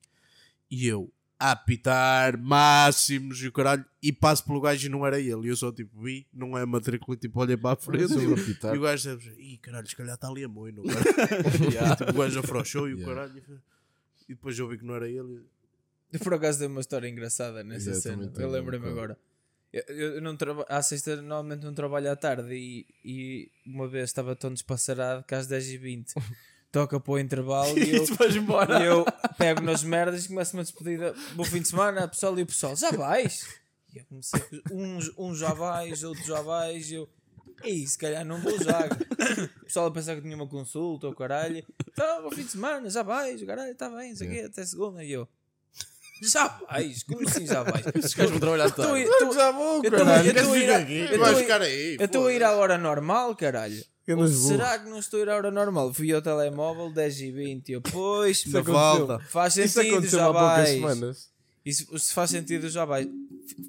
E 0.70 0.86
eu 0.86 1.12
a 1.40 1.52
apitar 1.52 2.38
máximos 2.38 3.42
e 3.42 3.48
o 3.48 3.52
caralho. 3.52 3.86
E 4.04 4.12
passo 4.12 4.44
pelo 4.44 4.60
gajo 4.60 4.86
e 4.86 4.90
não 4.90 5.06
era 5.06 5.20
ele. 5.20 5.48
E 5.48 5.50
eu 5.50 5.56
só 5.56 5.72
tipo 5.72 6.02
vi, 6.02 6.28
não 6.34 6.58
é 6.58 6.64
a 6.64 6.66
matrícula 6.66 7.16
tipo 7.16 7.40
olhei 7.40 7.56
para 7.58 7.74
a 7.74 7.76
frente. 7.76 8.14
E 8.14 8.78
o 8.78 8.82
gajo 8.82 9.10
deve 9.10 9.24
dizer, 9.30 9.40
ih 9.40 9.58
caralho, 9.58 9.88
se 9.88 9.96
calhar 9.96 10.16
está 10.16 10.28
ali 10.28 10.44
a 10.44 10.48
moino. 10.50 10.84
tipo, 11.98 12.12
o 12.12 12.14
gajo 12.14 12.40
afrouxou 12.40 12.90
e 12.90 12.94
o 12.96 13.06
caralho. 13.06 13.42
E 14.28 14.34
depois 14.36 14.58
eu 14.60 14.68
vi 14.68 14.78
que 14.78 14.86
não 14.86 14.96
era 14.96 15.08
ele. 15.08 15.44
Eu, 16.12 16.20
por 16.24 16.34
acaso 16.34 16.60
dei 16.60 16.68
uma 16.68 16.82
história 16.82 17.08
engraçada 17.08 17.64
nessa 17.64 17.92
Eu 17.92 17.96
cena. 17.96 18.24
Eu 18.24 18.30
bocado. 18.30 18.88
agora. 18.88 19.18
Eu, 19.74 19.84
eu- 19.90 20.16
eu 20.16 20.22
não 20.22 20.36
traba... 20.38 20.66
À 20.70 20.82
sexta 20.82 21.16
normalmente 21.18 21.64
não 21.64 21.74
trabalho 21.74 22.12
à 22.12 22.16
tarde 22.16 22.54
e, 22.54 22.86
e 23.04 23.52
uma 23.66 23.88
vez 23.88 24.06
estava 24.10 24.36
tão 24.36 24.52
despassarado 24.54 25.24
que 25.26 25.36
às 25.36 25.48
10h20 25.48 26.14
toca 26.72 27.00
para 27.00 27.12
o 27.12 27.20
intervalo 27.20 27.76
e 27.78 27.96
eu, 27.96 28.06
e 28.06 28.86
eu 28.86 29.06
pego 29.38 29.62
nas 29.62 29.84
merdas 29.84 30.26
e 30.26 30.28
começo 30.30 30.56
uma 30.56 30.64
despedida. 30.64 31.14
Bom 31.34 31.44
fim 31.44 31.62
de 31.62 31.68
semana, 31.68 32.08
pessoal, 32.08 32.38
e 32.40 32.44
o 32.44 32.46
pessoal, 32.46 32.76
já 32.76 32.92
vais? 32.92 33.46
E 33.94 34.00
eu 34.00 34.06
comecei, 34.06 34.42
uns, 34.72 35.12
uns 35.18 35.38
já 35.40 35.54
vais, 35.54 36.04
outros 36.04 36.26
já 36.26 36.42
vais, 36.42 36.90
e 36.92 36.96
eu, 37.64 37.70
ei, 37.70 37.86
se 37.88 37.98
calhar 37.98 38.26
não 38.26 38.40
vou 38.40 38.58
já. 38.62 38.86
O 39.62 39.66
pessoal 39.66 39.88
a 39.88 39.92
pensar 39.92 40.16
que 40.16 40.22
tinha 40.22 40.36
uma 40.36 40.48
consulta 40.48 41.08
ou 41.08 41.14
caralho, 41.16 41.64
então, 41.90 42.24
bom 42.24 42.32
fim 42.32 42.44
de 42.44 42.52
semana, 42.52 42.90
já 42.90 43.04
vais, 43.04 43.44
caralho, 43.44 43.72
está 43.72 43.90
bem, 43.90 44.12
isso 44.12 44.24
aqui, 44.24 44.40
até 44.42 44.66
segunda, 44.66 45.04
e 45.04 45.12
eu, 45.12 45.28
já 46.24 46.48
vais? 46.70 47.04
Como 47.04 47.28
assim 47.28 47.46
já 47.46 47.64
vais? 47.64 47.86
Os 48.04 48.14
gajos 48.14 48.32
vão 48.32 48.40
trabalhar 48.40 48.68
Estou 48.68 48.86
tarde. 48.86 49.02
estou- 49.04 49.34
Já 49.34 49.52
vou, 49.52 49.82
caralho. 49.84 50.28
eu 52.00 52.06
estou 52.06 52.28
a 52.28 52.34
ir 52.34 52.44
à 52.44 52.52
hora 52.54 52.78
normal, 52.78 53.36
caralho. 53.36 53.84
Será 54.48 54.80
que 54.80 54.90
não 54.90 55.00
estou 55.00 55.20
a 55.20 55.24
ir 55.24 55.30
à 55.30 55.36
hora 55.36 55.52
normal? 55.52 55.94
Fui 55.94 56.14
ao 56.14 56.22
telemóvel 56.22 56.90
10 56.92 57.20
e 57.22 57.32
20 57.32 57.72
eu, 57.74 57.82
pois, 57.82 58.42
aconteceu. 58.60 58.74
falta. 58.74 59.20
faz 59.28 59.58
Isso 59.58 59.74
sentido, 59.74 59.94
aconteceu 59.96 60.20
já 60.20 60.26
há 60.28 60.32
poucas 60.34 60.58
vais. 60.58 60.70
semanas. 60.70 61.30
Isso, 61.68 62.00
se 62.00 62.14
faz 62.14 62.30
sentido, 62.30 62.70
já 62.70 62.86
vais. 62.86 63.06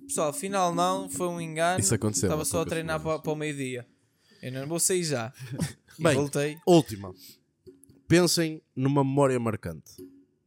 Pessoal, 0.07 0.29
afinal 0.29 0.73
não, 0.73 1.11
foi 1.11 1.27
um 1.27 1.41
engano. 1.41 1.81
Isso 1.81 1.93
aconteceu 1.93 2.29
Estava 2.29 2.45
só 2.45 2.63
a 2.63 2.65
treinar 2.65 3.03
para, 3.03 3.19
para 3.19 3.33
o 3.33 3.35
meio-dia. 3.35 3.85
Eu 4.41 4.53
não 4.53 4.69
vou 4.69 4.79
sair 4.79 5.03
já. 5.03 5.33
Bem. 5.99 6.15
voltei. 6.15 6.57
Última. 6.65 7.13
Pensem 8.07 8.63
numa 8.77 9.03
memória 9.03 9.41
marcante. 9.41 9.97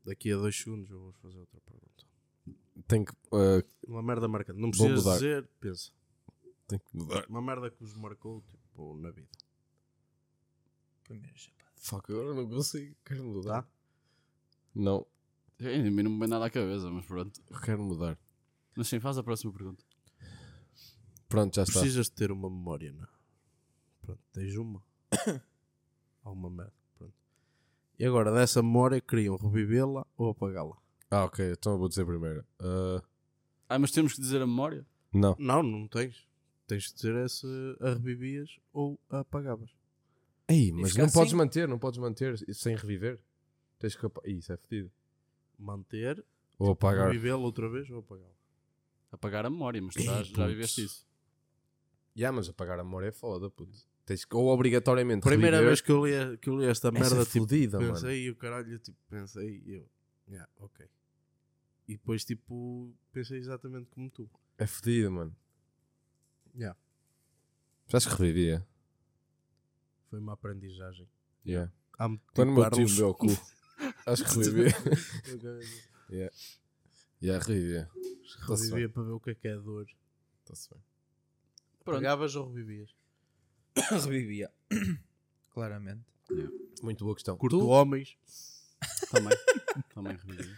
Daqui 0.05 0.31
a 0.31 0.37
dois 0.37 0.55
segundos 0.55 0.89
eu 0.89 0.97
vou 0.97 1.11
fazer 1.21 1.39
outra 1.39 1.59
pergunta. 1.59 2.05
Tem 2.87 3.03
que, 3.03 3.11
uh, 3.11 3.61
Uma 3.85 4.01
merda 4.01 4.29
marcante. 4.29 4.57
Não 4.57 4.71
Vou 4.71 4.87
precisas 4.87 5.03
mudar. 5.03 5.15
dizer, 5.15 5.49
pensa. 5.59 5.91
tem 6.69 6.79
que 6.79 6.85
mudar. 6.95 7.25
Uma 7.27 7.41
merda 7.41 7.69
que 7.69 7.83
vos 7.83 7.93
marcou 7.97 8.41
tipo, 8.47 8.95
na 8.95 9.11
vida. 9.11 9.27
Primeiro 11.03 11.37
chapada. 11.37 11.69
Fuck, 11.75 12.13
agora 12.13 12.33
não 12.33 12.47
consigo. 12.47 12.95
Quero 13.03 13.25
mudar. 13.25 13.69
Não, 14.73 15.05
A 15.62 15.91
mim 15.91 16.03
não 16.03 16.12
me 16.12 16.20
vem 16.20 16.28
nada 16.28 16.45
à 16.45 16.49
cabeça, 16.49 16.89
mas 16.89 17.05
pronto. 17.05 17.39
eu 17.49 17.59
quero 17.62 17.84
mudar. 17.84 18.18
Mas 18.76 18.88
sim, 18.88 18.99
faz 18.99 19.18
a 19.18 19.24
próxima 19.24 19.51
pergunta. 19.53 19.84
Pronto, 21.30 21.55
já 21.55 21.64
está. 21.64 21.80
Precisas 21.80 22.07
de 22.07 22.12
ter 22.14 22.32
uma 22.32 22.49
memória, 22.49 22.91
não? 22.91 23.03
é? 23.03 23.07
Pronto, 24.01 24.22
tens 24.34 24.55
uma. 24.57 24.84
Há 26.24 26.32
uma 26.32 26.49
merda. 26.49 26.74
Pronto. 26.97 27.14
E 27.99 28.05
agora, 28.05 28.32
dessa 28.34 28.62
memória, 28.62 28.99
queriam 29.01 29.36
revivê-la 29.38 30.05
ou 30.18 30.30
apagá-la? 30.30 30.76
Ah, 31.09 31.26
ok, 31.26 31.51
então 31.51 31.74
eu 31.74 31.78
vou 31.80 31.89
dizer 31.89 32.05
primeiro. 32.05 32.41
Uh, 32.59 33.01
Ah, 33.70 33.78
mas 33.80 33.91
temos 33.91 34.14
que 34.14 34.22
dizer 34.22 34.41
a 34.41 34.47
memória? 34.47 34.86
não. 35.14 35.36
Não, 35.39 35.62
não 35.64 35.88
tens. 35.88 36.26
Tens 36.68 36.84
de 36.86 36.93
dizer 36.95 37.16
é 37.16 37.28
se 37.28 37.45
a 37.82 37.89
revivias 37.93 38.57
ou 38.72 38.97
a 39.09 39.20
apagavas. 39.20 39.70
Ei, 40.47 40.72
mas 40.72 40.95
não 40.95 41.09
podes 41.09 41.30
assim? 41.32 41.36
manter, 41.36 41.68
não 41.68 41.78
podes 41.80 41.99
manter 41.99 42.38
sem 42.53 42.76
reviver. 42.76 43.22
Tens 43.78 43.95
que 43.95 44.05
apa- 44.05 44.22
Ih, 44.26 44.38
Isso 44.38 44.53
é 44.53 44.57
fedido. 44.57 44.91
Manter, 45.62 46.24
Ou 46.57 46.72
apagar. 46.72 47.07
revivê-la 47.07 47.38
outra 47.38 47.70
vez 47.70 47.89
ou 47.89 47.99
apagá-la. 47.99 48.32
Apagar 49.12 49.45
a 49.45 49.49
memória, 49.49 49.82
mas 49.82 49.93
tu 49.93 50.01
já, 50.01 50.24
já 50.24 50.47
viveste 50.47 50.84
isso. 50.86 51.05
Yeah, 52.18 52.36
mas 52.36 52.49
apagar 52.49 52.80
a 52.80 52.84
memória 52.84 53.07
é 53.07 53.12
foda, 53.12 53.49
puto. 53.49 53.72
Tens 54.05 54.26
que, 54.26 54.36
ou 54.36 54.47
obrigatoriamente 54.47 55.22
Primeira 55.24 55.57
reviver. 55.57 55.70
vez 55.70 55.82
que 55.82 55.91
eu 55.91 56.05
li, 56.05 56.38
que 56.39 56.49
eu 56.49 56.59
li 56.59 56.66
esta 56.66 56.88
Essa 56.89 56.99
merda, 56.99 57.22
é 57.22 57.26
tipo, 57.26 57.39
fodida, 57.45 57.80
mano. 57.80 57.93
pensei 57.93 58.24
e 58.24 58.30
o 58.32 58.36
caralho, 58.36 58.80
tipo, 58.80 58.97
pensei 59.09 59.62
e 59.66 59.74
eu, 59.76 59.89
yeah, 60.28 60.49
ok. 60.59 60.86
E 61.88 61.93
depois, 61.93 62.26
tipo, 62.26 62.93
pensei 63.12 63.38
exatamente 63.38 63.89
como 63.91 64.09
tu. 64.09 64.30
É 64.57 64.66
fedido, 64.66 65.12
mano. 65.12 65.36
Yeah. 66.55 66.78
Já 67.88 67.97
acho 67.97 68.09
que 68.09 68.16
revivia. 68.16 68.66
Foi 70.09 70.20
uma 70.20 70.34
aprendizagem. 70.34 71.07
Yeah. 71.45 71.72
Há 71.97 72.07
muito 72.07 72.24
Quando 72.34 72.49
o 72.49 72.53
meu 72.53 72.64
tipo, 72.66 72.76
tio 72.78 72.89
me 72.89 72.95
deu 72.95 73.09
o 73.09 73.14
cu. 73.16 73.28
acho 74.05 74.23
que 74.25 74.37
revivia. 74.37 74.75
yeah. 76.11 76.33
Yeah, 77.21 77.45
revivia. 77.45 77.89
Revivia 78.47 78.89
para 78.89 79.03
ver 79.03 79.11
o 79.11 79.19
que 79.19 79.29
é 79.31 79.35
que 79.35 79.47
é 79.47 79.55
dor. 79.57 79.85
Está-se 80.43 80.69
bem. 80.69 80.79
Pronto. 81.83 81.97
Pagavas 81.97 82.35
ou 82.35 82.47
revivias? 82.51 82.89
Revivia. 84.03 84.51
Claramente. 85.53 86.03
Muito 86.81 87.03
boa 87.03 87.15
questão. 87.15 87.37
Curto 87.37 87.59
Tu? 87.59 87.67
homens. 87.67 88.17
Também. 89.11 89.37
Também 89.93 90.17
revivi. 90.17 90.55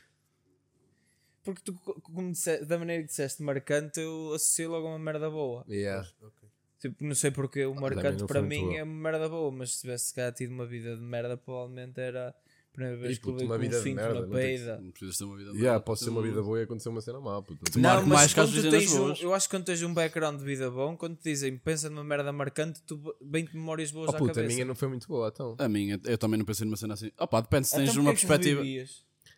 Porque 1.43 1.61
tu, 1.61 1.73
co- 1.73 1.99
como 2.01 2.31
disse- 2.31 2.63
da 2.65 2.77
maneira 2.79 3.03
que 3.03 3.09
disseste 3.09 3.43
marcante, 3.43 3.99
eu 3.99 4.33
associei 4.33 4.67
logo 4.67 4.87
a 4.87 4.91
uma 4.91 4.99
merda 4.99 5.29
boa. 5.29 5.65
Yeah. 5.67 6.07
Ok. 6.21 6.49
Tipo, 6.79 7.03
não 7.03 7.15
sei 7.15 7.31
porque 7.31 7.65
o 7.65 7.73
marcante 7.75 8.19
não 8.21 8.27
para 8.27 8.41
muito 8.41 8.49
mim 8.55 8.65
boa. 8.67 8.77
é 8.77 8.83
uma 8.83 8.93
merda 9.11 9.27
boa, 9.29 9.51
mas 9.51 9.73
se 9.75 9.81
tivesse 9.81 10.07
se 10.07 10.13
calhar 10.13 10.33
tido 10.33 10.51
uma 10.51 10.65
vida 10.65 10.95
de 10.95 11.01
merda, 11.01 11.35
provavelmente 11.35 11.99
era 11.99 12.33
primeira 12.73 12.97
vez 12.97 13.11
E, 13.13 13.15
que 13.19 13.21
puto, 13.21 13.33
levei 13.33 13.45
uma 13.47 13.55
um 13.55 13.59
vida 13.59 13.81
de 13.81 13.93
merda, 13.93 14.13
na 14.13 14.21
não 14.21 14.29
tem 14.29 14.29
que 14.29 14.35
peida. 14.45 14.81
Não 14.81 14.91
precisas 14.91 15.17
ter 15.17 15.23
uma 15.23 15.37
vida 15.37 15.51
Yeah, 15.51 15.79
pode 15.79 15.99
ser 15.99 16.09
uma 16.09 16.21
vida 16.21 16.41
boa 16.41 16.59
e 16.59 16.63
acontecer 16.63 16.89
uma 16.89 17.01
cena 17.01 17.19
má, 17.21 17.41
puto. 17.41 17.79
Marca 17.79 17.99
mas 18.01 18.07
mais 18.07 18.33
que 18.33 18.39
quando 18.41 18.51
tu 18.61 18.69
tens 18.69 18.91
um, 18.93 18.97
boas. 18.97 19.21
eu 19.21 19.33
acho 19.33 19.47
que 19.47 19.55
quando 19.55 19.65
tens 19.65 19.83
um 19.83 19.93
background 19.93 20.39
de 20.39 20.45
vida 20.45 20.69
bom, 20.71 20.97
quando 20.97 21.15
te 21.15 21.23
dizem 21.23 21.57
pensa 21.57 21.89
numa 21.89 22.03
merda 22.03 22.33
marcante, 22.33 22.81
tu 22.85 22.99
bem-te 23.21 23.55
memórias 23.55 23.91
boas 23.91 24.09
Oh 24.09 24.15
à 24.15 24.17
puto, 24.17 24.31
a 24.31 24.35
cabeça. 24.35 24.53
minha 24.53 24.65
não 24.65 24.75
foi 24.75 24.87
muito 24.87 25.07
boa, 25.07 25.29
então. 25.33 25.55
A 25.59 25.69
minha, 25.69 25.99
eu 26.03 26.17
também 26.17 26.37
não 26.37 26.45
pensei 26.45 26.65
numa 26.65 26.75
cena 26.77 26.95
assim. 26.95 27.11
Opa, 27.19 27.41
depende 27.41 27.67
se 27.67 27.75
tens 27.75 27.89
Então 27.91 28.01
uma 28.01 28.13
que 28.13 28.25
perspectiva. 28.25 28.63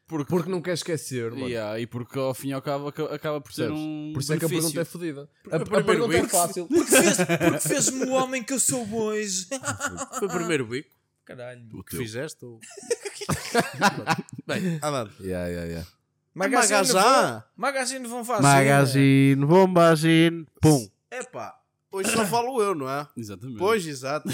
Porque, 0.08 0.30
Porque 0.30 0.52
não 0.52 0.62
quer 0.62 0.76
esquecer, 0.76 1.32
mano. 1.32 1.48
Yeah, 1.48 1.80
e 1.80 1.88
porque 1.88 2.20
ao 2.20 2.32
fim 2.36 2.50
e 2.50 2.54
ao 2.54 2.62
cabo 2.62 2.90
aca- 2.90 3.06
acaba 3.16 3.42
por 3.42 3.52
ser 3.52 3.72
um. 3.72 4.12
Por 4.14 4.20
isso 4.22 4.34
é 4.34 4.38
que 4.38 4.46
a 4.46 4.50
pergunta 4.50 4.80
é 4.80 4.86
fodida. 4.86 5.28
A, 5.52 5.56
a 5.56 5.60
primeiro 5.62 5.86
pergunta 5.86 6.14
é 6.16 6.22
week- 6.22 6.32
fácil. 6.32 6.68
Porque 6.68 6.92
fez- 6.92 7.18
porque 7.18 7.60
fez-me 7.68 8.06
o 8.06 8.12
homem 8.12 8.44
que 8.44 8.54
eu 8.54 8.60
sou 8.60 8.88
hoje. 8.94 9.48
Foi 10.20 10.28
o 10.28 10.32
primeiro 10.32 10.68
bico 10.68 10.90
Caralho. 11.26 11.68
O 11.74 11.84
que 11.84 11.92
teu. 11.92 12.00
fizeste? 12.02 12.46
Ou... 12.46 12.60
Bem, 14.48 14.76
andando. 14.82 15.12
Yeah, 15.20 15.48
yeah, 15.48 15.66
yeah. 15.68 15.88
Magazine 16.34 16.74
Magazine. 16.74 17.00
vão- 17.02 17.44
Magazine 17.56 18.08
vão 18.08 18.26
fazer. 18.26 18.42
Magazine, 18.44 19.46
bombagine, 19.46 20.46
pum. 20.62 20.90
Epá, 21.10 21.58
hoje 21.92 22.12
só 22.12 22.26
falo 22.26 22.62
eu, 22.62 22.76
não 22.76 22.90
é? 22.90 23.08
Exatamente. 23.16 23.58
Pois, 23.58 23.86
exato. 23.88 24.28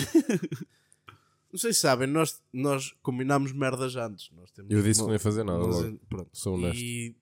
Não 1.51 1.59
sei 1.59 1.73
se 1.73 1.81
sabem, 1.81 2.07
nós, 2.07 2.41
nós 2.51 2.93
combinámos 3.03 3.51
merdas 3.51 3.95
antes. 3.95 4.31
Nós 4.31 4.49
temos 4.51 4.71
Eu 4.71 4.81
disse 4.81 4.99
que 4.99 5.03
uma- 5.03 5.07
não 5.07 5.13
ia 5.13 5.19
fazer 5.19 5.43
nada. 5.43 5.59
Mas, 5.59 5.75
logo. 5.83 5.99
pronto. 6.09 6.29
Sou 6.33 6.55
honesto. 6.55 6.79
E 6.79 7.15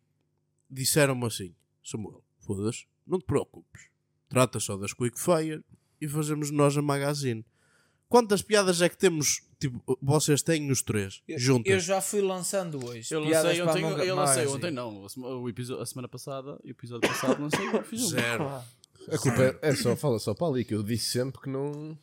disseram-me 0.70 1.26
assim: 1.26 1.54
Samuel, 1.84 2.24
foda-se, 2.40 2.86
não 3.06 3.20
te 3.20 3.26
preocupes. 3.26 3.90
Trata 4.30 4.60
só 4.60 4.78
das 4.78 4.94
Quickfire 4.94 5.64
e 6.00 6.08
fazemos 6.08 6.52
nós 6.52 6.78
a 6.78 6.82
magazine. 6.82 7.44
Quantas 8.10 8.42
piadas 8.42 8.82
é 8.82 8.90
que 8.90 8.98
temos, 8.98 9.42
tipo, 9.60 9.98
vocês 10.02 10.42
têm 10.42 10.72
os 10.72 10.82
três, 10.82 11.22
Eu, 11.28 11.38
juntas? 11.38 11.72
eu 11.72 11.80
já 11.80 12.02
fui 12.02 12.22
lançando 12.22 12.84
hoje. 12.84 13.14
Eu 13.14 13.20
lancei 13.24 13.62
para 13.62 13.72
ontem, 13.72 13.84
a 13.84 13.90
longa- 13.90 14.04
eu 14.06 14.16
lancei 14.16 14.48
ontem 14.48 14.72
não. 14.72 15.08
O 15.16 15.48
episódio, 15.48 15.84
a 15.84 15.86
semana 15.86 16.08
passada, 16.08 16.60
o 16.64 16.68
episódio 16.68 17.08
passado 17.08 17.40
lancei 17.42 17.84
fiz 17.84 18.02
um. 18.04 18.08
Zero. 18.08 18.44
A 19.12 19.18
culpa 19.18 19.44
é, 19.44 19.60
é 19.62 19.76
só, 19.76 19.96
fala 19.96 20.18
só 20.20 20.34
para 20.34 20.48
ali, 20.48 20.66
que 20.66 20.74
eu 20.74 20.82
disse 20.84 21.12
sempre 21.12 21.40
que 21.42 21.50
não. 21.50 21.98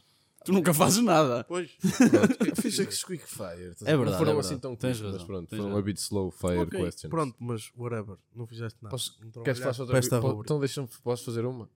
Tu 0.44 0.52
nunca 0.52 0.72
fazes 0.72 1.02
nada. 1.02 1.42
Pois. 1.48 1.72
Pronto, 1.80 2.62
fiz 2.62 2.78
aqui 2.78 2.96
quick 3.04 3.26
fire. 3.28 3.74
É 3.84 3.96
verdade, 3.96 4.10
Não 4.12 4.18
foram 4.18 4.36
é 4.36 4.40
assim 4.40 4.58
tão 4.58 4.76
Tens 4.76 5.00
razão, 5.00 5.26
pronto, 5.26 5.48
tens 5.48 5.56
foram 5.56 5.70
razão. 5.70 5.78
a 5.80 5.82
bit 5.82 6.00
slow 6.00 6.30
fire 6.30 6.58
Ok, 6.60 6.80
questions. 6.80 7.10
Pronto, 7.10 7.34
mas 7.40 7.72
whatever. 7.76 8.16
Não 8.32 8.46
fizeste 8.46 8.78
nada. 8.80 8.92
Posso- 8.92 9.18
Não 9.34 9.42
Queres 9.42 9.58
faça 9.58 9.82
outra 9.82 9.98
rubrica. 10.20 10.42
Então 10.44 10.60
deixa-me, 10.60 10.88
posso 11.02 11.24
fazer 11.24 11.44
uma? 11.44 11.68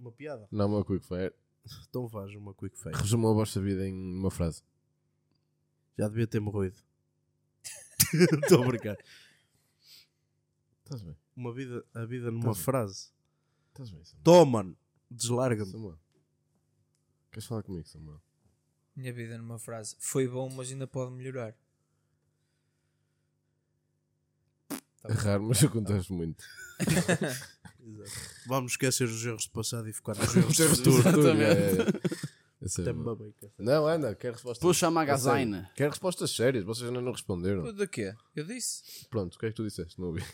Uma 0.00 0.10
piada? 0.10 0.48
Não, 0.50 0.66
uma 0.66 0.84
quick 0.84 1.06
fire. 1.06 1.32
Então 1.88 2.08
faz 2.08 2.34
uma 2.34 2.54
quick 2.54 2.78
fire. 2.78 2.94
Resuma 2.94 3.30
a 3.30 3.34
vossa 3.34 3.60
vida 3.60 3.86
em 3.86 3.94
uma 3.94 4.30
frase. 4.30 4.62
Já 5.98 6.08
devia 6.08 6.26
ter 6.26 6.40
morrido. 6.40 6.80
Estou 8.42 8.62
a 8.62 8.66
brincar. 8.66 8.96
Estás 10.84 11.02
bem? 11.02 11.16
Uma 11.36 11.52
vida, 11.52 11.84
a 11.94 12.04
vida 12.04 12.30
numa 12.30 12.52
bem. 12.52 12.54
frase. 12.54 13.10
Estás 13.68 13.90
bem, 13.90 14.04
Samuel? 14.04 14.24
Toma, 14.24 14.76
deslarga-me. 15.10 15.70
Samuel. 15.70 15.98
Queres 17.30 17.46
falar 17.46 17.62
comigo, 17.62 17.86
Samuel? 17.86 18.22
Minha 18.96 19.12
vida 19.12 19.36
numa 19.38 19.58
frase. 19.58 19.94
Foi 19.98 20.26
bom, 20.26 20.48
mas 20.50 20.72
ainda 20.72 20.86
pode 20.86 21.12
melhorar. 21.12 21.54
Tá 24.68 24.97
É 25.08 25.12
raro, 25.12 25.44
mas 25.44 25.62
acontece 25.64 26.12
muito. 26.12 26.44
Vamos 28.46 28.72
esquecer 28.72 29.04
os 29.08 29.24
erros 29.24 29.46
do 29.46 29.52
passado 29.52 29.88
e 29.88 29.92
focar 29.92 30.16
nos 30.16 30.34
erros 30.60 30.78
do 30.80 30.92
Futuro, 30.92 31.02
futuro, 31.02 31.40
é, 31.42 31.52
é. 31.52 32.28
É 32.60 32.82
cara. 32.82 33.52
Não, 33.58 33.86
anda, 33.86 34.14
quer 34.16 34.32
respostas. 34.32 34.58
Puxa 34.60 34.88
a 34.88 34.90
magazine. 34.90 35.64
Quer 35.76 35.88
respostas 35.90 36.30
sérias, 36.34 36.64
vocês 36.64 36.88
ainda 36.88 37.00
não 37.00 37.12
responderam. 37.12 37.72
De 37.72 37.86
quê? 37.86 38.12
Eu 38.34 38.44
disse. 38.44 39.06
Pronto, 39.08 39.36
o 39.36 39.38
que 39.38 39.46
é 39.46 39.48
que 39.50 39.54
tu 39.54 39.64
disseste? 39.64 39.98
Não 40.00 40.08
ouvi. 40.08 40.24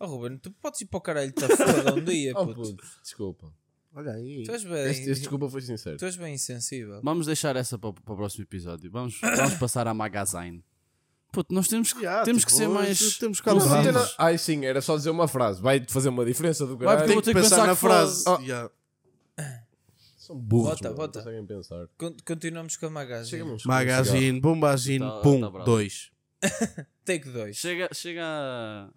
Oh 0.00 0.06
Ruben, 0.06 0.36
tu 0.36 0.50
podes 0.50 0.80
ir 0.80 0.86
para 0.86 0.98
o 0.98 1.00
caralho 1.00 1.32
da 1.32 1.48
foda 1.56 1.94
um 1.94 2.02
dia, 2.04 2.32
Oh, 2.36 2.44
puto. 2.48 2.60
puto, 2.62 2.84
desculpa. 3.04 3.54
Olha 3.94 4.12
aí. 4.14 4.42
Tu 4.44 4.50
és 4.50 4.64
bem, 4.64 4.90
Este, 4.90 5.02
este 5.02 5.20
desculpa 5.20 5.48
foi 5.48 5.60
sincero. 5.62 5.96
tu 5.96 6.04
és 6.06 6.16
bem 6.16 6.34
insensível. 6.34 7.00
Vamos 7.04 7.26
deixar 7.26 7.54
essa 7.54 7.78
para, 7.78 7.90
o- 7.90 7.94
para 7.94 8.14
o 8.14 8.16
próximo 8.16 8.42
episódio. 8.42 8.90
Vamos, 8.90 9.20
vamos 9.20 9.54
passar 9.54 9.86
à 9.86 9.94
magazine. 9.94 10.64
Puto, 11.32 11.54
nós 11.54 11.66
temos, 11.66 11.92
que 11.94 12.02
Já, 12.02 12.22
temos 12.24 12.42
tipo, 12.42 12.52
que 12.52 12.58
ser 12.58 12.68
mais. 12.68 13.16
Temos 13.18 13.40
que 13.40 13.46
Não, 13.48 13.56
não 13.56 13.66
nada- 13.66 14.14
Ai 14.18 14.36
sim, 14.36 14.66
era 14.66 14.82
só 14.82 14.96
dizer 14.96 15.08
uma 15.10 15.26
frase. 15.26 15.62
Vai 15.62 15.82
fazer 15.88 16.10
uma 16.10 16.24
diferença 16.26 16.66
do 16.66 16.76
Vai, 16.76 16.86
caralho. 16.88 17.06
Tem 17.08 17.16
que 17.16 17.22
ter 17.24 17.34
que 17.34 17.40
pensar 17.40 17.56
pensar 17.56 17.66
na 17.66 17.74
que 17.74 17.80
frase. 17.80 18.24
foda- 18.24 18.44
Já. 18.44 18.70
São 20.18 20.36
burros, 20.38 20.78
Bota, 20.80 20.92
bota. 20.92 21.18
não 21.18 21.24
conseguem 21.24 21.46
pensar. 21.46 21.88
Con- 21.98 22.16
Continuamos 22.24 22.76
com 22.76 22.86
a 22.86 22.90
magazine. 22.90 23.56
Magazine, 23.64 24.40
bombazine, 24.40 25.04
Tá- 25.04 25.20
pum, 25.20 25.40
tá 25.40 25.50
bravo. 25.50 25.64
dois. 25.64 26.10
Take 27.04 27.28
2. 27.30 27.56
Chega, 27.56 27.88
chega 27.92 28.22
a. 28.24 28.90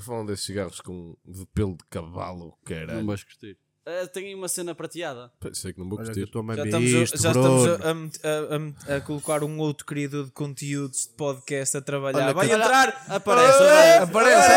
Falam 0.00 0.24
desses 0.26 0.44
cigarros 0.46 0.80
com 0.80 1.16
de 1.26 1.44
pelo 1.46 1.72
de 1.76 1.84
cavalo, 1.90 2.38
Não 2.38 2.58
caralho. 2.62 3.04
vais 3.06 3.24
curtir. 3.24 3.56
Ah, 3.90 4.06
tem 4.06 4.34
uma 4.34 4.48
cena 4.48 4.74
prateada. 4.74 5.30
Sei 5.54 5.72
que 5.72 5.78
não 5.80 5.88
vou 5.88 5.98
Olha 5.98 6.08
que 6.08 6.14
curtir. 6.14 6.30
tua 6.30 6.42
mãe 6.42 6.56
Já 6.56 6.64
estamos, 6.66 6.94
a, 6.94 6.98
já 6.98 7.04
estamos 7.28 7.66
a, 7.68 7.72
a 7.72 8.90
a- 8.90 8.94
a- 8.94 8.96
a 8.96 9.00
colocar 9.00 9.42
um 9.42 9.58
outro 9.58 9.86
criador 9.86 10.26
de 10.26 10.30
conteúdos 10.32 11.04
de 11.04 11.08
podcast 11.16 11.78
a 11.78 11.80
trabalhar. 11.80 12.24
Olha 12.24 12.34
Vai 12.34 12.50
entrar! 12.52 13.04
Aparece, 13.08 13.62
Ei! 13.62 13.98
aparece. 14.02 14.48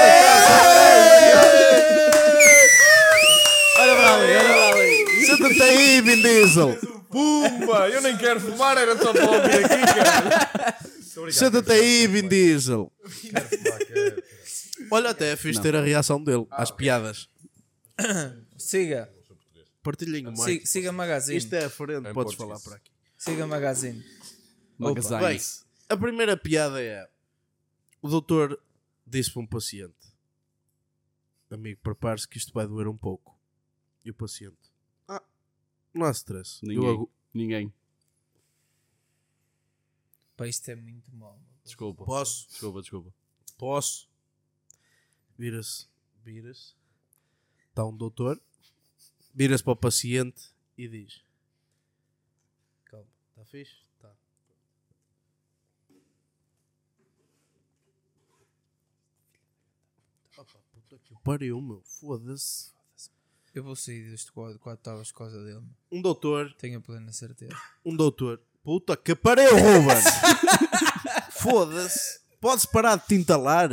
Olha 3.80 3.96
para 3.96 4.16
ali, 4.16 4.34
olha 4.36 4.50
para 4.50 4.80
ali. 4.82 5.26
Senta-te 5.26 5.62
aí, 5.64 6.02
Vin 6.02 6.22
Diesel. 6.22 6.78
Pumba! 7.10 7.90
Eu 7.90 8.02
nem 8.02 8.18
quero 8.18 8.40
fumar, 8.40 8.78
era 8.78 8.98
só 8.98 9.12
para 9.14 9.26
ouvir 9.32 9.66
aqui, 9.66 9.94
cara. 9.94 11.32
Senta-te 11.32 11.72
aí, 11.72 12.08
Vin 12.08 12.28
Diesel. 12.28 12.92
Olha, 14.92 15.12
até 15.12 15.32
é 15.32 15.36
fixe 15.36 15.62
ter 15.62 15.76
a 15.76 15.82
reação 15.82 16.22
dele 16.22 16.46
às 16.52 16.70
piadas. 16.70 17.28
Siga, 18.58 19.10
Partilhem 19.84 20.24
mais. 20.24 20.40
siga, 20.42 20.66
siga 20.66 20.90
a 20.90 20.94
magazine. 20.94 21.38
Isto 21.38 21.54
é 21.54 21.66
a 21.66 21.70
frente, 21.70 22.08
É 22.08 22.14
podes 22.14 22.36
falar 22.36 22.60
para 22.60 22.76
aqui. 22.76 22.92
Siga 23.18 23.44
a 23.44 23.48
magazine. 23.48 24.04
Magazines. 24.78 25.66
A 25.90 25.98
primeira 25.98 26.38
piada 26.38 26.82
é: 26.82 27.10
o 28.02 28.08
doutor 28.10 28.62
disse 29.06 29.32
para 29.32 29.42
um 29.42 29.48
paciente, 29.48 29.96
amigo, 31.50 31.80
prepare-se 31.82 32.28
que 32.28 32.38
isto 32.38 32.54
vai 32.54 32.68
doer 32.68 32.88
um 32.88 32.98
pouco. 32.98 33.38
E 34.04 34.10
o 34.10 34.14
paciente, 34.14 34.58
ah, 35.08 35.22
não 35.94 36.06
há 36.06 36.12
stress. 36.12 36.60
Eu 36.64 36.70
Ninguém. 36.70 36.90
agu- 36.90 37.12
Ninguém. 37.34 37.74
Pá, 40.36 40.48
isto 40.48 40.70
é 40.70 40.76
muito 40.76 41.14
mal. 41.16 41.40
Desculpa. 41.64 42.04
Posso? 42.06 42.48
Desculpa, 42.50 42.82
desculpa. 42.82 43.14
Posso? 43.58 44.10
Vira-se, 45.38 45.88
vira-se. 46.24 46.74
Está 47.70 47.86
um 47.86 47.96
doutor, 47.96 48.42
vira-se 49.34 49.64
para 49.64 49.74
o 49.74 49.76
paciente 49.76 50.42
e 50.78 50.88
diz: 50.88 51.22
Calma, 52.86 53.08
está 53.32 53.46
fixe? 53.46 53.76
Está. 53.96 54.12
Opa, 60.38 60.60
puta 60.74 60.98
que 61.04 61.16
pariu, 61.24 61.62
meu, 61.62 61.82
foda-se. 61.86 62.72
Eu 63.54 63.64
vou 63.64 63.76
sair 63.76 64.10
deste 64.10 64.32
quadro 64.32 64.58
quando 64.60 64.78
estavas 64.78 65.12
por 65.12 65.18
causa 65.20 65.44
dele. 65.44 65.62
Um 65.92 66.02
doutor, 66.02 66.54
Tenho 66.54 66.80
a 66.80 66.82
plena 66.82 67.12
certeza. 67.12 67.54
um 67.84 67.96
doutor, 67.96 68.42
puta 68.64 68.96
que 68.96 69.14
pariu, 69.14 69.52
Ruben! 69.52 69.98
foda-se, 71.42 72.22
podes 72.40 72.66
parar 72.66 72.96
de 72.96 73.08
te 73.08 73.16
entalar? 73.16 73.70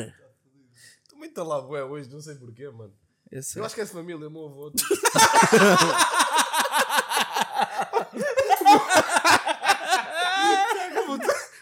Também 1.09 1.29
está 1.29 1.45
lá, 1.45 1.61
bué, 1.61 1.85
hoje, 1.85 2.09
não 2.11 2.21
sei 2.21 2.35
porquê, 2.35 2.69
mano. 2.71 2.93
Esse 3.31 3.59
Eu 3.59 3.65
acho 3.65 3.75
que 3.75 3.81
é 3.83 3.85
de 3.85 3.91
família, 3.91 4.31
meu 4.31 4.47
avô. 4.47 4.73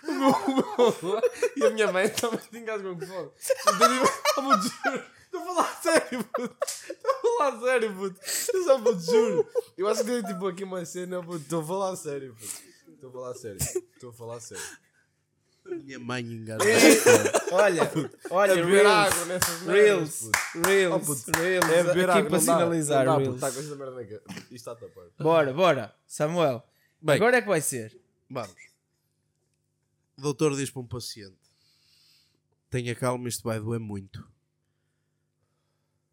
o, 0.07 0.13
meu, 0.15 0.87
avô 0.87 1.21
e 1.57 1.65
a 1.65 1.71
minha 1.71 1.93
mãe 1.93 2.09
também 2.09 2.41
engasgam 2.55 2.99
com 2.99 3.07
fome. 3.07 3.31
Então, 3.63 3.89
digo, 3.89 4.05
oh, 4.37 4.43
puto, 4.43 4.63
juro. 4.63 5.05
Estou 5.25 5.41
a 5.41 5.45
falar 5.45 5.83
sério, 5.83 6.25
puto. 6.25 6.57
Estou 6.63 7.11
a 7.11 7.51
falar 7.51 7.61
sério, 7.61 7.95
puto. 7.95 8.21
Eu 8.55 8.65
só 8.65 8.79
puto, 8.79 9.01
juro. 9.01 9.49
Eu 9.77 9.89
acho 9.89 10.05
que 10.05 10.11
tem 10.11 10.23
tipo 10.23 10.47
aqui 10.47 10.65
uma 10.65 10.85
cena, 10.85 11.23
puto. 11.23 11.37
Estou 11.39 11.61
a 11.61 11.65
falar 11.65 11.97
sério, 11.97 12.35
puto. 12.35 12.63
Estou 12.95 13.11
a 13.11 13.13
falar 13.13 13.35
sério. 13.35 13.59
Estou 13.59 14.11
a 14.11 14.13
falar 14.13 14.41
sério. 14.41 14.86
Minha 15.85 15.99
mãe 15.99 16.23
engasga. 16.25 16.65
Olha, 17.53 17.83
olha, 18.31 18.53
É 18.53 18.55
beber 18.57 18.83
Reels, 18.85 18.87
água 19.13 19.25
nessas 19.27 19.61
Reels, 19.63 20.21
puto. 20.53 20.67
Reels, 20.69 20.95
Oh, 20.95 21.01
puto. 21.01 21.39
Reels, 21.39 21.65
É 21.71 21.83
beber 21.85 22.11
aqui 22.11 22.19
água, 22.19 22.31
para 22.31 22.41
sinalizar, 22.41 23.05
Não 23.07 23.13
dá, 23.13 23.19
Reels. 23.19 23.35
puto, 23.35 23.47
está 23.47 23.53
com 23.53 23.61
esta 23.61 23.77
merda 23.77 23.95
na 23.95 24.05
cara. 24.07 24.23
Isto 24.43 24.55
está 24.55 24.73
a 24.73 24.77
tapar. 24.77 25.05
Bora, 25.19 25.53
bora, 25.53 25.95
Samuel. 26.07 26.63
Bem. 27.01 27.17
Agora 27.17 27.37
é 27.37 27.43
que 27.43 27.49
vai 27.49 27.61
ser. 27.61 27.99
Vamos. 28.31 28.55
O 30.17 30.21
doutor 30.23 30.57
diz 30.57 30.71
para 30.71 30.81
um 30.83 30.87
paciente: 30.87 31.37
Tenha 32.71 32.95
calma, 32.95 33.29
isto 33.29 33.43
vai 33.45 33.61
doer 33.61 33.79
muito. 33.81 34.27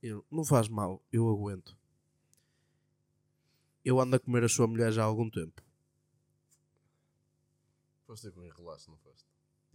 Ele, 0.01 0.21
não 0.29 0.43
faz 0.43 0.67
mal, 0.67 1.01
eu 1.11 1.27
aguento. 1.29 1.75
Eu 3.85 3.99
ando 3.99 4.15
a 4.15 4.19
comer 4.19 4.43
a 4.43 4.49
sua 4.49 4.67
mulher 4.67 4.91
já 4.91 5.01
há 5.03 5.05
algum 5.05 5.29
tempo. 5.29 5.61
Foste 8.05 8.29
com 8.31 8.43
enrolaste, 8.43 8.89
não 8.89 8.97
foste? 8.97 9.25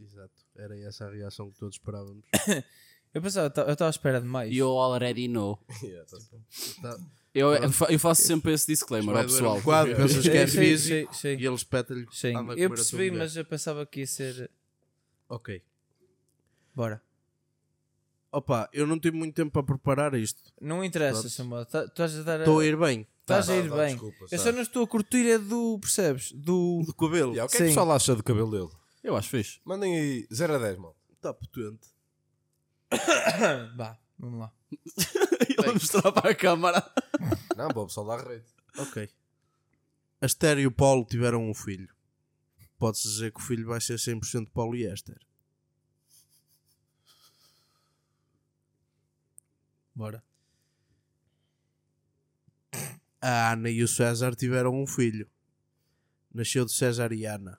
Exato. 0.01 0.33
Era 0.57 0.79
essa 0.81 1.07
a 1.07 1.11
reação 1.11 1.51
que 1.51 1.59
todos 1.59 1.75
esperávamos. 1.77 2.25
Eu 3.15 3.23
pensava, 3.23 3.47
eu 3.67 3.73
estava 3.73 3.89
à 3.89 3.91
espera 3.91 4.21
de 4.21 4.27
mais. 4.27 4.53
You 4.55 4.69
already 4.79 5.29
know. 5.29 5.59
Yeah, 5.83 6.05
tá. 6.07 6.19
Tá. 6.83 6.99
Eu, 7.35 7.55
eu 7.55 7.73
fa- 7.73 7.87
eu 7.91 7.99
faço 7.99 8.21
sempre 8.23 8.53
esse 8.53 8.67
disclaimer 8.67 9.17
ao 9.17 9.23
pessoal. 9.25 9.63
quadro, 9.63 9.97
pensas 9.97 10.23
que 10.23 10.37
é 10.37 10.47
Sim, 10.47 10.59
físico 10.59 11.15
sim, 11.15 11.21
sim. 11.37 11.43
e 11.43 11.47
ele 11.47 11.55
espeta-lhe. 11.55 12.07
Sim, 12.13 12.29
anda 12.37 12.39
a 12.39 12.43
comer 12.43 12.59
eu 12.61 12.67
a 12.67 12.69
tua 12.69 12.77
percebi, 12.77 13.11
mulher. 13.11 13.23
mas 13.25 13.35
eu 13.37 13.45
pensava 13.47 13.87
que 13.87 14.01
ia 14.01 14.07
ser. 14.07 14.51
Ok. 15.27 15.63
Bora. 16.75 17.01
Opa, 18.31 18.69
eu 18.75 18.87
não 18.87 19.01
tive 19.01 19.17
muito 19.17 19.35
tempo 19.35 19.51
para 19.53 19.63
preparar 19.63 20.13
isto. 20.15 20.43
Não 20.61 20.85
interessa, 20.85 21.21
Pronto. 21.23 21.31
Samuel. 21.33 21.65
Tá- 21.67 21.85
Tu 21.85 21.89
estás 21.89 22.19
a 22.19 22.23
dar. 22.23 22.41
Estou 22.41 22.61
a 22.61 22.67
ir 22.67 22.77
bem. 22.77 23.07
Estás 23.23 23.47
Tá, 23.47 23.53
a 23.55 23.57
ir 23.57 23.71
tá, 23.71 23.77
bem. 23.77 23.89
desculpa, 23.89 24.19
eu 24.25 24.29
tá. 24.29 24.39
só 24.39 24.53
não 24.53 24.61
estou 24.61 24.85
a 24.85 24.87
curtir 24.87 25.27
é 25.31 25.39
do. 25.39 25.79
Percebes? 25.81 26.33
Do. 26.33 26.83
Do 26.85 26.93
cabelo. 26.95 27.33
Yeah, 27.33 27.47
o 27.47 27.49
que 27.49 27.57
é 27.57 27.59
que 27.59 27.63
o 27.65 27.67
Sim. 27.69 27.71
pessoal 27.71 27.91
acha 27.93 28.15
do 28.15 28.23
cabelo 28.23 28.51
dele? 28.51 28.69
Eu 29.09 29.17
acho 29.17 29.31
fixe. 29.31 29.59
Mandem 29.65 29.97
aí 29.97 30.29
0 30.31 30.57
a 30.57 30.59
10, 30.59 30.77
mal. 30.77 30.95
Está 31.15 31.33
potente. 31.33 31.89
Vá, 33.75 33.99
vamos 34.19 34.41
lá. 34.41 34.53
Ele 35.49 35.73
mostrar 35.73 36.13
para 36.13 36.33
a 36.33 36.35
câmara. 36.35 36.93
Não, 37.57 37.69
o 37.69 37.87
pessoal 37.87 38.07
dar 38.07 38.19
rate. 38.19 38.53
Ok. 38.77 39.09
A 40.21 40.27
Esther 40.27 40.59
e 40.59 40.67
o 40.67 40.71
Paulo 40.71 41.07
tiveram 41.07 41.43
um 41.43 41.55
filho. 41.55 41.89
Pode-se 42.79 43.09
dizer 43.09 43.33
que 43.33 43.41
o 43.41 43.43
filho 43.43 43.67
vai 43.67 43.81
ser 43.81 43.95
100% 43.95 44.51
poliéster. 44.51 45.19
Bora. 49.95 50.23
A 53.23 53.53
Ana 53.53 53.71
e 53.71 53.83
o 53.83 53.89
César 53.89 54.35
tiveram 54.35 54.75
um 54.75 54.87
filho. 54.87 55.27
Nasceu 56.31 56.67
de 56.67 56.75
cesariana. 56.75 57.59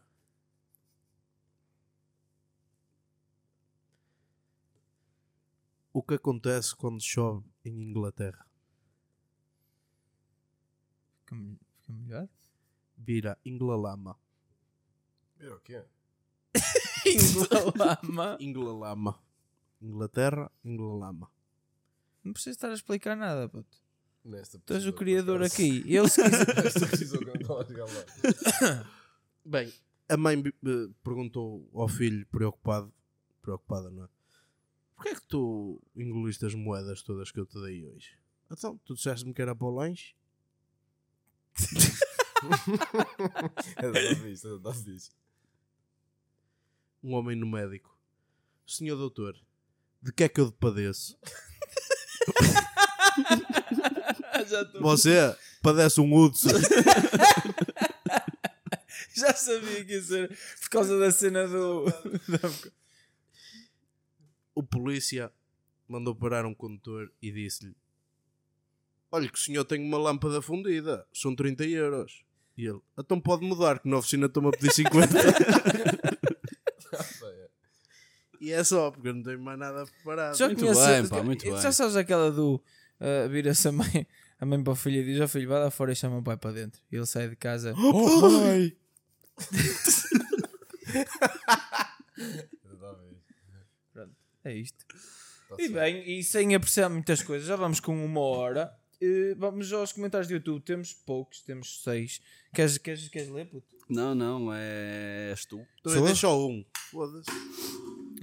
O 5.92 6.04
que 6.04 6.16
acontece 6.16 6.76
quando 6.76 7.02
chove 7.02 7.46
em 7.66 7.82
Inglaterra? 7.82 8.46
Fica, 11.26 11.36
fica 11.82 11.94
melhor? 11.94 12.30
Vira 12.98 13.38
Inglalama. 13.46 14.18
É 15.40 15.50
o 15.50 15.60
quê? 15.60 15.84
Inglalama. 17.06 18.38
Inglalama. 18.40 19.20
Inglaterra, 19.82 20.52
Inglalama. 20.64 21.32
Não 22.24 22.34
precisa 22.34 22.56
estar 22.56 22.70
a 22.70 22.74
explicar 22.74 23.16
nada, 23.16 23.48
puto. 23.48 23.78
Nesta 24.24 24.60
Tu 24.60 24.74
és 24.74 24.86
o 24.86 24.94
criador 24.94 25.42
aqui. 25.42 25.84
Ele 25.88 26.10
se 26.10 26.22
quiser-. 26.22 27.20
Bem, 29.46 29.74
a 30.10 30.18
mãe 30.18 30.44
eh, 30.46 30.90
perguntou 31.02 31.70
ao 31.74 31.88
filho, 31.88 32.28
preocupado, 32.28 32.94
preocupada, 33.42 33.90
não 33.90 34.04
é? 34.04 34.10
Porquê 35.00 35.12
é 35.12 35.16
que 35.16 35.26
tu 35.30 35.82
engoliste 35.96 36.46
as 36.46 36.54
moedas 36.54 37.02
todas 37.02 37.32
que 37.32 37.40
eu 37.40 37.46
te 37.46 37.58
dei 37.62 37.86
hoje? 37.86 38.20
Então, 38.52 38.78
tu 38.84 38.94
disseste-me 38.96 39.34
que 39.34 39.42
era 39.42 39.56
para 39.56 39.66
o 39.66 39.74
lanche? 39.74 40.14
Fixe. 44.84 45.12
Um 47.02 47.14
homem 47.14 47.38
no 47.38 47.48
médico. 47.48 47.98
Senhor 48.68 48.98
doutor, 48.98 49.38
de 50.02 50.12
que 50.12 50.26
é 50.26 50.30
que 50.30 50.42
eu 50.42 50.52
padeço? 50.52 51.18
já, 54.50 54.66
tô- 54.66 54.82
Você 54.82 55.34
padece 55.62 56.02
um 56.02 56.14
Hudson. 56.14 56.50
já 59.16 59.34
sabia 59.34 59.86
que 59.86 59.94
ia 59.94 60.02
ser 60.02 60.38
por 60.62 60.70
causa 60.70 61.00
da 61.00 61.10
cena 61.10 61.48
do. 61.48 61.86
da- 61.86 62.79
o 64.60 64.64
polícia 64.64 65.32
mandou 65.88 66.16
parar 66.16 66.46
um 66.46 66.54
condutor 66.54 67.12
e 67.22 67.32
disse-lhe: 67.32 67.76
Olha, 69.12 69.28
que 69.30 69.38
o 69.38 69.42
senhor 69.42 69.66
tem 69.66 69.82
uma 69.84 69.98
lâmpada 69.98 70.42
fundida, 70.42 71.06
são 71.14 71.36
30 71.36 71.66
euros. 71.66 72.24
E 72.58 72.66
ele: 72.68 72.80
Então 72.98 73.20
pode 73.20 73.46
mudar, 73.46 73.80
que 73.80 73.90
na 73.90 73.98
oficina 73.98 74.26
estou-me 74.28 74.50
a 74.50 74.52
pedir 74.52 74.72
50. 74.72 75.08
e 78.42 78.52
é 78.52 78.64
só, 78.64 78.92
porque 78.92 79.08
eu 79.10 79.14
não 79.16 79.24
tenho 79.24 79.40
mais 79.42 79.58
nada 79.60 79.86
preparado. 79.86 80.38
Já 80.38 80.48
Muito 80.48 80.60
conheces- 80.60 80.86
bem, 80.88 81.08
pá, 81.08 81.24
muito 81.24 81.46
Já 81.46 81.62
bem. 81.62 81.72
sabes 81.72 81.96
aquela 81.96 82.32
do. 82.32 82.62
Uh, 83.00 83.30
Vira-se 83.30 83.68
a 83.68 83.72
mãe, 83.72 84.06
a 84.40 84.46
mãe 84.46 84.62
para 84.64 84.74
o 84.74 84.76
filho 84.76 85.02
e 85.02 85.06
diz: 85.06 85.22
Ó 85.22 85.28
filho, 85.28 85.48
vai 85.50 85.60
lá 85.60 85.72
fora 85.72 85.92
e 85.92 85.96
chama 85.96 86.18
o 86.18 86.24
pai 86.24 86.38
para 86.38 86.52
dentro. 86.52 86.82
E 86.92 86.96
ele 86.98 87.06
sai 87.06 87.30
de 87.30 87.36
casa. 87.36 87.74
Oh, 87.78 88.42
pai! 88.42 88.76
É 94.50 94.56
isto. 94.56 94.86
Tá 95.50 95.56
E 95.60 95.70
bem, 95.70 96.20
e 96.20 96.24
sem 96.24 96.54
apreciar 96.56 96.90
muitas 96.90 97.22
coisas, 97.22 97.48
já 97.48 97.56
vamos 97.56 97.80
com 97.80 97.94
uma 98.06 98.20
hora. 98.22 98.74
Eh, 99.02 99.34
vamos 99.38 99.72
aos 99.74 99.92
comentários 99.92 100.28
do 100.28 100.34
YouTube. 100.34 100.62
Temos 100.64 100.94
poucos, 100.94 101.42
temos 101.42 101.82
seis. 101.84 102.22
Queres, 102.54 102.78
queres, 102.78 103.08
queres 103.10 103.30
ler, 103.30 103.46
puto? 103.46 103.68
Não, 103.90 104.14
não, 104.14 104.54
é... 104.54 105.30
és 105.32 105.46
tu. 105.46 105.66
Também 105.84 106.04
deixa 106.04 106.22
só 106.22 106.48
um. 106.48 106.64
Foda-se. 106.92 107.30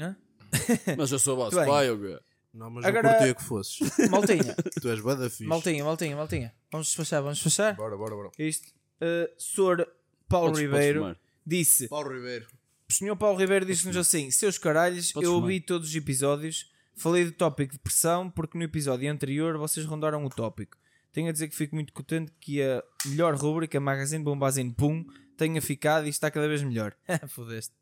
Hã? 0.01 0.17
Mas 0.97 1.11
eu 1.11 1.19
sou 1.19 1.37
vosso 1.37 1.57
pai, 1.57 1.91
ou 1.91 1.99
quê? 1.99 2.19
Não, 2.55 2.71
mas 2.71 2.87
Agora- 2.87 3.03
não 3.03 3.11
curtia 3.19 3.35
que 3.35 3.45
fosses. 3.45 3.79
Maltinha, 4.11 4.57
tu 4.81 4.89
és 4.89 5.01
bada 5.03 5.29
fixe. 5.29 5.45
maltinha, 5.45 5.85
maltinha, 5.85 6.17
maltinha. 6.17 6.55
Vamos 6.73 6.87
despachar, 6.87 7.21
vamos 7.23 7.37
despachar. 7.37 7.77
Bora, 7.77 7.97
bora, 7.99 8.15
bora. 8.15 8.31
Isto. 8.39 8.69
Uh, 8.99 9.29
Sr. 9.37 9.87
Paulo 10.27 10.53
Podes- 10.53 10.61
Ribeiro 10.63 11.15
disse: 11.45 11.87
Paulo 11.89 12.11
Ribeiro. 12.15 12.47
O 12.89 12.93
senhor 12.93 13.17
Paulo 13.17 13.39
Ribeiro 13.39 13.67
disse-nos 13.67 13.97
assim: 13.97 14.31
Seus 14.31 14.59
caralhos, 14.59 15.13
Podes 15.13 15.27
eu 15.27 15.33
fumar. 15.35 15.43
ouvi 15.45 15.61
todos 15.61 15.89
os 15.89 15.95
episódios, 15.95 16.71
falei 16.95 17.25
do 17.25 17.33
tópico 17.33 17.73
de 17.73 17.79
pressão, 17.79 18.31
porque 18.31 18.57
no 18.57 18.65
episódio 18.65 19.11
anterior 19.11 19.57
vocês 19.59 19.85
rondaram 19.87 20.25
o 20.25 20.31
tópico. 20.31 20.77
Tenho 21.13 21.29
a 21.29 21.33
dizer 21.33 21.49
que 21.49 21.57
fico 21.57 21.75
muito 21.75 21.93
contente 21.93 22.31
que 22.41 22.63
a 22.63 22.83
melhor 23.07 23.35
rúbrica 23.35 23.81
Magazine 23.81 24.23
Bombazine 24.23 24.73
Pum 24.73 25.05
tenha 25.37 25.61
ficado 25.63 26.07
e 26.07 26.11
está 26.11 26.31
cada 26.31 26.47
vez 26.47 26.63
melhor. 26.63 26.95
Fodeste. 27.29 27.73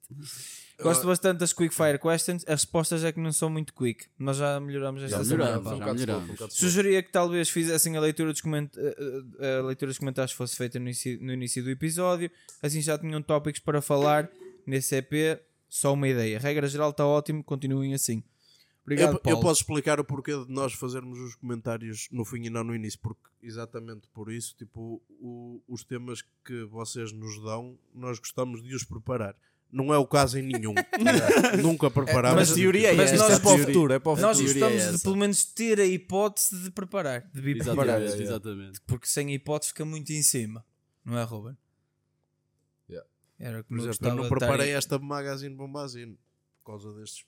Gosto 0.80 1.06
bastante 1.06 1.38
das 1.38 1.52
Quick 1.52 1.72
Fire 1.74 1.98
Questions. 1.98 2.42
As 2.48 2.62
respostas 2.62 3.04
é 3.04 3.12
que 3.12 3.20
não 3.20 3.32
são 3.32 3.48
muito 3.48 3.72
quick. 3.72 4.06
Nós 4.18 4.36
já 4.38 4.58
melhoramos 4.58 5.02
esta 5.04 5.18
Já 5.18 5.24
semana. 5.24 5.44
melhoramos, 5.60 5.78
pá. 5.78 5.86
Já 5.86 5.94
melhoramos. 5.94 6.54
Sugeria 6.54 7.02
que 7.02 7.12
talvez 7.12 7.48
fizessem 7.48 7.96
a 7.96 8.00
leitura 8.00 8.32
dos, 8.32 8.40
coment... 8.40 8.70
eh, 8.76 8.96
eh, 9.40 9.58
a 9.58 9.62
leitura 9.62 9.90
dos 9.90 9.98
comentários 9.98 10.32
fosse 10.32 10.56
feita 10.56 10.78
no 10.80 10.88
início 11.32 11.62
do 11.62 11.70
episódio, 11.70 12.28
assim 12.60 12.80
já 12.80 12.98
tinham 12.98 13.22
tópicos 13.22 13.60
para 13.60 13.80
falar 13.80 14.28
nesse 14.66 14.96
EP. 14.96 15.40
Só 15.68 15.92
uma 15.92 16.06
ideia. 16.08 16.38
Regra 16.38 16.68
geral 16.68 16.90
está 16.90 17.04
ótimo, 17.06 17.42
continuem 17.42 17.94
assim. 17.94 18.22
Obrigado, 18.84 19.12
Eu, 19.12 19.14
eu 19.14 19.20
Paulo. 19.20 19.40
posso 19.40 19.62
explicar 19.62 19.98
o 19.98 20.04
porquê 20.04 20.32
de 20.32 20.52
nós 20.52 20.72
fazermos 20.74 21.18
os 21.18 21.34
comentários 21.36 22.06
no 22.12 22.24
fim 22.24 22.44
e 22.44 22.50
não 22.50 22.62
no 22.62 22.74
início, 22.74 23.00
porque 23.00 23.22
exatamente 23.42 24.06
por 24.12 24.30
isso, 24.30 24.54
tipo, 24.56 25.02
o- 25.20 25.60
os 25.66 25.82
temas 25.82 26.22
que 26.44 26.64
vocês 26.66 27.10
nos 27.10 27.42
dão, 27.42 27.78
nós 27.94 28.18
gostamos 28.18 28.62
de 28.62 28.74
os 28.74 28.84
preparar. 28.84 29.34
Não 29.72 29.92
é 29.92 29.98
o 29.98 30.06
caso 30.06 30.38
em 30.38 30.42
nenhum. 30.42 30.74
Nunca 31.62 31.90
preparámos. 31.90 32.36
mas 32.36 32.52
a 32.52 32.54
teoria 32.54 32.92
é 32.92 32.94
mas 32.94 33.10
nós 33.12 33.32
é 33.32 33.38
para 33.40 33.54
o 33.54 33.58
futuro, 33.58 33.92
é 33.94 33.98
para 33.98 34.12
o 34.12 34.16
Nós 34.16 34.36
futuro. 34.38 34.58
é 34.58 34.60
gostamos 34.60 34.82
de 34.82 34.94
essa. 34.94 35.02
pelo 35.02 35.16
menos 35.16 35.44
ter 35.44 35.80
a 35.80 35.86
hipótese 35.86 36.56
de 36.62 36.70
preparar, 36.70 37.28
de 37.32 37.40
vir 37.40 37.58
preparar. 37.58 38.00
Exatamente. 38.02 38.80
Porque 38.86 39.06
sem 39.08 39.28
a 39.28 39.32
hipótese 39.32 39.72
fica 39.72 39.84
muito 39.84 40.12
em 40.12 40.22
cima, 40.22 40.64
não 41.04 41.18
é, 41.18 41.24
Ruben? 41.24 41.56
Era 43.44 43.62
Por 43.62 43.68
como 43.68 43.80
eu 43.80 43.90
exemplo, 43.90 44.06
eu 44.08 44.10
gostava 44.10 44.14
não 44.16 44.24
estar 44.24 44.38
preparei 44.38 44.74
esta 44.74 44.98
magazine 44.98 45.54
bombazine 45.54 46.18
por 46.62 46.72
causa 46.72 46.94
destes. 46.94 47.26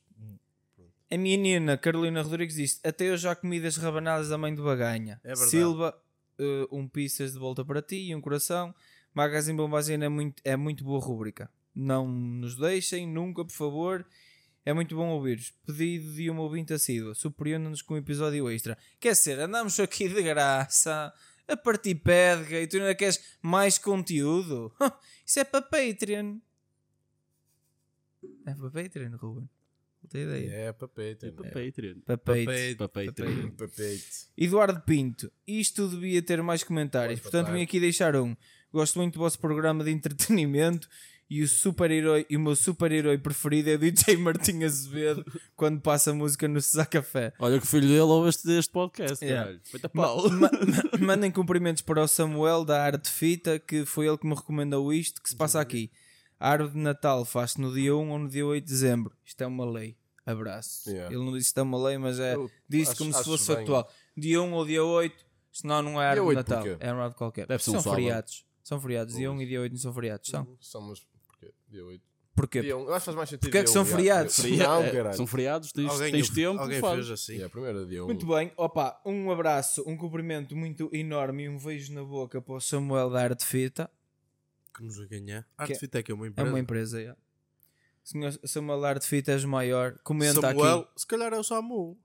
A 1.10 1.16
minha 1.18 1.36
nina 1.36 1.76
Carolina 1.76 2.22
Rodrigues 2.22 2.56
disse: 2.56 2.80
Até 2.82 3.10
eu 3.10 3.18
já 3.18 3.36
comi 3.36 3.60
das 3.60 3.76
rabanadas 3.76 4.30
da 4.30 4.38
mãe 4.38 4.54
de 4.54 4.62
Baganha. 4.62 5.20
É 5.22 5.28
verdade. 5.28 5.50
Silva, 5.50 6.02
eh, 6.38 6.66
um 6.72 6.88
pizzas 6.88 7.34
de 7.34 7.38
volta 7.38 7.62
para 7.62 7.82
ti 7.82 8.08
e 8.08 8.14
um 8.14 8.20
coração. 8.22 8.74
Magazine 9.12 9.58
Bombazine 9.58 10.06
é 10.06 10.08
muito, 10.08 10.42
é 10.42 10.56
muito 10.56 10.82
boa 10.82 11.00
rúbrica. 11.00 11.50
Não 11.74 12.08
nos 12.08 12.56
deixem 12.56 13.06
nunca, 13.06 13.44
por 13.44 13.52
favor. 13.52 14.06
É 14.64 14.72
muito 14.72 14.96
bom 14.96 15.08
ouvir-vos. 15.10 15.52
Pedido 15.66 16.14
de 16.14 16.30
uma 16.30 16.40
ouvinte 16.40 16.72
assídua. 16.72 17.14
Surpreenda-nos 17.14 17.82
com 17.82 17.92
um 17.92 17.98
episódio 17.98 18.50
extra. 18.50 18.76
Quer 18.98 19.14
ser, 19.14 19.38
andamos 19.38 19.78
aqui 19.78 20.08
de 20.08 20.22
graça 20.22 21.12
a 21.48 21.56
partir 21.56 21.94
pedga 21.96 22.60
e 22.60 22.66
tu 22.66 22.76
ainda 22.76 22.94
queres 22.94 23.20
mais 23.42 23.78
conteúdo? 23.78 24.72
Isso 25.24 25.40
é 25.40 25.44
para 25.44 25.62
Patreon. 25.62 26.38
É 28.44 28.54
para 28.54 28.70
Patreon, 28.70 29.16
Ruben. 29.16 29.48
Não 30.02 30.10
tenho 30.10 30.28
ideia. 30.28 30.50
É, 30.68 30.72
papete. 30.72 31.30
Para 31.32 31.44
Patreon. 31.50 32.00
Para 32.04 32.18
Patreon. 32.18 32.76
Para 32.76 32.88
Patreon. 32.88 33.50
Papete. 33.50 34.28
Eduardo 34.36 34.80
Pinto, 34.82 35.32
isto 35.46 35.88
devia 35.88 36.22
ter 36.22 36.42
mais 36.42 36.62
comentários, 36.62 37.18
Pois, 37.20 37.22
portanto 37.22 37.46
papai. 37.46 37.58
vim 37.60 37.64
aqui 37.64 37.80
deixar 37.80 38.14
um. 38.16 38.36
Gosto 38.72 38.98
muito 38.98 39.14
do 39.14 39.20
vosso 39.20 39.38
programa 39.38 39.82
de 39.82 39.90
entretenimento 39.90 40.88
e 41.28 41.42
o 41.42 41.48
super-herói 41.48 42.24
e 42.30 42.36
o 42.36 42.40
meu 42.40 42.54
super-herói 42.54 43.18
preferido 43.18 43.70
é 43.70 43.74
o 43.74 43.78
DJ 43.78 44.16
Martim 44.16 44.62
Azevedo 44.62 45.24
quando 45.56 45.80
passa 45.80 46.12
música 46.14 46.46
no 46.46 46.60
Cesar 46.60 46.88
Café. 46.88 47.32
Olha 47.38 47.60
que 47.60 47.66
filho 47.66 47.88
dele 47.88 48.00
ouve 48.02 48.28
este, 48.28 48.70
podcast, 48.70 49.24
Yeah. 49.24 49.50
Ma- 49.92 50.06
ma- 50.30 50.50
ma- 51.00 51.06
mandem 51.06 51.30
cumprimentos 51.32 51.82
para 51.82 52.02
o 52.02 52.06
Samuel 52.08 52.64
da 52.64 52.82
Arte 52.82 53.10
Fita, 53.10 53.58
que 53.58 53.84
foi 53.84 54.06
ele 54.06 54.18
que 54.18 54.26
me 54.26 54.34
recomendou 54.34 54.92
isto 54.92 55.20
que 55.20 55.28
se 55.28 55.36
passa 55.36 55.60
aqui. 55.60 55.90
A 56.38 56.50
árvore 56.50 56.72
de 56.74 56.78
Natal 56.78 57.24
faz-se 57.24 57.60
no 57.60 57.72
dia 57.74 57.96
1 57.96 58.10
ou 58.10 58.18
no 58.18 58.28
dia 58.28 58.46
8 58.46 58.64
de 58.64 58.70
dezembro. 58.70 59.12
Isto 59.24 59.40
é 59.42 59.46
uma 59.46 59.64
lei. 59.68 59.96
Abraço. 60.24 60.88
Yeah. 60.90 61.14
Ele 61.14 61.24
não 61.24 61.32
disse 61.36 61.52
que 61.54 61.58
é 61.60 61.62
uma 61.62 61.82
lei, 61.88 61.96
mas 61.98 62.18
é, 62.20 62.34
Eu 62.34 62.50
disse 62.68 62.90
acho- 62.90 62.98
como 62.98 63.12
se 63.14 63.24
fosse 63.24 63.46
bem. 63.48 63.56
factual. 63.56 63.90
Dia 64.16 64.42
1 64.42 64.52
ou 64.52 64.66
dia 64.66 64.84
8, 64.84 65.16
senão 65.52 65.82
não 65.82 66.00
é 66.02 66.06
árvore 66.08 66.34
de 66.34 66.38
8 66.38 66.48
Natal. 66.50 66.64
porquê? 66.64 66.84
É 66.84 66.92
um 66.92 66.98
lado 66.98 67.14
qualquer. 67.14 67.46
Deve 67.46 67.62
ser 67.64 67.70
um 67.70 67.80
são 67.80 67.94
feriados. 67.94 68.44
São 68.62 68.80
feriados. 68.80 69.14
Dia 69.16 69.30
1 69.32 69.40
e 69.42 69.46
dia 69.46 69.60
8 69.60 69.72
não 69.72 69.78
são 69.80 69.94
feriados. 69.94 70.28
São. 70.28 70.44
Porquê? 70.44 71.06
Dia 71.68 71.84
8. 71.84 72.02
Porquê? 72.34 72.60
Dia 72.60 72.76
1. 72.76 72.80
Eu 72.80 72.88
acho 72.94 72.98
que 73.00 73.04
faz 73.06 73.16
mais 73.16 73.28
sentido. 73.30 73.40
Porque 73.42 73.58
é 73.58 73.60
que 73.60 73.64
dia 73.66 73.72
são 73.72 73.82
1, 73.82 73.86
feriados? 73.86 74.36
dia- 74.36 74.68
Não, 74.68 74.82
É, 74.82 74.90
caralho. 74.92 75.16
São 75.16 75.26
feriados, 75.26 75.72
tens, 75.72 75.90
Alguém, 75.90 76.12
tens 76.12 76.28
tempo, 76.30 76.60
alguém 76.60 76.80
faz. 76.80 76.94
fez 76.96 77.10
assim. 77.10 77.32
Yeah, 77.32 77.50
primeiro 77.50 77.82
é 77.82 77.86
dia 77.86 78.04
1. 78.04 78.06
Muito 78.06 78.26
bem, 78.26 78.52
opa, 78.56 79.00
um 79.06 79.30
abraço, 79.30 79.82
um 79.86 79.96
cumprimento 79.96 80.54
muito 80.54 80.90
enorme 80.92 81.44
e 81.44 81.48
um 81.48 81.58
beijo 81.58 81.92
na 81.94 82.04
boca 82.04 82.40
para 82.42 82.54
o 82.54 82.60
Samuel 82.60 83.08
da 83.10 83.22
Arte 83.22 83.44
Fita. 83.44 83.90
Que 84.74 84.82
nos 84.82 84.98
vai 84.98 85.06
ganhar. 85.06 85.42
Que- 85.44 85.48
Artfit 85.72 85.96
é 85.96 86.02
que 86.02 86.12
é 86.12 86.14
uma 86.14 86.26
É 86.26 86.28
empresa. 86.28 86.50
uma 86.50 86.60
empresa, 86.60 87.02
já. 87.02 87.16
Senhor 88.04 88.38
Samuel 88.44 88.80
da 88.82 88.88
Arte 88.90 89.06
Fita 89.06 89.32
és 89.32 89.42
o 89.42 89.48
maior. 89.48 89.98
Comenta 90.04 90.40
Samuel, 90.40 90.80
aqui. 90.80 91.00
se 91.00 91.06
calhar 91.06 91.32
é 91.32 91.38
o 91.38 91.42
Samu. 91.42 91.98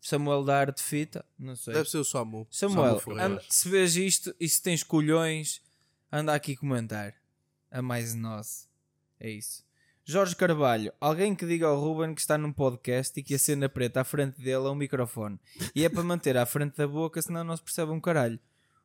Samuel 0.00 0.42
da 0.44 0.58
Arte 0.58 0.82
Fita, 0.82 1.24
não 1.38 1.54
sei. 1.54 1.74
Deve 1.74 1.88
ser 1.90 1.98
o 1.98 2.04
Samu. 2.04 2.46
Samuel, 2.50 2.98
Samu 2.98 3.00
Ferreira. 3.00 3.26
anda- 3.26 3.42
se 3.50 3.68
vês 3.68 3.96
isto 3.96 4.34
e 4.40 4.48
se 4.48 4.62
tens 4.62 4.82
colhões, 4.82 5.62
anda 6.10 6.34
aqui 6.34 6.56
comentar. 6.56 7.14
A 7.70 7.82
mais 7.82 8.14
nós. 8.14 8.66
É 9.18 9.30
isso. 9.30 9.64
Jorge 10.06 10.36
Carvalho, 10.36 10.92
alguém 11.00 11.34
que 11.34 11.46
diga 11.46 11.66
ao 11.66 11.80
Ruben 11.80 12.14
que 12.14 12.20
está 12.20 12.36
num 12.36 12.52
podcast 12.52 13.18
e 13.18 13.22
que 13.22 13.34
a 13.34 13.38
cena 13.38 13.70
preta 13.70 14.02
à 14.02 14.04
frente 14.04 14.36
dele 14.36 14.66
é 14.66 14.70
um 14.70 14.74
microfone. 14.74 15.40
E 15.74 15.82
é 15.82 15.88
para 15.88 16.02
manter 16.02 16.36
à 16.36 16.44
frente 16.44 16.76
da 16.76 16.86
boca, 16.86 17.22
senão 17.22 17.42
não 17.42 17.56
se 17.56 17.62
percebe 17.62 17.90
um 17.90 18.00
caralho. 18.00 18.38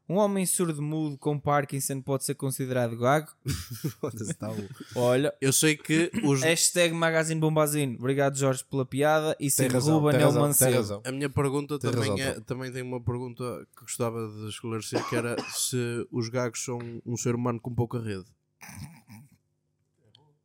Um 0.08 0.16
homem 0.16 0.44
surdo-mudo 0.44 1.20
com 1.20 1.38
Parkinson 1.38 2.02
pode 2.02 2.24
ser 2.24 2.34
considerado 2.34 2.98
gago? 2.98 3.28
Tá. 4.40 4.50
Olha, 4.96 5.34
Eu 5.40 5.52
sei 5.54 5.76
que 5.76 6.10
os, 6.24 6.42
hashtag 6.42 6.94
Magazine 6.94 7.40
Bombazine. 7.40 7.96
Obrigado, 7.98 8.38
Jorge, 8.38 8.64
pela 8.64 8.86
piada. 8.86 9.36
E 9.40 9.52
sim, 9.52 9.64
Tem 9.64 9.72
razão, 9.72 10.00
Ruben 10.00 10.14
tem 10.14 10.22
é 10.22 10.24
o 10.24 10.28
razão, 10.32 10.54
tem 10.54 10.74
Mancebo. 10.74 11.02
A 11.06 11.12
minha 11.12 11.30
pergunta 11.30 11.78
Tem 11.78 11.92
também, 11.92 12.10
razão, 12.10 12.26
é, 12.26 12.40
também 12.40 12.72
tem 12.72 12.82
uma 12.82 13.02
pergunta 13.02 13.68
que 13.76 13.82
gostava 13.84 14.26
de 14.28 14.50
esclarecer, 14.50 15.06
que 15.08 15.16
era 15.16 15.36
se 15.50 16.08
os 16.12 16.30
gagos 16.30 16.64
são 16.64 16.80
um 17.06 17.18
ser 17.18 17.36
humano 17.36 17.60
com 17.60 17.76
pouca 17.76 18.00
rede. 18.00 18.26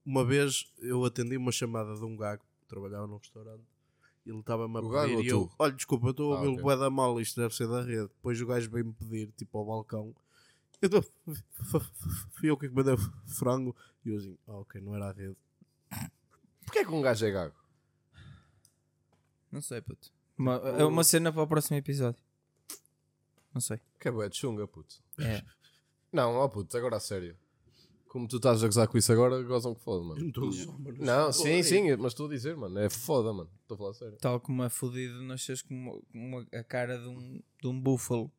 Uma 0.04 0.24
vez 0.24 0.70
eu 0.78 1.04
atendi 1.04 1.36
uma 1.36 1.52
chamada 1.52 1.94
de 1.94 2.04
um 2.04 2.16
gago 2.16 2.42
que 2.60 2.66
trabalhava 2.66 3.06
num 3.06 3.16
restaurante 3.16 3.64
e 4.26 4.30
ele 4.30 4.40
estava-me 4.40 4.76
a 4.76 4.80
O 4.80 4.90
pedir 4.90 5.20
e 5.24 5.28
eu, 5.28 5.46
tu? 5.46 5.54
olha, 5.58 5.72
desculpa, 5.72 6.06
eu 6.06 6.10
estou 6.10 6.32
a 6.32 6.36
Ah, 6.36 6.40
ouvir 6.42 6.58
o 6.58 6.62
bué 6.62 6.76
da 6.76 6.90
mal, 6.90 7.20
isto 7.20 7.40
deve 7.40 7.54
ser 7.54 7.68
da 7.68 7.80
rede. 7.82 8.08
Depois 8.08 8.40
o 8.40 8.46
gajo 8.46 8.70
veio-me 8.70 8.92
pedir, 8.92 9.32
tipo, 9.32 9.56
ao 9.58 9.64
balcão. 9.64 10.14
Eu 10.82 10.90
tô, 10.90 11.02
fui 12.32 12.50
eu 12.50 12.56
que 12.56 12.66
encomendei 12.66 12.96
frango 13.26 13.74
e 14.04 14.10
eu 14.10 14.18
assim, 14.18 14.36
ah, 14.46 14.56
ok, 14.58 14.80
não 14.80 14.94
era 14.94 15.08
a 15.08 15.12
rede. 15.12 15.36
Porquê 16.64 16.80
é 16.80 16.84
que 16.84 16.90
um 16.90 17.00
gajo 17.02 17.24
é 17.24 17.30
gago? 17.30 17.54
Não 19.50 19.62
sei, 19.62 19.80
puto. 19.80 20.12
Uma, 20.36 20.54
é 20.56 20.84
uma 20.84 21.04
cena 21.04 21.32
para 21.32 21.42
o 21.42 21.46
próximo 21.46 21.76
episódio. 21.76 22.20
Não 23.52 23.60
sei. 23.60 23.80
Que 24.00 24.08
é 24.08 24.10
bué 24.10 24.28
de 24.28 24.36
chunga, 24.36 24.66
puto. 24.66 24.96
É. 25.18 25.42
Não, 26.12 26.34
ó 26.34 26.48
puto, 26.48 26.76
agora 26.76 26.96
a 26.96 27.00
sério. 27.00 27.36
Como 28.14 28.28
tu 28.28 28.36
estás 28.36 28.62
a 28.62 28.66
gozar 28.68 28.86
com 28.86 28.96
isso 28.96 29.10
agora, 29.12 29.42
gozam 29.42 29.74
que 29.74 29.80
foda, 29.82 30.04
mano. 30.04 30.32
Não. 31.00 31.04
Não, 31.04 31.32
sim, 31.32 31.60
sim, 31.64 31.96
mas 31.96 32.12
estou 32.12 32.26
a 32.26 32.30
dizer, 32.30 32.56
mano. 32.56 32.78
É 32.78 32.88
foda, 32.88 33.32
mano. 33.32 33.50
Estou 33.62 33.74
a 33.74 33.78
falar 33.78 33.94
sério. 33.94 34.16
Tal 34.20 34.38
como 34.38 34.62
é 34.62 34.68
fodido 34.68 35.20
nasces 35.24 35.62
com 35.62 35.74
uma, 35.74 36.00
uma- 36.38 36.46
a 36.54 36.62
cara 36.62 36.96
de 36.96 37.08
um, 37.08 37.42
de 37.60 37.66
um 37.66 37.80
búfalo, 37.80 38.30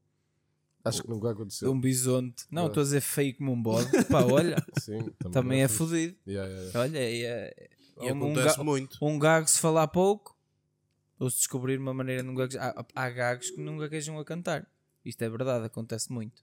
Acho 0.82 1.02
que 1.04 1.10
nunca 1.10 1.24
vai 1.26 1.34
de 1.34 1.42
acontecer. 1.42 1.68
um 1.68 1.78
bisonte. 1.78 2.46
Não, 2.50 2.64
É. 2.64 2.68
estou 2.68 2.80
a 2.80 2.84
dizer 2.86 3.02
feio 3.02 3.36
como 3.36 3.52
um 3.52 3.62
bode. 3.62 3.90
Pá, 4.06 4.24
olha, 4.24 4.56
Sim, 4.80 5.10
também 5.30 5.62
é 5.62 5.68
fixe. 5.68 5.78
fodido. 5.78 6.16
Yeah, 6.26 6.48
yeah, 6.50 6.68
yeah. 6.68 6.80
Olha, 6.80 6.98
é, 6.98 7.22
é, 7.22 7.70
E 8.02 8.08
é 8.08 8.14
um, 8.14 8.18
acontece 8.18 8.58
ga- 8.58 8.64
muito. 8.64 8.98
um 9.02 9.20
gago 9.20 9.48
se 9.50 9.60
falar 9.60 9.90
pouco, 9.90 10.38
ou 11.20 11.30
se 11.30 11.38
descobrir 11.40 11.78
uma 11.80 11.94
maneira 11.94 12.24
de 12.24 12.30
um 12.30 12.34
gago. 12.36 12.54
Há, 12.58 12.86
há 12.96 13.10
gagos 13.10 13.50
que 13.50 13.60
nunca 13.60 13.90
queijam 13.90 14.18
a 14.20 14.24
cantar. 14.24 14.66
Isto 15.04 15.22
é 15.24 15.30
verdade, 15.30 15.66
acontece 15.66 16.10
muito. 16.14 16.42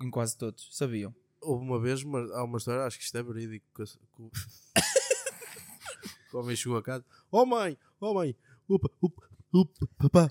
Em 0.00 0.08
quase 0.10 0.38
todos, 0.38 0.66
sabiam? 0.74 1.14
Houve 1.44 1.64
uma 1.64 1.78
vez, 1.80 2.02
mas 2.04 2.30
há 2.32 2.42
uma 2.44 2.58
história, 2.58 2.84
acho 2.84 2.98
que 2.98 3.04
isto 3.04 3.16
é 3.18 3.22
verídico. 3.22 3.64
Que, 3.76 3.84
que, 3.84 4.22
o- 4.22 4.30
que 6.30 6.36
o 6.36 6.40
homem 6.40 6.56
chegou 6.56 6.78
a 6.78 6.82
casa: 6.82 7.04
Oh 7.30 7.44
mãe, 7.46 7.76
oh 8.00 8.14
mãe, 8.14 8.34
upa, 8.68 8.90
upa, 9.02 9.22
upa, 9.52 9.86
papá, 9.98 10.30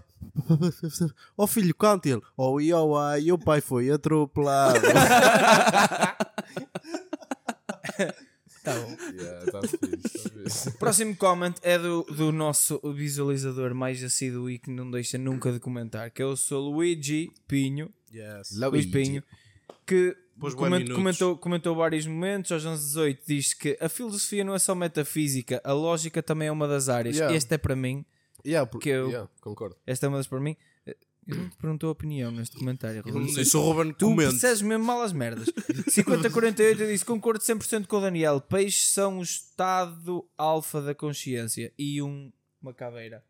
oh 1.38 1.45
filho, 1.48 1.73
cante 1.76 2.10
ele. 2.10 2.22
Oh, 2.35 2.60
e 2.60 2.73
oh, 2.73 2.95
ai, 2.98 3.31
o 3.31 3.38
pai 3.38 3.61
foi 3.61 3.90
atropelado. 3.91 4.80
Tá 8.64 8.73
bom. 8.80 8.95
Yeah, 9.14 9.52
tá 9.52 9.60
fixe, 9.61 10.23
tá 10.23 10.30
fixe. 10.30 10.72
Próximo 10.77 11.15
comment 11.18 11.53
é 11.61 11.77
do, 11.77 12.03
do 12.03 12.31
nosso 12.31 12.80
visualizador 12.94 13.76
mais 13.76 14.02
assíduo 14.02 14.49
e 14.49 14.57
que 14.57 14.72
não 14.72 14.90
deixa 14.90 15.18
nunca 15.18 15.52
de 15.52 15.60
comentar, 15.60 16.10
que 16.11 16.22
é 16.22 16.26
o 16.26 16.38
seu 16.38 16.60
Luigi 16.60 17.30
Pinho, 17.45 17.91
yes. 18.14 18.57
Luís 18.57 18.85
Pinho, 18.85 19.22
que 19.85 20.15
Pôs 20.39 20.53
comentou, 20.55 21.38
comentou 21.38 21.76
vários 21.76 22.05
momentos, 22.07 22.51
aos 22.51 22.64
1118 22.64 23.23
diz 23.26 23.53
que 23.53 23.77
a 23.80 23.88
filosofia 23.88 24.43
não 24.43 24.55
é 24.55 24.60
só 24.60 24.73
metafísica, 24.76 25.61
a 25.64 25.73
lógica 25.73 26.22
também 26.23 26.47
é 26.47 26.51
uma 26.51 26.68
das 26.68 26.89
áreas. 26.89 27.15
Yeah. 27.15 27.35
Este 27.35 27.53
é 27.55 27.57
para 27.57 27.76
mim, 27.76 28.03
Yeah, 28.45 28.69
porque 28.69 28.89
Que 28.89 28.95
eu- 28.95 29.07
yeah, 29.10 29.30
concordo. 29.39 29.77
esta 29.85 30.05
é 30.05 30.10
uma 30.10 30.18
das 30.18 30.27
para 30.27 30.39
mim. 30.39 30.55
Eu 31.26 31.38
não 31.38 31.49
te 31.49 31.55
perguntou 31.55 31.88
a 31.88 31.91
opinião 31.93 32.30
neste 32.31 32.57
comentário. 32.57 33.01
Eu 33.05 33.14
não 33.14 33.22
o 33.26 33.61
Ruben 33.61 33.93
Tu 33.93 34.14
percebes 34.14 34.61
mesmo 34.61 34.84
mal 34.84 35.01
as 35.01 35.14
merdas. 35.14 35.47
5048 35.88 36.81
eu 36.81 36.88
disse: 36.88 37.05
concordo 37.05 37.39
100% 37.41 37.88
com 37.88 37.95
o 37.95 38.01
Daniel. 38.01 38.41
Peixes 38.41 38.89
são 38.89 39.19
o 39.19 39.23
estado 39.23 40.27
alfa 40.38 40.81
da 40.81 40.93
consciência 40.93 41.72
e 41.77 42.01
um, 42.01 42.30
uma 42.61 42.73
caveira. 42.73 43.23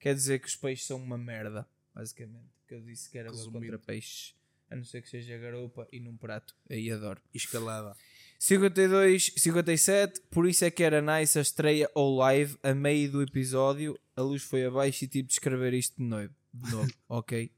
Quer 0.00 0.16
dizer 0.16 0.40
que 0.40 0.48
os 0.48 0.56
peixes 0.56 0.84
são 0.84 0.96
uma 0.96 1.16
merda, 1.16 1.64
basicamente. 1.94 2.50
Que 2.66 2.74
eu 2.74 2.80
disse 2.80 3.08
que 3.08 3.16
era 3.18 3.30
contra 3.30 3.78
peixes, 3.78 4.34
a 4.72 4.76
não 4.76 4.84
ser 4.84 5.02
que 5.02 5.08
seja 5.08 5.36
garopa 5.38 5.86
e 5.92 6.00
num 6.00 6.16
prato. 6.16 6.54
Aí 6.70 6.90
adoro. 6.90 7.20
Escalada. 7.34 7.94
52, 8.38 9.34
57, 9.36 10.20
por 10.30 10.48
isso 10.48 10.64
é 10.64 10.70
que 10.70 10.82
era 10.82 11.00
nice 11.00 11.38
a 11.38 11.42
estreia 11.42 11.88
ao 11.94 12.12
live 12.16 12.58
a 12.62 12.74
meio 12.74 13.10
do 13.10 13.22
episódio. 13.22 13.98
A 14.16 14.22
luz 14.22 14.42
foi 14.42 14.64
abaixo 14.64 15.04
e 15.04 15.08
tive 15.08 15.28
de 15.28 15.34
escrever 15.34 15.72
isto 15.74 15.96
de 15.96 16.02
novo. 16.02 16.30
De 16.52 16.70
novo 16.72 16.92
ok. 17.08 17.52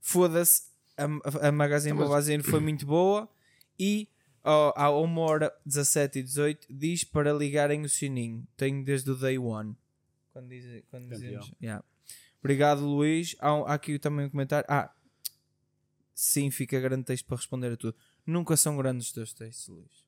Foda-se, 0.00 0.64
a, 0.96 1.48
a 1.48 1.52
Magazine 1.52 1.94
Então, 1.94 2.06
Magazine 2.06 2.42
foi 2.42 2.60
muito 2.60 2.84
boa 2.84 3.26
e 3.78 4.08
ó, 4.42 4.74
à 4.76 4.90
1 4.90 5.18
hora 5.18 5.54
17 5.64 6.18
e 6.18 6.22
18 6.22 6.66
diz 6.68 7.04
para 7.04 7.32
ligarem 7.32 7.82
o 7.82 7.88
sininho. 7.88 8.46
Tenho 8.56 8.84
desde 8.84 9.10
o 9.10 9.16
day 9.16 9.38
one. 9.38 9.74
Quando, 10.32 10.48
diz, 10.48 10.84
quando 10.90 11.08
dizemos. 11.08 11.50
Yeah. 11.62 11.82
Obrigado, 12.40 12.84
Luís. 12.84 13.34
Há, 13.38 13.48
há 13.50 13.74
aqui 13.74 13.98
também 13.98 14.26
um 14.26 14.30
comentário. 14.30 14.66
Ah, 14.68 14.92
sim, 16.14 16.50
fica 16.50 16.80
grande 16.80 17.04
texto 17.04 17.26
para 17.26 17.36
responder 17.36 17.72
a 17.72 17.76
tudo. 17.76 17.96
Nunca 18.26 18.56
são 18.56 18.76
grandes 18.76 19.08
os 19.08 19.12
teus 19.12 19.32
textos, 19.32 19.68
Luís. 19.68 20.04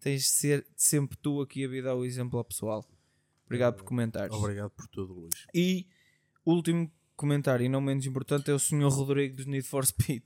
Tens 0.00 0.22
de 0.22 0.28
ser 0.28 0.66
sempre 0.76 1.16
tu 1.16 1.40
aqui 1.40 1.64
a 1.64 1.82
dar 1.82 1.94
o 1.94 2.04
exemplo 2.04 2.38
ao 2.38 2.44
pessoal. 2.44 2.86
Obrigado 3.46 3.74
por 3.74 3.84
comentares. 3.84 4.34
Obrigado 4.34 4.70
por 4.70 4.86
tudo, 4.88 5.12
Luís. 5.12 5.34
E 5.54 5.86
último 6.44 6.90
comentário, 7.14 7.64
e 7.64 7.68
não 7.68 7.80
menos 7.80 8.04
importante, 8.04 8.50
é 8.50 8.54
o 8.54 8.58
Sr. 8.58 8.88
Rodrigo 8.88 9.36
dos 9.36 9.46
Need 9.46 9.66
for 9.66 9.86
Speed. 9.86 10.24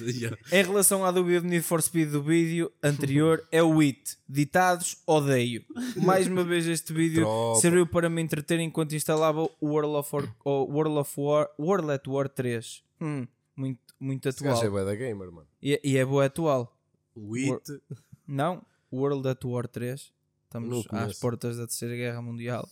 Yeah. 0.00 0.36
Em 0.50 0.62
relação 0.62 1.04
à 1.04 1.10
dúvida 1.10 1.42
do 1.42 1.46
Need 1.46 1.62
for 1.62 1.82
Speed 1.82 2.10
do 2.10 2.22
vídeo 2.22 2.72
anterior, 2.82 3.46
é 3.52 3.62
o 3.62 3.82
IT. 3.82 4.16
Ditados, 4.26 4.96
odeio. 5.06 5.64
Mais 6.02 6.26
uma 6.26 6.42
vez 6.42 6.66
este 6.66 6.92
vídeo 6.92 7.22
Tropa. 7.24 7.60
serviu 7.60 7.86
para 7.86 8.08
me 8.08 8.22
entreter 8.22 8.60
enquanto 8.60 8.94
instalava 8.94 9.42
o 9.42 9.66
World 9.68 9.94
of 9.96 10.08
War, 10.14 10.36
World 10.44 10.98
of 10.98 11.20
War, 11.20 11.50
World 11.58 11.90
at 11.90 12.06
War 12.06 12.28
3. 12.28 12.82
Hum, 13.00 13.26
muito, 13.54 13.80
muito 14.02 14.28
Esse 14.28 14.42
gajo 14.42 14.56
é 14.56 14.66
atual. 14.66 14.72
bué 14.72 14.84
da 14.84 14.94
gamer, 14.94 15.30
mano. 15.32 15.46
E, 15.62 15.80
e 15.84 15.96
é 15.96 16.04
boa 16.04 16.24
atual. 16.26 16.76
O 17.14 17.36
IT. 17.36 17.80
Não, 18.26 18.64
World 18.92 19.28
at 19.28 19.44
War 19.44 19.68
3. 19.68 20.10
Não 20.54 20.60
Estamos 20.60 20.78
às 20.80 20.86
conheço. 20.86 21.20
portas 21.20 21.56
da 21.56 21.66
Terceira 21.66 21.94
Guerra 21.96 22.20
Mundial. 22.20 22.68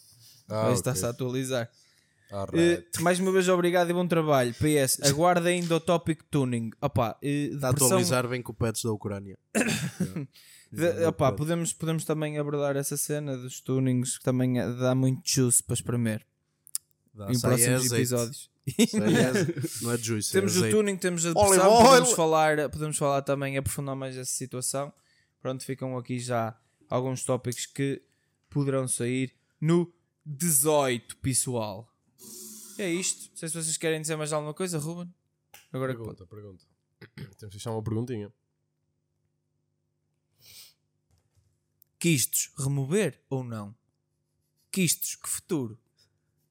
Ah, 0.48 0.65
Mas 0.69 0.78
está-se 0.78 1.05
a 1.07 1.11
atualizar. 1.11 1.70
Alright. 2.31 2.59
Eh, 2.97 3.01
mais 3.02 3.19
uma 3.19 3.32
vez, 3.32 3.48
obrigado 3.48 3.90
e 3.90 3.93
bom 3.93 4.07
trabalho. 4.07 4.55
PS, 4.55 5.01
aguardem 5.02 5.65
do 5.65 5.81
Topic 5.81 6.23
Tuning. 6.31 6.70
Opa, 6.81 7.16
eh, 7.23 7.51
Está 7.52 7.69
a 7.69 7.70
atualizar 7.70 8.28
bem 8.28 8.40
com 8.43 8.52
o 8.52 8.55
pets 8.55 8.82
da 8.82 8.93
Ucrânia. 8.93 9.36
de- 10.73 11.05
opa, 11.07 11.32
podemos, 11.32 11.73
podemos 11.73 12.05
também 12.05 12.39
abordar 12.39 12.77
essa 12.77 12.97
cena 12.97 13.36
dos 13.36 13.61
tunings 13.61 14.19
que 14.19 14.24
também 14.24 14.55
dá 14.78 14.94
muito 14.94 15.23
juice 15.24 15.62
para 15.62 15.74
espremer 15.74 16.24
Dá, 17.15 17.31
em 17.31 17.35
sai 17.35 17.51
próximos 17.51 17.77
azeite. 17.86 17.94
episódios. 17.94 18.49
Azeite. 18.68 18.96
Não 19.82 19.92
é 19.92 19.98
juice, 19.98 20.32
temos 20.32 20.56
é 20.56 20.60
o 20.60 20.70
tuning, 20.70 20.96
temos 20.96 21.24
a 21.24 21.30
Olive 21.30 21.42
depressão, 21.56 21.72
oil. 21.72 21.86
podemos 21.86 22.12
falar, 22.12 22.68
podemos 22.70 22.98
falar 22.98 23.22
também, 23.22 23.56
aprofundar 23.56 23.96
mais 23.96 24.16
essa 24.16 24.30
situação. 24.30 24.92
Pronto, 25.40 25.64
ficam 25.64 25.96
aqui 25.96 26.18
já 26.18 26.58
alguns 26.88 27.24
tópicos 27.24 27.66
que 27.66 28.02
poderão 28.48 28.86
sair 28.86 29.34
no 29.60 29.92
18, 30.26 31.16
pessoal. 31.18 31.90
É 32.78 32.88
isto. 32.88 33.30
Não 33.30 33.36
sei 33.36 33.48
se 33.48 33.54
vocês 33.54 33.76
querem 33.76 34.00
dizer 34.00 34.16
mais 34.16 34.32
alguma 34.32 34.54
coisa, 34.54 34.78
Ruben. 34.78 35.12
Agora. 35.72 35.94
Pergunta, 35.94 36.26
pergunta. 36.26 36.64
Temos 37.16 37.36
que 37.38 37.46
deixar 37.48 37.72
uma 37.72 37.82
perguntinha. 37.82 38.32
Quistos 41.98 42.50
remover 42.58 43.22
ou 43.28 43.44
não? 43.44 43.74
Quistos, 44.72 45.16
que 45.16 45.28
futuro? 45.28 45.78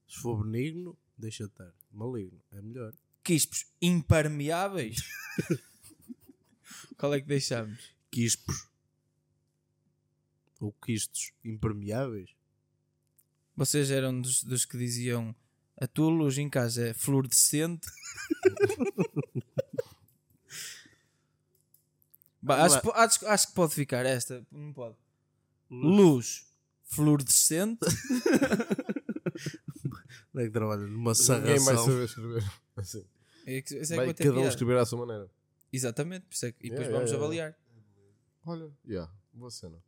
Se 0.08 0.20
for 0.20 0.44
benigno, 0.44 0.98
deixa 1.18 1.46
de 1.46 1.52
estar. 1.52 1.74
Maligno, 1.92 2.42
é 2.52 2.62
melhor. 2.62 2.94
Quistos 3.24 3.66
impermeáveis? 3.82 4.98
Qual 6.98 7.14
é 7.14 7.22
que 7.22 7.28
deixamos? 7.28 7.94
Quispos. 8.12 8.68
Ou 10.60 10.74
quistos 10.74 11.32
impermeáveis. 11.44 12.30
Vocês 13.56 13.92
eram 13.92 14.20
dos, 14.22 14.44
dos 14.44 14.66
que 14.66 14.78
diziam 14.78 15.36
a 15.78 15.88
tua 15.88 16.10
luz 16.10 16.38
em 16.38 16.50
casa 16.50 16.88
é 16.90 16.94
fluorescente? 16.94 17.88
Bah, 22.42 22.64
acho, 22.64 22.80
acho, 22.92 23.28
acho 23.28 23.48
que 23.50 23.54
pode 23.54 23.74
ficar 23.74 24.06
esta. 24.06 24.46
Não 24.50 24.72
pode. 24.72 24.96
Luz 25.70 26.48
fluorescente? 26.86 27.80
Onde 30.40 30.44
é 30.44 30.48
que 30.48 30.54
trabalha? 30.54 30.82
Numa 30.88 31.12
Ninguém 31.12 31.44
vai 31.44 31.60
sarração. 31.60 31.86
saber 31.86 32.06
escrever. 32.06 32.44
Assim. 32.78 33.06
É 33.46 33.62
que, 33.62 33.76
é 33.76 33.82
que 33.82 33.96
Vai 33.96 34.14
cada 34.14 34.40
um 34.40 34.48
escrever 34.48 34.78
à 34.78 34.86
sua 34.86 35.06
maneira. 35.06 35.30
Exatamente. 35.72 36.26
por 36.28 36.34
isso 36.34 36.46
é 36.46 36.52
que- 36.52 36.66
e 36.66 36.70
depois 36.70 36.88
Yeah, 36.88 36.98
vamos 36.98 37.12
yeah, 37.12 37.36
yeah. 37.36 37.56
avaliar. 37.56 37.60
Olha, 38.46 38.74
yeah, 38.88 39.12
boa 39.34 39.52
cena. 39.52 39.84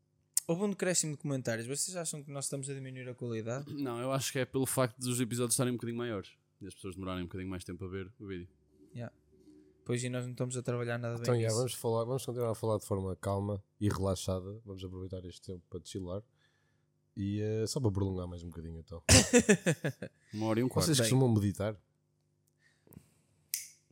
Houve 0.47 0.63
um 0.63 0.69
decréscimo 0.71 1.13
de 1.13 1.17
comentários. 1.19 1.65
Vocês 1.67 1.95
acham 1.95 2.21
que 2.21 2.29
nós 2.31 2.45
estamos 2.45 2.69
a 2.69 2.73
diminuir 2.73 3.07
a 3.07 3.13
qualidade? 3.15 3.71
Não, 3.81 3.99
eu 4.01 4.11
acho 4.11 4.31
que 4.33 4.39
é 4.39 4.45
pelo 4.45 4.65
facto 4.65 4.97
dos 4.99 5.19
episódios 5.21 5.53
estarem 5.53 5.71
um 5.71 5.77
bocadinho 5.77 5.97
maiores 5.97 6.31
e 6.59 6.67
as 6.67 6.73
pessoas 6.73 6.95
demorarem 6.95 7.23
um 7.23 7.27
bocadinho 7.27 7.49
mais 7.49 7.63
tempo 7.63 7.85
a 7.85 7.87
ver 7.87 8.11
o 8.19 8.27
vídeo. 8.27 8.47
Pois 9.83 10.03
e 10.03 10.09
nós 10.09 10.23
não 10.23 10.31
estamos 10.31 10.55
a 10.55 10.61
trabalhar 10.61 10.99
nada 10.99 11.15
bem. 11.15 11.23
Então, 11.23 11.35
já, 11.35 11.47
nisso. 11.47 11.55
vamos, 11.57 11.73
falar, 11.73 12.03
vamos 12.05 12.23
continuar 12.23 12.51
a 12.51 12.55
falar 12.55 12.77
de 12.77 12.85
forma 12.85 13.15
calma 13.15 13.63
e 13.79 13.89
relaxada. 13.89 14.61
Vamos 14.63 14.83
aproveitar 14.83 15.25
este 15.25 15.41
tempo 15.41 15.63
para 15.69 15.81
chilar. 15.83 16.21
E 17.15 17.41
eh, 17.41 17.67
só 17.67 17.79
para 17.79 17.91
prolongar 17.91 18.27
mais 18.27 18.41
um 18.43 18.47
bocadinho 18.47 18.79
então. 18.79 19.03
Uma 20.33 20.47
hora 20.47 20.59
e 20.59 20.63
um 20.63 20.69
quarto. 20.69 20.85
Vocês 20.85 20.97
Bem. 20.97 21.05
costumam 21.09 21.33
meditar? 21.33 21.75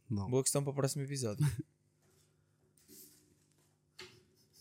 Não. 0.09 0.29
Boa 0.29 0.41
questão 0.41 0.63
para 0.63 0.71
o 0.71 0.75
próximo 0.75 1.03
episódio. 1.03 1.45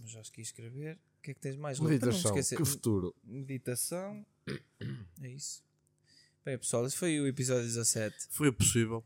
Mas 0.01 0.11
já 0.11 0.21
esqueci 0.21 0.51
escrever. 0.51 0.99
O 1.19 1.23
que 1.23 1.31
é 1.31 1.35
que 1.35 1.41
tens 1.41 1.57
mais? 1.57 1.81
Meditação, 1.81 2.35
que 2.35 2.65
futuro. 2.65 3.15
Meditação. 3.25 4.25
É 5.23 5.29
isso. 5.29 5.63
Bem, 6.45 6.57
pessoal, 6.59 6.87
esse 6.87 6.97
foi 6.97 7.21
o 7.21 7.27
episódio 7.27 7.65
17. 7.65 8.29
Foi 8.31 8.51
possível. 8.53 9.05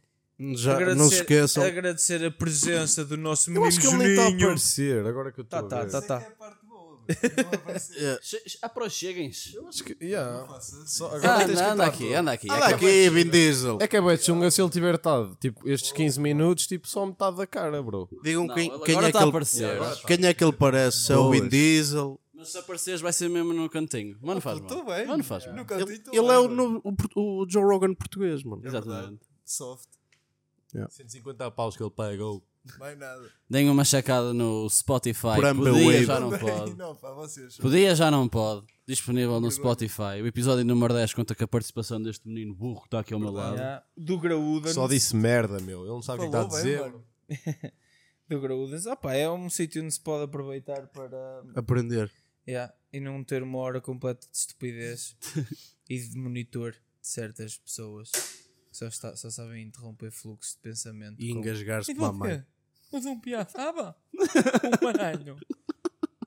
Já, 0.54 0.94
não 0.94 1.08
se 1.08 1.16
esqueçam. 1.16 1.62
Agradecer 1.62 2.24
a 2.24 2.30
presença 2.30 3.04
do 3.04 3.16
nosso 3.16 3.50
Eu 3.52 3.64
acho 3.64 3.80
que 3.80 3.86
ele 3.86 3.96
nem 3.96 4.08
está 4.10 4.24
a 4.24 4.28
aparecer, 4.28 5.06
agora 5.06 5.30
que 5.30 5.40
eu 5.40 5.44
estou 5.44 5.68
Tá, 5.68 5.80
a 5.80 5.84
ver. 5.84 5.90
tá, 5.92 6.02
tá, 6.02 6.20
tá. 6.20 6.58
É. 7.08 8.18
Che- 8.22 8.58
Aproxeguem-se. 8.62 9.54
Eu 9.56 9.66
acho 9.68 9.82
que, 9.84 9.96
yeah. 10.04 10.46
Só, 10.86 11.06
Ah, 11.08 11.16
agora 11.16 11.46
tens 11.46 11.46
que 11.46 11.52
anda, 11.52 11.72
anda 11.72 11.72
estar- 11.72 11.86
aqui, 11.86 12.14
anda 12.14 12.32
aqui. 12.32 12.50
É 12.50 12.54
aqui, 12.74 13.10
Vin 13.10 13.28
Diesel. 13.30 13.78
É 13.80 13.88
que 13.88 13.96
é 13.96 14.00
de 14.00 14.22
chunga 14.24 14.50
se 14.50 14.60
ele 14.62 14.70
tiver 14.70 14.94
estado, 14.94 15.36
tipo, 15.40 15.68
estes 15.68 15.92
15 15.92 16.20
minutos, 16.20 16.66
tipo, 16.66 16.86
só 16.88 17.04
metade 17.06 17.36
da 17.36 17.46
cara, 17.46 17.82
bro. 17.82 18.08
Digam 18.22 18.46
Não, 18.46 18.54
quem, 18.54 18.70
agora 18.70 18.84
quem, 18.86 18.94
é 18.96 18.98
está 19.06 19.10
que 19.10 19.16
a 19.18 19.20
ele, 19.22 19.28
aparecer. 19.30 20.06
quem 20.06 20.26
é 20.26 20.34
que 20.34 20.44
ele 20.44 20.52
parece. 20.52 20.98
Se 21.06 21.12
é 21.12 21.16
o 21.16 21.30
Vin. 21.30 21.48
Diesel. 21.48 22.18
Mas 22.34 22.48
se 22.50 22.58
apareceres 22.58 23.00
vai 23.00 23.12
ser 23.12 23.28
mesmo 23.28 23.52
no 23.52 23.68
cantinho. 23.70 24.18
Mas 24.20 24.34
não 24.34 24.40
faz 24.40 24.58
mal. 24.58 24.68
Tô 24.68 24.84
bem. 24.84 25.06
Mas 25.06 25.16
não 25.18 25.24
faz 25.24 25.46
mal. 25.46 25.54
No 25.54 25.60
Ele, 25.62 25.82
ele 25.92 25.98
bem, 26.10 26.16
é 26.16 26.38
o, 26.38 26.48
mano. 26.48 26.82
o, 27.14 27.46
Joe 27.48 27.62
Rogan 27.62 27.94
português, 27.94 28.42
mano. 28.42 28.62
Exatamente. 28.64 29.20
Soft. 29.44 29.88
150 30.88 31.50
paus 31.50 31.76
que 31.76 31.82
ele 31.82 31.90
pagou. 31.90 32.42
Mais 32.78 32.96
nada. 32.98 33.28
Deem 33.50 33.68
uma 33.68 33.84
checada 33.84 34.32
no 34.32 34.68
Spotify. 34.70 35.36
Por 35.36 35.54
Podia, 35.56 36.04
já 36.04 36.20
não 36.20 36.30
pode. 36.38 36.74
Não, 36.78 36.94
pá, 36.96 37.12
vocês. 37.12 37.56
Podia, 37.56 37.94
já 37.94 38.10
não 38.10 38.28
pode. 38.28 38.66
Disponível 38.86 39.40
no 39.40 39.50
Spotify. 39.50 40.20
O 40.22 40.26
episódio 40.26 40.64
número 40.64 40.94
10 40.94 41.14
conta 41.14 41.34
com 41.34 41.44
a 41.44 41.48
participação 41.48 42.00
deste 42.02 42.26
menino 42.26 42.54
burro 42.54 42.80
que 42.80 42.86
está 42.86 43.00
aqui 43.00 43.14
ao 43.14 43.20
meu 43.20 43.30
lado. 43.32 43.56
Yeah. 43.56 43.84
Do 43.96 44.18
Graúda. 44.18 44.72
Só 44.72 44.86
disse 44.86 45.14
merda, 45.16 45.60
meu. 45.60 45.80
Ele 45.82 45.88
não 45.90 46.02
sabe 46.02 46.20
o 46.20 46.30
que 46.30 46.36
está 46.36 46.40
a 46.42 46.44
dizer. 46.48 46.80
mano. 46.80 47.04
Do 48.28 48.40
Graúdas. 48.40 48.86
Opa, 48.86 49.12
é 49.14 49.28
um 49.30 49.50
sítio 49.50 49.82
onde 49.82 49.92
se 49.92 50.00
pode 50.00 50.24
aproveitar 50.24 50.86
para. 50.88 51.42
Aprender. 51.54 52.10
Yeah, 52.46 52.72
e 52.92 52.98
não 52.98 53.22
ter 53.22 53.42
uma 53.42 53.58
hora 53.58 53.80
completa 53.80 54.26
de 54.30 54.36
estupidez 54.36 55.16
e 55.88 55.98
de 55.98 56.16
monitor 56.18 56.72
de 56.72 56.78
certas 57.08 57.56
pessoas 57.56 58.10
que 58.10 58.76
só, 58.76 58.86
está, 58.88 59.14
só 59.16 59.30
sabem 59.30 59.64
interromper 59.66 60.10
fluxo 60.10 60.56
de 60.56 60.60
pensamento. 60.62 61.20
E 61.22 61.30
com- 61.32 61.38
engasgar-se 61.38 61.92
E 61.92 61.94
com 61.94 62.04
a 62.06 62.12
mãe. 62.12 62.44
Mas 62.92 63.06
um 63.06 63.18
piaçaba? 63.18 63.96
um 64.82 64.88
aranho. 64.88 65.38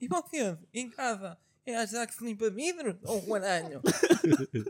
E 0.01 0.07
você? 0.07 0.57
Em 0.73 0.89
casa? 0.89 1.37
É 1.65 1.75
achar 1.75 2.05
que 2.07 2.13
se 2.13 2.23
limpa 2.23 2.49
vidro 2.49 2.97
ou 3.03 3.27
um 3.27 3.35
aranho? 3.35 3.81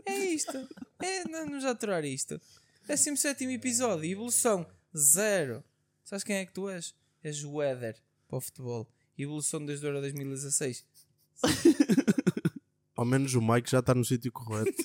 é 0.04 0.18
isto. 0.18 0.68
É 1.00 1.24
nos 1.46 1.64
aturar 1.64 2.04
isto. 2.04 2.40
17 2.86 3.44
episódio, 3.46 4.04
evolução 4.04 4.66
zero. 4.96 5.64
Sabes 6.04 6.22
quem 6.22 6.36
é 6.36 6.46
que 6.46 6.52
tu 6.52 6.68
és? 6.68 6.94
És 7.22 7.42
o 7.42 7.60
Éder 7.60 7.96
para 8.28 8.38
o 8.38 8.40
futebol. 8.40 8.88
Evolução 9.18 9.64
desde 9.64 9.86
o 9.86 9.88
Euro 9.88 10.00
2016. 10.00 10.84
Ao 12.96 13.04
menos 13.04 13.34
o 13.34 13.42
Mike 13.42 13.70
já 13.70 13.80
está 13.80 13.94
no 13.94 14.02
sítio 14.04 14.32
correto. 14.32 14.72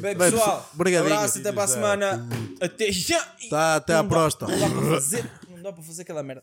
Bem, 0.00 0.16
pessoal, 0.16 0.70
obrigadinho. 0.74 1.14
abraço, 1.14 1.40
até 1.40 1.52
para 1.52 1.64
a 1.64 1.66
semana. 1.68 2.28
Até 2.58 2.90
já. 2.90 3.22
Tá, 3.50 3.76
até 3.76 3.94
à 3.94 4.02
próxima. 4.02 4.48
Não 5.50 5.62
dá 5.62 5.72
para 5.74 5.82
fazer 5.82 6.02
aquela 6.02 6.22
merda. 6.22 6.42